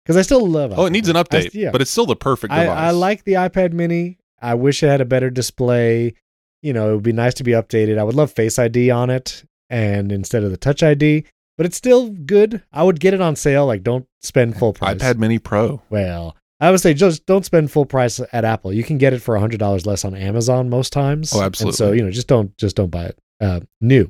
because 0.03 0.17
I 0.17 0.21
still 0.21 0.47
love. 0.47 0.71
It. 0.71 0.77
Oh, 0.77 0.85
it 0.85 0.91
needs 0.91 1.09
an 1.09 1.15
I- 1.15 1.23
update, 1.23 1.53
yeah, 1.53 1.71
but 1.71 1.81
it's 1.81 1.91
still 1.91 2.05
the 2.05 2.15
perfect 2.15 2.53
I, 2.53 2.61
device. 2.63 2.77
I 2.77 2.91
like 2.91 3.23
the 3.23 3.33
iPad 3.33 3.73
Mini. 3.73 4.17
I 4.41 4.53
wish 4.53 4.83
it 4.83 4.87
had 4.87 5.01
a 5.01 5.05
better 5.05 5.29
display. 5.29 6.13
You 6.61 6.73
know, 6.73 6.91
it 6.91 6.95
would 6.95 7.03
be 7.03 7.13
nice 7.13 7.33
to 7.35 7.43
be 7.43 7.51
updated. 7.51 7.97
I 7.97 8.03
would 8.03 8.15
love 8.15 8.31
Face 8.31 8.57
ID 8.57 8.89
on 8.89 9.09
it, 9.09 9.43
and 9.69 10.11
instead 10.11 10.43
of 10.43 10.51
the 10.51 10.57
Touch 10.57 10.81
ID. 10.83 11.25
But 11.57 11.65
it's 11.65 11.77
still 11.77 12.09
good. 12.09 12.63
I 12.73 12.83
would 12.83 12.99
get 12.99 13.13
it 13.13 13.21
on 13.21 13.37
sale. 13.37 13.65
Like, 13.65 13.81
don't 13.81 14.05
spend 14.21 14.57
full 14.57 14.73
price. 14.73 14.97
iPad 14.97 15.17
Mini 15.17 15.39
Pro. 15.39 15.81
Well, 15.89 16.35
I 16.59 16.71
would 16.71 16.79
say 16.79 16.93
just 16.93 17.25
don't 17.25 17.45
spend 17.45 17.69
full 17.71 17.85
price 17.85 18.19
at 18.31 18.45
Apple. 18.45 18.71
You 18.71 18.83
can 18.83 18.97
get 18.97 19.13
it 19.13 19.21
for 19.21 19.37
hundred 19.37 19.59
dollars 19.59 19.85
less 19.85 20.05
on 20.05 20.15
Amazon 20.15 20.69
most 20.69 20.93
times. 20.93 21.33
Oh, 21.33 21.37
And 21.39 21.45
absolutely. 21.47 21.77
so 21.77 21.91
you 21.91 22.01
know, 22.03 22.11
just 22.11 22.27
don't 22.27 22.55
just 22.57 22.75
don't 22.75 22.89
buy 22.91 23.05
it 23.05 23.19
uh, 23.41 23.59
new. 23.81 24.09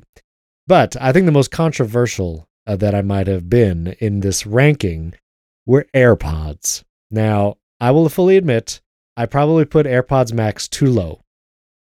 But 0.66 0.96
I 1.00 1.12
think 1.12 1.26
the 1.26 1.32
most 1.32 1.50
controversial 1.50 2.48
uh, 2.66 2.76
that 2.76 2.94
I 2.94 3.02
might 3.02 3.26
have 3.26 3.48
been 3.48 3.94
in 4.00 4.20
this 4.20 4.46
ranking 4.46 5.14
were 5.66 5.86
AirPods. 5.94 6.82
Now, 7.10 7.56
I 7.80 7.90
will 7.92 8.08
fully 8.08 8.36
admit 8.36 8.80
I 9.16 9.26
probably 9.26 9.64
put 9.64 9.86
AirPods 9.86 10.32
Max 10.32 10.68
too 10.68 10.86
low. 10.86 11.22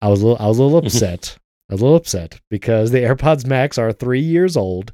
I 0.01 0.09
was 0.09 0.23
a 0.23 0.27
little, 0.27 0.45
I 0.45 0.49
was 0.49 0.59
a 0.59 0.63
little 0.65 0.79
upset. 0.87 1.39
I 1.71 1.75
was 1.75 1.81
a 1.81 1.85
little 1.85 1.97
upset 1.99 2.41
because 2.51 2.91
the 2.91 2.99
AirPods 3.03 3.47
Max 3.47 3.79
are 3.79 3.93
three 3.93 4.21
years 4.21 4.57
old. 4.57 4.93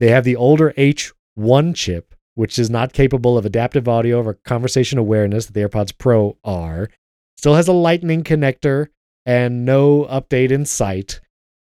They 0.00 0.08
have 0.10 0.24
the 0.24 0.36
older 0.36 0.72
H1 0.76 1.74
chip, 1.74 2.13
which 2.34 2.58
is 2.58 2.70
not 2.70 2.92
capable 2.92 3.36
of 3.38 3.44
adaptive 3.46 3.88
audio 3.88 4.22
or 4.22 4.34
conversation 4.44 4.98
awareness 4.98 5.46
that 5.46 5.52
the 5.54 5.60
AirPods 5.60 5.96
Pro 5.96 6.36
are. 6.44 6.88
Still 7.36 7.54
has 7.54 7.68
a 7.68 7.72
lightning 7.72 8.22
connector 8.24 8.88
and 9.26 9.64
no 9.64 10.04
update 10.04 10.50
in 10.50 10.64
sight. 10.66 11.20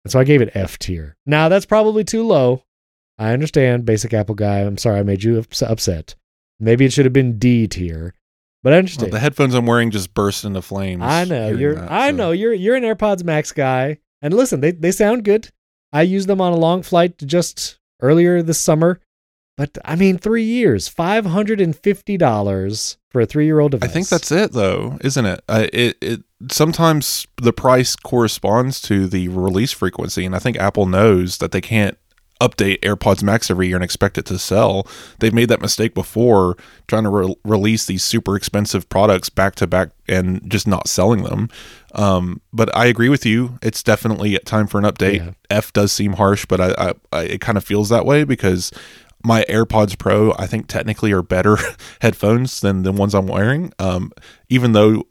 And 0.05 0.13
so 0.13 0.19
I 0.21 0.25
gave 0.25 0.41
it 0.41 0.51
F 0.55 0.79
tier. 0.79 1.17
Now 1.27 1.49
that's 1.49 1.67
probably 1.67 2.05
too 2.05 2.27
low. 2.27 2.63
I 3.19 3.33
understand, 3.33 3.85
basic 3.85 4.15
Apple 4.15 4.35
guy. 4.37 4.61
I'm 4.61 4.79
sorry 4.79 5.01
I 5.01 5.03
made 5.03 5.25
you 5.25 5.39
ups- 5.41 5.63
upset. 5.63 6.15
Maybe 6.61 6.85
it 6.85 6.93
should 6.93 7.05
have 7.05 7.13
been 7.13 7.39
D 7.39 7.67
tier. 7.67 8.15
But 8.63 8.73
I 8.73 8.81
Well, 9.01 9.11
the 9.11 9.21
headphones 9.21 9.55
I'm 9.55 9.67
wearing 9.67 9.91
just 9.91 10.15
burst 10.15 10.45
into 10.45 10.63
flames. 10.63 11.03
I 11.03 11.25
know 11.25 11.49
you're. 11.51 11.75
that, 11.77 11.91
I 11.91 12.11
so- 12.11 12.17
know 12.17 12.31
you're. 12.33 12.53
You're 12.53 12.77
an 12.77 12.83
AirPods 12.83 13.23
Max 13.25 13.53
guy. 13.53 13.99
And 14.23 14.35
listen, 14.35 14.61
they 14.61 14.73
they 14.73 14.91
sound 14.91 15.25
good. 15.25 15.49
I 15.93 16.03
used 16.03 16.29
them 16.29 16.41
on 16.41 16.53
a 16.53 16.57
long 16.57 16.83
flight 16.83 17.19
just 17.19 17.79
earlier 18.03 18.43
this 18.43 18.59
summer. 18.61 19.01
But 19.59 19.77
I 19.85 19.97
mean, 19.97 20.19
three 20.19 20.45
years, 20.45 20.87
five 20.87 21.27
hundred 21.27 21.61
and 21.61 21.75
fifty 21.75 22.17
dollars 22.17 22.97
for 23.11 23.21
a 23.21 23.27
three-year-old 23.27 23.73
device. 23.73 23.91
I 23.91 23.93
think 23.93 24.09
that's 24.09 24.31
it, 24.31 24.53
though, 24.53 24.99
isn't 25.01 25.27
it? 25.27 25.41
Uh, 25.49 25.67
it 25.73 25.99
it 26.01 26.23
sometimes 26.49 27.27
the 27.43 27.53
price 27.53 27.97
corresponds 27.97 28.81
to 28.83 29.09
the 29.09 29.27
release 29.27 29.73
frequency, 29.73 30.25
and 30.25 30.37
I 30.37 30.39
think 30.39 30.57
Apple 30.59 30.87
knows 30.87 31.39
that 31.39 31.51
they 31.51 31.61
can't 31.61 31.99
update 32.41 32.79
AirPods 32.83 33.21
Max 33.21 33.51
every 33.51 33.67
year 33.67 33.75
and 33.75 33.83
expect 33.83 34.17
it 34.17 34.25
to 34.27 34.39
sell. 34.39 34.87
They've 35.19 35.35
made 35.35 35.49
that 35.49 35.61
mistake 35.61 35.93
before, 35.93 36.57
trying 36.87 37.03
to 37.03 37.11
re- 37.11 37.35
release 37.43 37.85
these 37.85 38.05
super 38.05 38.37
expensive 38.37 38.89
products 38.89 39.29
back 39.29 39.57
to 39.57 39.67
back 39.67 39.91
and 40.07 40.49
just 40.49 40.69
not 40.69 40.87
selling 40.87 41.25
them. 41.25 41.49
Um, 41.97 42.41
but 42.53 42.73
I 42.77 42.87
agree 42.87 43.09
with 43.09 43.27
you; 43.27 43.59
it's 43.61 43.83
definitely 43.83 44.39
time 44.45 44.69
for 44.69 44.79
an 44.79 44.85
update. 44.85 45.17
Yeah. 45.17 45.31
F 45.51 45.73
does 45.73 45.91
seem 45.91 46.13
harsh, 46.13 46.47
but 46.47 46.61
I, 46.61 46.75
I, 46.79 46.93
I 47.13 47.23
it 47.25 47.41
kind 47.41 47.59
of 47.59 47.65
feels 47.65 47.89
that 47.89 48.07
way 48.07 48.23
because 48.23 48.71
my 49.25 49.45
AirPods 49.49 49.99
Pro, 49.99 50.33
I 50.39 50.47
think 50.47 50.69
technically 50.69 51.13
are 51.13 51.23
better 51.23 51.59
headphones 52.01 52.61
than 52.61 52.83
the 52.83 52.93
ones 52.93 53.15
I'm 53.15 53.27
wearing. 53.27 53.73
Um, 53.79 54.13
even 54.49 54.73
though 54.73 55.05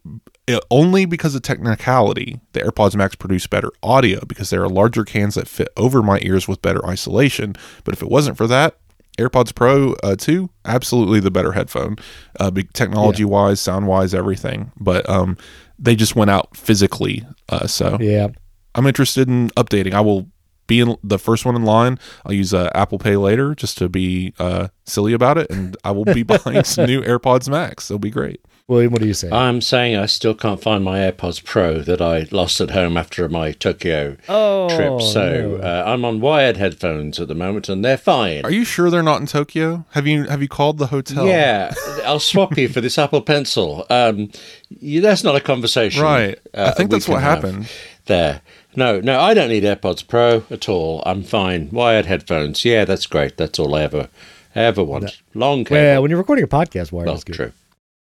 it, 0.48 0.64
only 0.72 1.06
because 1.06 1.36
of 1.36 1.42
technicality, 1.42 2.40
the 2.54 2.62
AirPods 2.62 2.96
Max 2.96 3.16
produce 3.16 3.48
better 3.48 3.72
audio 3.84 4.24
because 4.26 4.50
there 4.50 4.64
are 4.64 4.70
larger 4.70 5.04
cans 5.04 5.36
that 5.36 5.48
fit 5.48 5.68
over 5.76 6.02
my 6.02 6.20
ears 6.22 6.48
with 6.48 6.62
better 6.62 6.86
isolation. 6.86 7.56
But 7.84 7.94
if 7.94 8.02
it 8.02 8.10
wasn't 8.10 8.38
for 8.38 8.48
that, 8.48 8.78
AirPods 9.18 9.54
Pro 9.54 9.94
uh, 10.04 10.16
2, 10.16 10.50
absolutely 10.66 11.20
the 11.20 11.32
better 11.32 11.52
headphone, 11.52 11.98
uh, 12.40 12.52
technology 12.74 13.26
wise, 13.26 13.60
sound 13.60 13.88
wise, 13.88 14.14
everything. 14.14 14.72
But 14.80 15.10
um, 15.10 15.38
they 15.78 15.96
just 15.96 16.16
went 16.16 16.32
out 16.32 16.56
physically. 16.56 17.26
Uh, 17.50 17.68
so 17.68 17.98
yeah, 18.00 18.28
I'm 18.76 18.86
interested 18.86 19.28
in 19.28 19.50
updating. 19.52 19.94
I 19.94 20.02
will 20.02 20.28
be 20.68 20.80
in 20.80 20.98
the 21.04 21.18
first 21.18 21.46
one 21.46 21.56
in 21.56 21.64
line. 21.64 21.98
I'll 22.26 22.34
use 22.34 22.54
uh, 22.54 22.70
Apple 22.76 23.00
Pay 23.00 23.18
later 23.18 23.56
just 23.56 23.78
to 23.80 23.90
be 23.90 24.34
uh, 24.38 24.68
silly 24.86 25.14
about 25.14 25.38
it, 25.38 25.50
and 25.50 25.76
I 25.84 25.92
will 25.92 26.06
be 26.06 26.24
buying 26.24 26.64
some 26.64 26.86
new 26.86 27.02
AirPods 27.02 27.50
Max. 27.50 27.90
It'll 27.90 28.00
be 28.00 28.12
great. 28.12 28.42
William, 28.70 28.92
what 28.92 29.02
do 29.02 29.08
you 29.08 29.14
say? 29.14 29.30
I'm 29.32 29.62
saying 29.62 29.96
I 29.96 30.08
still 30.08 30.34
can't 30.34 30.62
find 30.62 30.84
my 30.84 31.00
AirPods 31.00 31.42
Pro 31.42 31.80
that 31.84 32.02
I 32.02 32.28
lost 32.32 32.60
at 32.60 32.72
home 32.72 32.98
after 32.98 33.30
my 33.30 33.54
Tokyo 33.54 34.18
oh, 34.28 34.68
trip. 34.76 35.02
So 35.02 35.58
no. 35.58 35.64
uh, 35.64 35.84
I'm 35.88 36.04
on 36.04 36.20
wired 36.20 36.58
headphones 36.58 37.18
at 37.18 37.30
the 37.30 37.36
moment, 37.36 37.70
and 37.70 37.84
they're 37.86 37.98
fine. 37.98 38.44
Are 38.44 38.52
you 38.52 38.66
sure 38.66 38.90
they're 38.90 39.02
not 39.02 39.22
in 39.22 39.28
Tokyo? 39.28 39.86
Have 39.92 40.06
you 40.06 40.26
have 40.26 40.42
you 40.42 40.50
called 40.50 40.80
the 40.80 40.88
hotel? 40.88 41.26
Yeah, 41.26 41.74
I'll 42.04 42.20
swap 42.20 42.58
you 42.58 42.68
for 42.68 42.82
this 42.82 42.98
Apple 42.98 43.22
Pencil. 43.22 43.86
Um, 43.90 44.32
you, 44.68 45.00
that's 45.00 45.24
not 45.24 45.38
a 45.38 45.42
conversation, 45.42 46.04
right? 46.04 46.38
Uh, 46.54 46.66
I 46.66 46.72
think 46.72 46.92
that's 46.92 47.08
what 47.08 47.22
happened 47.22 47.70
there. 48.08 48.42
No, 48.78 49.00
no, 49.02 49.20
I 49.20 49.34
don't 49.34 49.50
need 49.50 49.64
AirPods 49.64 50.08
Pro 50.08 50.44
at 50.52 50.70
all. 50.70 51.02
I'm 51.04 51.24
fine. 51.24 51.70
Wired 51.72 52.06
headphones. 52.06 52.64
Yeah, 52.64 52.86
that's 52.86 53.08
great. 53.08 53.36
That's 53.36 53.58
all 53.58 53.74
I 53.74 53.82
ever 53.82 54.08
ever 54.54 54.84
want. 54.84 55.04
No. 55.04 55.10
Long 55.34 55.66
cable. 55.66 55.82
Well, 55.82 56.02
when 56.04 56.12
you're 56.12 56.20
recording 56.20 56.46
a 56.46 56.48
podcast, 56.48 56.92
wired 56.92 57.08
well, 57.08 57.16
is 57.16 57.24
good. 57.24 57.36
True. 57.36 57.52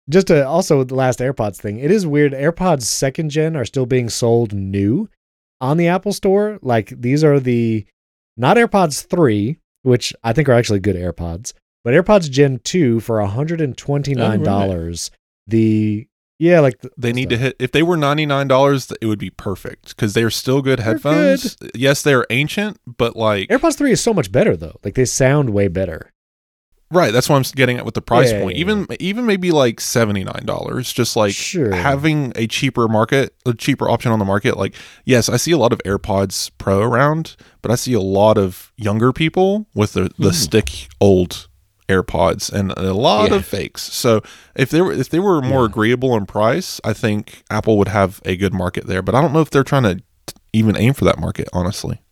Just 0.08 0.28
to, 0.28 0.46
also 0.46 0.82
the 0.82 0.94
last 0.94 1.18
AirPods 1.18 1.58
thing. 1.58 1.78
It 1.78 1.90
is 1.90 2.06
weird. 2.06 2.32
AirPods 2.32 2.82
second 2.82 3.30
gen 3.30 3.54
are 3.54 3.66
still 3.66 3.84
being 3.84 4.08
sold 4.08 4.54
new 4.54 5.10
on 5.60 5.76
the 5.76 5.88
Apple 5.88 6.14
Store. 6.14 6.58
Like 6.62 6.88
these 6.88 7.22
are 7.22 7.38
the 7.38 7.84
not 8.38 8.56
AirPods 8.56 9.04
three, 9.04 9.58
which 9.82 10.14
I 10.24 10.32
think 10.32 10.48
are 10.48 10.54
actually 10.54 10.80
good 10.80 10.96
AirPods, 10.96 11.52
but 11.84 11.92
AirPods 11.92 12.30
Gen 12.30 12.60
two 12.64 13.00
for 13.00 13.20
129 13.20 14.42
dollars. 14.42 15.10
Oh, 15.10 15.12
right. 15.12 15.18
The 15.48 16.06
yeah, 16.38 16.60
like 16.60 16.80
the, 16.80 16.90
they 16.96 17.12
need 17.12 17.30
to 17.30 17.36
hit. 17.36 17.56
If 17.58 17.72
they 17.72 17.82
were 17.82 17.96
ninety 17.96 18.26
nine 18.26 18.48
dollars, 18.48 18.90
it 19.00 19.06
would 19.06 19.18
be 19.18 19.30
perfect 19.30 19.90
because 19.90 20.14
they 20.14 20.22
are 20.22 20.30
still 20.30 20.62
good 20.62 20.78
they're 20.78 20.86
headphones. 20.86 21.56
Good. 21.56 21.72
Yes, 21.74 22.02
they're 22.02 22.26
ancient, 22.30 22.78
but 22.86 23.16
like 23.16 23.48
AirPods 23.48 23.76
three 23.76 23.92
is 23.92 24.00
so 24.00 24.12
much 24.12 24.32
better 24.32 24.56
though. 24.56 24.76
Like 24.82 24.94
they 24.94 25.04
sound 25.04 25.50
way 25.50 25.68
better. 25.68 26.10
Right, 26.92 27.10
that's 27.10 27.26
what 27.26 27.36
I'm 27.36 27.42
getting 27.54 27.78
at 27.78 27.86
with 27.86 27.94
the 27.94 28.02
price 28.02 28.32
yeah, 28.32 28.40
point. 28.42 28.56
Yeah, 28.56 28.60
even 28.60 28.86
yeah. 28.90 28.96
even 29.00 29.24
maybe 29.24 29.50
like 29.50 29.80
seventy 29.80 30.24
nine 30.24 30.44
dollars, 30.44 30.92
just 30.92 31.16
like 31.16 31.32
sure. 31.32 31.72
having 31.72 32.34
a 32.36 32.46
cheaper 32.46 32.86
market, 32.86 33.34
a 33.46 33.54
cheaper 33.54 33.88
option 33.88 34.12
on 34.12 34.18
the 34.18 34.26
market. 34.26 34.58
Like, 34.58 34.74
yes, 35.06 35.30
I 35.30 35.38
see 35.38 35.52
a 35.52 35.58
lot 35.58 35.72
of 35.72 35.80
AirPods 35.86 36.50
Pro 36.58 36.80
around, 36.80 37.36
but 37.62 37.70
I 37.70 37.76
see 37.76 37.94
a 37.94 38.00
lot 38.00 38.36
of 38.36 38.72
younger 38.76 39.10
people 39.12 39.68
with 39.74 39.94
the 39.94 40.10
the 40.18 40.30
mm. 40.30 40.34
stick 40.34 40.88
old 41.00 41.48
AirPods 41.92 42.52
and 42.52 42.72
a 42.72 42.94
lot 42.94 43.32
of 43.32 43.44
fakes. 43.44 43.82
So 43.82 44.22
if 44.54 44.70
they 44.70 44.80
were 44.80 44.92
if 44.92 45.08
they 45.08 45.20
were 45.20 45.42
more 45.42 45.64
agreeable 45.64 46.16
in 46.16 46.26
price, 46.26 46.80
I 46.84 46.92
think 46.92 47.42
Apple 47.50 47.78
would 47.78 47.88
have 47.88 48.20
a 48.24 48.36
good 48.36 48.54
market 48.54 48.86
there. 48.86 49.02
But 49.02 49.14
I 49.14 49.20
don't 49.20 49.32
know 49.32 49.40
if 49.40 49.50
they're 49.50 49.64
trying 49.64 49.84
to 49.84 50.02
even 50.52 50.76
aim 50.76 50.94
for 50.94 51.04
that 51.04 51.18
market, 51.18 51.48
honestly. 51.52 52.02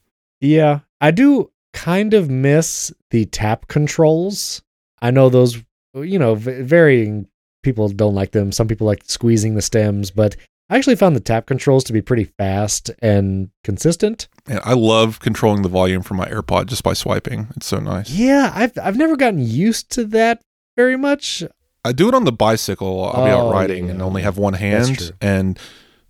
Yeah, 0.41 0.81
I 1.01 1.11
do 1.11 1.51
kind 1.73 2.15
of 2.15 2.29
miss 2.29 2.93
the 3.11 3.27
tap 3.27 3.69
controls 3.69 4.63
I 5.03 5.11
know 5.11 5.29
those, 5.29 5.59
you 5.95 6.19
know, 6.19 6.35
varying 6.35 7.27
people 7.63 7.89
don't 7.89 8.15
like 8.15 8.33
them. 8.33 8.53
Some 8.53 8.69
people 8.69 8.87
like 8.87 9.03
squeezing 9.07 9.55
the 9.55 9.63
stems, 9.63 10.11
but 10.11 10.37
I 10.69 10.77
actually 10.77 10.97
found 10.97 11.17
the 11.17 11.21
tap 11.21 11.47
controls 11.47 11.85
to 11.85 11.93
be 11.93 12.03
pretty 12.03 12.25
fast 12.25 12.91
and 13.01 13.51
consistent. 13.65 14.29
And 14.51 14.61
I 14.65 14.73
love 14.73 15.21
controlling 15.21 15.63
the 15.63 15.69
volume 15.69 16.03
from 16.03 16.17
my 16.17 16.29
AirPod 16.29 16.67
just 16.67 16.83
by 16.83 16.93
swiping. 16.93 17.47
It's 17.55 17.67
so 17.67 17.79
nice. 17.79 18.11
Yeah, 18.11 18.51
I've 18.53 18.77
I've 18.83 18.97
never 18.97 19.17
gotten 19.17 19.39
used 19.39 19.91
to 19.93 20.05
that 20.07 20.43
very 20.77 20.97
much. 20.97 21.45
I 21.85 21.93
do 21.93 22.09
it 22.09 22.15
on 22.15 22.25
the 22.25 22.33
bicycle. 22.33 23.05
I'll 23.05 23.23
oh, 23.23 23.25
be 23.25 23.31
out 23.31 23.47
oh, 23.47 23.53
riding 23.53 23.87
yeah. 23.87 23.93
and 23.93 24.03
only 24.03 24.23
have 24.23 24.39
one 24.39 24.55
hand, 24.55 25.13
and 25.21 25.57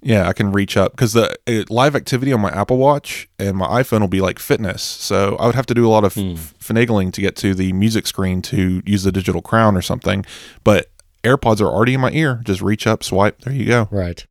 yeah, 0.01 0.27
I 0.27 0.33
can 0.33 0.53
reach 0.53 0.79
up 0.79 0.93
because 0.93 1.13
the 1.13 1.37
it, 1.47 1.69
live 1.69 1.95
activity 1.95 2.33
on 2.33 2.41
my 2.41 2.51
Apple 2.51 2.79
Watch 2.79 3.29
and 3.39 3.59
my 3.59 3.83
iPhone 3.83 4.01
will 4.01 4.09
be 4.09 4.23
like 4.23 4.39
fitness. 4.39 4.83
So 4.83 5.37
I 5.37 5.45
would 5.45 5.55
have 5.55 5.67
to 5.67 5.75
do 5.75 5.87
a 5.87 5.91
lot 5.91 6.05
of 6.05 6.15
mm. 6.15 6.35
f- 6.35 6.55
finagling 6.59 7.13
to 7.13 7.21
get 7.21 7.37
to 7.37 7.55
the 7.55 7.75
music 7.75 8.07
screen 8.07 8.41
to 8.43 8.83
use 8.87 9.03
the 9.03 9.13
digital 9.13 9.43
crown 9.43 9.77
or 9.77 9.83
something. 9.83 10.25
But 10.65 10.87
AirPods 11.23 11.61
are 11.61 11.69
already 11.69 11.93
in 11.93 12.01
my 12.01 12.11
ear. 12.13 12.41
Just 12.45 12.63
reach 12.63 12.87
up, 12.87 13.05
swipe. 13.05 13.43
There 13.43 13.53
you 13.53 13.67
go. 13.67 13.89
Right. 13.91 14.25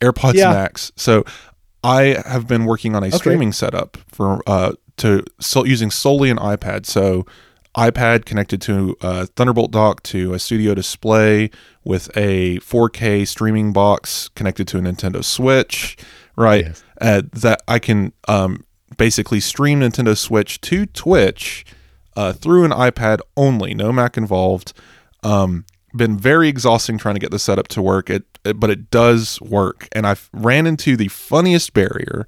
AirPods 0.00 0.34
yeah. 0.34 0.52
Max. 0.52 0.90
So 0.96 1.24
I 1.82 2.22
have 2.26 2.46
been 2.46 2.64
working 2.64 2.94
on 2.94 3.02
a 3.02 3.08
okay. 3.08 3.16
streaming 3.16 3.52
setup 3.52 3.96
for 4.08 4.42
uh 4.46 4.72
to 4.98 5.24
so 5.40 5.64
using 5.64 5.90
solely 5.90 6.30
an 6.30 6.36
iPad. 6.36 6.86
So 6.86 7.26
iPad 7.76 8.24
connected 8.24 8.60
to 8.62 8.96
a 9.00 9.26
Thunderbolt 9.26 9.70
dock 9.70 10.02
to 10.04 10.34
a 10.34 10.38
studio 10.38 10.74
display 10.74 11.50
with 11.84 12.10
a 12.16 12.58
4K 12.58 13.26
streaming 13.26 13.72
box 13.72 14.28
connected 14.28 14.66
to 14.68 14.78
a 14.78 14.80
Nintendo 14.80 15.24
Switch, 15.24 15.96
right? 16.36 16.66
Yes. 16.66 16.84
Uh, 17.00 17.22
that 17.32 17.62
I 17.68 17.78
can 17.78 18.12
um, 18.28 18.64
basically 18.96 19.40
stream 19.40 19.80
Nintendo 19.80 20.16
Switch 20.16 20.60
to 20.62 20.84
Twitch 20.86 21.64
uh, 22.16 22.32
through 22.32 22.64
an 22.64 22.72
iPad 22.72 23.20
only, 23.36 23.72
no 23.72 23.92
Mac 23.92 24.16
involved. 24.16 24.72
Um, 25.22 25.64
been 25.94 26.16
very 26.16 26.48
exhausting 26.48 26.98
trying 26.98 27.14
to 27.14 27.20
get 27.20 27.30
the 27.30 27.38
setup 27.38 27.68
to 27.68 27.82
work. 27.82 28.10
It, 28.10 28.24
it, 28.44 28.60
but 28.60 28.70
it 28.70 28.90
does 28.90 29.40
work, 29.40 29.88
and 29.92 30.06
I 30.06 30.16
ran 30.32 30.66
into 30.66 30.96
the 30.96 31.08
funniest 31.08 31.72
barrier, 31.72 32.26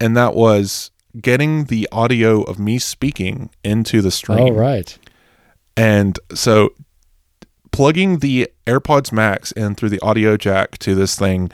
and 0.00 0.16
that 0.16 0.34
was 0.34 0.90
getting 1.20 1.64
the 1.64 1.88
audio 1.90 2.42
of 2.42 2.58
me 2.58 2.78
speaking 2.78 3.50
into 3.64 4.00
the 4.02 4.10
stream. 4.10 4.38
Oh, 4.40 4.50
right. 4.50 4.96
And 5.76 6.18
so 6.34 6.74
plugging 7.70 8.18
the 8.18 8.48
AirPods 8.66 9.12
Max 9.12 9.52
in 9.52 9.74
through 9.74 9.90
the 9.90 10.00
audio 10.00 10.36
jack 10.36 10.78
to 10.78 10.94
this 10.94 11.16
thing, 11.16 11.50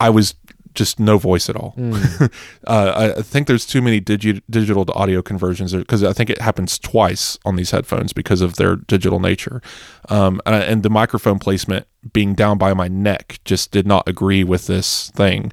I 0.00 0.10
was 0.10 0.34
just 0.74 1.00
no 1.00 1.18
voice 1.18 1.48
at 1.48 1.56
all. 1.56 1.74
Mm. 1.76 2.32
uh, 2.66 3.12
I 3.16 3.22
think 3.22 3.46
there's 3.46 3.66
too 3.66 3.82
many 3.82 4.00
digi- 4.00 4.42
digital 4.50 4.84
to 4.84 4.92
audio 4.92 5.22
conversions 5.22 5.74
because 5.74 6.02
I 6.02 6.12
think 6.12 6.30
it 6.30 6.40
happens 6.40 6.78
twice 6.78 7.38
on 7.44 7.56
these 7.56 7.70
headphones 7.70 8.12
because 8.12 8.40
of 8.40 8.56
their 8.56 8.76
digital 8.76 9.20
nature. 9.20 9.62
Um, 10.08 10.40
and 10.46 10.82
the 10.82 10.90
microphone 10.90 11.38
placement 11.38 11.86
being 12.12 12.34
down 12.34 12.58
by 12.58 12.74
my 12.74 12.88
neck 12.88 13.40
just 13.44 13.70
did 13.70 13.86
not 13.86 14.08
agree 14.08 14.44
with 14.44 14.66
this 14.66 15.10
thing 15.10 15.52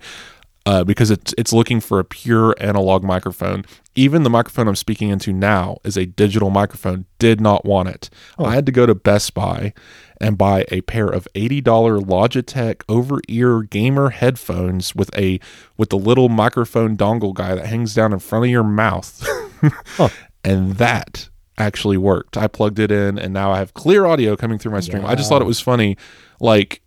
uh, 0.66 0.84
because 0.84 1.10
it's 1.10 1.34
it's 1.38 1.54
looking 1.54 1.80
for 1.80 2.00
a 2.00 2.04
pure 2.04 2.56
analog 2.60 3.04
microphone. 3.04 3.66
Even 3.96 4.24
the 4.24 4.30
microphone 4.30 4.68
I'm 4.68 4.76
speaking 4.76 5.10
into 5.10 5.34
now 5.34 5.78
is 5.84 5.98
a 5.98 6.06
digital 6.06 6.50
microphone. 6.50 7.06
Did 7.20 7.42
not 7.42 7.66
want 7.66 7.90
it. 7.90 8.10
Oh. 8.38 8.46
I 8.46 8.54
had 8.54 8.66
to 8.68 8.72
go 8.72 8.86
to 8.86 8.96
Best 8.96 9.34
Buy 9.34 9.74
and 10.22 10.38
buy 10.38 10.66
a 10.70 10.82
pair 10.82 11.08
of 11.08 11.28
eighty 11.36 11.62
dollar 11.62 12.00
Logitech 12.00 12.84
over 12.88 13.20
ear 13.28 13.62
gamer 13.62 14.10
headphones 14.10 14.96
with 14.96 15.16
a 15.18 15.40
with 15.78 15.90
the 15.90 15.98
little 15.98 16.30
microphone 16.30 16.96
dongle 16.96 17.34
guy 17.34 17.56
that 17.56 17.66
hangs 17.66 17.94
down 17.94 18.14
in 18.14 18.20
front 18.20 18.46
of 18.46 18.52
your 18.52 18.64
mouth, 18.64 19.28
huh. 19.98 20.10
and 20.44 20.74
that 20.74 21.30
actually 21.58 21.98
worked. 21.98 22.38
I 22.38 22.48
plugged 22.48 22.80
it 22.80 22.92
in, 22.92 23.20
and 23.20 23.34
now 23.34 23.52
I 23.52 23.60
have 23.60 23.74
clear 23.74 24.06
audio 24.06 24.36
coming 24.36 24.58
through 24.58 24.72
my 24.72 24.80
stream. 24.80 25.04
Wow. 25.04 25.10
I 25.10 25.16
just 25.16 25.30
thought 25.30 25.42
it 25.42 25.46
was 25.46 25.60
funny, 25.60 25.98
like 26.40 26.82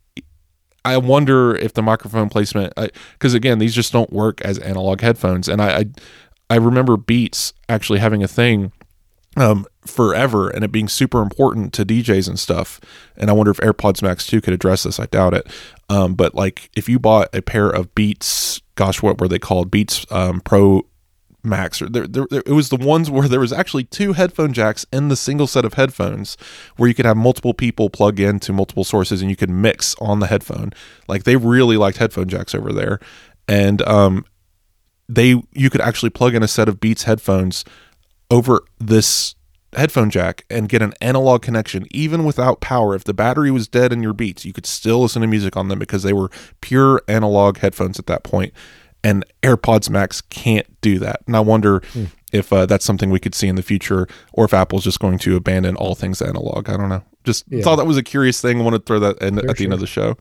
I 0.84 0.98
wonder 0.98 1.56
if 1.56 1.72
the 1.72 1.82
microphone 1.82 2.28
placement, 2.28 2.74
because 3.12 3.32
again, 3.32 3.58
these 3.58 3.74
just 3.74 3.92
don't 3.92 4.12
work 4.12 4.40
as 4.42 4.58
analog 4.58 5.00
headphones. 5.00 5.48
And 5.48 5.62
I, 5.62 5.78
I, 5.78 5.84
I 6.50 6.56
remember 6.56 6.98
Beats 6.98 7.54
actually 7.68 8.00
having 8.00 8.22
a 8.22 8.28
thing 8.28 8.70
um, 9.36 9.66
forever 9.86 10.48
and 10.48 10.64
it 10.64 10.72
being 10.72 10.88
super 10.88 11.20
important 11.22 11.72
to 11.74 11.84
DJs 11.84 12.28
and 12.28 12.38
stuff. 12.38 12.80
And 13.16 13.30
I 13.30 13.32
wonder 13.32 13.50
if 13.50 13.58
AirPods 13.58 14.02
Max 14.02 14.26
2 14.26 14.40
could 14.40 14.54
address 14.54 14.84
this. 14.84 15.00
I 15.00 15.06
doubt 15.06 15.34
it. 15.34 15.46
Um, 15.88 16.14
but 16.14 16.34
like 16.34 16.70
if 16.76 16.88
you 16.88 16.98
bought 16.98 17.34
a 17.34 17.42
pair 17.42 17.68
of 17.68 17.94
Beats, 17.94 18.60
gosh, 18.74 19.02
what 19.02 19.20
were 19.20 19.28
they 19.28 19.38
called? 19.38 19.70
Beats 19.70 20.06
um, 20.10 20.40
Pro 20.40 20.86
Max. 21.44 21.82
Or 21.82 21.88
there, 21.88 22.06
there, 22.06 22.26
it 22.30 22.52
was 22.52 22.70
the 22.70 22.76
ones 22.76 23.10
where 23.10 23.28
there 23.28 23.40
was 23.40 23.52
actually 23.52 23.84
two 23.84 24.14
headphone 24.14 24.52
jacks 24.52 24.86
in 24.92 25.08
the 25.08 25.16
single 25.16 25.46
set 25.46 25.64
of 25.64 25.74
headphones, 25.74 26.36
where 26.76 26.88
you 26.88 26.94
could 26.94 27.04
have 27.04 27.16
multiple 27.16 27.54
people 27.54 27.90
plug 27.90 28.18
into 28.18 28.52
multiple 28.52 28.84
sources 28.84 29.20
and 29.20 29.30
you 29.30 29.36
could 29.36 29.50
mix 29.50 29.94
on 30.00 30.20
the 30.20 30.26
headphone. 30.26 30.72
Like 31.06 31.24
they 31.24 31.36
really 31.36 31.76
liked 31.76 31.98
headphone 31.98 32.28
jacks 32.28 32.54
over 32.54 32.72
there, 32.72 32.98
and 33.46 33.82
um, 33.82 34.24
they 35.08 35.42
you 35.52 35.70
could 35.70 35.82
actually 35.82 36.10
plug 36.10 36.34
in 36.34 36.42
a 36.42 36.48
set 36.48 36.68
of 36.68 36.80
Beats 36.80 37.04
headphones 37.04 37.64
over 38.30 38.62
this 38.78 39.34
headphone 39.74 40.08
jack 40.08 40.44
and 40.48 40.68
get 40.68 40.80
an 40.82 40.92
analog 41.00 41.42
connection 41.42 41.84
even 41.90 42.24
without 42.24 42.60
power 42.60 42.94
if 42.94 43.02
the 43.02 43.12
battery 43.14 43.50
was 43.50 43.66
dead 43.66 43.92
in 43.92 44.00
your 44.04 44.12
beats 44.12 44.44
you 44.44 44.52
could 44.52 44.66
still 44.66 45.00
listen 45.00 45.20
to 45.20 45.26
music 45.26 45.56
on 45.56 45.66
them 45.66 45.80
because 45.80 46.04
they 46.04 46.12
were 46.12 46.30
pure 46.60 47.02
analog 47.08 47.58
headphones 47.58 47.98
at 47.98 48.06
that 48.06 48.22
point 48.22 48.52
and 49.02 49.24
AirPods 49.42 49.90
Max 49.90 50.22
can't 50.22 50.66
do 50.80 50.98
that. 51.00 51.20
And 51.26 51.36
I 51.36 51.40
wonder 51.40 51.82
Hmm. 51.92 52.04
if 52.32 52.50
uh, 52.54 52.64
that's 52.64 52.86
something 52.86 53.10
we 53.10 53.20
could 53.20 53.34
see 53.34 53.48
in 53.48 53.54
the 53.56 53.62
future, 53.62 54.06
or 54.32 54.46
if 54.46 54.54
Apple's 54.54 54.82
just 54.84 54.98
going 54.98 55.18
to 55.18 55.36
abandon 55.36 55.76
all 55.76 55.94
things 55.94 56.22
analog. 56.22 56.70
I 56.70 56.78
don't 56.78 56.88
know. 56.88 57.02
Just 57.22 57.44
Yeah. 57.50 57.62
thought 57.62 57.76
that 57.76 57.86
was 57.86 57.98
a 57.98 58.02
curious 58.02 58.40
thing. 58.40 58.58
I 58.58 58.64
want 58.64 58.76
to 58.76 58.80
throw 58.80 58.98
that 59.00 59.18
in 59.20 59.38
at 59.46 59.58
the 59.58 59.64
end 59.64 59.74
of 59.74 59.80
the 59.80 59.86
show. 59.86 60.16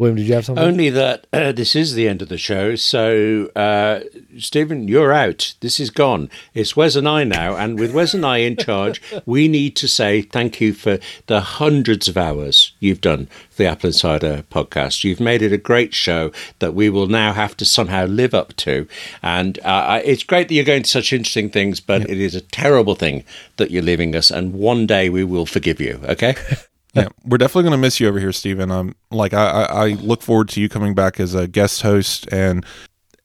William, 0.00 0.16
did 0.16 0.28
you 0.28 0.34
have 0.34 0.46
something? 0.46 0.64
Only 0.64 0.88
that 0.88 1.26
uh, 1.30 1.52
this 1.52 1.76
is 1.76 1.92
the 1.92 2.08
end 2.08 2.22
of 2.22 2.30
the 2.30 2.38
show. 2.38 2.74
So, 2.74 3.50
uh, 3.54 4.00
Stephen, 4.38 4.88
you're 4.88 5.12
out. 5.12 5.52
This 5.60 5.78
is 5.78 5.90
gone. 5.90 6.30
It's 6.54 6.74
Wes 6.74 6.96
and 6.96 7.06
I 7.06 7.24
now. 7.24 7.54
And 7.54 7.78
with 7.78 7.92
Wes 7.92 8.14
and 8.14 8.24
I 8.24 8.38
in 8.38 8.56
charge, 8.56 9.02
we 9.26 9.46
need 9.46 9.76
to 9.76 9.86
say 9.86 10.22
thank 10.22 10.58
you 10.58 10.72
for 10.72 10.98
the 11.26 11.42
hundreds 11.42 12.08
of 12.08 12.16
hours 12.16 12.72
you've 12.80 13.02
done 13.02 13.26
for 13.50 13.62
the 13.62 13.66
Apple 13.68 13.88
Insider 13.88 14.42
podcast. 14.50 15.04
You've 15.04 15.20
made 15.20 15.42
it 15.42 15.52
a 15.52 15.58
great 15.58 15.92
show 15.92 16.32
that 16.60 16.72
we 16.72 16.88
will 16.88 17.06
now 17.06 17.34
have 17.34 17.54
to 17.58 17.66
somehow 17.66 18.06
live 18.06 18.32
up 18.32 18.56
to. 18.56 18.88
And 19.22 19.58
uh, 19.64 20.00
it's 20.02 20.24
great 20.24 20.48
that 20.48 20.54
you're 20.54 20.64
going 20.64 20.84
to 20.84 20.88
such 20.88 21.12
interesting 21.12 21.50
things, 21.50 21.78
but 21.78 22.08
it 22.08 22.18
is 22.18 22.34
a 22.34 22.40
terrible 22.40 22.94
thing 22.94 23.22
that 23.58 23.70
you're 23.70 23.82
leaving 23.82 24.16
us. 24.16 24.30
And 24.30 24.54
one 24.54 24.86
day 24.86 25.10
we 25.10 25.24
will 25.24 25.44
forgive 25.44 25.78
you. 25.78 26.00
Okay? 26.04 26.36
yeah, 26.94 27.08
we're 27.24 27.38
definitely 27.38 27.62
going 27.62 27.72
to 27.72 27.78
miss 27.78 28.00
you 28.00 28.08
over 28.08 28.18
here, 28.18 28.32
Stephen. 28.32 28.70
Um, 28.70 28.94
like 29.10 29.32
I, 29.32 29.50
I, 29.50 29.86
I 29.86 29.88
look 29.94 30.22
forward 30.22 30.48
to 30.50 30.60
you 30.60 30.68
coming 30.68 30.94
back 30.94 31.20
as 31.20 31.34
a 31.34 31.46
guest 31.46 31.82
host, 31.82 32.26
and 32.32 32.64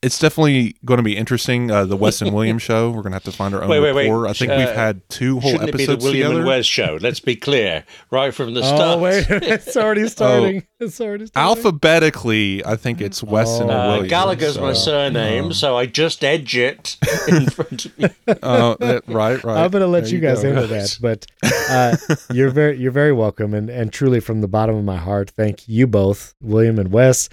it's 0.02 0.20
definitely 0.20 0.76
going 0.86 0.98
to 0.98 1.04
be 1.04 1.16
interesting. 1.18 1.72
Uh, 1.72 1.86
the 1.86 1.98
Wes 1.98 2.22
and 2.22 2.34
William 2.34 2.58
show. 2.70 2.90
We're 2.90 3.02
going 3.02 3.12
to 3.12 3.16
have 3.16 3.24
to 3.24 3.32
find 3.32 3.54
our 3.56 3.64
own 3.64 3.70
Wait, 3.70 3.80
wait, 3.80 3.94
wait. 3.94 4.04
rapport. 4.10 4.28
I 4.28 4.34
think 4.34 4.52
Uh, 4.52 4.56
we've 4.60 4.70
had 4.76 5.02
two 5.10 5.40
whole 5.40 5.52
Shouldn't 5.52 5.70
it 5.70 5.78
be 5.78 5.86
the 5.86 5.94
episodes 5.94 6.04
William 6.04 6.28
together. 6.28 6.40
and 6.42 6.48
Wes 6.48 6.66
show? 6.66 6.98
Let's 7.02 7.20
be 7.20 7.36
clear, 7.36 7.84
right 8.12 8.34
from 8.34 8.54
the 8.54 8.64
start. 8.64 8.82
oh 8.82 9.00
wait, 9.00 9.26
it's 9.30 9.76
already 9.78 10.08
starting. 10.10 10.66
it's 10.80 11.00
already 11.02 11.26
starting. 11.28 11.50
Alphabetically, 11.50 12.66
I 12.66 12.76
think 12.76 13.02
it's 13.02 13.22
Wes 13.24 13.60
and 13.60 13.70
Oh. 13.72 13.74
Uh, 13.74 13.88
William. 13.88 14.08
Gallagher's 14.08 14.58
my 14.60 14.74
so- 14.74 14.86
surname, 14.92 15.54
so 15.54 15.76
I 15.78 15.86
just 15.86 16.24
edge 16.24 16.56
it 16.58 16.98
in 17.28 17.48
front 17.50 17.86
of 17.86 17.98
me. 18.00 18.10
Oh, 18.44 18.76
right, 19.08 19.44
right. 19.44 19.64
I'm 19.64 19.72
gonna 19.72 19.88
let 19.88 20.06
There 20.06 20.14
you 20.14 20.20
guys 20.20 20.42
go. 20.42 20.48
handle 20.54 20.68
that, 20.68 20.98
but 21.02 21.26
uh, 21.70 21.96
you're 22.34 22.50
very 22.50 22.78
you're 22.78 22.92
very 22.92 23.12
welcome, 23.14 23.54
and 23.54 23.70
and 23.70 23.92
truly 23.94 24.20
from 24.20 24.42
the 24.42 24.48
bottom 24.48 24.76
of 24.76 24.84
my 24.84 24.98
heart, 24.98 25.32
thank 25.32 25.68
you 25.68 25.88
both, 25.88 26.34
William 26.42 26.80
and 26.80 26.92
Wes, 26.92 27.30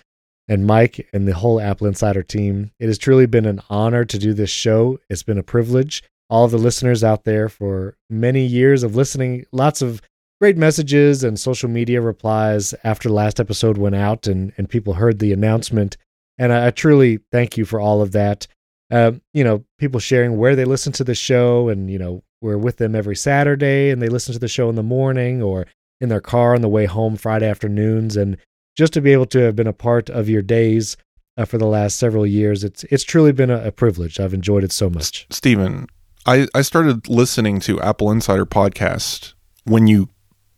and 0.53 0.67
Mike, 0.67 1.09
and 1.13 1.27
the 1.27 1.35
whole 1.35 1.61
Apple 1.61 1.87
Insider 1.87 2.23
team. 2.23 2.71
It 2.79 2.87
has 2.87 2.99
truly 2.99 3.27
been 3.27 3.47
an 3.47 3.61
honor 3.71 4.05
to 4.05 4.19
do 4.19 4.35
this 4.35 4.51
show. 4.51 4.99
It's 5.09 5.23
been 5.23 5.39
a 5.39 5.43
privilege. 5.43 6.03
All 6.29 6.49
the 6.49 6.59
listeners 6.59 7.03
out 7.03 7.25
there 7.25 7.49
for 7.49 7.97
many 8.11 8.45
years 8.45 8.83
of 8.83 8.97
listening, 8.97 9.45
lots 9.53 9.83
of 9.83 10.01
great 10.41 10.57
messages 10.57 11.25
and 11.25 11.39
social 11.39 11.69
media 11.69 12.01
replies 12.01 12.75
after 12.85 13.09
last 13.09 13.41
episode 13.41 13.79
went 13.79 13.95
out, 13.95 14.27
and 14.27 14.53
and 14.57 14.69
people 14.69 14.95
heard 14.95 15.19
the 15.19 15.33
announcement, 15.33 15.97
and 16.39 16.53
I, 16.53 16.69
I 16.69 16.71
truly 16.71 17.21
thank 17.31 17.57
you 17.57 17.65
for 17.65 17.81
all 17.81 18.03
of 18.03 18.13
that 18.13 18.47
uh, 18.93 19.13
you 19.33 19.43
know, 19.43 19.65
people 19.79 19.99
sharing 19.99 20.37
where 20.37 20.55
they 20.55 20.67
listen 20.67 20.93
to 20.93 21.03
the 21.03 21.15
show, 21.15 21.71
and 21.71 21.91
you 21.91 21.99
know, 21.99 22.23
we're 22.43 22.59
with 22.59 22.77
them 22.77 22.95
every 22.95 23.17
Saturday, 23.17 23.89
and 23.89 24.03
they 24.03 24.09
listen 24.09 24.35
to 24.35 24.39
the 24.39 24.49
show 24.49 24.69
in 24.69 24.77
the 24.77 24.83
morning 24.83 25.43
or 25.43 25.67
in 26.01 26.11
their 26.11 26.21
car 26.21 26.55
on 26.55 26.61
the 26.61 26.69
way 26.69 26.85
home 26.85 27.17
Friday 27.17 27.49
afternoons, 27.49 28.17
and 28.17 28.37
just 28.77 28.93
to 28.95 29.01
be 29.01 29.13
able 29.13 29.27
to 29.27 29.39
have 29.41 29.57
been 29.57 29.67
a 29.67 29.73
part 29.73 30.09
of 30.11 30.29
your 30.29 30.43
days 30.43 30.97
uh, 31.37 31.45
for 31.45 31.59
the 31.59 31.67
last 31.67 31.99
several 31.99 32.27
years, 32.27 32.63
it's 32.65 32.85
it's 32.85 33.05
truly 33.05 33.33
been 33.33 33.51
a, 33.51 33.67
a 33.69 33.73
privilege. 33.73 34.21
I've 34.21 34.35
enjoyed 34.35 34.65
it 34.65 34.73
so 34.73 34.91
much. 34.91 35.27
Stephen, 35.31 35.87
I, 36.27 36.47
I 36.55 36.63
started 36.63 37.09
listening 37.09 37.59
to 37.61 37.81
Apple 37.81 38.11
Insider 38.11 38.45
podcast 38.47 39.35
when 39.65 39.87
you 39.87 40.09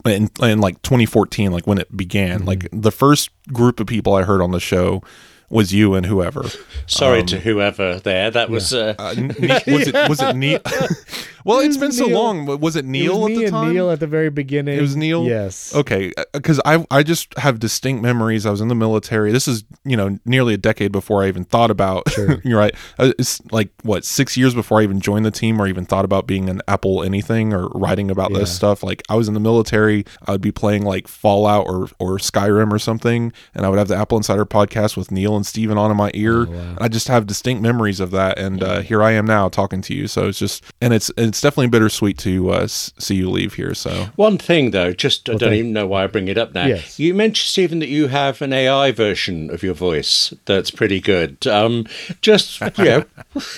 in, 0.05 0.28
in 0.43 0.61
like 0.61 0.82
2014, 0.82 1.51
like 1.53 1.66
when 1.66 1.78
it 1.78 1.97
began. 1.97 2.41
Mhm. 2.43 2.47
Like 2.47 2.69
the 2.73 2.93
first 2.93 3.31
group 3.53 3.81
of 3.81 3.86
people 3.86 4.15
I 4.15 4.24
heard 4.24 4.43
on 4.43 4.51
the 4.51 4.61
show 4.61 5.03
was 5.49 5.73
you 5.73 5.95
and 5.95 6.07
whoever. 6.07 6.45
Sorry 6.86 7.20
Um, 7.20 7.27
to 7.27 7.39
whoever 7.41 8.01
there. 8.01 8.31
That 8.31 8.51
was 8.51 8.74
uh, 8.74 8.95
Uh, 8.99 9.15
Ne- 9.16 9.62
was 9.66 9.89
it 9.89 10.09
was 10.09 10.20
it 10.20 10.35
Neil? 10.36 10.61
well, 11.45 11.61
It 11.61 11.66
it's 11.66 11.77
was 11.77 11.79
been 11.79 11.93
so 11.93 12.07
long. 12.07 12.47
Was 12.61 12.77
it 12.77 12.81
It 12.81 12.89
Neil 12.89 13.21
was 13.21 13.25
at 13.25 13.29
me 13.29 13.37
the 13.39 13.45
and 13.45 13.53
time? 13.53 13.73
Neil 13.73 13.91
at 13.91 14.01
the 14.01 14.07
very 14.07 14.31
beginning. 14.31 14.79
It 14.79 14.81
was 14.81 14.97
Neil? 14.97 15.25
Yes. 15.25 15.75
Okay, 15.75 16.12
because 16.33 16.61
I 16.65 16.85
I 16.91 17.03
just 17.03 17.37
have 17.39 17.59
distinct 17.61 18.03
memories. 18.03 18.47
I 18.47 18.51
was 18.51 18.61
in 18.61 18.69
the 18.69 18.75
military. 18.75 19.31
This 19.33 19.47
is 19.47 19.65
you 19.85 19.97
know 19.97 20.19
nearly 20.25 20.55
a 20.55 20.59
decade 20.59 20.93
before 20.93 21.23
I 21.23 21.29
even 21.29 21.45
thought 21.45 21.71
about. 21.71 22.05
Sure. 22.15 22.41
you're 22.45 22.59
right. 22.59 22.75
Uh, 22.99 23.12
It's 23.19 23.41
like 23.51 23.71
what 23.83 24.05
six 24.05 24.37
years 24.37 24.55
before 24.55 24.79
I 24.81 24.85
even 24.85 25.01
joined 25.01 25.25
the 25.27 25.33
team 25.33 25.61
or 25.61 25.66
even 25.66 25.85
thought 25.85 26.05
about 26.05 26.27
being 26.29 26.49
an 26.49 26.62
Apple 26.69 27.03
anything 27.03 27.53
or 27.53 27.66
writing 27.69 28.09
about 28.11 28.33
this 28.33 28.55
stuff. 28.55 28.83
Like 28.85 29.03
I 29.09 29.16
was 29.16 29.27
in 29.27 29.35
the 29.35 29.41
military. 29.41 30.05
I 30.27 30.31
would 30.33 30.41
be 30.41 30.53
playing 30.53 30.85
like 30.85 31.09
Fallout 31.09 31.66
or 31.66 31.89
or 31.99 32.19
Skyrim 32.19 32.73
or 32.73 32.79
something, 32.79 33.33
and 33.55 33.66
I 33.66 33.69
would 33.69 33.79
have 33.79 33.89
the 33.89 33.97
Apple 33.97 34.16
Insider 34.16 34.45
podcast 34.47 34.97
with 34.97 35.11
Neil 35.11 35.35
and 35.37 35.45
Stephen 35.45 35.77
on 35.77 35.91
in 35.91 35.97
my 35.97 36.11
ear. 36.15 36.43
Oh, 36.43 36.51
wow. 36.53 36.77
I 36.81 36.89
just 36.89 37.09
have 37.09 37.27
distinct 37.27 37.62
memories 37.62 37.99
of 38.01 38.12
that, 38.12 38.39
and 38.39 38.62
uh, 38.62 38.81
here 38.81 39.03
I 39.03 39.11
am 39.12 39.27
now 39.27 39.49
talking 39.49 39.83
to 39.83 39.95
you. 39.95 40.07
So 40.07 40.29
it's 40.29 40.39
just 40.39 40.62
and 40.81 40.95
it's 40.95 41.11
it's 41.16 41.34
definitely 41.40 41.69
bittersweet 41.69 42.19
to 42.19 42.51
uh, 42.51 42.66
see 42.66 43.15
you 43.16 43.31
leave 43.31 43.55
here. 43.55 43.74
So 43.74 44.09
one 44.16 44.39
thing, 44.39 44.70
though. 44.73 44.93
Just 44.93 45.28
I 45.28 45.32
don't 45.32 45.40
thank- 45.51 45.55
even 45.55 45.73
know 45.73 45.86
why 45.86 46.05
I 46.05 46.06
bring 46.06 46.28
it 46.28 46.39
up 46.39 46.55
now. 46.55 46.66
Yes. 46.66 46.98
You 46.98 47.15
mentioned 47.15 47.48
Stephen 47.48 47.78
that 47.81 47.89
you 47.89 48.09
have 48.09 48.40
an 48.43 48.52
AI 48.52 48.93
version 48.93 49.51
of 49.51 49.62
your 49.62 49.74
voice 49.74 50.32
that's 50.44 50.70
pretty 50.70 51.01
good. 51.01 51.47
Um, 51.47 51.86
just 52.20 52.61
you 52.78 52.85
know, 52.85 53.05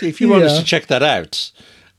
if 0.03 0.20
you 0.20 0.28
want 0.28 0.44
us 0.44 0.59
to 0.59 0.65
check 0.65 0.86
that 0.89 1.03
out 1.03 1.51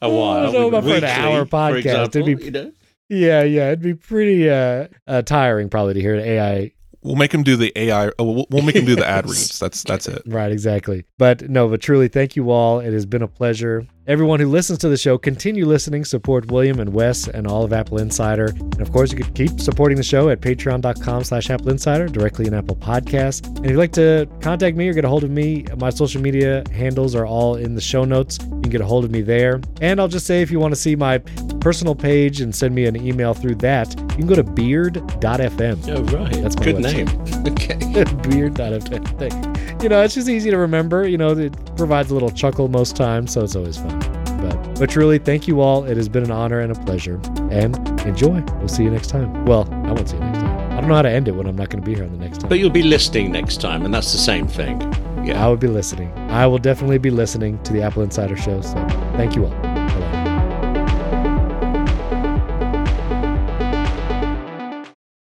a 0.02 0.06
Oh, 0.06 0.16
while, 0.16 0.38
I 0.38 0.44
don't 0.44 0.54
know 0.54 0.68
about 0.68 0.84
for 0.84 0.96
an 0.96 1.04
hour 1.04 1.46
podcast. 1.46 2.12
for 2.14 2.20
It'd 2.20 2.38
be- 2.40 2.46
you 2.46 2.52
know? 2.52 2.72
Yeah, 3.10 3.44
yeah, 3.44 3.68
it'd 3.68 3.82
be 3.82 3.94
pretty 3.94 4.50
uh, 4.50 4.88
uh, 5.08 5.22
tiring 5.22 5.70
probably 5.70 5.94
to 5.94 6.02
hear 6.02 6.14
an 6.16 6.22
AI 6.26 6.72
We'll 7.04 7.16
make 7.16 7.34
him 7.34 7.44
do 7.44 7.56
the 7.56 7.72
AI. 7.78 8.12
Oh, 8.20 8.24
we'll, 8.32 8.48
we'll 8.50 8.64
make 8.64 8.76
him 8.76 8.84
do 8.84 8.96
the 8.96 9.08
ad 9.08 9.26
reads. 9.30 9.60
That's 9.60 9.82
that's 9.84 10.10
it. 10.10 10.24
Right, 10.26 10.52
exactly. 10.52 11.06
But 11.18 11.50
no, 11.50 11.70
but 11.70 11.80
truly, 11.80 12.10
thank 12.10 12.36
you 12.36 12.52
all. 12.52 12.80
It 12.82 12.92
has 12.92 13.06
been 13.06 13.22
a 13.22 13.30
pleasure. 13.30 13.88
Everyone 14.08 14.40
who 14.40 14.48
listens 14.48 14.80
to 14.80 14.88
the 14.88 14.96
show, 14.96 15.18
continue 15.18 15.66
listening. 15.66 16.06
Support 16.06 16.50
William 16.50 16.80
and 16.80 16.94
Wes 16.94 17.28
and 17.28 17.46
all 17.46 17.66
of 17.66 17.74
Apple 17.74 17.98
Insider. 17.98 18.46
And 18.58 18.80
of 18.80 18.94
course, 18.94 19.12
you 19.12 19.18
could 19.18 19.36
keep 19.36 19.60
supporting 19.60 19.98
the 19.98 20.04
show 20.04 20.30
at 20.30 20.40
patreon.com 20.40 21.26
slash 21.26 21.50
Apple 21.50 21.72
Insider, 21.72 22.08
directly 22.08 22.48
in 22.48 22.54
Apple 22.54 22.78
Podcasts. 22.78 23.46
And 23.58 23.66
if 23.66 23.72
you'd 23.72 23.78
like 23.78 23.92
to 23.94 24.26
contact 24.40 24.78
me 24.78 24.88
or 24.88 24.94
get 24.94 25.04
a 25.04 25.10
hold 25.10 25.26
of 25.26 25.30
me, 25.30 25.66
my 25.78 25.90
social 25.90 26.22
media 26.22 26.64
handles 26.72 27.16
are 27.16 27.26
all 27.26 27.56
in 27.58 27.76
the 27.76 27.82
show 27.82 28.06
notes. 28.06 28.40
You 28.42 28.48
can 28.62 28.70
get 28.70 28.80
a 28.80 28.86
hold 28.86 29.04
of 29.04 29.12
me 29.12 29.22
there. 29.22 29.60
And 29.82 30.00
I'll 30.00 30.08
just 30.08 30.26
say 30.26 30.42
if 30.42 30.52
you 30.52 30.60
want 30.62 30.74
to 30.74 30.80
see 30.80 30.96
my 30.96 31.18
personal 31.60 31.94
page 31.94 32.40
and 32.40 32.56
send 32.56 32.74
me 32.74 32.86
an 32.86 32.96
email 32.96 33.34
through 33.34 33.56
that, 33.56 33.94
you 34.00 34.20
can 34.20 34.28
go 34.28 34.36
to 34.36 34.44
beard.fm. 34.44 35.86
Oh 35.90 36.18
right, 36.18 36.32
That's 36.42 36.56
my 36.58 36.64
good 36.64 36.76
website. 36.78 37.44
name. 37.44 37.48
okay. 37.52 38.04
beard.fm. 38.30 39.57
You 39.82 39.90
know, 39.90 40.02
it's 40.02 40.16
just 40.16 40.30
easy 40.30 40.50
to 40.50 40.58
remember. 40.58 41.08
You 41.08 41.18
know, 41.18 41.32
it 41.38 41.76
provides 41.76 42.12
a 42.12 42.14
little 42.14 42.32
chuckle 42.32 42.68
most 42.68 42.96
times, 42.96 43.34
so 43.34 43.44
it's 43.44 43.56
always 43.56 43.78
fun. 43.78 44.00
But 44.42 44.80
but 44.80 44.90
truly, 44.90 45.18
thank 45.18 45.48
you 45.48 45.62
all. 45.62 45.84
It 45.86 45.98
has 45.98 46.10
been 46.10 46.24
an 46.24 46.32
honor 46.32 46.60
and 46.60 46.72
a 46.72 46.76
pleasure. 46.76 47.20
And 47.52 47.78
enjoy. 48.02 48.42
We'll 48.58 48.68
see 48.68 48.84
you 48.84 48.92
next 48.92 49.08
time. 49.08 49.46
Well, 49.46 49.68
I 49.72 49.92
won't 49.92 50.10
see 50.10 50.18
you 50.18 50.24
next 50.24 50.40
time. 50.40 50.72
I 50.72 50.82
don't 50.82 50.90
know 50.90 50.96
how 50.96 51.02
to 51.02 51.10
end 51.10 51.28
it 51.28 51.32
when 51.32 51.48
I'm 51.48 51.56
not 51.56 51.70
going 51.70 51.84
to 51.84 51.86
be 51.86 51.96
here 51.96 52.04
on 52.04 52.12
the 52.12 52.18
next 52.18 52.42
time. 52.42 52.50
But 52.50 52.60
you'll 52.60 52.70
be 52.70 52.84
listening 52.84 53.32
next 53.32 53.62
time, 53.62 53.84
and 53.84 53.94
that's 53.94 54.12
the 54.12 54.20
same 54.20 54.48
thing. 54.48 54.80
Yeah. 55.26 55.44
I 55.44 55.48
will 55.48 55.58
be 55.58 55.68
listening. 55.68 56.12
I 56.30 56.46
will 56.46 56.60
definitely 56.60 57.00
be 57.00 57.10
listening 57.10 57.62
to 57.64 57.74
the 57.74 57.82
Apple 57.82 58.04
Insider 58.04 58.38
Show. 58.38 58.62
So 58.62 58.74
thank 59.18 59.36
you 59.36 59.46
all. 59.46 59.67